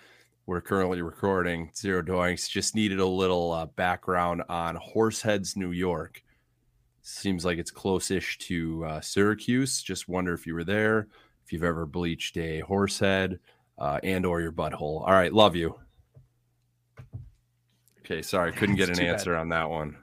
we're 0.46 0.60
currently 0.60 1.02
recording 1.02 1.72
Zero 1.74 2.02
Doinks. 2.02 2.50
Just 2.50 2.76
needed 2.76 3.00
a 3.00 3.08
little 3.08 3.54
uh, 3.54 3.66
background 3.68 4.44
on 4.50 4.76
Horseheads, 4.76 5.56
New 5.56 5.72
York. 5.72 6.22
Seems 7.02 7.44
like 7.44 7.58
it's 7.58 7.72
close-ish 7.72 8.38
to 8.40 8.86
uh, 8.86 9.02
Syracuse. 9.02 9.82
Just 9.82 10.08
wonder 10.08 10.34
if 10.34 10.46
you 10.46 10.54
were 10.54 10.64
there, 10.64 11.08
if 11.44 11.52
you've 11.52 11.64
ever 11.64 11.86
bleached 11.86 12.38
a 12.38 12.60
horsehead, 12.60 13.40
uh, 13.78 14.00
and 14.04 14.26
or 14.26 14.40
your 14.42 14.52
butthole. 14.52 15.02
All 15.02 15.12
right, 15.12 15.34
love 15.34 15.56
you. 15.56 15.80
Okay, 18.00 18.22
sorry, 18.22 18.52
couldn't 18.54 18.76
get 18.76 18.90
an 18.90 18.96
too 18.96 19.02
bad. 19.04 19.14
answer 19.14 19.36
on 19.36 19.50
that 19.50 19.70
one. 19.70 19.98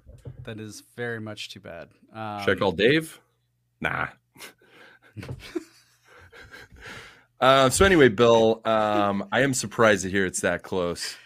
That 0.45 0.59
is 0.59 0.83
very 0.97 1.21
much 1.21 1.51
too 1.51 1.61
bad. 1.61 1.89
Um, 2.13 2.43
Should 2.43 2.57
I 2.57 2.59
call 2.59 2.73
Dave? 2.73 3.21
Nah. 3.81 4.09
uh, 7.41 7.71
so 7.71 7.85
anyway, 7.85 8.09
Bill, 8.09 8.61
um, 8.65 9.29
I 9.31 9.43
am 9.43 9.55
surprised 9.55 10.03
to 10.03 10.11
hear 10.11 10.27
it's 10.27 10.41
that 10.41 10.63
close 10.63 11.17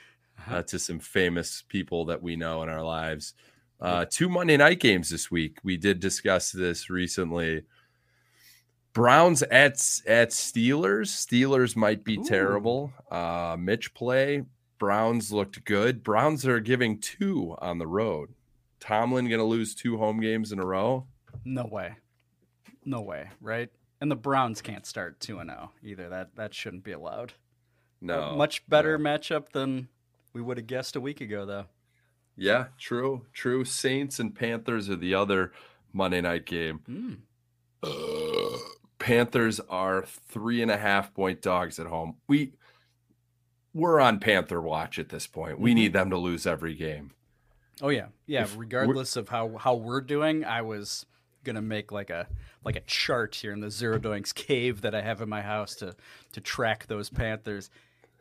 uh, 0.51 0.63
to 0.63 0.79
some 0.79 0.99
famous 0.99 1.63
people 1.69 2.07
that 2.07 2.23
we 2.23 2.37
know 2.37 2.63
in 2.63 2.69
our 2.69 2.83
lives. 2.83 3.35
Uh, 3.83 4.05
two 4.09 4.29
Monday 4.29 4.57
night 4.57 4.79
games 4.79 5.11
this 5.11 5.31
week. 5.31 5.59
We 5.65 5.77
did 5.77 5.99
discuss 5.99 6.53
this 6.53 6.89
recently. 6.89 7.65
Browns 8.93 9.43
at 9.43 9.75
at 10.07 10.31
Steelers. 10.31 11.09
Steelers 11.09 11.75
might 11.75 12.05
be 12.05 12.17
terrible. 12.23 12.93
Uh, 13.11 13.57
Mitch 13.59 13.93
play. 13.95 14.45
Browns 14.79 15.33
looked 15.33 15.65
good. 15.65 16.03
Browns 16.03 16.47
are 16.47 16.61
giving 16.61 16.99
two 17.01 17.57
on 17.59 17.79
the 17.79 17.87
road. 17.87 18.31
Tomlin 18.81 19.29
going 19.29 19.39
to 19.39 19.45
lose 19.45 19.75
two 19.75 19.97
home 19.97 20.21
games 20.21 20.53
in 20.53 20.59
a 20.59 20.67
row. 20.67 21.07
No 21.45 21.65
way. 21.65 21.95
No 22.85 23.01
way, 23.01 23.31
right? 23.41 23.71
And 24.01 24.11
the 24.11 24.17
Browns 24.17 24.61
can't 24.61 24.85
start 24.85 25.21
2 25.21 25.39
and 25.39 25.51
0 25.51 25.71
either. 25.85 26.09
That 26.09 26.35
that 26.35 26.53
shouldn't 26.55 26.83
be 26.83 26.93
allowed. 26.93 27.33
No, 28.01 28.23
A 28.23 28.37
much 28.37 28.69
better 28.69 28.99
matchup 28.99 29.51
than 29.51 29.89
we 30.33 30.43
would 30.43 30.57
have 30.57 30.67
guessed 30.67 30.97
a 30.97 31.01
week 31.01 31.21
ago 31.21 31.47
though. 31.47 31.67
Yeah, 32.37 32.67
true, 32.79 33.27
true. 33.33 33.65
Saints 33.65 34.19
and 34.19 34.35
Panthers 34.35 34.89
are 34.89 34.97
the 34.97 35.15
other 35.15 35.53
Monday 35.93 36.21
night 36.21 36.47
game. 36.47 36.79
Hmm. 36.87 37.13
Uh, 37.83 38.59
Panthers 38.99 39.61
are 39.69 40.05
three 40.07 40.63
and 40.63 40.71
a 40.71 40.77
half 40.79 41.13
point 41.15 41.43
dogs 41.43 41.79
at 41.79 41.87
home. 41.87 42.17
We 42.29 42.53
we're 43.75 44.01
on 44.01 44.21
Panther 44.21 44.61
watch 44.61 44.99
at 44.99 45.09
this 45.09 45.27
point. 45.27 45.59
We 45.59 45.73
Mhm. 45.73 45.75
need 45.77 45.93
them 45.95 46.11
to 46.11 46.19
lose 46.19 46.47
every 46.47 46.75
game. 46.75 47.13
Oh 47.81 47.89
yeah. 47.89 48.09
Yeah, 48.27 48.43
If 48.43 48.57
regardless 48.57 49.17
of 49.17 49.31
how 49.31 49.57
how 49.57 49.75
we're 49.75 50.01
doing, 50.03 50.45
I 50.45 50.63
was 50.63 51.07
going 51.43 51.57
to 51.57 51.63
make 51.63 51.91
like 51.91 52.11
a 52.11 52.29
like 52.65 52.77
a 52.77 52.81
chart 52.83 53.35
here 53.35 53.53
in 53.53 53.61
the 53.61 53.71
Zero 53.71 53.99
Doinks 53.99 54.33
cave 54.35 54.83
that 54.83 54.95
I 54.95 55.01
have 55.03 55.21
in 55.21 55.29
my 55.29 55.43
house 55.43 55.75
to 55.77 55.97
to 56.33 56.41
track 56.41 56.87
those 56.87 57.11
Panthers. 57.11 57.71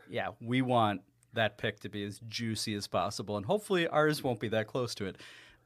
Yeah, 0.09 0.29
we 0.41 0.61
want 0.63 1.01
that 1.33 1.57
pick 1.57 1.79
to 1.81 1.89
be 1.89 2.03
as 2.03 2.19
juicy 2.27 2.73
as 2.75 2.87
possible 2.87 3.37
and 3.37 3.45
hopefully 3.45 3.87
ours 3.87 4.21
won't 4.23 4.39
be 4.39 4.49
that 4.49 4.67
close 4.67 4.93
to 4.95 5.05
it. 5.05 5.17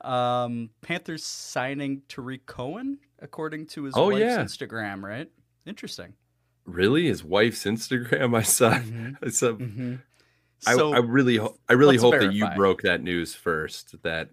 Um 0.02 0.70
Panthers 0.82 1.26
signing 1.26 2.02
Tarik 2.08 2.46
Cohen 2.46 3.00
according 3.20 3.68
to 3.68 3.84
his 3.86 3.94
Oh, 3.98 4.10
wife's 4.12 4.20
yeah. 4.20 4.38
Instagram, 4.40 5.02
right? 5.04 5.30
Interesting. 5.66 6.14
Really, 6.66 7.06
his 7.08 7.24
wife's 7.24 7.64
Instagram. 7.66 8.36
I 8.38 8.42
saw. 8.42 8.72
I 8.72 9.30
saw. 9.30 9.52
Mhm. 9.54 10.02
I, 10.68 10.76
So, 10.76 10.94
I 10.94 10.98
really, 10.98 11.38
ho- 11.38 11.58
I 11.70 11.74
really 11.74 11.98
hope 11.98 12.14
that 12.20 12.34
you 12.34 12.48
broke 12.56 12.82
that 12.82 13.02
news 13.04 13.36
first. 13.36 14.02
That 14.04 14.30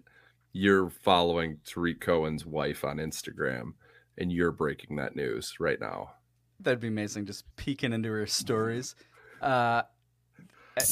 you're 0.51 0.89
following 0.89 1.59
Tarik 1.65 1.99
Cohen's 2.01 2.45
wife 2.45 2.83
on 2.83 2.97
Instagram, 2.97 3.73
and 4.17 4.31
you're 4.31 4.51
breaking 4.51 4.95
that 4.97 5.15
news 5.15 5.59
right 5.59 5.79
now. 5.79 6.11
That'd 6.59 6.79
be 6.79 6.87
amazing. 6.87 7.25
Just 7.25 7.43
peeking 7.55 7.93
into 7.93 8.09
her 8.09 8.25
stories. 8.25 8.95
Uh, 9.41 9.83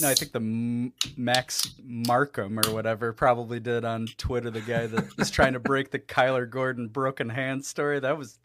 no, 0.01 0.09
I 0.09 0.13
think 0.13 0.31
the 0.31 0.91
Max 1.17 1.73
Markham 1.83 2.59
or 2.59 2.73
whatever 2.73 3.13
probably 3.13 3.59
did 3.59 3.83
on 3.85 4.07
Twitter. 4.17 4.49
The 4.49 4.61
guy 4.61 4.87
that 4.87 5.05
is 5.17 5.31
trying 5.31 5.53
to 5.53 5.59
break 5.59 5.91
the 5.91 5.99
Kyler 5.99 6.49
Gordon 6.49 6.87
broken 6.87 7.29
hand 7.29 7.65
story. 7.65 7.99
That 7.99 8.17
was 8.17 8.39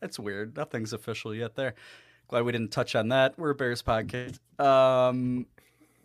that's 0.00 0.18
weird. 0.18 0.56
Nothing's 0.56 0.92
official 0.92 1.34
yet. 1.34 1.54
There. 1.54 1.74
Glad 2.28 2.44
we 2.44 2.52
didn't 2.52 2.70
touch 2.70 2.94
on 2.94 3.08
that. 3.08 3.38
We're 3.38 3.50
a 3.50 3.54
Bears 3.54 3.82
podcast. 3.82 4.38
Um, 4.60 5.46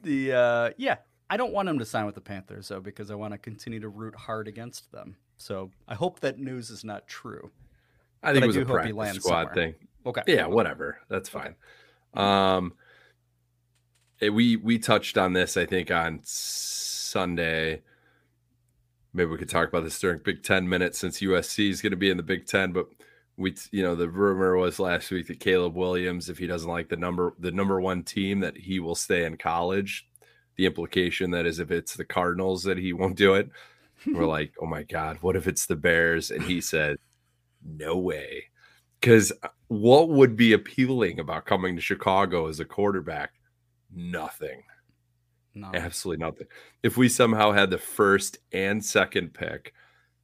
the 0.01 0.33
uh, 0.33 0.69
yeah, 0.77 0.97
I 1.29 1.37
don't 1.37 1.53
want 1.53 1.69
him 1.69 1.79
to 1.79 1.85
sign 1.85 2.05
with 2.05 2.15
the 2.15 2.21
Panthers 2.21 2.67
though 2.67 2.79
because 2.81 3.11
I 3.11 3.15
want 3.15 3.33
to 3.33 3.37
continue 3.37 3.79
to 3.79 3.89
root 3.89 4.15
hard 4.15 4.47
against 4.47 4.91
them. 4.91 5.17
So 5.37 5.71
I 5.87 5.95
hope 5.95 6.21
that 6.21 6.39
news 6.39 6.69
is 6.69 6.83
not 6.83 7.07
true. 7.07 7.51
I 8.23 8.31
think 8.31 8.41
But 8.41 8.43
it 8.43 8.47
was 8.47 8.55
do 8.55 8.61
a 8.61 8.65
hope 8.65 8.85
he 8.85 8.93
practice 8.93 9.23
squad 9.23 9.47
somewhere. 9.47 9.53
thing. 9.53 9.75
Okay. 10.05 10.21
Yeah, 10.27 10.47
whatever. 10.47 10.99
That's 11.09 11.29
fine. 11.29 11.55
Um, 12.13 12.73
eh, 12.77 12.81
Eh, 14.21 14.29
we 14.29 14.55
we 14.57 14.79
touched 14.79 15.17
on 15.17 15.33
this, 15.33 15.57
I 15.57 15.65
think, 15.65 15.91
on 15.91 16.21
Sunday. 16.23 17.81
Maybe 19.13 19.29
we 19.29 19.37
could 19.37 19.49
talk 19.49 19.69
about 19.69 19.83
this 19.83 19.99
during 19.99 20.19
Big 20.19 20.43
Ten 20.43 20.67
minutes 20.67 20.97
since 20.99 21.21
USC 21.21 21.69
is 21.69 21.81
going 21.81 21.91
to 21.91 21.97
be 21.97 22.09
in 22.09 22.17
the 22.17 22.23
Big 22.23 22.45
Ten. 22.45 22.71
But 22.71 22.87
we, 23.37 23.55
you 23.71 23.83
know, 23.83 23.95
the 23.95 24.09
rumor 24.09 24.55
was 24.57 24.79
last 24.79 25.11
week 25.11 25.27
that 25.27 25.39
Caleb 25.39 25.75
Williams, 25.75 26.29
if 26.29 26.37
he 26.37 26.47
doesn't 26.47 26.69
like 26.69 26.89
the 26.89 26.97
number 26.97 27.33
the 27.39 27.51
number 27.51 27.79
one 27.81 28.03
team, 28.03 28.39
that 28.41 28.57
he 28.57 28.79
will 28.79 28.95
stay 28.95 29.25
in 29.25 29.37
college. 29.37 30.07
The 30.57 30.65
implication 30.65 31.31
that 31.31 31.45
is 31.45 31.59
if 31.59 31.71
it's 31.71 31.95
the 31.95 32.05
Cardinals 32.05 32.63
that 32.63 32.77
he 32.77 32.93
won't 32.93 33.17
do 33.17 33.35
it. 33.35 33.49
We're 34.05 34.25
like, 34.27 34.53
oh 34.61 34.65
my 34.65 34.83
god, 34.83 35.17
what 35.21 35.35
if 35.35 35.47
it's 35.47 35.65
the 35.65 35.75
Bears? 35.75 36.31
And 36.31 36.43
he 36.43 36.61
said, 36.61 36.97
no 37.65 37.97
way. 37.97 38.45
Because 38.99 39.33
uh, 39.43 39.49
what 39.67 40.09
would 40.09 40.37
be 40.37 40.53
appealing 40.53 41.19
about 41.19 41.45
coming 41.45 41.75
to 41.75 41.81
Chicago 41.81 42.47
as 42.47 42.59
a 42.59 42.65
quarterback? 42.65 43.33
Nothing. 43.95 44.63
No. 45.53 45.71
Absolutely 45.73 46.25
nothing. 46.25 46.47
If 46.83 46.97
we 46.97 47.07
somehow 47.07 47.53
had 47.53 47.69
the 47.69 47.77
first 47.77 48.39
and 48.51 48.83
second 48.83 49.33
pick 49.33 49.73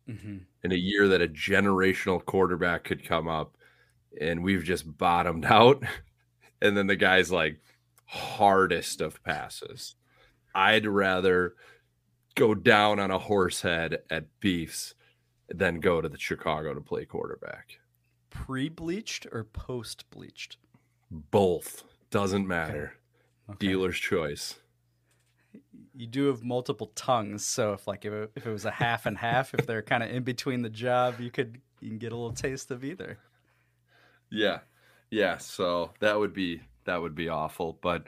hmm 0.07 0.39
in 0.64 0.72
a 0.72 0.76
year 0.76 1.07
that 1.07 1.23
a 1.23 1.27
generational 1.27 2.23
quarterback 2.23 2.84
could 2.84 3.03
come 3.03 3.27
up 3.27 3.57
and 4.19 4.43
we've 4.43 4.64
just 4.64 4.98
bottomed 4.98 5.45
out, 5.45 5.81
and 6.61 6.77
then 6.77 6.85
the 6.85 6.95
guy's 6.95 7.31
like 7.31 7.60
hardest 8.06 9.02
of 9.02 9.23
passes, 9.23 9.95
I'd 10.53 10.85
rather 10.85 11.56
go 12.35 12.53
down 12.53 12.99
on 12.99 13.10
a 13.10 13.18
horse 13.18 13.61
head 13.61 13.99
at 14.10 14.26
Beefs 14.39 14.93
than 15.49 15.80
go 15.80 16.02
to 16.02 16.10
the 16.10 16.19
Chicago 16.19 16.73
to 16.73 16.81
play 16.81 17.06
quarterback. 17.06 17.80
Pre 18.30 18.69
bleached 18.69 19.26
or 19.31 19.43
post 19.43 20.10
bleached? 20.11 20.57
Both 21.10 21.84
doesn't 22.10 22.48
matter. 22.48 22.93
Dealer's 23.60 23.98
choice. 23.98 24.56
You 25.95 26.07
do 26.07 26.28
have 26.28 26.44
multiple 26.44 26.91
tongues, 26.95 27.45
so 27.45 27.73
if 27.73 27.88
like 27.88 28.06
if 28.06 28.14
it, 28.14 28.32
if 28.36 28.45
it 28.45 28.52
was 28.52 28.65
a 28.65 28.72
half 28.72 29.06
and 29.06 29.18
half, 29.18 29.53
if 29.53 29.65
they're 29.65 29.82
kind 29.82 30.03
of 30.03 30.10
in 30.10 30.23
between 30.23 30.61
the 30.61 30.69
job, 30.69 31.19
you 31.19 31.30
could 31.30 31.60
you 31.80 31.90
can 31.90 31.98
get 31.98 32.11
a 32.11 32.15
little 32.15 32.34
taste 32.34 32.72
of 32.72 32.84
either. 32.84 33.18
Yeah. 34.30 34.60
Yeah. 35.10 35.38
So 35.38 35.91
that 35.99 36.18
would 36.18 36.34
be 36.34 36.61
that 36.86 37.02
would 37.02 37.15
be 37.15 37.30
awful. 37.30 37.78
But 37.82 38.07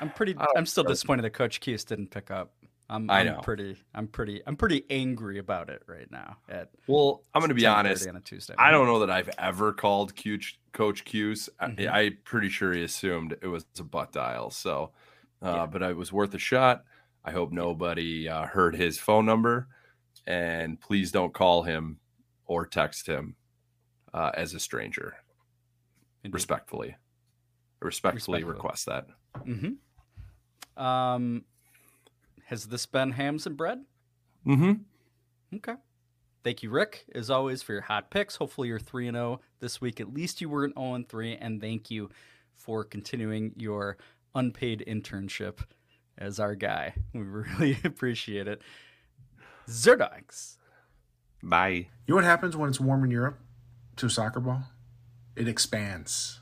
I'm 0.00 0.10
pretty. 0.10 0.36
I'm 0.56 0.66
still 0.66 0.84
disappointed 0.84 1.22
that 1.22 1.32
Coach 1.32 1.60
Cuse 1.60 1.84
didn't 1.84 2.10
pick 2.10 2.30
up. 2.30 2.52
I'm, 2.90 3.10
I 3.10 3.20
I'm 3.20 3.26
know. 3.26 3.40
pretty. 3.42 3.76
I'm 3.94 4.08
pretty. 4.08 4.40
I'm 4.46 4.56
pretty 4.56 4.84
angry 4.88 5.38
about 5.38 5.68
it 5.68 5.82
right 5.86 6.10
now. 6.10 6.38
At 6.48 6.70
well, 6.86 7.22
I'm 7.34 7.40
going 7.40 7.50
to 7.50 7.54
be 7.54 7.66
honest. 7.66 8.08
on 8.08 8.16
a 8.16 8.20
Tuesday. 8.20 8.54
I 8.56 8.70
don't 8.70 8.86
know 8.86 9.00
that 9.00 9.10
I've 9.10 9.28
ever 9.38 9.72
called 9.74 10.16
Coach 10.16 10.58
Coach 10.72 11.04
Cuse. 11.04 11.50
Mhm. 11.60 11.86
I, 11.90 12.00
I'm 12.00 12.18
pretty 12.24 12.48
sure 12.48 12.72
he 12.72 12.82
assumed 12.82 13.36
it 13.42 13.46
was 13.46 13.66
a 13.78 13.84
butt 13.84 14.12
dial. 14.12 14.50
So, 14.50 14.92
uh, 15.42 15.66
but 15.66 15.82
it 15.82 15.96
was 15.96 16.12
worth 16.12 16.32
a 16.34 16.38
shot. 16.38 16.84
I 17.24 17.30
hope 17.32 17.52
nobody 17.52 18.26
uh, 18.28 18.46
heard 18.46 18.74
his 18.74 18.98
phone 18.98 19.26
number, 19.26 19.68
and 20.26 20.80
please 20.80 21.12
don't 21.12 21.34
call 21.34 21.64
him 21.64 21.98
or 22.46 22.64
text 22.64 23.06
him 23.06 23.36
uh, 24.14 24.30
as 24.32 24.54
a 24.54 24.60
stranger. 24.60 25.16
Respectfully, 26.30 26.96
respectfully 27.80 28.38
Respectfully. 28.42 28.44
request 28.44 28.86
that. 28.86 29.06
Mm-hmm. 29.46 30.82
Um, 30.82 31.44
has 32.48 32.64
this 32.64 32.86
been 32.86 33.12
hams 33.12 33.46
and 33.46 33.58
bread? 33.58 33.84
Mm-hmm. 34.46 35.56
Okay. 35.56 35.74
Thank 36.42 36.62
you, 36.62 36.70
Rick, 36.70 37.04
as 37.14 37.28
always, 37.28 37.62
for 37.62 37.72
your 37.74 37.82
hot 37.82 38.10
picks. 38.10 38.36
Hopefully, 38.36 38.68
you're 38.68 38.78
three 38.78 39.06
and 39.06 39.16
zero 39.16 39.40
this 39.60 39.82
week. 39.82 40.00
At 40.00 40.14
least 40.14 40.40
you 40.40 40.48
weren't 40.48 40.74
zero 40.74 40.94
and 40.94 41.06
three. 41.06 41.36
And 41.36 41.60
thank 41.60 41.90
you 41.90 42.08
for 42.54 42.84
continuing 42.84 43.52
your 43.56 43.98
unpaid 44.34 44.82
internship 44.88 45.58
as 46.16 46.40
our 46.40 46.54
guy. 46.54 46.94
We 47.12 47.20
really 47.20 47.78
appreciate 47.84 48.48
it. 48.48 48.62
Zero 49.68 49.98
Doinks. 49.98 50.56
Bye. 51.42 51.88
You 52.06 52.12
know 52.12 52.14
what 52.14 52.24
happens 52.24 52.56
when 52.56 52.70
it's 52.70 52.80
warm 52.80 53.04
in 53.04 53.10
Europe 53.10 53.38
to 53.96 54.06
a 54.06 54.10
soccer 54.10 54.40
ball? 54.40 54.62
It 55.36 55.48
expands. 55.48 56.40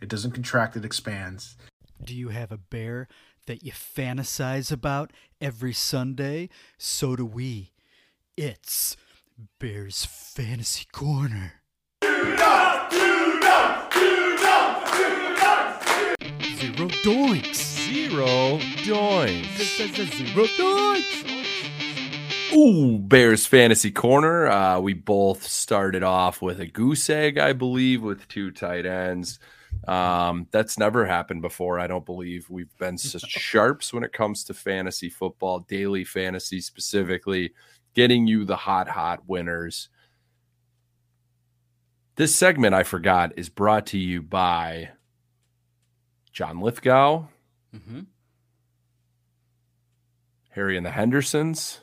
It 0.00 0.08
doesn't 0.08 0.30
contract, 0.30 0.76
it 0.76 0.84
expands. 0.84 1.56
Do 2.02 2.14
you 2.14 2.28
have 2.28 2.52
a 2.52 2.56
bear 2.56 3.08
that 3.46 3.62
you 3.62 3.72
fantasize 3.72 4.70
about 4.70 5.12
every 5.40 5.72
Sunday? 5.72 6.48
So 6.78 7.16
do 7.16 7.24
we. 7.24 7.72
It's 8.36 8.96
Bear's 9.58 10.04
Fantasy 10.04 10.86
Corner. 10.92 11.54
Zero 16.60 16.88
doinks. 17.02 17.54
Zero 17.88 18.58
doinks. 18.84 19.86
Zero 19.86 20.46
doinks. 20.46 21.20
Ooh, 22.52 22.98
Bears 22.98 23.46
Fantasy 23.46 23.90
Corner. 23.90 24.48
Uh, 24.48 24.80
we 24.80 24.92
both 24.92 25.46
started 25.46 26.02
off 26.02 26.42
with 26.42 26.58
a 26.58 26.66
goose 26.66 27.08
egg, 27.08 27.38
I 27.38 27.52
believe, 27.52 28.02
with 28.02 28.26
two 28.28 28.50
tight 28.50 28.86
ends. 28.86 29.38
Um, 29.88 30.46
that's 30.50 30.78
never 30.78 31.06
happened 31.06 31.42
before. 31.42 31.78
I 31.80 31.86
don't 31.86 32.04
believe 32.06 32.48
we've 32.50 32.76
been 32.78 32.98
such 32.98 33.28
sharps 33.30 33.92
when 33.92 34.04
it 34.04 34.12
comes 34.12 34.44
to 34.44 34.54
fantasy 34.54 35.08
football, 35.08 35.60
daily 35.60 36.04
fantasy 36.04 36.60
specifically, 36.60 37.52
getting 37.94 38.26
you 38.26 38.44
the 38.44 38.56
hot, 38.56 38.88
hot 38.88 39.22
winners. 39.26 39.88
This 42.16 42.34
segment, 42.34 42.74
I 42.74 42.82
forgot, 42.82 43.32
is 43.36 43.48
brought 43.48 43.86
to 43.86 43.98
you 43.98 44.20
by 44.20 44.90
John 46.32 46.60
Lithgow, 46.60 47.26
Mm-hmm. 47.74 48.00
Harry 50.50 50.76
and 50.76 50.84
the 50.84 50.90
Hendersons, 50.90 51.80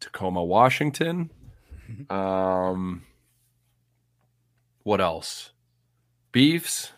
Tacoma, 0.00 0.44
Washington. 0.44 1.30
Um, 2.10 3.02
what 4.82 5.00
else? 5.00 5.52
Beefs. 6.36 6.92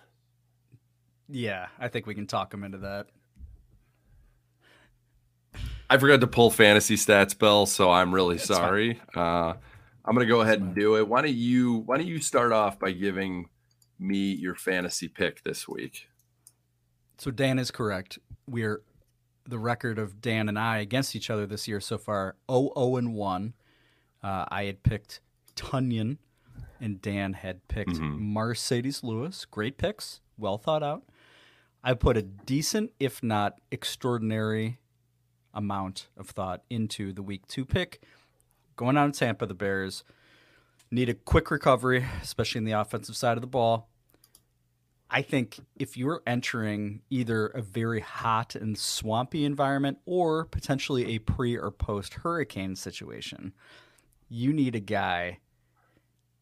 Yeah, 1.29 1.69
I 1.79 1.87
think 1.87 2.09
we 2.09 2.15
can 2.17 2.27
talk 2.27 2.53
him 2.53 2.65
into 2.65 2.79
that. 2.79 3.07
I 5.89 5.97
forgot 5.97 6.21
to 6.23 6.27
pull 6.27 6.51
fantasy 6.51 6.97
stats, 6.97 7.39
Bill, 7.39 7.65
so 7.65 7.89
I'm 7.89 8.13
really 8.13 8.35
It's 8.35 8.47
sorry. 8.47 9.01
Uh, 9.15 9.53
I'm 10.05 10.15
gonna 10.17 10.27
go 10.27 10.41
ahead 10.41 10.61
and 10.61 10.75
do 10.75 10.97
it. 10.97 11.07
Why 11.07 11.23
don't 11.23 11.37
you 11.37 11.85
Why 11.87 11.99
don't 11.99 12.09
you 12.09 12.19
start 12.19 12.51
off 12.51 12.81
by 12.81 12.91
giving 12.91 13.49
me 14.01 14.33
your 14.33 14.57
fantasy 14.57 15.07
pick 15.07 15.45
this 15.45 15.69
week? 15.69 16.09
So 17.19 17.31
Dan 17.31 17.61
is 17.61 17.71
correct. 17.71 18.19
We're 18.49 18.83
the 19.47 19.61
record 19.61 20.01
of 20.01 20.21
Dan 20.21 20.49
and 20.49 20.59
I 20.59 20.79
against 20.79 21.15
each 21.15 21.31
other 21.31 21.47
this 21.47 21.69
year 21.69 21.79
so 21.79 21.97
far 21.97 22.35
0 22.51 22.73
0 22.77 22.97
and 22.97 23.15
1. 23.15 23.55
Uh, 24.21 24.47
I 24.49 24.65
had 24.65 24.83
picked 24.83 25.21
Tonyan 25.55 26.17
and 26.81 27.01
Dan 27.03 27.35
had 27.35 27.67
picked 27.69 27.93
Mhm. 27.95 28.33
Marcedes 28.33 29.03
Lewis. 29.03 29.45
Great 29.45 29.79
picks, 29.79 30.21
well 30.37 30.59
thought 30.59 30.83
out. 30.83 31.05
I 31.83 31.95
put 31.95 32.17
a 32.17 32.23
decent, 32.23 32.93
if 32.99 33.23
not 33.23 33.61
extraordinary, 33.71 34.79
amount 35.55 36.09
of 36.17 36.29
thought 36.31 36.65
into 36.69 37.13
the 37.13 37.23
week 37.23 37.47
two 37.47 37.65
pick. 37.65 38.03
Going 38.77 38.97
on 38.97 39.13
Tampa, 39.13 39.47
the 39.47 39.55
Bears 39.55 40.05
need 40.91 41.09
a 41.09 41.15
quick 41.15 41.51
recovery, 41.51 42.05
especially 42.23 42.59
in 42.59 42.65
the 42.65 42.73
offensive 42.73 43.17
side 43.17 43.37
of 43.37 43.41
the 43.41 43.47
ball. 43.49 43.89
I 45.11 45.23
think 45.23 45.61
if 45.75 45.97
you're 45.97 46.23
entering 46.27 47.01
either 47.09 47.47
a 47.47 47.63
very 47.63 48.01
hot 48.01 48.55
and 48.55 48.77
swampy 48.77 49.45
environment 49.45 49.99
or 50.05 50.45
potentially 50.45 51.15
a 51.15 51.19
pre 51.19 51.57
or 51.57 51.71
post 51.71 52.15
hurricane 52.15 52.77
situation, 52.77 53.55
you 54.29 54.53
need 54.53 54.75
a 54.75 54.81
guy 54.81 55.39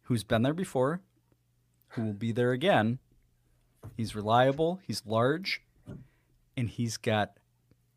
who's 0.07 0.24
been 0.24 0.43
there 0.43 0.55
before, 0.55 1.01
who 1.89 2.03
will 2.03 2.12
be 2.12 2.33
there 2.33 2.53
again. 2.53 2.99
He's 3.97 4.15
reliable, 4.15 4.81
he's 4.87 5.03
large, 5.07 5.62
and 6.57 6.69
he's 6.69 6.97
got 6.97 7.33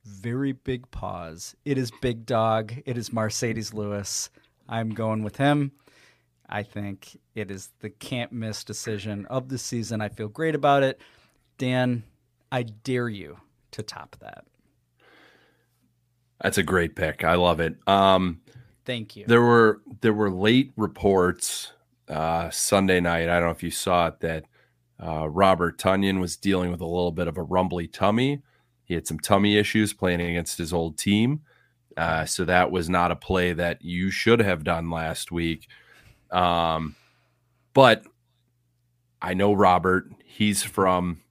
very 0.06 0.52
big 0.52 0.90
paws. 0.91 1.56
It 1.65 1.77
is 1.77 1.91
Big 2.02 2.26
Dog, 2.26 2.73
it 2.86 2.98
is 2.98 3.10
Marcedes 3.10 3.73
Lewis. 3.73 4.30
I'm 4.68 4.91
going 4.91 5.23
with 5.23 5.38
him. 5.38 5.72
I 6.48 6.64
think 6.64 7.19
it 7.36 7.52
is 7.52 7.69
the 7.80 7.90
can't 7.90 8.31
miss 8.31 8.64
decision 8.64 9.26
of 9.27 9.49
the 9.49 9.57
season. 9.57 10.02
I 10.02 10.10
feel 10.10 10.27
great 10.27 10.56
about 10.56 10.81
it. 10.81 10.99
Dan, 11.57 12.03
I 12.52 12.64
dare 12.64 13.10
you 13.10 13.38
to 13.72 13.84
top 13.84 14.15
that. 14.19 14.45
That's 16.41 16.57
a 16.57 16.64
great 16.64 16.95
pick. 16.95 17.23
I 17.23 17.36
love 17.36 17.60
it. 17.60 17.76
Um, 17.88 18.41
Thank 18.86 19.15
you. 19.15 19.26
There 19.27 19.41
were 19.41 19.81
there 20.02 20.14
were 20.14 20.31
late 20.31 20.72
reports 20.76 21.73
uh, 22.10 22.49
Sunday 22.49 22.99
night. 22.99 23.30
I 23.30 23.40
don't 23.40 23.45
know 23.45 23.52
if 23.52 23.64
you 23.64 23.72
saw 23.72 24.07
it 24.07 24.19
that 24.22 24.45
uh, 25.02 25.30
Robert 25.30 25.77
Tonyan 25.77 26.19
was 26.19 26.36
dealing 26.36 26.72
with 26.72 26.81
a 26.81 26.86
little 26.86 27.11
bit 27.11 27.27
of 27.27 27.38
a 27.38 27.44
rumbly 27.44 27.88
tummy. 27.88 28.41
He 28.84 28.94
had 28.95 29.07
some 29.07 29.19
tummy 29.19 29.57
issues 29.57 29.94
playing 29.94 30.19
against 30.19 30.57
his 30.57 30.73
old 30.73 30.98
team, 30.98 31.41
uh, 31.95 32.26
so 32.26 32.44
that 32.45 32.72
was 32.72 32.90
not 32.90 33.11
a 33.11 33.15
play 33.15 33.53
that 33.53 33.84
you 33.84 34.10
should 34.10 34.40
have 34.40 34.64
done 34.64 34.90
last 34.90 35.31
week. 35.31 35.68
Um, 36.31 36.95
but 37.73 38.03
I 39.22 39.34
know 39.34 39.53
Robert. 39.53 40.10
He's 40.26 40.64
from. 40.64 41.22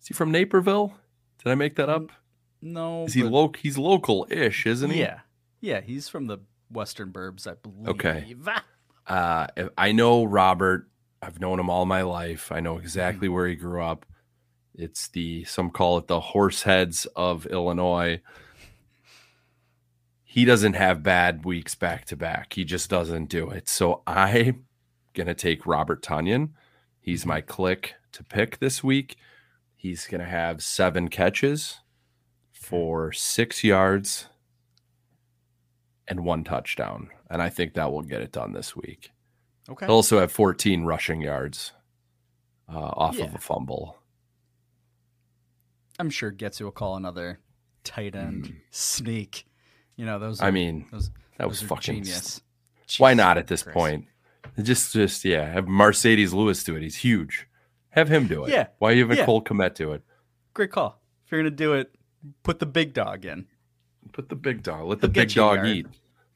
Is 0.00 0.08
he 0.08 0.14
from 0.14 0.32
Naperville? 0.32 0.94
Did 1.42 1.52
I 1.52 1.54
make 1.54 1.76
that 1.76 1.88
up? 1.88 2.10
No. 2.60 3.04
Is 3.04 3.14
he 3.14 3.22
local? 3.22 3.60
He's 3.60 3.78
local-ish, 3.78 4.66
isn't 4.66 4.90
he? 4.90 5.00
Yeah. 5.00 5.20
Yeah, 5.60 5.80
he's 5.80 6.08
from 6.08 6.26
the 6.26 6.38
Western 6.70 7.12
Burbs, 7.12 7.46
I 7.46 7.54
believe. 7.54 7.88
Okay. 7.88 8.34
Uh, 9.08 9.46
I 9.76 9.92
know 9.92 10.24
Robert. 10.24 10.88
I've 11.20 11.40
known 11.40 11.58
him 11.58 11.70
all 11.70 11.86
my 11.86 12.02
life. 12.02 12.52
I 12.52 12.60
know 12.60 12.78
exactly 12.78 13.28
where 13.28 13.48
he 13.48 13.56
grew 13.56 13.82
up. 13.82 14.06
It's 14.74 15.08
the 15.08 15.44
some 15.44 15.70
call 15.70 15.98
it 15.98 16.06
the 16.06 16.20
horse 16.20 16.62
heads 16.62 17.06
of 17.16 17.46
Illinois. 17.46 18.20
He 20.22 20.44
doesn't 20.44 20.74
have 20.74 21.02
bad 21.02 21.44
weeks 21.44 21.74
back 21.74 22.04
to 22.06 22.16
back. 22.16 22.52
He 22.52 22.64
just 22.64 22.88
doesn't 22.88 23.26
do 23.26 23.50
it. 23.50 23.68
So 23.68 24.02
I'm 24.06 24.66
gonna 25.14 25.34
take 25.34 25.66
Robert 25.66 26.02
Tonyan. 26.02 26.50
He's 27.00 27.26
my 27.26 27.40
click 27.40 27.94
to 28.12 28.22
pick 28.22 28.58
this 28.58 28.84
week. 28.84 29.16
He's 29.74 30.06
gonna 30.06 30.24
have 30.24 30.62
seven 30.62 31.08
catches 31.08 31.80
for 32.52 33.10
six 33.10 33.64
yards 33.64 34.28
and 36.08 36.24
one 36.24 36.44
touchdown. 36.44 37.08
And 37.30 37.42
I 37.42 37.48
think 37.48 37.74
that 37.74 37.92
will 37.92 38.02
get 38.02 38.20
it 38.22 38.32
done 38.32 38.52
this 38.52 38.74
week. 38.74 39.10
Okay. 39.68 39.86
He'll 39.86 39.96
also 39.96 40.18
have 40.20 40.32
14 40.32 40.84
rushing 40.84 41.20
yards 41.20 41.72
uh, 42.72 42.78
off 42.78 43.18
of 43.18 43.34
a 43.34 43.38
fumble. 43.38 43.98
I'm 45.98 46.10
sure 46.10 46.30
Getsy 46.32 46.62
will 46.62 46.70
call 46.70 46.96
another 46.96 47.40
tight 47.84 48.14
end 48.14 48.54
sneak. 48.70 49.46
You 49.96 50.06
know, 50.06 50.18
those 50.18 50.40
Mm. 50.40 50.44
I 50.44 50.50
mean, 50.50 50.86
those, 50.92 51.10
that 51.38 51.48
was 51.48 51.62
are 51.62 51.66
fucking 51.66 52.04
genius. 52.04 52.40
Why 52.98 53.14
not 53.14 53.36
at 53.36 53.48
this 53.48 53.62
Christ. 53.62 53.74
point? 53.76 54.04
Just, 54.62 54.92
just 54.92 55.24
yeah, 55.24 55.50
have 55.50 55.66
Marcedes 55.66 56.32
Lewis 56.32 56.64
do 56.64 56.76
it. 56.76 56.82
He's 56.82 56.96
huge. 56.96 57.46
Have 57.90 58.08
him 58.08 58.26
do 58.26 58.44
it. 58.44 58.50
Yeah. 58.50 58.68
Why 58.78 58.92
you 58.92 59.06
have 59.06 59.16
Yeah. 59.16 59.24
Cole 59.26 59.42
Kmet 59.42 59.74
do 59.74 59.92
it? 59.92 60.02
great 60.54 60.70
call. 60.72 61.00
If 61.24 61.30
you're 61.30 61.40
gonna 61.40 61.50
do 61.50 61.74
it, 61.74 61.94
put 62.42 62.58
the 62.58 62.66
big 62.66 62.92
dog 62.94 63.24
in. 63.24 63.46
Put 64.12 64.28
the 64.28 64.36
big 64.36 64.62
dog. 64.62 64.86
Let 64.86 65.00
the 65.00 65.08
big 65.08 65.30
you 65.30 65.42
dog 65.42 65.66
eat. 65.66 65.86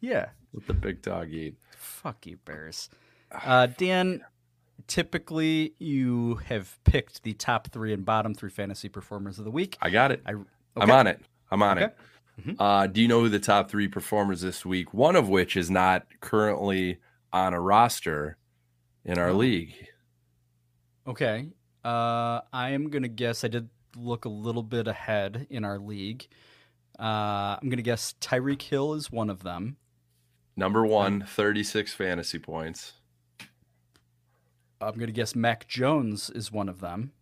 Yeah. 0.00 0.26
Let 0.52 0.66
the 0.66 0.74
big 0.74 1.02
dog 1.02 1.30
eat. 1.32 1.56
Fuck 1.76 2.26
you, 2.26 2.36
Bears. 2.44 2.88
Uh, 3.30 3.66
Dan, 3.66 4.22
typically 4.86 5.74
you 5.78 6.36
have 6.46 6.78
picked 6.84 7.22
the 7.22 7.32
top 7.34 7.68
three 7.68 7.92
and 7.92 8.04
bottom 8.04 8.34
three 8.34 8.50
fantasy 8.50 8.88
performers 8.88 9.38
of 9.38 9.44
the 9.44 9.50
week. 9.50 9.76
I 9.80 9.90
got 9.90 10.12
it. 10.12 10.22
I, 10.26 10.32
I'm 10.76 10.90
on 10.90 11.06
it. 11.06 11.20
I'm 11.50 11.62
on 11.62 11.78
Okay. 11.78 11.92
it. 12.46 12.56
Uh, 12.58 12.86
do 12.86 13.00
you 13.02 13.08
know 13.08 13.20
who 13.20 13.28
the 13.28 13.38
top 13.38 13.70
three 13.70 13.88
performers 13.88 14.40
this 14.40 14.64
week? 14.64 14.92
One 14.94 15.16
of 15.16 15.28
which 15.28 15.56
is 15.56 15.70
not 15.70 16.06
currently 16.20 16.98
on 17.32 17.54
a 17.54 17.60
roster 17.60 18.36
in 19.04 19.18
our 19.18 19.32
league. 19.32 19.74
Okay. 21.06 21.48
Uh, 21.84 22.40
I 22.52 22.70
am 22.70 22.90
gonna 22.90 23.08
guess. 23.08 23.44
I 23.44 23.48
did 23.48 23.68
look 23.96 24.24
a 24.24 24.28
little 24.30 24.62
bit 24.62 24.88
ahead 24.88 25.46
in 25.50 25.64
our 25.64 25.78
league. 25.78 26.26
Uh, 27.02 27.58
I'm 27.60 27.68
gonna 27.68 27.82
guess 27.82 28.14
Tyreek 28.20 28.62
Hill 28.62 28.94
is 28.94 29.10
one 29.10 29.28
of 29.28 29.42
them. 29.42 29.76
Number 30.56 30.86
one, 30.86 31.24
36 31.26 31.92
fantasy 31.94 32.38
points. 32.38 32.92
I'm 34.80 34.94
gonna 34.98 35.10
guess 35.12 35.34
Mac 35.34 35.66
Jones 35.66 36.30
is 36.30 36.52
one 36.52 36.68
of 36.68 36.80
them. 36.80 37.12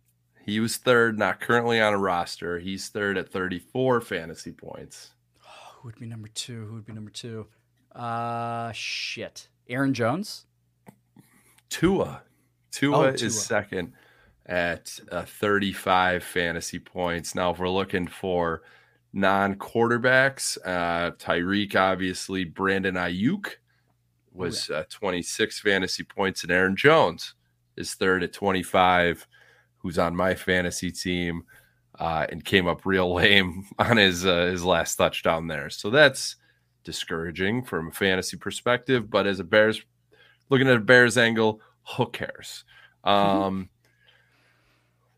He 0.45 0.59
was 0.59 0.77
third, 0.77 1.17
not 1.17 1.39
currently 1.39 1.79
on 1.79 1.93
a 1.93 1.97
roster. 1.97 2.59
He's 2.59 2.89
third 2.89 3.17
at 3.17 3.29
34 3.31 4.01
fantasy 4.01 4.51
points. 4.51 5.11
Who 5.75 5.87
would 5.87 5.99
be 5.99 6.05
number 6.05 6.27
two? 6.27 6.65
Who 6.65 6.75
would 6.75 6.85
be 6.85 6.93
number 6.93 7.11
two? 7.11 7.47
Uh, 7.95 8.71
shit. 8.73 9.47
Aaron 9.69 9.93
Jones. 9.93 10.45
Tua. 11.69 12.21
Tua 12.71 12.97
Oh, 12.97 13.03
is 13.07 13.41
second 13.41 13.93
at 14.45 14.99
uh, 15.11 15.23
35 15.23 16.23
fantasy 16.23 16.79
points. 16.79 17.35
Now, 17.35 17.51
if 17.51 17.59
we're 17.59 17.69
looking 17.69 18.07
for 18.07 18.63
non 19.13 19.55
quarterbacks, 19.55 20.57
uh, 20.65 21.11
Tyreek, 21.11 21.75
obviously, 21.75 22.43
Brandon 22.43 22.95
Aiyuk 22.95 23.55
was 24.33 24.69
uh, 24.69 24.83
26 24.89 25.59
fantasy 25.59 26.03
points, 26.03 26.43
and 26.43 26.51
Aaron 26.51 26.75
Jones 26.75 27.35
is 27.75 27.93
third 27.93 28.23
at 28.23 28.33
25, 28.33 29.27
who's 29.77 29.97
on 29.97 30.15
my 30.15 30.35
fantasy 30.35 30.91
team 30.91 31.43
uh, 31.99 32.25
and 32.29 32.45
came 32.45 32.67
up 32.67 32.85
real 32.85 33.13
lame 33.15 33.65
on 33.79 33.97
his 33.97 34.25
uh, 34.25 34.47
his 34.47 34.63
last 34.63 34.95
touchdown 34.95 35.47
there. 35.47 35.69
So 35.69 35.89
that's 35.89 36.37
discouraging 36.83 37.63
from 37.63 37.89
a 37.89 37.91
fantasy 37.91 38.37
perspective. 38.37 39.09
But 39.09 39.27
as 39.27 39.39
a 39.39 39.43
Bears, 39.43 39.81
looking 40.49 40.67
at 40.67 40.77
a 40.77 40.81
Bears 40.81 41.17
angle, 41.17 41.61
who 41.97 42.07
cares? 42.07 42.63
Um, 43.03 43.69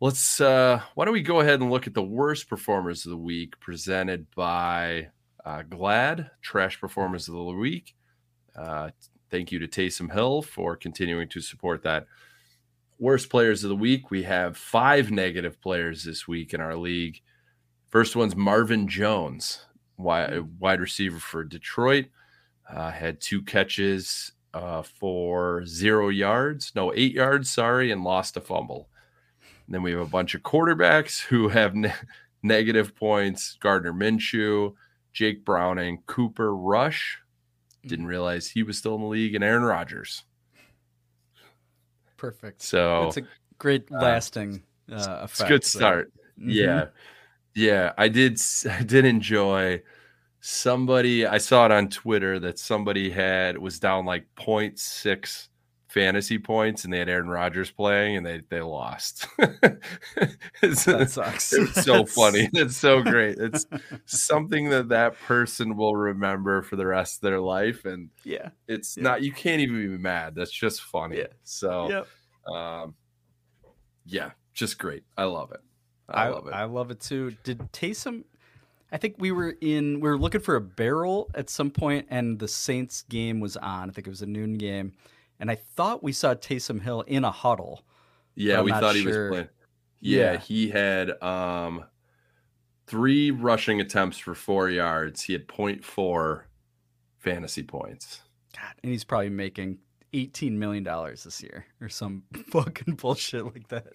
let's. 0.04 0.42
Uh, 0.42 0.82
why 0.96 1.06
don't 1.06 1.14
we 1.14 1.22
go 1.22 1.40
ahead 1.40 1.62
and 1.62 1.72
look 1.72 1.88
at 1.88 1.94
the 1.94 2.04
worst 2.04 2.50
performers 2.50 3.06
of 3.06 3.12
the 3.12 3.18
week 3.18 3.58
presented 3.62 4.28
by 4.36 5.08
uh, 5.46 5.62
Glad 5.62 6.30
Trash 6.42 6.80
Performers 6.80 7.30
of 7.30 7.36
the 7.36 7.44
Week. 7.44 7.96
Uh, 8.54 8.90
thank 9.32 9.50
you 9.54 9.60
to 9.60 9.68
Taysom 9.68 10.12
Hill 10.12 10.42
for 10.42 10.76
continuing 10.76 11.30
to 11.30 11.40
support 11.40 11.84
that. 11.84 12.06
Worst 13.00 13.30
players 13.30 13.64
of 13.64 13.70
the 13.70 13.78
week. 13.78 14.12
We 14.12 14.24
have 14.24 14.58
five 14.58 15.10
negative 15.10 15.62
players 15.62 16.04
this 16.04 16.28
week 16.28 16.54
in 16.54 16.60
our 16.60 16.76
league. 16.76 17.22
First 17.90 18.18
one's 18.18 18.36
Marvin 18.36 18.90
Jones, 18.90 19.66
wide, 19.98 20.60
wide 20.60 20.82
receiver 20.82 21.20
for 21.20 21.46
Detroit. 21.46 22.08
Uh, 22.70 22.92
had 22.92 23.22
two 23.22 23.42
catches 23.42 24.34
uh, 24.54 24.82
for 24.82 25.66
zero 25.66 26.10
yards, 26.10 26.74
no, 26.76 26.94
eight 26.94 27.14
yards, 27.14 27.50
sorry, 27.50 27.90
and 27.90 28.04
lost 28.04 28.36
a 28.36 28.42
fumble. 28.42 28.90
And 29.66 29.76
then 29.76 29.82
we 29.82 29.92
have 29.92 30.02
a 30.02 30.06
bunch 30.06 30.36
of 30.36 30.42
quarterbacks 30.44 31.22
who 31.22 31.50
have 31.50 31.76
ne- 31.76 31.94
negative 32.44 32.96
points 32.96 33.58
Gardner 33.60 33.94
Minshew, 33.94 34.74
Jake 35.14 35.46
Browning, 35.46 36.04
Cooper 36.06 36.56
Rush. 36.56 37.20
Didn't 37.86 38.08
realize 38.08 38.48
he 38.48 38.64
was 38.64 38.78
still 38.78 38.96
in 38.96 39.02
the 39.02 39.08
league, 39.08 39.36
and 39.36 39.44
Aaron 39.44 39.64
Rodgers. 39.64 40.24
Perfect. 42.18 42.62
So 42.62 43.08
it's 43.08 43.18
a 43.18 43.24
great 43.58 43.92
uh, 43.92 44.00
lasting 44.00 44.64
uh, 44.92 44.96
effect. 45.24 45.32
It's 45.32 45.42
a 45.42 45.48
good 45.48 45.64
so- 45.66 45.80
start. 45.80 46.14
Mhm. 46.40 46.54
Yeah. 46.54 46.86
Yeah. 47.56 47.94
I 47.98 48.08
did 48.08 48.40
I 48.70 48.84
did 48.84 49.06
enjoy 49.06 49.82
somebody 50.40 51.26
I 51.26 51.38
saw 51.38 51.66
it 51.66 51.72
on 51.72 51.90
Twitter 51.90 52.40
that 52.40 52.60
somebody 52.60 53.10
had 53.10 53.58
was 53.58 53.80
down 53.80 54.06
like 54.06 54.26
0.6 54.36 55.48
fantasy 55.94 56.40
points 56.40 56.84
and 56.84 56.92
they 56.94 56.98
had 56.98 57.08
Aaron 57.10 57.28
Rodgers 57.30 57.70
playing 57.70 58.18
and 58.18 58.26
they 58.26 58.42
they 58.50 58.62
lost. 58.62 59.28
That 60.62 61.08
sucks. 61.10 61.54
It's 61.58 61.84
so 61.84 62.06
funny. 62.06 62.50
It's 62.54 62.78
so 62.78 63.02
great. 63.02 63.38
It's 63.38 63.66
something 64.06 64.70
that 64.70 64.90
that 64.90 65.20
person 65.22 65.76
will 65.78 65.96
remember 65.96 66.62
for 66.62 66.76
the 66.76 66.86
rest 66.88 67.18
of 67.18 67.22
their 67.22 67.40
life 67.40 67.86
and 67.86 68.10
Yeah. 68.24 68.50
it's 68.68 68.98
Yeah. 68.98 69.04
not 69.04 69.22
you 69.22 69.32
can't 69.32 69.62
even 69.62 69.76
be 69.76 69.98
mad. 69.98 70.36
That's 70.36 70.52
just 70.52 70.82
funny. 70.82 71.18
Yeah. 71.18 71.28
So 71.44 71.90
Yep. 71.90 72.08
um 72.56 72.96
yeah, 74.06 74.32
just 74.54 74.78
great. 74.80 75.04
I 75.18 75.24
love 75.26 75.52
it. 75.52 75.62
I, 76.10 76.26
I 76.26 76.30
love 76.30 76.48
it. 76.48 76.54
I 76.54 76.64
love 76.66 76.92
it 76.92 77.00
too. 77.00 77.36
Did 77.44 77.60
Taysom? 77.72 78.24
I 78.92 78.98
think 78.98 79.16
we 79.18 79.32
were 79.32 79.56
in. 79.62 79.96
We 80.02 80.10
were 80.10 80.18
looking 80.18 80.42
for 80.42 80.56
a 80.56 80.62
barrel 80.62 81.32
at 81.34 81.50
some 81.50 81.72
point, 81.72 82.06
and 82.12 82.38
the 82.38 82.48
Saints 82.48 83.04
game 83.10 83.40
was 83.40 83.56
on. 83.58 83.90
I 83.90 83.94
think 83.94 84.06
it 84.06 84.10
was 84.12 84.22
a 84.22 84.28
noon 84.28 84.54
game, 84.56 84.92
and 85.44 85.52
I 85.52 85.56
thought 85.76 86.02
we 86.02 86.14
saw 86.14 86.34
Taysom 86.36 86.82
Hill 86.82 87.02
in 87.02 87.26
a 87.26 87.32
huddle. 87.32 87.84
Yeah, 88.34 88.62
we 88.62 88.72
thought 88.72 88.96
he 88.96 89.06
was 89.06 89.18
playing. 89.30 89.50
Yeah, 90.00 90.32
Yeah. 90.34 90.38
he 90.40 90.70
had 90.70 91.22
um 91.22 91.84
three 92.88 93.30
rushing 93.30 93.82
attempts 93.82 94.18
for 94.18 94.34
four 94.36 94.70
yards. 94.70 95.22
He 95.24 95.34
had 95.34 95.48
0.4 95.48 96.44
fantasy 97.18 97.64
points. 97.64 98.22
God, 98.56 98.74
and 98.84 98.92
he's 98.92 99.04
probably 99.04 99.30
making 99.30 99.80
eighteen 100.14 100.58
million 100.60 100.84
dollars 100.84 101.24
this 101.26 101.44
year 101.44 101.66
or 101.82 101.90
some 101.90 102.24
fucking 102.52 102.96
bullshit 102.96 103.44
like 103.46 103.68
that. 103.68 103.88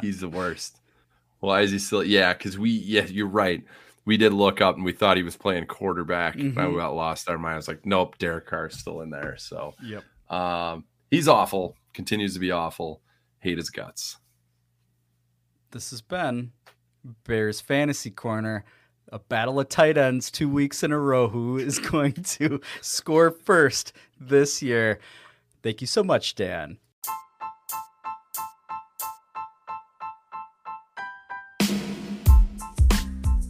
He's 0.00 0.20
the 0.20 0.28
worst. 0.28 0.78
Why 1.40 1.60
is 1.60 1.70
he 1.72 1.78
still? 1.78 2.02
Yeah, 2.04 2.32
because 2.32 2.58
we. 2.58 2.70
Yeah, 2.70 3.04
you're 3.04 3.26
right. 3.26 3.62
We 4.06 4.16
did 4.16 4.32
look 4.32 4.62
up 4.62 4.76
and 4.76 4.84
we 4.84 4.92
thought 4.92 5.18
he 5.18 5.22
was 5.22 5.36
playing 5.36 5.66
quarterback. 5.66 6.34
And 6.36 6.54
Mhm. 6.54 6.70
we 6.72 6.76
got 6.78 6.94
lost 6.94 7.28
our 7.28 7.36
mind. 7.38 7.54
I 7.54 7.56
was 7.56 7.68
like, 7.68 7.84
nope, 7.84 8.16
Derek 8.18 8.46
Carr's 8.46 8.76
still 8.78 9.02
in 9.02 9.10
there. 9.10 9.36
So, 9.38 9.74
Yep. 9.82 10.04
Um, 10.30 10.84
he's 11.10 11.28
awful. 11.28 11.76
Continues 11.92 12.34
to 12.34 12.40
be 12.40 12.50
awful. 12.50 13.02
Hate 13.40 13.58
his 13.58 13.70
guts. 13.70 14.18
This 15.72 15.90
has 15.90 16.00
been 16.00 16.52
Bears 17.24 17.60
Fantasy 17.60 18.10
Corner, 18.10 18.64
a 19.08 19.18
battle 19.18 19.58
of 19.58 19.68
tight 19.68 19.96
ends 19.96 20.30
two 20.30 20.48
weeks 20.48 20.82
in 20.82 20.92
a 20.92 20.98
row. 20.98 21.28
Who 21.28 21.58
is 21.58 21.78
going 21.90 22.14
to 22.14 22.60
score 22.80 23.30
first 23.30 23.92
this 24.18 24.62
year? 24.62 25.00
Thank 25.62 25.80
you 25.80 25.86
so 25.86 26.02
much, 26.02 26.34
Dan. 26.34 26.78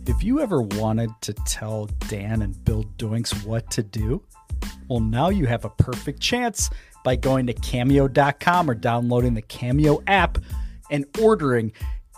If 0.07 0.25
you 0.25 0.41
ever 0.41 0.61
wanted 0.61 1.11
to 1.23 1.33
tell 1.47 1.87
Dan 2.09 2.43
and 2.43 2.65
Bill 2.65 2.85
Doinks 2.99 3.45
what 3.45 3.71
to 3.71 3.83
do? 3.83 4.23
Well, 4.91 4.99
now 4.99 5.29
you 5.29 5.47
have 5.47 5.65
a 5.65 5.71
perfect 5.71 6.19
chance 6.19 6.69
by 7.05 7.15
going 7.15 7.47
to 7.47 7.53
cameo.com 7.53 8.69
or 8.69 8.75
downloading 8.75 9.35
the 9.35 9.43
Cameo 9.43 10.03
app 10.09 10.37
and 10.91 11.05
ordering 11.21 11.71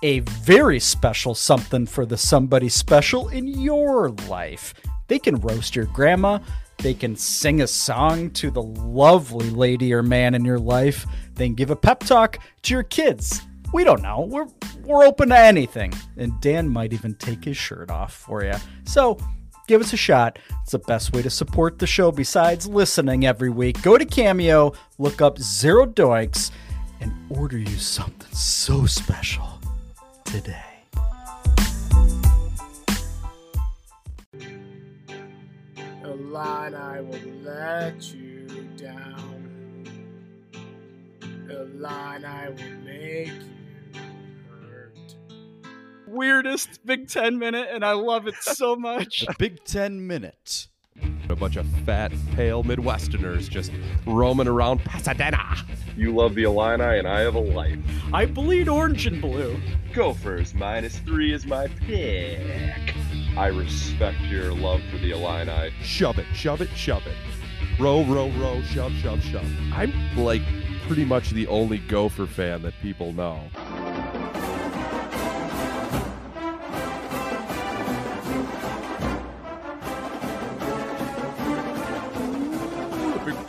a 0.03 0.21
very 0.21 0.81
special 0.81 1.35
something 1.35 1.85
for 1.85 2.07
the 2.07 2.17
somebody 2.17 2.71
special 2.71 3.29
in 3.29 3.47
your 3.47 4.09
life. 4.27 4.73
They 5.09 5.19
can 5.19 5.37
roast 5.37 5.77
your 5.77 5.85
grandma, 5.85 6.39
they 6.79 6.95
can 6.95 7.15
sing 7.15 7.61
a 7.61 7.67
song 7.67 8.31
to 8.31 8.51
the 8.51 8.63
lovely 8.63 9.51
lady 9.51 9.93
or 9.93 10.03
man 10.03 10.35
in 10.35 10.43
your 10.43 10.59
life, 10.59 11.05
they 11.35 11.49
can 11.49 11.55
give 11.55 11.71
a 11.71 11.77
pep 11.77 12.01
talk 12.01 12.39
to 12.63 12.73
your 12.73 12.85
kids. 12.85 13.43
We 13.75 13.85
don't 13.85 14.03
know. 14.03 14.27
We're 14.31 14.49
we're 14.83 15.05
open 15.05 15.29
to 15.29 15.39
anything. 15.39 15.93
And 16.17 16.41
Dan 16.41 16.71
might 16.71 16.95
even 16.95 17.17
take 17.17 17.45
his 17.45 17.57
shirt 17.57 17.91
off 17.91 18.15
for 18.15 18.43
you. 18.43 18.55
So 18.85 19.19
give 19.67 19.81
us 19.81 19.93
a 19.93 19.97
shot. 19.97 20.39
It's 20.63 20.73
the 20.73 20.79
best 20.79 21.13
way 21.13 21.23
to 21.23 21.31
support 21.31 21.79
the 21.79 21.87
show 21.87 22.13
besides 22.13 22.67
listening 22.67 23.27
every 23.27 23.51
week. 23.51 23.81
Go 23.83 23.99
to 23.99 24.05
Cameo, 24.05 24.73
look 24.99 25.21
up 25.21 25.39
Zero 25.39 25.87
Doinks, 25.87 26.51
and 27.01 27.13
order 27.31 27.59
you 27.59 27.79
something 27.79 28.33
so 28.33 28.87
special 28.87 29.61
today. 30.25 30.73
Line 36.33 36.75
I 36.75 37.03
will 37.03 37.21
let 37.43 38.15
you 38.15 38.47
down. 38.79 39.87
A 41.51 41.65
line 41.77 42.25
I 42.25 42.49
will 42.49 42.79
make 42.83 43.27
you. 43.29 43.62
Weirdest 46.13 46.85
Big 46.85 47.09
Ten 47.09 47.39
minute, 47.39 47.69
and 47.71 47.85
I 47.85 47.93
love 47.93 48.27
it 48.27 48.35
so 48.37 48.77
much. 48.77 49.25
Big 49.39 49.65
Ten 49.65 50.07
Minute. 50.07 50.69
A 51.31 51.35
bunch 51.35 51.57
of 51.57 51.67
fat, 51.87 52.13
pale 52.35 52.63
Midwesterners 52.63 53.49
just 53.49 53.73
roaming 54.07 54.47
around 54.47 54.81
Pasadena. 54.81 55.57
You 55.97 56.15
love 56.15 56.35
the 56.35 56.43
Illini, 56.43 56.99
and 56.99 57.09
I 57.09 57.21
have 57.21 57.35
a 57.35 57.41
life. 57.41 57.79
I 58.13 58.27
bleed 58.27 58.69
orange 58.69 59.07
and 59.07 59.21
blue. 59.21 59.59
Gophers 59.95 60.53
minus 60.55 60.99
three 60.99 61.33
is 61.33 61.47
my 61.47 61.69
pick. 61.69 62.95
I 63.37 63.47
respect 63.47 64.21
your 64.23 64.53
love 64.53 64.83
for 64.91 64.99
the 64.99 65.13
Illini. 65.13 65.73
Shove 65.83 66.19
it, 66.19 66.27
shove 66.35 66.61
it, 66.61 66.69
shove 66.77 67.07
it. 67.07 67.17
Row, 67.81 68.05
row, 68.05 68.31
row, 68.33 68.61
shove, 68.63 68.93
shove, 68.93 69.23
shove. 69.23 69.47
I'm 69.73 69.93
like 70.17 70.43
pretty 70.87 71.05
much 71.07 71.31
the 71.31 71.47
only 71.47 71.79
Gopher 71.79 72.27
fan 72.27 72.63
that 72.63 72.75
people 72.83 73.13
know. 73.15 73.41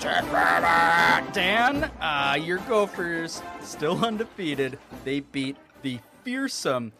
Dan, 0.03 1.89
uh, 2.01 2.37
your 2.37 2.57
Gophers 2.67 3.41
still 3.61 4.03
undefeated. 4.03 4.77
They 5.05 5.21
beat 5.21 5.55
the 5.81 5.97
fearsome 6.25 6.91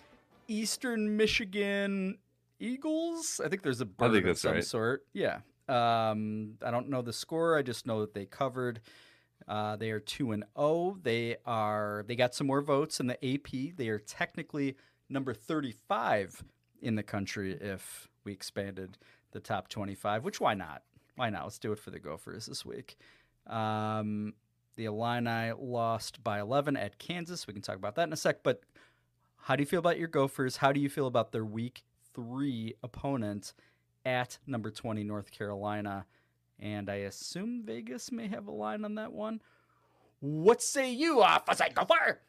Eastern 0.47 1.17
Michigan 1.17 2.17
Eagles. 2.61 3.41
I 3.43 3.49
think 3.49 3.61
there's 3.61 3.81
a 3.81 3.85
bird 3.85 4.13
think 4.13 4.25
of 4.27 4.39
some 4.39 4.53
right. 4.53 4.63
sort. 4.63 5.05
Yeah. 5.11 5.39
Um, 5.67 6.53
I 6.61 6.71
don't 6.71 6.87
know 6.87 7.01
the 7.01 7.11
score. 7.11 7.57
I 7.57 7.61
just 7.61 7.85
know 7.85 7.99
that 7.99 8.13
they 8.13 8.25
covered. 8.25 8.79
Uh, 9.49 9.75
they 9.75 9.91
are 9.91 9.99
two 9.99 10.31
and 10.31 10.45
zero. 10.57 10.97
They 11.03 11.35
are. 11.45 12.05
They 12.07 12.15
got 12.15 12.33
some 12.33 12.47
more 12.47 12.61
votes 12.61 13.01
in 13.01 13.07
the 13.07 13.33
AP. 13.33 13.75
They 13.75 13.89
are 13.89 13.99
technically 13.99 14.77
number 15.09 15.33
thirty-five 15.33 16.41
in 16.81 16.95
the 16.95 17.03
country 17.03 17.51
if 17.59 18.07
we 18.23 18.31
expanded 18.31 18.97
the 19.31 19.41
top 19.41 19.67
twenty-five. 19.67 20.23
Which 20.23 20.39
why 20.39 20.53
not? 20.53 20.83
Why 21.15 21.29
not? 21.29 21.43
Let's 21.43 21.59
do 21.59 21.71
it 21.71 21.79
for 21.79 21.91
the 21.91 21.99
Gophers 21.99 22.45
this 22.45 22.65
week. 22.65 22.97
Um, 23.47 24.33
the 24.75 24.85
Illini 24.85 25.53
lost 25.57 26.23
by 26.23 26.39
11 26.39 26.75
at 26.77 26.97
Kansas. 26.97 27.45
We 27.45 27.53
can 27.53 27.61
talk 27.61 27.75
about 27.75 27.95
that 27.95 28.07
in 28.07 28.13
a 28.13 28.17
sec. 28.17 28.43
But 28.43 28.61
how 29.37 29.55
do 29.55 29.61
you 29.61 29.67
feel 29.67 29.79
about 29.79 29.99
your 29.99 30.07
Gophers? 30.07 30.57
How 30.57 30.71
do 30.71 30.79
you 30.79 30.89
feel 30.89 31.07
about 31.07 31.31
their 31.31 31.45
week 31.45 31.83
three 32.13 32.75
opponent 32.81 33.53
at 34.05 34.39
number 34.47 34.71
20, 34.71 35.03
North 35.03 35.31
Carolina? 35.31 36.05
And 36.59 36.89
I 36.89 36.95
assume 36.95 37.63
Vegas 37.65 38.11
may 38.11 38.27
have 38.27 38.47
a 38.47 38.51
line 38.51 38.85
on 38.85 38.95
that 38.95 39.11
one. 39.11 39.41
What 40.19 40.61
say 40.61 40.91
you, 40.91 41.21
Officer 41.21 41.65
Gopher? 41.73 42.21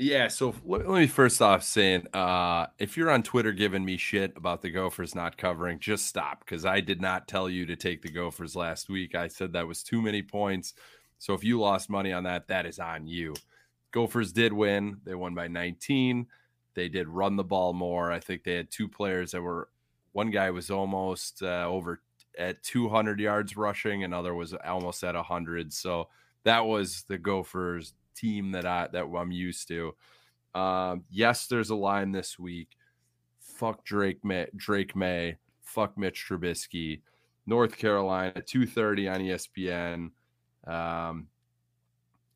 Yeah, 0.00 0.28
so 0.28 0.54
let, 0.64 0.86
me 0.86 1.08
first 1.08 1.42
off 1.42 1.64
saying, 1.64 2.06
uh, 2.14 2.66
if 2.78 2.96
you're 2.96 3.10
on 3.10 3.24
Twitter 3.24 3.50
giving 3.50 3.84
me 3.84 3.96
shit 3.96 4.32
about 4.36 4.62
the 4.62 4.70
Gophers 4.70 5.12
not 5.12 5.36
covering, 5.36 5.80
just 5.80 6.06
stop 6.06 6.44
because 6.44 6.64
I 6.64 6.80
did 6.80 7.00
not 7.00 7.26
tell 7.26 7.50
you 7.50 7.66
to 7.66 7.74
take 7.74 8.02
the 8.02 8.10
Gophers 8.10 8.54
last 8.54 8.88
week. 8.88 9.16
I 9.16 9.26
said 9.26 9.52
that 9.52 9.66
was 9.66 9.82
too 9.82 10.00
many 10.00 10.22
points. 10.22 10.74
So 11.18 11.34
if 11.34 11.42
you 11.42 11.58
lost 11.58 11.90
money 11.90 12.12
on 12.12 12.22
that, 12.24 12.46
that 12.46 12.64
is 12.64 12.78
on 12.78 13.08
you. 13.08 13.34
Gophers 13.90 14.32
did 14.32 14.52
win. 14.52 14.98
They 15.04 15.16
won 15.16 15.34
by 15.34 15.48
19. 15.48 16.28
They 16.74 16.88
did 16.88 17.08
run 17.08 17.34
the 17.34 17.42
ball 17.42 17.72
more. 17.72 18.12
I 18.12 18.20
think 18.20 18.44
they 18.44 18.54
had 18.54 18.70
two 18.70 18.86
players 18.86 19.32
that 19.32 19.42
were 19.42 19.68
one 20.12 20.30
guy 20.30 20.50
was 20.50 20.70
almost 20.70 21.42
uh, 21.42 21.66
over 21.66 22.02
at 22.38 22.62
200 22.62 23.18
yards 23.18 23.56
rushing, 23.56 24.04
another 24.04 24.32
was 24.32 24.54
almost 24.54 25.02
at 25.02 25.16
100. 25.16 25.72
So 25.72 26.08
that 26.44 26.66
was 26.66 27.02
the 27.08 27.18
Gophers 27.18 27.94
team 28.18 28.52
that 28.52 28.66
I 28.66 28.88
that 28.92 29.04
I'm 29.04 29.32
used 29.32 29.68
to. 29.68 29.94
Um, 30.54 31.04
yes, 31.10 31.46
there's 31.46 31.70
a 31.70 31.76
line 31.76 32.12
this 32.12 32.38
week. 32.38 32.76
Fuck 33.40 33.84
Drake 33.84 34.24
Maye, 34.24 34.48
Drake 34.56 34.96
Maye. 34.96 35.36
Fuck 35.62 35.98
Mitch 35.98 36.26
Trubisky. 36.28 37.02
North 37.46 37.76
Carolina, 37.76 38.32
2:30 38.34 39.14
on 39.14 39.20
E 39.22 39.30
ESPN. 39.30 40.10
Um, 40.66 41.28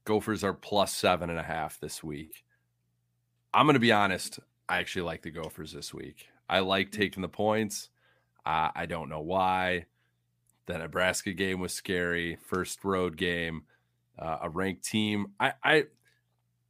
Gophers 0.04 0.42
are 0.42 0.54
plus 0.54 0.94
seven 0.94 1.30
and 1.30 1.38
a 1.38 1.42
half 1.42 1.78
this 1.78 2.02
week. 2.02 2.44
I'm 3.54 3.66
going 3.66 3.74
to 3.74 3.80
be 3.80 3.92
honest. 3.92 4.40
I 4.68 4.78
actually 4.78 5.02
like 5.02 5.22
the 5.22 5.30
Gophers 5.30 5.72
this 5.72 5.92
week. 5.92 6.28
I 6.48 6.60
like 6.60 6.90
taking 6.90 7.22
the 7.22 7.28
points. 7.28 7.90
Uh, 8.44 8.70
I 8.74 8.86
don't 8.86 9.08
know 9.08 9.20
why. 9.20 9.86
The 10.66 10.78
Nebraska 10.78 11.32
game 11.32 11.60
was 11.60 11.72
scary. 11.72 12.36
First 12.36 12.84
road 12.84 13.16
game, 13.16 13.64
uh, 14.18 14.38
a 14.42 14.50
ranked 14.50 14.84
team. 14.84 15.28
I, 15.40 15.52
I, 15.62 15.84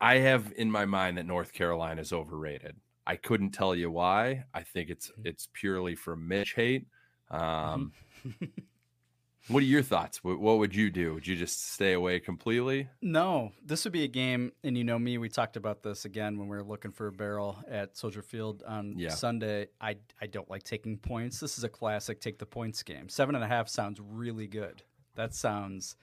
I 0.00 0.14
have 0.18 0.52
in 0.56 0.70
my 0.70 0.84
mind 0.84 1.18
that 1.18 1.26
North 1.26 1.52
Carolina 1.52 2.00
is 2.00 2.12
overrated. 2.12 2.76
I 3.06 3.16
couldn't 3.16 3.50
tell 3.50 3.74
you 3.74 3.90
why. 3.90 4.44
I 4.54 4.62
think 4.62 4.90
it's 4.90 5.10
it's 5.24 5.48
purely 5.52 5.94
from 5.96 6.28
Mitch 6.28 6.54
hate. 6.54 6.86
Um, 7.30 7.92
what 9.48 9.60
are 9.62 9.66
your 9.66 9.82
thoughts? 9.82 10.22
What, 10.22 10.38
what 10.38 10.58
would 10.58 10.74
you 10.74 10.88
do? 10.90 11.14
Would 11.14 11.26
you 11.26 11.34
just 11.34 11.72
stay 11.72 11.94
away 11.94 12.20
completely? 12.20 12.88
No, 13.00 13.50
this 13.64 13.84
would 13.84 13.92
be 13.92 14.04
a 14.04 14.08
game, 14.08 14.52
and 14.62 14.78
you 14.78 14.84
know 14.84 14.98
me. 15.00 15.18
We 15.18 15.28
talked 15.28 15.56
about 15.56 15.82
this 15.82 16.04
again 16.04 16.38
when 16.38 16.46
we 16.48 16.56
were 16.56 16.62
looking 16.62 16.92
for 16.92 17.08
a 17.08 17.12
barrel 17.12 17.58
at 17.68 17.96
Soldier 17.96 18.22
Field 18.22 18.62
on 18.66 18.96
Yeah. 18.96 19.10
Sunday. 19.10 19.66
I 19.80 19.96
I 20.20 20.26
don't 20.26 20.48
like 20.48 20.62
taking 20.62 20.96
points. 20.96 21.40
This 21.40 21.58
is 21.58 21.64
a 21.64 21.68
classic 21.68 22.20
take 22.20 22.38
the 22.38 22.46
points 22.46 22.82
game. 22.84 23.08
Seven 23.08 23.34
and 23.34 23.42
a 23.42 23.48
half 23.48 23.68
sounds 23.68 24.00
really 24.00 24.46
good. 24.46 24.82
That 25.16 25.34
sounds 25.34 25.96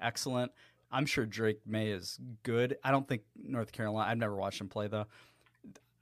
excellent. 0.00 0.52
I'm 0.94 1.06
sure 1.06 1.26
Drake 1.26 1.60
Maye 1.66 1.90
is 1.90 2.18
good. 2.44 2.76
I 2.84 2.90
don't 2.90 3.06
think 3.06 3.22
North 3.36 3.72
Carolina. 3.72 4.10
I've 4.10 4.18
never 4.18 4.36
watched 4.36 4.60
him 4.60 4.68
play 4.68 4.86
though. 4.88 5.06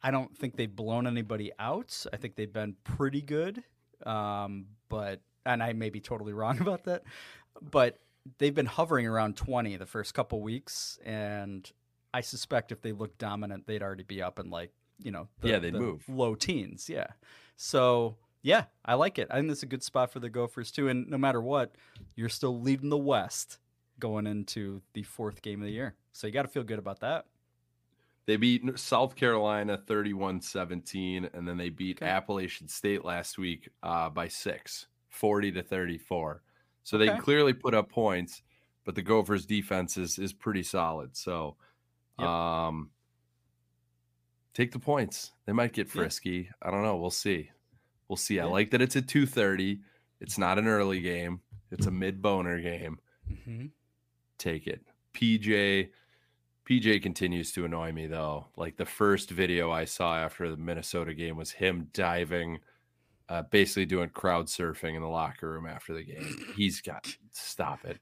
I 0.02 0.10
don't 0.10 0.36
think 0.36 0.56
they've 0.56 0.74
blown 0.74 1.06
anybody 1.06 1.50
out. 1.58 2.04
I 2.12 2.16
think 2.16 2.34
they've 2.36 2.52
been 2.52 2.76
pretty 2.84 3.22
good. 3.22 3.62
Um, 4.04 4.66
but 4.88 5.20
and 5.46 5.62
I 5.62 5.72
may 5.72 5.90
be 5.90 6.00
totally 6.00 6.32
wrong 6.40 6.60
about 6.60 6.84
that, 6.84 7.04
but 7.60 7.98
they've 8.38 8.54
been 8.54 8.66
hovering 8.66 9.06
around 9.06 9.36
20 9.36 9.76
the 9.76 9.86
first 9.86 10.12
couple 10.14 10.40
weeks, 10.42 10.98
and 11.04 11.70
I 12.12 12.20
suspect 12.20 12.70
if 12.72 12.82
they 12.82 12.92
look 12.92 13.16
dominant, 13.18 13.66
they'd 13.66 13.82
already 13.82 14.02
be 14.04 14.20
up 14.22 14.38
in 14.38 14.50
like 14.50 14.72
you 14.98 15.10
know 15.10 15.28
the, 15.40 15.48
Yeah, 15.48 15.58
they'd 15.58 15.72
the 15.74 15.78
move. 15.80 16.04
low 16.08 16.34
teens. 16.34 16.88
Yeah, 16.90 17.06
so 17.56 18.16
yeah, 18.42 18.64
I 18.84 18.94
like 18.94 19.18
it. 19.18 19.28
I 19.30 19.36
think 19.36 19.48
that's 19.48 19.62
a 19.62 19.66
good 19.66 19.82
spot 19.84 20.12
for 20.12 20.18
the 20.20 20.28
Gophers 20.30 20.70
too. 20.72 20.88
And 20.88 21.08
no 21.08 21.16
matter 21.18 21.40
what, 21.40 21.76
you're 22.16 22.28
still 22.28 22.60
leading 22.60 22.88
the 22.90 22.98
West 22.98 23.58
going 24.02 24.26
into 24.26 24.82
the 24.94 25.04
fourth 25.04 25.40
game 25.42 25.60
of 25.60 25.66
the 25.66 25.72
year, 25.72 25.94
so 26.12 26.26
you 26.26 26.32
got 26.32 26.42
to 26.42 26.48
feel 26.48 26.64
good 26.64 26.80
about 26.80 26.98
that. 27.00 27.26
They 28.26 28.36
beat 28.36 28.62
South 28.78 29.14
Carolina 29.14 29.76
31 29.78 30.40
17, 30.40 31.30
and 31.32 31.46
then 31.46 31.56
they 31.56 31.68
beat 31.70 32.02
Okay. 32.02 32.10
Appalachian 32.10 32.66
State 32.66 33.04
last 33.04 33.38
week 33.38 33.68
uh, 33.84 34.10
by 34.10 34.26
six, 34.28 34.88
40 35.10 35.52
to 35.52 35.62
34. 35.62 36.42
So 36.82 36.98
they 36.98 37.10
clearly 37.18 37.52
put 37.52 37.74
up 37.74 37.88
points, 37.90 38.42
but 38.84 38.94
the 38.96 39.02
Gophers' 39.02 39.46
defense 39.46 39.96
is, 39.96 40.18
is 40.18 40.32
pretty 40.32 40.64
solid. 40.64 41.16
So 41.16 41.56
um, 42.18 42.90
take 44.54 44.72
the 44.72 44.78
points. 44.80 45.32
They 45.46 45.52
might 45.52 45.72
get 45.72 45.86
Yeah. 45.86 45.92
frisky. 46.02 46.50
I 46.60 46.70
don't 46.72 46.82
know. 46.82 46.96
We'll 46.96 47.10
see. 47.10 47.50
We'll 48.08 48.16
see. 48.16 48.40
I 48.40 48.44
like 48.46 48.70
that 48.72 48.82
it's 48.82 48.96
at 48.96 49.06
2:30. 49.06 49.80
It's 50.20 50.38
not 50.38 50.58
an 50.58 50.66
early 50.68 51.00
game. 51.00 51.40
It's 51.70 51.86
a 51.86 51.90
mid 51.90 52.20
boner 52.20 52.60
game. 52.60 52.98
Mm-hmm. 53.30 53.66
Take 54.42 54.66
it. 54.66 54.80
PJ 55.14 55.90
PJ 56.68 57.00
continues 57.00 57.52
to 57.52 57.64
annoy 57.64 57.92
me 57.92 58.08
though. 58.08 58.46
Like 58.56 58.76
the 58.76 58.84
first 58.84 59.30
video 59.30 59.70
I 59.70 59.84
saw 59.84 60.16
after 60.16 60.50
the 60.50 60.56
Minnesota 60.56 61.14
game 61.14 61.36
was 61.36 61.52
him 61.52 61.88
diving, 61.92 62.58
uh, 63.28 63.42
basically 63.42 63.86
doing 63.86 64.08
crowd 64.08 64.46
surfing 64.46 64.96
in 64.96 65.00
the 65.00 65.06
locker 65.08 65.48
room 65.48 65.66
after 65.66 65.94
the 65.94 66.02
game. 66.02 66.36
He's 66.56 66.80
got 66.80 67.06
stop 67.30 67.84
it. 67.84 67.98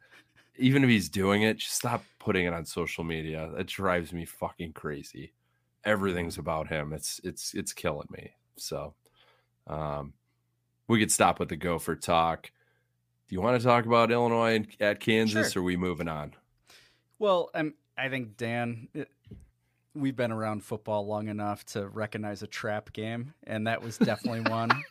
Even 0.56 0.82
if 0.82 0.88
he's 0.88 1.10
doing 1.10 1.42
it, 1.42 1.58
just 1.58 1.74
stop 1.74 2.02
putting 2.18 2.46
it 2.46 2.54
on 2.54 2.64
social 2.64 3.04
media. 3.04 3.50
That 3.54 3.66
drives 3.66 4.10
me 4.14 4.24
fucking 4.24 4.72
crazy. 4.72 5.34
Everything's 5.84 6.38
about 6.38 6.68
him. 6.68 6.94
It's 6.94 7.20
it's 7.22 7.52
it's 7.52 7.74
killing 7.74 8.08
me. 8.10 8.30
So 8.56 8.94
um 9.66 10.14
we 10.88 11.00
could 11.00 11.12
stop 11.12 11.38
with 11.38 11.50
the 11.50 11.56
gopher 11.56 11.96
talk. 11.96 12.50
Do 13.30 13.36
you 13.36 13.40
want 13.42 13.60
to 13.60 13.64
talk 13.64 13.86
about 13.86 14.10
Illinois 14.10 14.56
and 14.56 14.66
at 14.80 14.98
Kansas 14.98 15.52
Sure. 15.52 15.60
or 15.60 15.62
are 15.62 15.66
we 15.66 15.76
moving 15.76 16.08
on? 16.08 16.34
Well, 17.20 17.48
I'm, 17.54 17.74
I 17.96 18.08
think 18.08 18.36
Dan, 18.36 18.88
it- 18.92 19.08
we've 19.94 20.16
been 20.16 20.32
around 20.32 20.64
football 20.64 21.06
long 21.06 21.28
enough 21.28 21.64
to 21.66 21.86
recognize 21.86 22.42
a 22.42 22.48
trap 22.48 22.92
game, 22.92 23.34
and 23.46 23.68
that 23.68 23.82
was 23.82 23.98
definitely 23.98 24.50
one. 24.50 24.70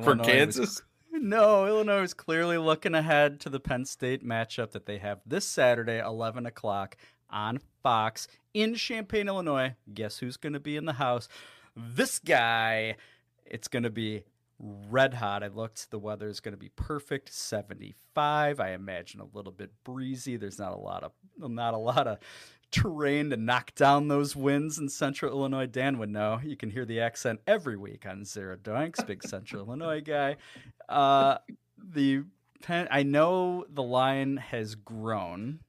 For 0.00 0.12
Illinois 0.12 0.16
was- 0.18 0.26
Kansas? 0.28 0.82
no, 1.10 1.66
Illinois 1.66 2.02
is 2.02 2.14
clearly 2.14 2.56
looking 2.56 2.94
ahead 2.94 3.40
to 3.40 3.48
the 3.50 3.58
Penn 3.58 3.84
State 3.84 4.24
matchup 4.24 4.70
that 4.70 4.86
they 4.86 4.98
have 4.98 5.18
this 5.26 5.44
Saturday, 5.44 5.98
11 5.98 6.46
o'clock 6.46 6.96
on 7.30 7.58
Fox 7.82 8.28
in 8.54 8.76
Champaign, 8.76 9.26
Illinois. 9.26 9.74
Guess 9.92 10.18
who's 10.18 10.36
going 10.36 10.52
to 10.52 10.60
be 10.60 10.76
in 10.76 10.84
the 10.84 10.92
house? 10.92 11.28
This 11.74 12.20
guy. 12.20 12.94
It's 13.44 13.66
going 13.68 13.82
to 13.84 13.90
be 13.90 14.22
red 14.58 15.14
hot. 15.14 15.42
I 15.42 15.48
looked. 15.48 15.90
The 15.90 15.98
weather 15.98 16.28
is 16.28 16.40
going 16.40 16.54
to 16.54 16.58
be 16.58 16.70
perfect, 16.70 17.32
75. 17.32 18.60
I 18.60 18.70
imagine 18.70 19.20
a 19.20 19.36
little 19.36 19.52
bit 19.52 19.70
breezy. 19.84 20.36
There's 20.36 20.58
not 20.58 20.72
a 20.72 20.76
lot 20.76 21.02
of 21.02 21.12
not 21.38 21.74
a 21.74 21.78
lot 21.78 22.06
of 22.06 22.18
terrain 22.70 23.30
to 23.30 23.36
knock 23.36 23.74
down 23.74 24.08
those 24.08 24.34
winds 24.34 24.78
in 24.78 24.88
central 24.88 25.32
Illinois. 25.32 25.66
Dan 25.66 25.98
would 25.98 26.10
know. 26.10 26.40
You 26.42 26.56
can 26.56 26.70
hear 26.70 26.84
the 26.84 27.00
accent 27.00 27.40
every 27.46 27.76
week 27.76 28.06
on 28.06 28.24
Zero 28.24 28.56
Doinks, 28.56 29.06
big 29.06 29.22
central 29.22 29.66
Illinois 29.66 30.00
guy. 30.00 30.36
Uh, 30.88 31.38
the 31.78 32.24
Penn, 32.62 32.88
I 32.90 33.02
know 33.02 33.64
the 33.68 33.82
line 33.82 34.38
has 34.38 34.74
grown. 34.74 35.60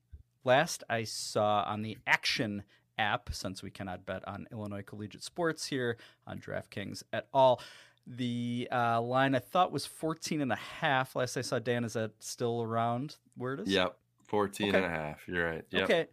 Last 0.44 0.84
I 0.90 1.04
saw 1.04 1.64
on 1.68 1.82
the 1.82 1.98
Action 2.08 2.64
app, 2.98 3.30
since 3.34 3.62
we 3.62 3.70
cannot 3.70 4.06
bet 4.06 4.28
on 4.28 4.48
Illinois 4.52 4.82
collegiate 4.82 5.24
sports 5.24 5.68
here 5.68 5.98
on 6.26 6.40
DraftKings 6.40 7.04
at 7.14 7.28
all, 7.34 7.62
the 8.08 8.68
uh, 8.72 9.02
line 9.02 9.36
I 9.36 9.40
thought 9.40 9.72
was 9.72 9.86
14 9.86 10.42
and 10.42 10.52
a 10.52 10.56
half. 10.56 11.16
Last 11.16 11.36
I 11.38 11.42
saw, 11.42 11.60
Dan, 11.60 11.84
is 11.84 11.94
that 11.94 12.12
still 12.20 12.62
around 12.62 13.18
where 13.36 13.56
it 13.56 13.60
is? 13.62 13.68
Yep. 13.70 13.96
14 14.28 14.70
Okay. 14.70 14.78
and 14.78 14.86
a 14.86 14.90
half. 14.90 15.28
You're 15.28 15.50
right. 15.50 15.66
Yep. 15.72 15.84
Okay. 15.84 16.08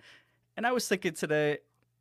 And 0.56 0.66
I 0.66 0.72
was 0.72 0.86
thinking 0.88 1.14
today, 1.14 1.58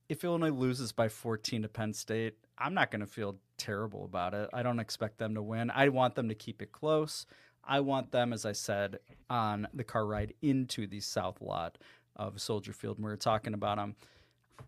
if 0.10 0.24
Illinois 0.24 0.52
loses 0.52 0.92
by 0.92 1.10
14 1.10 1.64
to 1.64 1.68
Penn 1.70 1.94
State, 1.94 2.36
I'm 2.58 2.74
not 2.74 2.92
going 2.92 3.02
to 3.02 3.08
feel 3.08 3.38
terrible 3.58 4.06
about 4.06 4.34
it. 4.34 4.50
I 4.54 4.64
don't 4.64 4.80
expect 4.80 5.18
them 5.18 5.36
to 5.36 5.42
win. 5.42 5.72
I 5.72 5.90
want 5.90 6.16
them 6.16 6.30
to 6.30 6.36
keep 6.36 6.62
it 6.62 6.72
close. 6.72 7.26
I 7.64 7.80
want 7.80 8.12
them, 8.12 8.34
as 8.34 8.46
I 8.46 8.52
said, 8.52 9.00
on 9.30 9.68
the 9.74 9.84
car 9.84 10.06
ride 10.06 10.34
into 10.42 10.86
the 10.86 11.00
south 11.00 11.42
lot 11.42 11.78
of 12.16 12.40
Soldier 12.42 12.74
Field. 12.74 12.98
when 12.98 13.06
We 13.06 13.12
were 13.12 13.18
talking 13.18 13.54
about 13.54 13.78
them. 13.78 13.96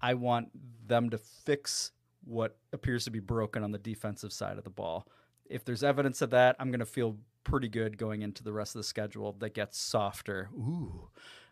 I 0.02 0.14
want 0.16 0.50
them 0.88 1.10
to 1.12 1.18
fix 1.18 1.92
what 2.26 2.58
appears 2.74 3.06
to 3.06 3.12
be 3.12 3.20
broken 3.20 3.64
on 3.64 3.72
the 3.72 3.78
defensive 3.78 4.34
side 4.34 4.58
of 4.58 4.64
the 4.64 4.70
ball. 4.70 5.08
If 5.46 5.64
there's 5.64 5.84
evidence 5.84 6.22
of 6.22 6.32
that, 6.32 6.56
I'm 6.60 6.72
going 6.72 6.80
to 6.80 6.86
feel 6.86 7.18
pretty 7.44 7.70
good 7.70 7.98
going 7.98 8.24
into 8.24 8.44
the 8.44 8.52
rest 8.52 8.76
of 8.76 8.80
the 8.80 8.84
schedule 8.84 9.34
that 9.40 9.54
gets 9.54 9.78
softer. 9.80 10.50
Ooh, 10.56 11.10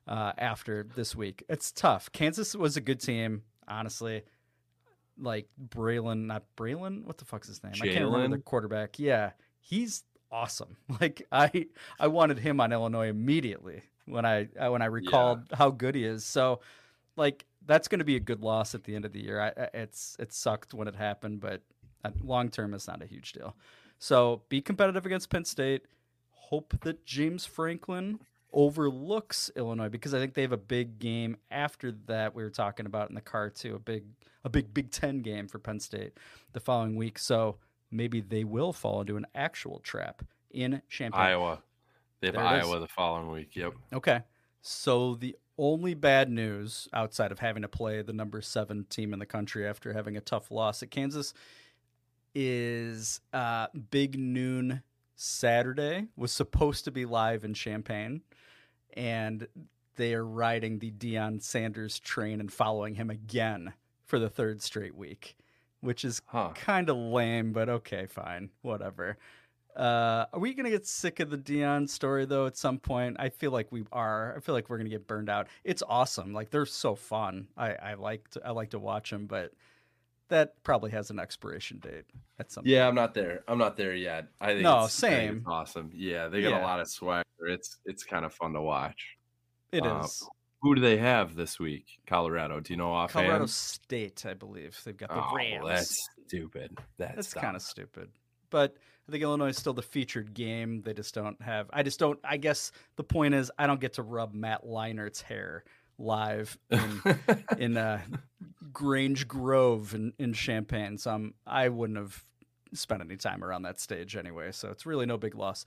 uh, 0.07 0.33
after 0.37 0.87
this 0.95 1.15
week, 1.15 1.43
it's 1.47 1.71
tough. 1.71 2.11
Kansas 2.11 2.55
was 2.55 2.75
a 2.75 2.81
good 2.81 2.99
team, 2.99 3.43
honestly. 3.67 4.23
Like 5.17 5.47
Braylon, 5.69 6.25
not 6.25 6.43
Braylon. 6.57 7.05
What 7.05 7.19
the 7.19 7.25
fuck's 7.25 7.47
his 7.47 7.63
name? 7.63 7.73
I 7.81 7.87
can't 7.87 8.05
remember 8.05 8.37
the 8.37 8.41
quarterback. 8.43 8.97
Yeah, 8.97 9.31
he's 9.59 10.03
awesome. 10.31 10.77
Like 10.99 11.25
I, 11.31 11.67
I 11.99 12.07
wanted 12.07 12.39
him 12.39 12.59
on 12.59 12.71
Illinois 12.71 13.07
immediately 13.07 13.83
when 14.05 14.25
I 14.25 14.47
when 14.69 14.81
I 14.81 14.85
recalled 14.85 15.41
how 15.53 15.69
good 15.69 15.95
he 15.95 16.03
is. 16.03 16.25
So, 16.25 16.61
like 17.15 17.45
that's 17.65 17.87
going 17.87 17.99
to 17.99 18.05
be 18.05 18.15
a 18.15 18.19
good 18.19 18.41
loss 18.41 18.75
at 18.75 18.83
the 18.83 18.95
end 18.95 19.05
of 19.05 19.13
the 19.13 19.21
year. 19.21 19.41
I, 19.41 19.69
it's 19.73 20.15
it 20.19 20.33
sucked 20.33 20.73
when 20.73 20.87
it 20.87 20.95
happened, 20.95 21.39
but 21.39 21.61
uh, 22.03 22.11
long 22.23 22.49
term, 22.49 22.73
it's 22.73 22.87
not 22.87 23.01
a 23.01 23.05
huge 23.05 23.33
deal. 23.33 23.55
So 23.99 24.41
be 24.49 24.61
competitive 24.61 25.05
against 25.05 25.29
Penn 25.29 25.45
State. 25.45 25.83
Hope 26.31 26.73
that 26.81 27.05
James 27.05 27.45
Franklin 27.45 28.19
overlooks 28.51 29.49
Illinois 29.55 29.89
because 29.89 30.13
I 30.13 30.19
think 30.19 30.33
they 30.33 30.43
have 30.43 30.51
a 30.51 30.57
big 30.57 30.99
game 30.99 31.37
after 31.49 31.91
that. 32.07 32.35
We 32.35 32.43
were 32.43 32.49
talking 32.49 32.85
about 32.85 33.09
in 33.09 33.15
the 33.15 33.21
car 33.21 33.49
too, 33.49 33.75
a 33.75 33.79
big 33.79 34.03
a 34.43 34.49
big 34.49 34.73
Big 34.73 34.91
Ten 34.91 35.21
game 35.21 35.47
for 35.47 35.59
Penn 35.59 35.79
State 35.79 36.13
the 36.51 36.59
following 36.59 36.95
week. 36.95 37.17
So 37.17 37.57
maybe 37.91 38.21
they 38.21 38.43
will 38.43 38.73
fall 38.73 39.01
into 39.01 39.17
an 39.17 39.25
actual 39.33 39.79
trap 39.79 40.23
in 40.51 40.81
Champaign. 40.89 41.21
Iowa. 41.21 41.63
They 42.19 42.27
have 42.27 42.35
it 42.35 42.39
is. 42.39 42.65
Iowa 42.65 42.79
the 42.79 42.87
following 42.87 43.31
week. 43.31 43.55
Yep. 43.55 43.73
Okay. 43.93 44.21
So 44.61 45.15
the 45.15 45.35
only 45.57 45.93
bad 45.93 46.29
news 46.29 46.87
outside 46.93 47.31
of 47.31 47.39
having 47.39 47.61
to 47.61 47.67
play 47.67 48.01
the 48.01 48.13
number 48.13 48.41
seven 48.41 48.85
team 48.89 49.13
in 49.13 49.19
the 49.19 49.25
country 49.25 49.67
after 49.67 49.93
having 49.93 50.17
a 50.17 50.21
tough 50.21 50.51
loss 50.51 50.81
at 50.81 50.91
Kansas 50.91 51.33
is 52.35 53.21
uh, 53.31 53.67
Big 53.91 54.17
Noon 54.17 54.81
Saturday 55.15 56.07
was 56.17 56.31
supposed 56.31 56.85
to 56.85 56.91
be 56.91 57.05
live 57.05 57.43
in 57.43 57.53
Champaign, 57.53 58.21
and 58.95 59.47
they 59.95 60.13
are 60.13 60.25
riding 60.25 60.79
the 60.79 60.91
Deion 60.91 61.41
Sanders 61.41 61.99
train 61.99 62.39
and 62.39 62.51
following 62.51 62.95
him 62.95 63.09
again 63.09 63.73
for 64.05 64.17
the 64.17 64.29
third 64.29 64.61
straight 64.61 64.95
week, 64.95 65.35
which 65.81 66.03
is 66.03 66.21
kind 66.55 66.89
of 66.89 66.97
lame, 66.97 67.53
but 67.53 67.69
okay, 67.69 68.07
fine, 68.07 68.49
whatever. 68.61 69.17
Uh, 69.75 70.25
are 70.31 70.39
we 70.39 70.53
gonna 70.53 70.69
get 70.69 70.85
sick 70.85 71.19
of 71.19 71.29
the 71.29 71.37
Deion 71.37 71.89
story 71.89 72.25
though? 72.25 72.45
At 72.45 72.55
some 72.57 72.77
point, 72.79 73.17
I 73.19 73.29
feel 73.29 73.51
like 73.51 73.71
we 73.71 73.83
are. 73.91 74.35
I 74.37 74.39
feel 74.39 74.53
like 74.53 74.69
we're 74.69 74.77
gonna 74.77 74.89
get 74.89 75.07
burned 75.07 75.29
out. 75.29 75.47
It's 75.63 75.81
awesome. 75.87 76.33
Like 76.33 76.51
they're 76.51 76.65
so 76.65 76.93
fun. 76.95 77.47
I 77.57 77.73
I 77.73 77.93
like 77.95 78.29
to 78.31 78.41
I 78.45 78.51
like 78.51 78.69
to 78.71 78.79
watch 78.79 79.09
them, 79.09 79.25
but 79.25 79.53
that 80.29 80.61
probably 80.63 80.91
has 80.91 81.09
an 81.09 81.19
expiration 81.19 81.79
date 81.79 82.05
at 82.39 82.51
some. 82.51 82.63
Yeah, 82.65 82.87
I'm 82.87 82.95
not 82.95 83.13
there. 83.13 83.43
I'm 83.47 83.57
not 83.57 83.75
there 83.75 83.93
yet. 83.95 84.27
I 84.39 84.47
think 84.53 84.61
No, 84.63 84.81
think 84.81 84.91
same. 84.91 85.37
it's 85.37 85.47
awesome. 85.47 85.91
Yeah, 85.93 86.27
they 86.27 86.41
got 86.41 86.49
Yeah. 86.51 86.61
a 86.61 86.63
lot 86.63 86.79
of 86.79 86.87
swagger. 86.87 87.23
It's 87.41 87.79
it's 87.85 88.03
kind 88.03 88.25
of 88.25 88.33
fun 88.33 88.53
to 88.53 88.61
watch. 88.61 89.17
It 89.71 89.85
Uh, 89.85 90.01
is. 90.03 90.27
Who 90.61 90.75
do 90.75 90.81
they 90.81 90.97
have 90.97 91.35
this 91.35 91.59
week? 91.59 91.99
Colorado. 92.07 92.59
Do 92.61 92.71
you 92.71 92.77
know 92.77 92.91
offhand? 92.93 93.25
Colorado 93.25 93.47
State, 93.47 94.25
I 94.25 94.33
believe 94.33 94.79
they've 94.85 94.95
got 94.95 95.09
the 95.09 95.15
Oh, 95.21 95.35
Rams. 95.35 95.67
that's 95.67 96.09
stupid. 96.27 96.77
That's, 96.97 97.15
That's 97.15 97.33
kind 97.33 97.55
of 97.57 97.61
stupid. 97.61 98.09
But 98.49 98.77
I 99.07 99.11
think 99.11 99.23
Illinois 99.23 99.49
is 99.49 99.57
still 99.57 99.73
the 99.73 99.81
featured 99.81 100.33
game. 100.33 100.81
They 100.81 100.93
just 100.93 101.13
don't 101.13 101.41
have. 101.41 101.69
I 101.73 101.83
just 101.83 101.99
don't. 101.99 102.19
I 102.23 102.37
guess 102.37 102.71
the 102.95 103.03
point 103.03 103.33
is, 103.33 103.51
I 103.57 103.67
don't 103.67 103.81
get 103.81 103.93
to 103.93 104.01
rub 104.01 104.33
Matt 104.33 104.65
Leinart's 104.65 105.21
hair 105.21 105.63
live 105.97 106.57
in 106.69 107.01
in 107.57 107.77
uh, 107.77 107.99
Grange 108.71 109.27
Grove 109.27 109.93
in, 109.93 110.13
in 110.19 110.33
Champaign. 110.33 110.97
So 110.97 111.11
I'm, 111.11 111.33
I 111.45 111.69
wouldn't 111.69 111.99
have 111.99 112.23
spent 112.73 113.01
any 113.01 113.17
time 113.17 113.43
around 113.43 113.63
that 113.63 113.79
stage 113.79 114.15
anyway. 114.15 114.51
So 114.51 114.69
it's 114.69 114.85
really 114.85 115.05
no 115.05 115.17
big 115.17 115.35
loss. 115.35 115.65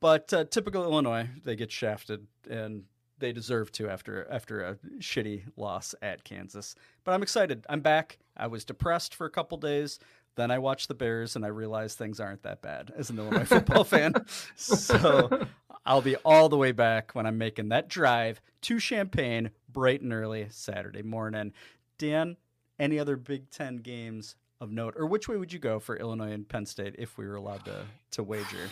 But 0.00 0.32
uh, 0.32 0.44
typical 0.44 0.82
Illinois, 0.84 1.28
they 1.44 1.56
get 1.56 1.70
shafted 1.70 2.26
and 2.50 2.84
they 3.18 3.32
deserve 3.32 3.70
to 3.72 3.88
after 3.88 4.26
after 4.30 4.62
a 4.62 4.74
shitty 4.98 5.44
loss 5.56 5.94
at 6.02 6.24
Kansas. 6.24 6.74
But 7.04 7.12
I'm 7.12 7.22
excited. 7.22 7.64
I'm 7.68 7.80
back. 7.80 8.18
I 8.36 8.48
was 8.48 8.64
depressed 8.64 9.14
for 9.14 9.26
a 9.26 9.30
couple 9.30 9.56
days. 9.58 9.98
Then 10.36 10.50
I 10.50 10.58
watched 10.58 10.88
the 10.88 10.94
Bears 10.94 11.36
and 11.36 11.44
I 11.44 11.48
realized 11.48 11.96
things 11.96 12.20
aren't 12.20 12.42
that 12.42 12.60
bad 12.60 12.92
as 12.96 13.10
an 13.10 13.18
Illinois 13.18 13.44
football 13.44 13.84
fan. 13.84 14.14
So 14.56 15.46
I'll 15.86 16.02
be 16.02 16.16
all 16.16 16.48
the 16.48 16.56
way 16.56 16.72
back 16.72 17.12
when 17.12 17.26
I'm 17.26 17.38
making 17.38 17.68
that 17.68 17.88
drive 17.88 18.40
to 18.62 18.80
Champaign 18.80 19.50
bright 19.68 20.00
and 20.00 20.12
early 20.12 20.46
Saturday 20.50 21.02
morning. 21.02 21.52
Dan, 21.98 22.36
any 22.78 22.98
other 22.98 23.16
Big 23.16 23.50
Ten 23.50 23.76
games 23.76 24.36
of 24.60 24.70
note? 24.70 24.94
Or 24.96 25.06
which 25.06 25.28
way 25.28 25.36
would 25.36 25.52
you 25.52 25.58
go 25.58 25.78
for 25.78 25.96
Illinois 25.96 26.32
and 26.32 26.48
Penn 26.48 26.66
State 26.66 26.96
if 26.98 27.16
we 27.16 27.26
were 27.26 27.36
allowed 27.36 27.64
to, 27.66 27.84
to 28.12 28.22
wager? 28.22 28.68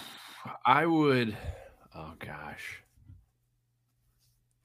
I 0.64 0.86
would. 0.86 1.36
Oh 1.94 2.12
gosh. 2.18 2.82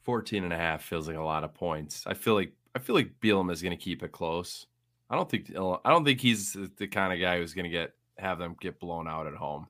14 0.04 0.46
and 0.46 0.54
a 0.54 0.58
half 0.58 0.84
feels 0.84 1.08
like 1.08 1.18
a 1.18 1.22
lot 1.22 1.44
of 1.44 1.54
points. 1.54 2.04
I 2.08 2.14
feel 2.14 2.34
like 2.34 2.54
I 2.74 2.80
feel 2.80 2.96
like 2.96 3.20
Bielema 3.20 3.52
is 3.52 3.62
going 3.62 3.78
to 3.78 3.84
keep 3.84 4.04
it 4.04 4.12
close. 4.12 4.68
I 5.10 5.16
don't 5.16 5.30
think 5.30 5.54
uh, 5.56 5.78
I 5.86 5.90
don't 5.92 6.04
think 6.06 6.20
he's 6.22 6.54
the- 6.78 6.88
kind 6.88 7.14
of 7.14 7.20
guy 7.20 7.38
who's 7.40 7.54
going 7.54 7.66
to 7.66 7.70
get 7.70 7.94
have 8.18 8.40
them 8.40 8.56
get 8.60 8.80
blown 8.80 9.08
out 9.08 9.28
at 9.28 9.36
home. 9.36 9.68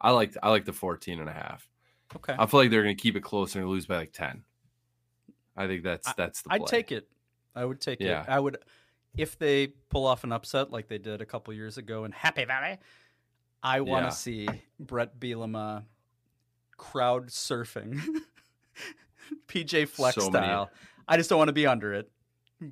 I 0.00 0.10
like 0.10 0.36
I 0.42 0.50
like 0.50 0.64
the 0.64 0.72
14 0.72 1.20
and 1.20 1.28
a 1.28 1.32
half. 1.32 1.68
Okay. 2.16 2.34
I 2.38 2.46
feel 2.46 2.60
like 2.60 2.70
they're 2.70 2.82
going 2.82 2.96
to 2.96 3.02
keep 3.02 3.16
it 3.16 3.22
close 3.22 3.54
and 3.56 3.66
lose 3.68 3.86
by 3.86 3.96
like 3.96 4.12
10. 4.12 4.42
I 5.56 5.66
think 5.66 5.82
that's 5.84 6.12
that's 6.14 6.42
the 6.42 6.52
I'd 6.52 6.66
take 6.66 6.92
it. 6.92 7.08
I 7.54 7.64
would 7.64 7.80
take 7.80 8.00
Yeah. 8.00 8.22
it. 8.22 8.28
I 8.28 8.38
would 8.40 8.58
if 9.16 9.38
they 9.38 9.68
pull 9.88 10.06
off 10.06 10.24
an 10.24 10.32
upset 10.32 10.70
like 10.72 10.88
they 10.88 10.98
did 10.98 11.20
a 11.20 11.26
couple 11.26 11.54
years 11.54 11.78
ago 11.78 12.04
in 12.04 12.12
Happy 12.12 12.44
Valley. 12.44 12.78
I 13.62 13.80
want 13.80 14.02
to 14.02 14.06
Yeah. 14.06 14.10
see 14.10 14.48
Bret 14.78 15.18
Bielema 15.18 15.84
crowd 16.76 17.28
surfing, 17.28 18.00
PJ 19.48 19.88
Fleck 19.88 20.14
So 20.14 20.28
many- 20.30 20.44
style. 20.46 20.70
I 21.06 21.16
just 21.16 21.30
don't 21.30 21.38
want 21.38 21.48
to 21.48 21.52
be 21.54 21.66
under 21.66 21.94
it, 21.94 22.10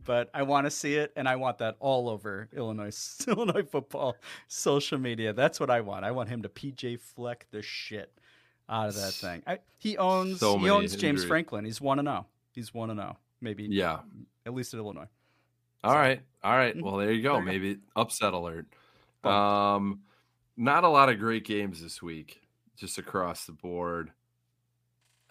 but 0.05 0.31
I 0.35 0.43
want 0.43 0.66
to 0.66 0.70
see 0.70 0.94
it, 0.94 1.12
and 1.16 1.28
I 1.28 1.36
want 1.36 1.59
that 1.59 1.77
all 1.81 2.09
over 2.09 2.48
Illinois 2.55 3.24
Illinois 3.28 3.62
football 3.64 4.16
social 4.48 4.98
media. 4.98 5.32
That's 5.32 5.59
what 5.60 5.70
I 5.70 5.81
want. 5.81 6.05
I 6.05 6.10
want 6.10 6.28
him 6.28 6.43
to 6.43 6.48
PJ 6.48 7.01
Fleck 7.01 7.47
the 7.51 7.62
shit 7.62 8.12
out 8.69 8.89
of 8.89 8.94
that 8.97 9.12
thing. 9.14 9.43
I, 9.47 9.59
he 9.78 9.97
owns 9.98 10.40
So 10.40 10.59
he 10.59 10.70
owns 10.70 10.97
James. 10.97 11.24
Franklin. 11.24 11.64
He's 11.64 11.81
one 11.81 11.98
to 11.98 12.02
zero. 12.05 12.27
He's 12.52 12.73
one 12.73 12.89
to 12.89 12.94
zero. 12.94 13.19
Maybe 13.40 13.64
Yeah. 13.64 14.01
at 14.47 14.55
least 14.55 14.73
at 14.74 14.78
Illinois. 14.78 15.09
All 15.85 15.94
right. 15.97 16.23
All 16.44 16.52
right. 16.56 16.77
Mm, 16.77 16.82
Well, 16.82 16.97
there 16.97 17.10
you 17.12 17.23
go. 17.23 17.35
there 17.35 17.40
you 17.43 17.44
go. 17.47 17.52
Maybe 17.52 17.78
upset 17.97 18.32
alert. 18.35 18.66
Um, 19.24 20.02
not 20.56 20.85
a 20.85 20.89
lot 20.89 21.09
of 21.09 21.19
great 21.19 21.44
games 21.44 21.82
this 21.82 22.01
week, 22.02 22.40
just 22.77 22.98
across 22.98 23.47
the 23.47 23.52
board. 23.52 24.12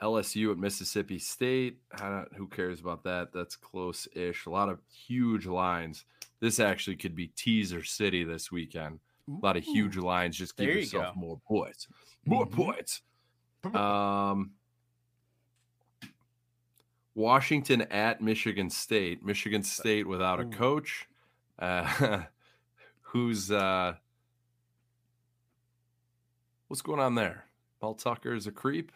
LSU 0.02 0.52
at 0.52 0.58
Mississippi 0.58 1.20
State. 1.20 1.78
Who 2.36 2.48
cares 2.48 2.80
about 2.80 3.04
that? 3.04 3.32
That's 3.34 3.56
close 3.56 4.08
ish. 4.16 4.46
A 4.46 4.50
lot 4.50 4.70
of 4.70 4.80
huge 4.92 5.46
lines. 5.46 6.06
This 6.40 6.60
actually 6.60 6.96
could 6.96 7.16
be 7.16 7.28
teaser 7.28 7.84
city 7.84 8.24
this 8.24 8.52
weekend. 8.52 9.00
A 9.30 9.46
lot 9.46 9.58
of 9.58 9.64
huge 9.64 9.98
lines. 9.98 10.36
Just 10.36 10.58
give 10.58 10.68
There 10.68 10.78
yourself 10.80 11.16
more 11.16 11.40
points. 11.48 11.88
More 12.26 12.48
Mhm. 12.48 12.52
points. 12.52 13.02
Um, 13.76 14.52
Washington 17.14 17.82
at 17.84 18.22
Michigan 18.22 18.70
State. 18.70 19.24
Michigan 19.24 19.64
State 19.64 20.08
without 20.08 20.40
a 20.40 20.46
coach. 20.46 21.08
Uh, 21.60 22.24
who's 23.02 23.52
uh, 23.52 23.96
what's 26.68 26.82
going 26.82 27.00
on 27.00 27.16
there? 27.16 27.46
Paul 27.80 27.96
Tucker 27.96 28.34
is 28.34 28.48
a 28.48 28.52
creep. 28.52 28.92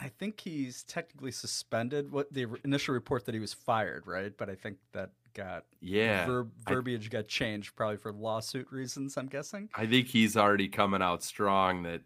I 0.00 0.08
think 0.08 0.40
he's 0.40 0.82
technically 0.82 1.30
suspended. 1.30 2.10
What 2.10 2.32
the 2.32 2.46
initial 2.64 2.94
report 2.94 3.24
that 3.26 3.34
he 3.34 3.40
was 3.40 3.54
fired, 3.54 4.06
right? 4.06 4.36
But 4.36 4.50
I 4.50 4.54
think 4.54 4.78
that 4.92 5.10
got 5.34 5.64
Yeah, 5.80 6.26
ver- 6.26 6.48
I- 6.66 6.72
verbiage 6.72 7.10
got 7.10 7.28
changed 7.28 7.74
probably 7.76 7.96
for 7.96 8.12
lawsuit 8.12 8.70
reasons. 8.70 9.16
I'm 9.16 9.26
guessing. 9.26 9.68
I 9.74 9.86
think 9.86 10.08
he's 10.08 10.36
already 10.36 10.68
coming 10.68 11.02
out 11.02 11.22
strong 11.22 11.82
that 11.84 12.02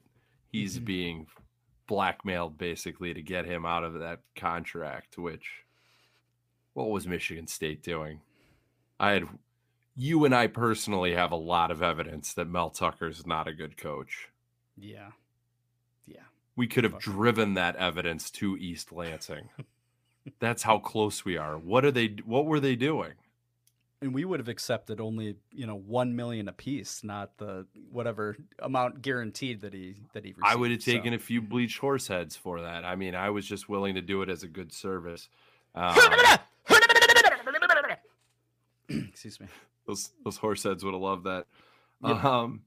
he's 0.50 0.78
Mhm. 0.78 0.84
being 0.84 1.26
blackmailed 1.86 2.58
basically 2.58 3.14
to 3.14 3.22
get 3.22 3.46
him 3.46 3.64
out 3.64 3.84
of 3.84 3.94
that 3.94 4.20
contract. 4.36 5.16
Which, 5.18 5.64
what 6.74 6.90
was 6.90 7.06
Michigan 7.06 7.46
State 7.46 7.82
doing? 7.82 8.20
I 9.00 9.12
had 9.12 9.28
you 9.94 10.24
and 10.24 10.34
I 10.34 10.46
personally 10.46 11.12
have 11.14 11.32
a 11.32 11.36
lot 11.36 11.70
of 11.70 11.82
evidence 11.82 12.32
that 12.34 12.44
Mel 12.46 12.70
Tucker's 12.70 13.26
not 13.26 13.48
a 13.48 13.52
good 13.54 13.76
coach. 13.76 14.28
Yeah. 14.76 15.12
We 16.58 16.66
could 16.66 16.82
have 16.82 16.98
driven 16.98 17.54
that 17.54 17.76
evidence 17.76 18.32
to 18.32 18.56
East 18.56 18.90
Lansing. 18.90 19.48
That's 20.40 20.64
how 20.64 20.80
close 20.80 21.24
we 21.24 21.36
are. 21.36 21.56
What 21.56 21.84
are 21.84 21.92
they? 21.92 22.16
What 22.26 22.46
were 22.46 22.58
they 22.58 22.74
doing? 22.74 23.12
And 24.02 24.12
we 24.12 24.24
would 24.24 24.40
have 24.40 24.48
accepted 24.48 25.00
only, 25.00 25.36
you 25.52 25.68
know, 25.68 25.76
one 25.76 26.16
million 26.16 26.48
apiece, 26.48 27.04
not 27.04 27.38
the 27.38 27.64
whatever 27.92 28.36
amount 28.58 29.02
guaranteed 29.02 29.60
that 29.60 29.72
he 29.72 30.02
that 30.14 30.24
he 30.24 30.30
received. 30.30 30.44
I 30.44 30.56
would 30.56 30.72
have 30.72 30.82
so. 30.82 30.90
taken 30.90 31.14
a 31.14 31.18
few 31.20 31.40
bleached 31.40 31.78
horse 31.78 32.08
heads 32.08 32.34
for 32.34 32.62
that. 32.62 32.84
I 32.84 32.96
mean, 32.96 33.14
I 33.14 33.30
was 33.30 33.46
just 33.46 33.68
willing 33.68 33.94
to 33.94 34.02
do 34.02 34.22
it 34.22 34.28
as 34.28 34.42
a 34.42 34.48
good 34.48 34.72
service. 34.72 35.28
Um, 35.76 35.96
Excuse 38.88 39.38
me. 39.38 39.46
those 39.86 40.10
those 40.24 40.38
horse 40.38 40.64
heads 40.64 40.84
would 40.84 40.94
have 40.94 41.00
loved 41.00 41.24
that. 41.24 41.46
Yep. 42.04 42.24
Um, 42.24 42.62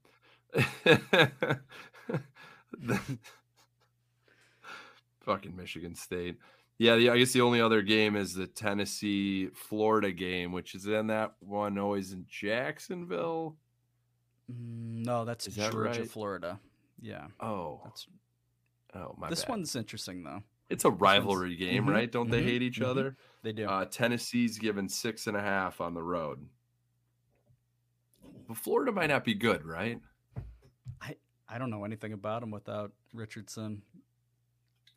fucking 5.22 5.56
Michigan 5.56 5.94
State. 5.94 6.36
Yeah, 6.78 6.96
the, 6.96 7.10
I 7.10 7.18
guess 7.18 7.32
the 7.32 7.42
only 7.42 7.60
other 7.60 7.82
game 7.82 8.16
is 8.16 8.34
the 8.34 8.46
Tennessee 8.46 9.48
Florida 9.54 10.10
game, 10.10 10.52
which 10.52 10.74
is 10.74 10.82
then 10.84 11.06
that 11.08 11.34
one 11.40 11.78
always 11.78 12.12
in 12.12 12.24
Jacksonville. 12.28 13.56
Mm, 14.50 15.04
No, 15.04 15.24
that's 15.24 15.46
Is 15.46 15.56
that 15.56 15.70
Georgia, 15.72 16.00
right? 16.00 16.10
Florida. 16.10 16.58
Yeah. 17.00 17.26
Oh, 17.40 17.80
That's 17.84 18.06
oh 18.94 19.14
my 19.18 19.28
this 19.28 19.42
bad. 19.42 19.50
one's 19.50 19.76
interesting 19.76 20.22
though. 20.24 20.42
It's 20.70 20.84
a 20.84 20.90
rivalry 20.90 21.56
game, 21.56 21.84
Mhm, 21.86 21.90
right? 21.90 22.10
Don't 22.10 22.30
they 22.30 22.40
mhm, 22.40 22.44
hate 22.46 22.62
each 22.62 22.80
mhm. 22.80 22.86
other? 22.86 23.16
They 23.42 23.52
do. 23.52 23.66
Uh, 23.66 23.84
Tennessee's 23.84 24.58
given 24.58 24.88
six 24.88 25.26
and 25.26 25.36
a 25.36 25.40
half 25.40 25.80
on 25.80 25.94
the 25.94 26.02
road. 26.02 26.48
But 28.48 28.56
Florida 28.56 28.92
might 28.92 29.08
not 29.08 29.24
be 29.24 29.34
good, 29.34 29.64
right? 29.64 30.00
I 31.00 31.16
I 31.48 31.58
don't 31.58 31.70
know 31.70 31.84
anything 31.84 32.12
about 32.12 32.40
them 32.40 32.50
without 32.50 32.92
Richardson. 33.12 33.82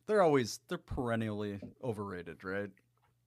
They're 0.07 0.22
always 0.22 0.60
they're 0.68 0.77
perennially 0.77 1.60
overrated, 1.84 2.44
right? 2.44 2.69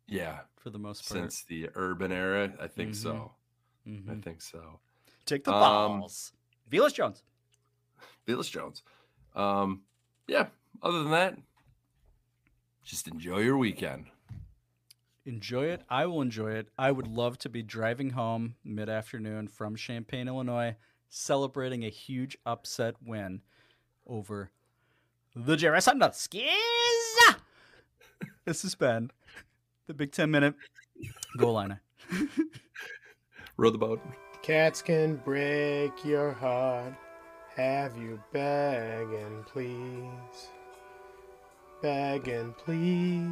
Yeah. 0.06 0.40
For 0.56 0.70
the 0.70 0.78
most 0.78 1.08
part. 1.08 1.20
Since 1.20 1.44
the 1.44 1.70
urban 1.74 2.12
era, 2.12 2.52
I 2.60 2.68
think 2.68 2.90
Mhm. 2.92 2.96
so. 2.96 3.34
I 3.86 3.90
Mhm. 3.90 4.22
think 4.22 4.40
so. 4.42 4.80
Take 5.24 5.44
the 5.44 5.52
Um, 5.52 6.00
balls. 6.00 6.32
Velus 6.70 6.94
Jones. 6.94 7.22
Felix 8.24 8.48
Jones. 8.48 8.82
Um, 9.34 9.84
yeah. 10.26 10.50
Other 10.82 11.02
than 11.02 11.10
that, 11.12 11.38
just 12.84 13.08
enjoy 13.08 13.38
your 13.38 13.56
weekend. 13.58 14.10
Enjoy 15.24 15.64
it. 15.66 15.82
I 15.90 16.06
will 16.06 16.22
enjoy 16.22 16.52
it. 16.52 16.70
I 16.78 16.90
would 16.90 17.06
love 17.06 17.38
to 17.38 17.48
be 17.48 17.62
driving 17.62 18.10
home 18.10 18.56
mid 18.64 18.88
afternoon 18.88 19.48
from 19.48 19.76
Champaign, 19.76 20.28
Illinois, 20.28 20.76
celebrating 21.08 21.84
a 21.84 21.90
huge 21.90 22.36
upset 22.46 23.02
win 23.02 23.42
over 24.06 24.50
the 25.44 25.56
Jerry 25.56 25.80
Sandusky's. 25.80 26.44
This 28.44 28.62
has 28.62 28.74
been 28.74 29.10
the 29.86 29.94
Big 29.94 30.10
Ten 30.12 30.30
Minute 30.30 30.54
Goal 31.36 31.54
Line. 31.54 31.78
Row 33.56 33.70
the 33.70 33.78
boat. 33.78 34.00
Cats 34.42 34.82
can 34.82 35.16
break 35.16 35.92
your 36.04 36.32
heart. 36.32 36.94
Have 37.54 37.96
you 37.96 38.20
begging, 38.32 39.44
please? 39.46 40.48
Begging, 41.82 42.54
please. 42.64 43.30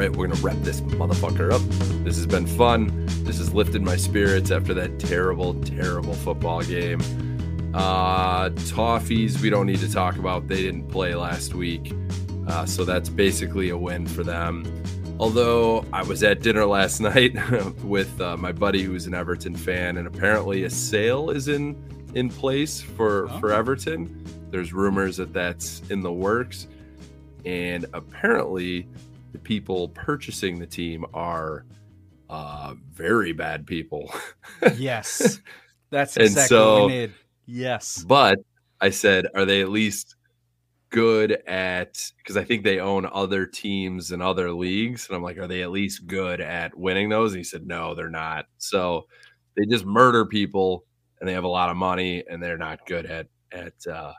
Right, 0.00 0.16
we're 0.16 0.28
gonna 0.28 0.40
wrap 0.40 0.56
this 0.62 0.80
motherfucker 0.80 1.52
up. 1.52 1.60
This 2.04 2.16
has 2.16 2.26
been 2.26 2.46
fun. 2.46 3.04
This 3.24 3.36
has 3.36 3.52
lifted 3.52 3.82
my 3.82 3.96
spirits 3.96 4.50
after 4.50 4.72
that 4.72 4.98
terrible, 4.98 5.52
terrible 5.60 6.14
football 6.14 6.62
game. 6.62 7.00
Uh, 7.74 8.48
Toffees, 8.48 9.42
we 9.42 9.50
don't 9.50 9.66
need 9.66 9.80
to 9.80 9.92
talk 9.92 10.16
about. 10.16 10.48
They 10.48 10.62
didn't 10.62 10.88
play 10.88 11.14
last 11.14 11.52
week, 11.52 11.92
uh, 12.48 12.64
so 12.64 12.84
that's 12.86 13.10
basically 13.10 13.68
a 13.68 13.76
win 13.76 14.06
for 14.06 14.24
them. 14.24 14.64
Although 15.18 15.84
I 15.92 16.02
was 16.02 16.22
at 16.22 16.40
dinner 16.40 16.64
last 16.64 17.00
night 17.00 17.36
with 17.84 18.18
uh, 18.22 18.38
my 18.38 18.52
buddy 18.52 18.82
who's 18.82 19.06
an 19.06 19.12
Everton 19.12 19.54
fan, 19.54 19.98
and 19.98 20.06
apparently 20.06 20.64
a 20.64 20.70
sale 20.70 21.28
is 21.28 21.48
in 21.48 21.76
in 22.14 22.30
place 22.30 22.80
for 22.80 23.28
for 23.38 23.52
Everton. 23.52 24.24
There's 24.50 24.72
rumors 24.72 25.18
that 25.18 25.34
that's 25.34 25.82
in 25.90 26.00
the 26.00 26.10
works, 26.10 26.68
and 27.44 27.84
apparently 27.92 28.88
the 29.32 29.38
people 29.38 29.88
purchasing 29.90 30.58
the 30.58 30.66
team 30.66 31.04
are 31.14 31.64
uh, 32.28 32.74
very 32.92 33.32
bad 33.32 33.66
people. 33.66 34.12
Yes. 34.76 35.40
That's 35.90 36.18
exactly 36.18 36.58
what 36.58 36.86
we 36.86 36.92
need. 36.92 37.14
Yes. 37.46 38.04
But 38.06 38.38
I 38.80 38.90
said, 38.90 39.26
are 39.34 39.46
they 39.46 39.62
at 39.62 39.70
least 39.70 40.16
good 40.90 41.32
at? 41.46 42.12
Because 42.18 42.36
I 42.36 42.44
think 42.44 42.62
they 42.62 42.78
own 42.78 43.08
other 43.10 43.46
teams 43.46 44.12
and 44.12 44.22
other 44.22 44.52
leagues, 44.52 45.08
and 45.08 45.16
I'm 45.16 45.22
like, 45.22 45.38
are 45.38 45.46
they 45.48 45.62
at 45.62 45.70
least 45.70 46.06
good 46.06 46.40
at 46.42 46.76
winning 46.76 47.08
those? 47.08 47.32
And 47.32 47.38
he 47.38 47.44
said, 47.44 47.66
no, 47.66 47.94
they're 47.94 48.10
not. 48.10 48.46
So 48.58 49.06
they 49.56 49.64
just 49.64 49.86
murder 49.86 50.26
people, 50.26 50.84
and 51.20 51.28
they 51.28 51.32
have 51.32 51.44
a 51.44 51.48
lot 51.48 51.70
of 51.70 51.76
money, 51.76 52.22
and 52.28 52.42
they're 52.42 52.58
not 52.58 52.86
good 52.86 53.06
at 53.06 53.28
at 53.50 53.74
uh, 53.90 54.12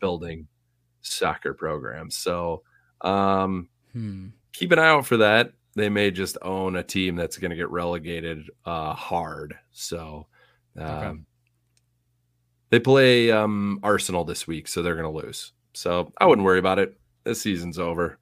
building 0.00 0.48
soccer 1.02 1.52
programs. 1.52 2.16
So 2.16 2.62
um, 3.02 3.68
Hmm. 3.92 4.28
Keep 4.52 4.72
an 4.72 4.78
eye 4.78 4.88
out 4.88 5.06
for 5.06 5.18
that. 5.18 5.52
They 5.74 5.88
may 5.88 6.10
just 6.10 6.36
own 6.42 6.76
a 6.76 6.82
team 6.82 7.16
that's 7.16 7.38
going 7.38 7.50
to 7.50 7.56
get 7.56 7.70
relegated 7.70 8.50
uh, 8.66 8.92
hard. 8.92 9.58
So 9.72 10.26
um, 10.78 11.26
they 12.70 12.78
play 12.78 13.30
um, 13.30 13.80
Arsenal 13.82 14.24
this 14.24 14.46
week, 14.46 14.68
so 14.68 14.82
they're 14.82 14.96
going 14.96 15.10
to 15.10 15.26
lose. 15.26 15.52
So 15.72 16.12
I 16.18 16.26
wouldn't 16.26 16.44
worry 16.44 16.58
about 16.58 16.78
it. 16.78 16.98
This 17.24 17.40
season's 17.40 17.78
over. 17.78 18.18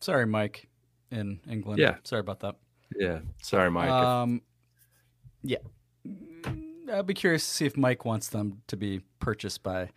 Sorry, 0.00 0.26
Mike 0.26 0.68
in 1.10 1.40
England. 1.48 1.78
Yeah. 1.78 1.96
Sorry 2.04 2.20
about 2.20 2.40
that. 2.40 2.56
Yeah. 2.98 3.20
Sorry, 3.42 3.70
Mike. 3.70 3.90
Um, 3.90 4.42
yeah. 5.42 5.58
I'd 6.92 7.06
be 7.06 7.14
curious 7.14 7.46
to 7.46 7.54
see 7.54 7.66
if 7.66 7.76
Mike 7.76 8.04
wants 8.04 8.28
them 8.28 8.62
to 8.68 8.76
be 8.76 9.02
purchased 9.18 9.62
by 9.62 9.90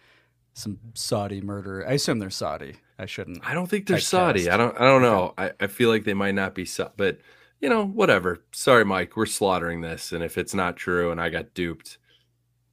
some 0.54 0.80
Saudi 0.94 1.42
murderer. 1.42 1.88
I 1.88 1.94
assume 1.94 2.20
they're 2.20 2.30
Saudi. 2.30 2.76
I 3.00 3.06
shouldn't. 3.06 3.40
I 3.44 3.54
don't 3.54 3.68
think 3.70 3.88
they're 3.88 3.98
typecast. 3.98 4.04
Saudi. 4.04 4.50
I 4.50 4.58
don't. 4.58 4.76
I 4.80 4.84
don't 4.84 5.02
know. 5.02 5.34
I, 5.38 5.52
I 5.60 5.68
feel 5.68 5.90
like 5.90 6.04
they 6.04 6.14
might 6.14 6.36
not 6.36 6.54
be. 6.54 6.66
Sa- 6.66 6.90
But 6.98 7.20
you 7.62 7.70
know, 7.70 7.86
whatever. 7.86 8.44
Sorry, 8.52 8.84
Mike. 8.86 9.16
We're 9.16 9.26
slaughtering 9.26 9.82
this, 9.82 10.12
and 10.12 10.24
if 10.24 10.38
it's 10.38 10.54
not 10.54 10.76
true, 10.76 11.10
and 11.12 11.20
I 11.22 11.30
got 11.30 11.54
duped, 11.54 11.98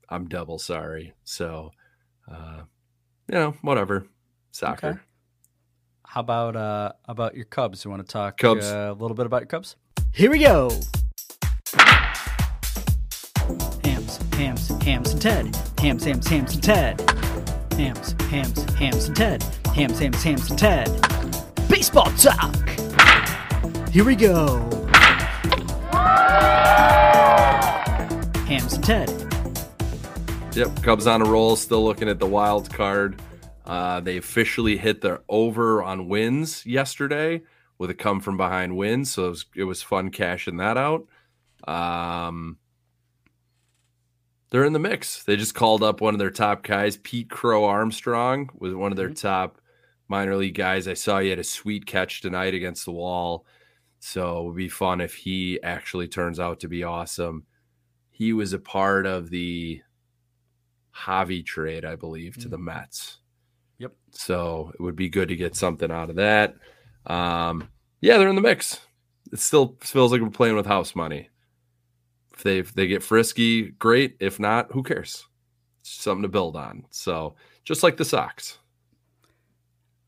I'm 0.09 0.28
double 0.28 0.59
sorry. 0.59 1.15
So, 1.24 1.70
uh, 2.31 2.62
you 3.28 3.35
know, 3.35 3.55
whatever. 3.62 4.07
Soccer. 4.51 4.89
Okay. 4.89 4.98
How 6.09 6.20
about 6.20 6.57
uh 6.57 6.93
about 7.07 7.35
your 7.36 7.44
Cubs? 7.44 7.85
You 7.85 7.90
want 7.90 8.07
to 8.07 8.12
talk 8.12 8.36
Cubs. 8.39 8.66
uh, 8.66 8.89
a 8.90 8.98
little 9.01 9.15
bit 9.15 9.27
about 9.27 9.43
your 9.43 9.48
Cubs? 9.48 9.77
Here 10.12 10.31
we 10.31 10.39
go. 10.40 10.70
Hams, 13.85 14.19
hams, 14.35 14.69
hams 14.82 15.12
and 15.12 15.23
Ted. 15.23 15.57
Hams, 15.81 16.05
hams, 16.05 16.27
hams 16.27 16.55
and 16.55 16.62
Ted. 16.62 17.01
Hams, 17.73 18.15
hams, 18.31 18.65
hams 18.74 19.09
and 19.09 19.16
Ted. 19.16 19.44
Hams, 19.77 19.98
hams, 19.98 20.23
hams 20.23 20.48
and 20.48 20.59
Ted. 20.59 20.89
Baseball 21.69 22.11
talk. 22.12 22.66
Here 23.90 24.07
we 24.07 24.16
go. 24.16 24.61
Hams 28.47 28.73
and 28.73 28.82
Ted. 28.82 29.11
Yep, 30.55 30.82
Cubs 30.82 31.07
on 31.07 31.20
a 31.20 31.27
roll. 31.27 31.57
Still 31.57 31.85
looking 31.85 32.09
at 32.09 32.19
the 32.19 32.27
wild 32.27 32.73
card. 32.73 33.20
Uh, 33.66 34.01
they 34.01 34.16
officially 34.16 34.78
hit 34.78 35.03
their 35.03 35.20
over 35.28 35.82
on 35.82 36.09
wins 36.09 36.65
yesterday 36.65 37.43
with 37.77 37.90
a 37.90 37.94
come 37.94 38.20
from 38.20 38.39
behind 38.39 38.78
win, 38.78 39.05
so 39.05 39.27
it 39.27 39.28
was, 39.28 39.44
it 39.57 39.65
was 39.65 39.82
fun 39.82 40.09
cashing 40.09 40.57
that 40.57 40.78
out. 40.78 41.07
Um, 41.69 42.57
they're 44.48 44.65
in 44.65 44.73
the 44.73 44.78
mix. 44.78 45.23
They 45.23 45.36
just 45.36 45.55
called 45.55 45.82
up 45.82 46.01
one 46.01 46.15
of 46.15 46.19
their 46.19 46.31
top 46.31 46.62
guys, 46.62 46.97
Pete 46.97 47.28
Crow 47.28 47.66
Armstrong, 47.66 48.48
was 48.59 48.74
one 48.74 48.90
of 48.90 48.97
their 48.97 49.11
top 49.11 49.61
minor 50.09 50.37
league 50.37 50.55
guys. 50.55 50.89
I 50.89 50.95
saw 50.95 51.19
he 51.19 51.31
had 51.31 51.39
a 51.39 51.45
sweet 51.45 51.87
catch 51.87 52.20
tonight 52.20 52.55
against 52.55 52.85
the 52.85 52.93
wall, 52.93 53.47
so 53.99 54.41
it 54.41 54.45
would 54.47 54.57
be 54.57 54.69
fun 54.69 55.01
if 55.01 55.15
he 55.15 55.61
actually 55.62 56.09
turns 56.09 56.41
out 56.41 56.61
to 56.61 56.69
be 56.69 56.85
awesome. 56.85 57.45
He 58.11 58.33
was 58.33 58.53
a 58.53 58.59
part 58.59 59.07
of 59.07 59.31
the 59.31 59.81
Javy 60.95 61.45
trade, 61.45 61.85
I 61.85 61.97
believe, 61.97 62.37
to 62.39 62.49
the 62.49 62.59
Mets. 62.59 63.19
Yep. 63.78 63.93
So 64.12 64.73
it 64.74 64.83
would 64.83 64.97
be 64.97 65.09
good 65.09 65.28
to 65.28 65.37
get 65.37 65.55
something 65.55 65.91
out 65.91 66.11
of 66.11 66.16
that. 66.16 66.55
Um, 67.07 67.69
yeah, 68.01 68.19
they're 68.19 68.28
in 68.28 68.37
the 68.37 68.43
mix. 68.43 68.81
It 69.33 69.39
still 69.39 69.77
feels 69.81 70.12
like 70.12 70.20
we're 70.20 70.31
playing 70.31 70.57
with 70.57 70.66
house 70.66 70.95
money. 70.95 71.28
If 72.35 72.43
they 72.43 72.59
if 72.59 72.74
they 72.74 72.87
get 72.87 73.03
frisky, 73.03 73.70
great. 73.70 74.16
If 74.20 74.39
not, 74.39 74.73
who 74.73 74.83
cares? 74.83 75.27
It's 75.81 75.91
something 75.91 76.23
to 76.23 76.28
build 76.28 76.57
on. 76.57 76.85
So 76.91 77.37
just 77.65 77.83
like 77.83 77.97
the 77.97 78.05
Sox. 78.05 78.59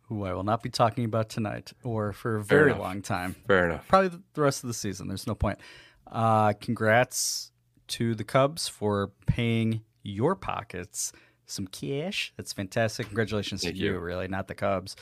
Who 0.09 0.25
I 0.25 0.33
will 0.33 0.43
not 0.45 0.63
be 0.63 0.71
talking 0.71 1.05
about 1.05 1.29
tonight 1.29 1.73
or 1.85 2.13
for 2.13 2.37
a 2.37 2.43
very 2.45 2.73
long 2.73 3.03
time. 3.03 3.37
Fair 3.47 3.67
enough. 3.67 3.87
Probably 3.89 4.09
the- 4.35 4.41
rest 4.41 4.65
of 4.65 4.69
the 4.69 4.75
season. 4.75 5.07
There's 5.09 5.27
no 5.27 5.35
point. 5.35 5.59
Uh, 6.07 6.55
congrats 6.55 7.53
to 7.89 8.15
the 8.15 8.25
Cubs 8.25 8.69
for 8.69 9.13
paying 9.27 9.83
your 10.03 10.35
pockets 10.35 11.13
some 11.45 11.67
cash. 11.67 12.33
That's 12.37 12.53
fantastic. 12.53 13.07
Congratulations 13.07 13.63
Thank 13.63 13.77
to 13.77 13.81
you, 13.83 13.93
you. 13.93 13.99
really, 13.99 14.29
not 14.29 14.49
the 14.49 14.55
Cubs. 14.55 14.97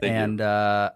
Thank 0.00 0.12
and 0.14 0.40
uh, 0.40 0.90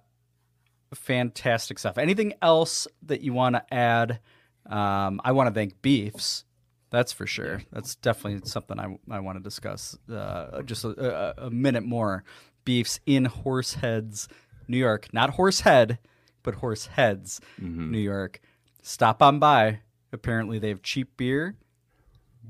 fantastic 0.95 1.79
stuff. 1.79 1.99
Anything 1.99 2.35
else 2.43 2.87
that 3.03 3.21
you 3.23 3.33
want 3.33 3.57
to 3.57 3.75
add? 3.75 4.21
Um, 4.67 5.21
I 5.25 5.33
want 5.33 5.49
to 5.49 5.55
thank 5.55 5.81
Beefs. 5.83 6.45
That's 6.91 7.13
for 7.13 7.27
sure. 7.27 7.63
That's 7.73 7.95
definitely 7.97 8.47
something 8.49 8.79
I, 8.79 8.97
I 9.11 9.21
want 9.21 9.39
to 9.39 9.43
discuss. 9.43 9.97
Uh, 10.13 10.61
just 10.63 10.85
a, 10.85 11.41
a, 11.41 11.47
a 11.47 11.51
minute 11.51 11.85
more. 11.85 12.23
Beefs 12.65 13.01
in 13.07 13.27
Horseheads, 13.27 14.29
New 14.69 14.79
York. 14.79 15.09
Not 15.13 15.31
Horsehead, 15.31 15.99
but 16.43 16.57
Horseheads, 16.57 17.41
Mm-hmm. 17.61 17.91
New 17.91 17.99
York. 17.99 18.41
Stop 18.83 19.23
on 19.23 19.39
by. 19.39 19.81
Apparently, 20.13 20.59
they 20.59 20.69
have 20.69 20.83
cheap 20.83 21.17
beer, 21.17 21.57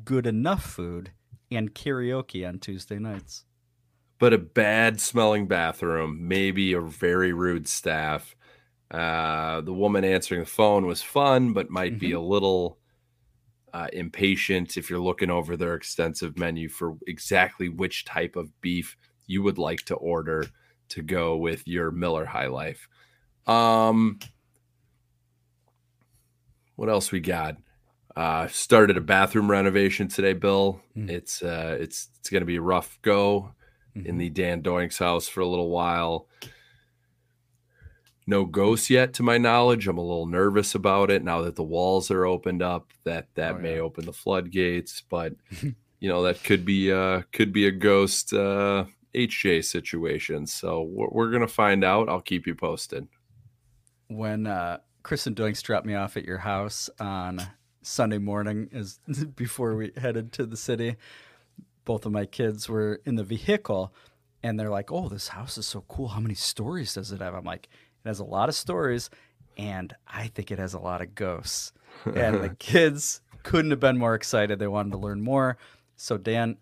good 0.04 0.26
enough 0.26 0.64
food, 0.64 1.10
and 1.50 1.74
karaoke 1.74 2.46
on 2.48 2.58
Tuesday 2.58 2.98
nights. 2.98 3.44
but 4.18 4.32
a 4.32 4.38
bad 4.38 5.00
smelling 5.00 5.46
bathroom, 5.48 6.26
maybe 6.28 6.72
a 6.72 6.80
very 6.80 7.32
rude 7.32 7.66
staff. 7.68 8.34
Uh, 8.90 9.60
the 9.62 9.72
woman 9.72 10.04
answering 10.04 10.40
the 10.40 10.46
phone 10.46 10.86
was 10.86 11.02
fun, 11.02 11.52
but 11.52 11.70
might 11.70 11.98
be 11.98 12.12
a 12.12 12.20
little 12.20 12.78
uh, 13.72 13.88
impatient 13.92 14.76
if 14.76 14.88
you're 14.90 15.00
looking 15.00 15.30
over 15.30 15.56
their 15.56 15.74
extensive 15.74 16.38
menu 16.38 16.68
for 16.68 16.96
exactly 17.06 17.68
which 17.68 18.04
type 18.04 18.36
of 18.36 18.60
beef 18.60 18.96
you 19.26 19.42
would 19.42 19.58
like 19.58 19.82
to 19.82 19.94
order 19.94 20.46
to 20.90 21.02
go 21.02 21.36
with 21.36 21.66
your 21.66 21.90
Miller 21.90 22.24
High 22.24 22.48
Life. 22.48 22.88
Um, 23.46 24.18
what 26.76 26.88
else 26.88 27.12
we 27.12 27.20
got? 27.20 27.56
Uh, 28.14 28.46
started 28.48 28.96
a 28.96 29.00
bathroom 29.00 29.50
renovation 29.50 30.08
today, 30.08 30.34
Bill. 30.34 30.82
It's 31.08 31.42
uh, 31.42 31.76
it's 31.80 32.08
it's 32.18 32.28
going 32.28 32.42
to 32.42 32.46
be 32.46 32.56
a 32.56 32.62
rough 32.62 32.98
go 33.02 33.52
in 33.94 34.18
the 34.18 34.30
Dan 34.30 34.62
Doink's 34.62 34.98
house 34.98 35.28
for 35.28 35.40
a 35.40 35.46
little 35.46 35.70
while. 35.70 36.28
No 38.26 38.44
ghosts 38.44 38.88
yet, 38.88 39.14
to 39.14 39.22
my 39.22 39.38
knowledge. 39.38 39.88
I'm 39.88 39.98
a 39.98 40.02
little 40.02 40.26
nervous 40.26 40.74
about 40.74 41.10
it 41.10 41.24
now 41.24 41.42
that 41.42 41.56
the 41.56 41.62
walls 41.62 42.10
are 42.10 42.24
opened 42.24 42.62
up. 42.62 42.92
That 43.04 43.28
that 43.34 43.60
may 43.60 43.78
open 43.78 44.04
the 44.04 44.12
floodgates, 44.12 45.02
but 45.08 45.34
you 46.00 46.08
know 46.08 46.22
that 46.22 46.44
could 46.44 46.64
be 46.64 46.92
uh 46.92 47.22
could 47.32 47.52
be 47.52 47.66
a 47.66 47.72
ghost 47.72 48.32
uh 48.32 48.84
HJ 49.14 49.64
situation. 49.64 50.46
So 50.46 50.82
we're, 50.82 51.08
we're 51.10 51.30
gonna 51.30 51.48
find 51.48 51.84
out. 51.84 52.08
I'll 52.08 52.20
keep 52.20 52.46
you 52.46 52.54
posted. 52.54 53.08
when 54.08 54.46
uh, 54.46 54.78
Chris 55.02 55.26
and 55.26 55.36
Doinks 55.36 55.62
dropped 55.62 55.86
me 55.86 55.94
off 55.94 56.16
at 56.16 56.24
your 56.24 56.38
house 56.38 56.88
on 57.00 57.40
Sunday 57.82 58.18
morning, 58.18 58.68
as 58.72 58.98
before 59.36 59.74
we 59.76 59.92
headed 59.96 60.32
to 60.32 60.46
the 60.46 60.56
city, 60.56 60.96
both 61.84 62.06
of 62.06 62.12
my 62.12 62.26
kids 62.26 62.68
were 62.68 63.00
in 63.04 63.16
the 63.16 63.24
vehicle, 63.24 63.92
and 64.42 64.58
they're 64.58 64.70
like, 64.70 64.92
"Oh, 64.92 65.08
this 65.08 65.28
house 65.28 65.58
is 65.58 65.66
so 65.66 65.84
cool. 65.88 66.08
How 66.08 66.20
many 66.20 66.34
stories 66.34 66.94
does 66.94 67.12
it 67.12 67.20
have?" 67.20 67.34
I'm 67.34 67.44
like, 67.44 67.68
"It 68.04 68.08
has 68.08 68.20
a 68.20 68.24
lot 68.24 68.48
of 68.48 68.54
stories, 68.54 69.10
and 69.56 69.94
I 70.06 70.28
think 70.28 70.50
it 70.50 70.58
has 70.58 70.74
a 70.74 70.78
lot 70.78 71.00
of 71.02 71.14
ghosts." 71.14 71.72
and 72.06 72.42
the 72.42 72.48
kids 72.58 73.20
couldn't 73.42 73.70
have 73.70 73.80
been 73.80 73.98
more 73.98 74.14
excited. 74.14 74.58
They 74.58 74.68
wanted 74.68 74.92
to 74.92 74.98
learn 74.98 75.20
more. 75.20 75.58
So 75.96 76.16
Dan, 76.16 76.56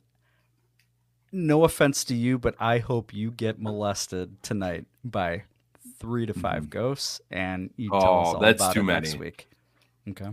no 1.32 1.64
offense 1.64 2.04
to 2.04 2.14
you, 2.14 2.38
but 2.38 2.54
I 2.58 2.78
hope 2.78 3.12
you 3.14 3.30
get 3.30 3.60
molested 3.60 4.42
tonight 4.42 4.86
by 5.04 5.44
three 5.98 6.26
to 6.26 6.34
5 6.34 6.70
ghosts, 6.70 7.20
and 7.30 7.70
you 7.76 7.90
tell 7.90 7.98
us 7.98 8.02
Mm-hmm. 8.04 8.08
Oh, 8.08 8.34
all 8.36 8.40
that's 8.40 8.62
about 8.62 8.74
too 8.74 8.80
it 8.80 8.84
next 8.84 9.16
week. 9.18 9.48
Okay. 10.08 10.30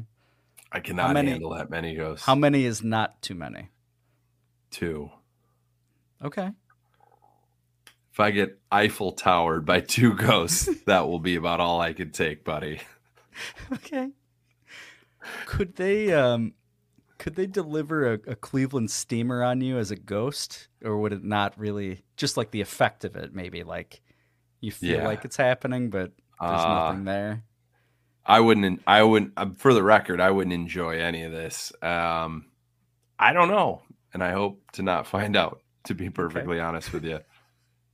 I 0.71 0.79
cannot 0.79 1.13
many- 1.13 1.31
handle 1.31 1.51
that 1.55 1.69
many 1.69 1.95
ghosts. 1.95 2.25
How 2.25 2.35
many 2.35 2.63
is 2.65 2.83
not 2.83 3.21
too 3.21 3.35
many? 3.35 3.69
Two. 4.71 5.09
Okay. 6.23 6.49
If 8.11 8.19
I 8.19 8.31
get 8.31 8.59
Eiffel 8.71 9.11
Towered 9.11 9.65
by 9.65 9.79
two 9.81 10.13
ghosts, 10.13 10.67
that 10.85 11.07
will 11.07 11.19
be 11.19 11.35
about 11.35 11.59
all 11.59 11.79
I 11.79 11.93
can 11.93 12.11
take, 12.11 12.43
buddy. 12.43 12.81
Okay. 13.71 14.09
Could 15.45 15.75
they 15.75 16.11
um 16.11 16.53
could 17.17 17.35
they 17.35 17.47
deliver 17.47 18.13
a, 18.13 18.19
a 18.27 18.35
Cleveland 18.35 18.91
steamer 18.91 19.43
on 19.43 19.61
you 19.61 19.77
as 19.77 19.91
a 19.91 19.95
ghost, 19.95 20.67
or 20.83 20.97
would 20.99 21.13
it 21.13 21.23
not 21.23 21.57
really 21.59 22.03
just 22.15 22.37
like 22.37 22.51
the 22.51 22.61
effect 22.61 23.03
of 23.05 23.15
it? 23.15 23.33
Maybe 23.33 23.63
like 23.63 24.01
you 24.61 24.71
feel 24.71 24.99
Yeah. 24.99 25.05
like 25.07 25.25
it's 25.25 25.37
happening, 25.37 25.89
but 25.89 26.11
there's 26.39 26.61
Uh, 26.61 26.73
nothing 26.89 27.05
there. 27.05 27.43
I 28.25 28.39
wouldn't. 28.41 28.81
I 28.85 29.03
wouldn't. 29.03 29.33
uh, 29.37 29.49
For 29.55 29.73
the 29.73 29.83
record, 29.83 30.19
I 30.19 30.31
wouldn't 30.31 30.53
enjoy 30.53 30.99
any 30.99 31.23
of 31.23 31.31
this. 31.31 31.71
Um, 31.81 32.45
I 33.17 33.33
don't 33.33 33.47
know, 33.47 33.81
and 34.13 34.23
I 34.23 34.31
hope 34.31 34.61
to 34.73 34.83
not 34.83 35.07
find 35.07 35.35
out. 35.35 35.61
To 35.85 35.95
be 35.95 36.09
perfectly 36.09 36.59
honest 36.59 36.91
with 36.91 37.05
you, 37.05 37.19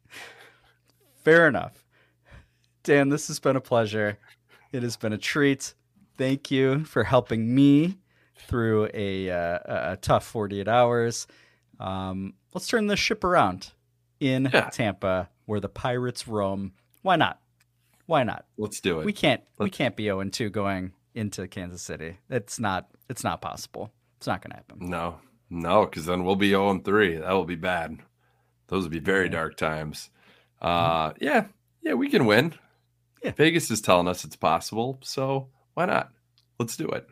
Fair 1.23 1.47
enough. 1.47 1.85
Dan, 2.83 3.09
this 3.09 3.27
has 3.27 3.39
been 3.39 3.55
a 3.55 3.61
pleasure. 3.61 4.17
It 4.71 4.83
has 4.83 4.97
been 4.97 5.13
a 5.13 5.17
treat. 5.17 5.73
Thank 6.17 6.51
you 6.51 6.83
for 6.85 7.03
helping 7.03 7.53
me 7.53 7.99
through 8.47 8.89
a, 8.93 9.29
uh, 9.29 9.59
a- 9.93 9.97
tough 9.97 10.25
48 10.25 10.67
hours. 10.67 11.27
Um, 11.79 12.33
let's 12.53 12.67
turn 12.67 12.87
this 12.87 12.99
ship 12.99 13.23
around 13.23 13.71
in 14.19 14.49
Tampa 14.71 15.29
where 15.45 15.59
the 15.59 15.69
Pirates 15.69 16.27
roam. 16.27 16.73
Why 17.01 17.15
not? 17.15 17.39
Why 18.05 18.23
not? 18.23 18.45
let's 18.57 18.81
do 18.81 18.99
it. 18.99 19.05
We 19.05 19.13
can't 19.13 19.41
we 19.57 19.69
can't 19.69 19.95
be 19.95 20.05
0 20.05 20.23
2 20.29 20.49
going 20.49 20.91
into 21.15 21.47
Kansas 21.47 21.81
City. 21.81 22.17
It's 22.29 22.59
not 22.59 22.89
it's 23.09 23.23
not 23.23 23.41
possible. 23.41 23.91
It's 24.17 24.27
not 24.27 24.41
going 24.41 24.51
to 24.51 24.57
happen. 24.57 24.89
No, 24.89 25.19
no, 25.49 25.85
because 25.85 26.05
then 26.05 26.23
we'll 26.23 26.35
be 26.35 26.49
0 26.49 26.69
and 26.69 26.85
3. 26.85 27.17
That 27.17 27.31
will 27.31 27.45
be 27.45 27.55
bad. 27.55 27.99
Those 28.67 28.83
would 28.83 28.91
be 28.91 28.99
very 28.99 29.29
dark 29.29 29.57
times. 29.57 30.09
Uh, 30.61 31.13
yeah, 31.19 31.47
yeah, 31.81 31.93
we 31.93 32.09
can 32.09 32.25
win. 32.25 32.53
Yeah. 33.21 33.31
Vegas 33.31 33.69
is 33.69 33.81
telling 33.81 34.07
us 34.07 34.23
it's 34.23 34.35
possible, 34.35 34.99
so 35.01 35.49
why 35.73 35.85
not? 35.85 36.11
Let's 36.59 36.77
do 36.77 36.87
it. 36.87 37.07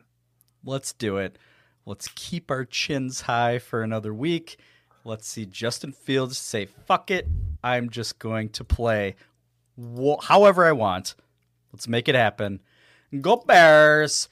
Let's 0.64 0.94
do 0.94 1.18
it. 1.18 1.38
Let's 1.86 2.10
keep 2.16 2.52
our 2.52 2.66
chins 2.66 3.22
high 3.22 3.60
for 3.60 3.82
another 3.82 4.14
week. 4.14 4.58
Let's 5.04 5.28
see 5.28 5.46
Justin 5.46 5.92
Fields 5.92 6.38
say, 6.38 6.66
fuck 6.66 7.10
it. 7.10 7.28
I'm 7.64 7.90
just 7.90 8.20
going 8.20 8.50
to 8.50 8.64
play 8.64 9.16
wh- 9.78 10.24
however 10.24 10.66
I 10.66 10.74
want. 10.74 11.16
Let's 11.74 11.88
make 11.88 12.08
it 12.08 12.16
happen. 12.16 12.60
Go 13.20 13.38
Bears. 13.38 14.30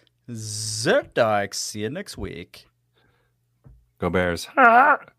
Dogs. 1.13 1.57
See 1.57 1.81
you 1.81 1.89
next 1.89 2.17
week. 2.17 2.67
Go 3.97 4.09
Bears. 4.09 4.47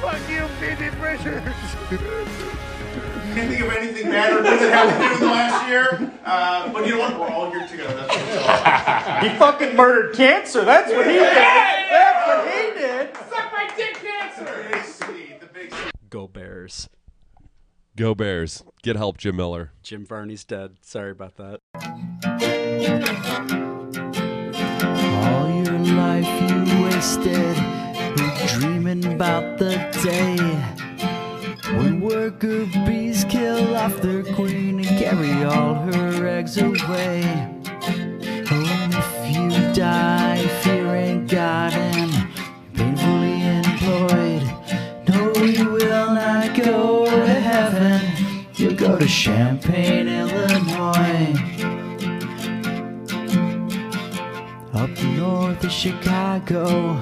Fuck 0.00 0.28
you, 0.28 0.46
Phoebe 0.60 0.90
Bridgers! 0.96 1.54
can't 3.34 3.50
think 3.50 3.64
of 3.64 3.72
anything 3.72 4.10
bad 4.10 4.32
or 4.32 4.42
good 4.42 4.60
that 4.60 4.72
happened 4.72 5.18
to 5.18 5.24
him 5.24 5.30
last 5.30 5.68
year. 5.68 6.12
Uh, 6.24 6.72
but 6.72 6.86
you 6.86 6.92
know 6.92 7.00
what? 7.00 7.18
We're 7.18 7.28
all 7.28 7.50
here 7.50 7.66
together. 7.66 7.94
That's 7.94 8.08
what 8.08 8.22
it's 8.22 8.36
all 8.36 8.44
about. 8.44 9.22
He 9.22 9.28
fucking 9.38 9.76
murdered 9.76 10.14
cancer. 10.14 10.64
That's 10.64 10.92
what 10.92 11.06
he 11.06 11.12
did. 11.12 11.22
That's 11.24 12.26
what 12.28 12.46
he 12.48 12.80
did. 12.80 13.16
Suck 13.16 13.52
my 13.52 13.70
dick, 13.76 13.94
cancer. 13.94 15.76
Go 16.08 16.28
Bears. 16.28 16.88
Go 17.96 18.14
Bears. 18.14 18.62
Get 18.82 18.96
help, 18.96 19.18
Jim 19.18 19.36
Miller. 19.36 19.72
Jim 19.82 20.06
Varney's 20.06 20.44
dead. 20.44 20.76
Sorry 20.82 21.10
about 21.10 21.36
that. 21.36 22.63
All 25.24 25.48
your 25.64 25.78
life 25.94 26.50
you 26.50 26.84
wasted 26.84 27.56
dreaming 28.58 29.04
about 29.14 29.58
the 29.58 29.76
day 30.02 30.36
when 31.76 32.00
worker 32.00 32.66
bees 32.86 33.24
kill 33.24 33.74
off 33.76 33.96
their 34.00 34.22
queen 34.34 34.78
and 34.78 34.88
carry 34.98 35.44
all 35.44 35.74
her 35.74 36.26
eggs 36.26 36.58
away. 36.58 37.22
Oh, 38.50 38.66
and 38.80 38.94
if 38.94 39.36
you 39.36 39.48
die 39.72 40.46
fearing 40.62 41.26
God 41.26 41.72
and 41.72 42.12
painfully 42.74 43.42
employed, 43.58 44.42
no, 45.08 45.34
you 45.44 45.70
will 45.70 46.14
not 46.14 46.56
go 46.56 47.06
to 47.06 47.34
heaven. 47.34 48.46
You'll 48.54 48.74
go 48.74 48.98
to 48.98 49.06
Champaign, 49.06 50.08
Illinois. 50.08 51.53
Up 54.74 54.90
north 55.16 55.62
of 55.62 55.70
Chicago, 55.70 56.94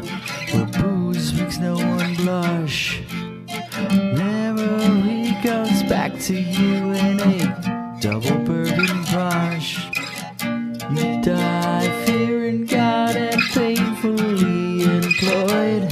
where 0.52 0.66
booze 0.66 1.32
makes 1.32 1.56
no 1.56 1.74
one 1.76 2.14
blush. 2.16 3.00
Memory 3.90 5.34
comes 5.42 5.82
back 5.84 6.18
to 6.20 6.34
you 6.34 6.92
in 6.92 7.18
a 7.18 7.98
double 7.98 8.36
bourbon 8.44 9.04
brush. 9.10 9.88
You 10.90 11.22
die 11.22 12.04
fearing 12.04 12.66
God 12.66 13.16
and 13.16 13.40
painfully 13.40 14.82
employed. 14.82 15.88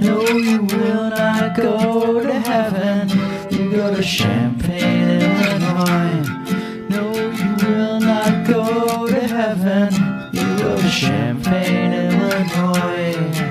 No, 0.00 0.26
you 0.26 0.64
will 0.64 1.10
not 1.10 1.56
go 1.56 2.20
to 2.20 2.32
heaven. 2.40 3.08
You 3.48 3.70
go 3.70 3.94
to 3.94 4.02
Champaign, 4.02 4.41
Champaign, 10.92 11.94
Illinois. 11.94 13.41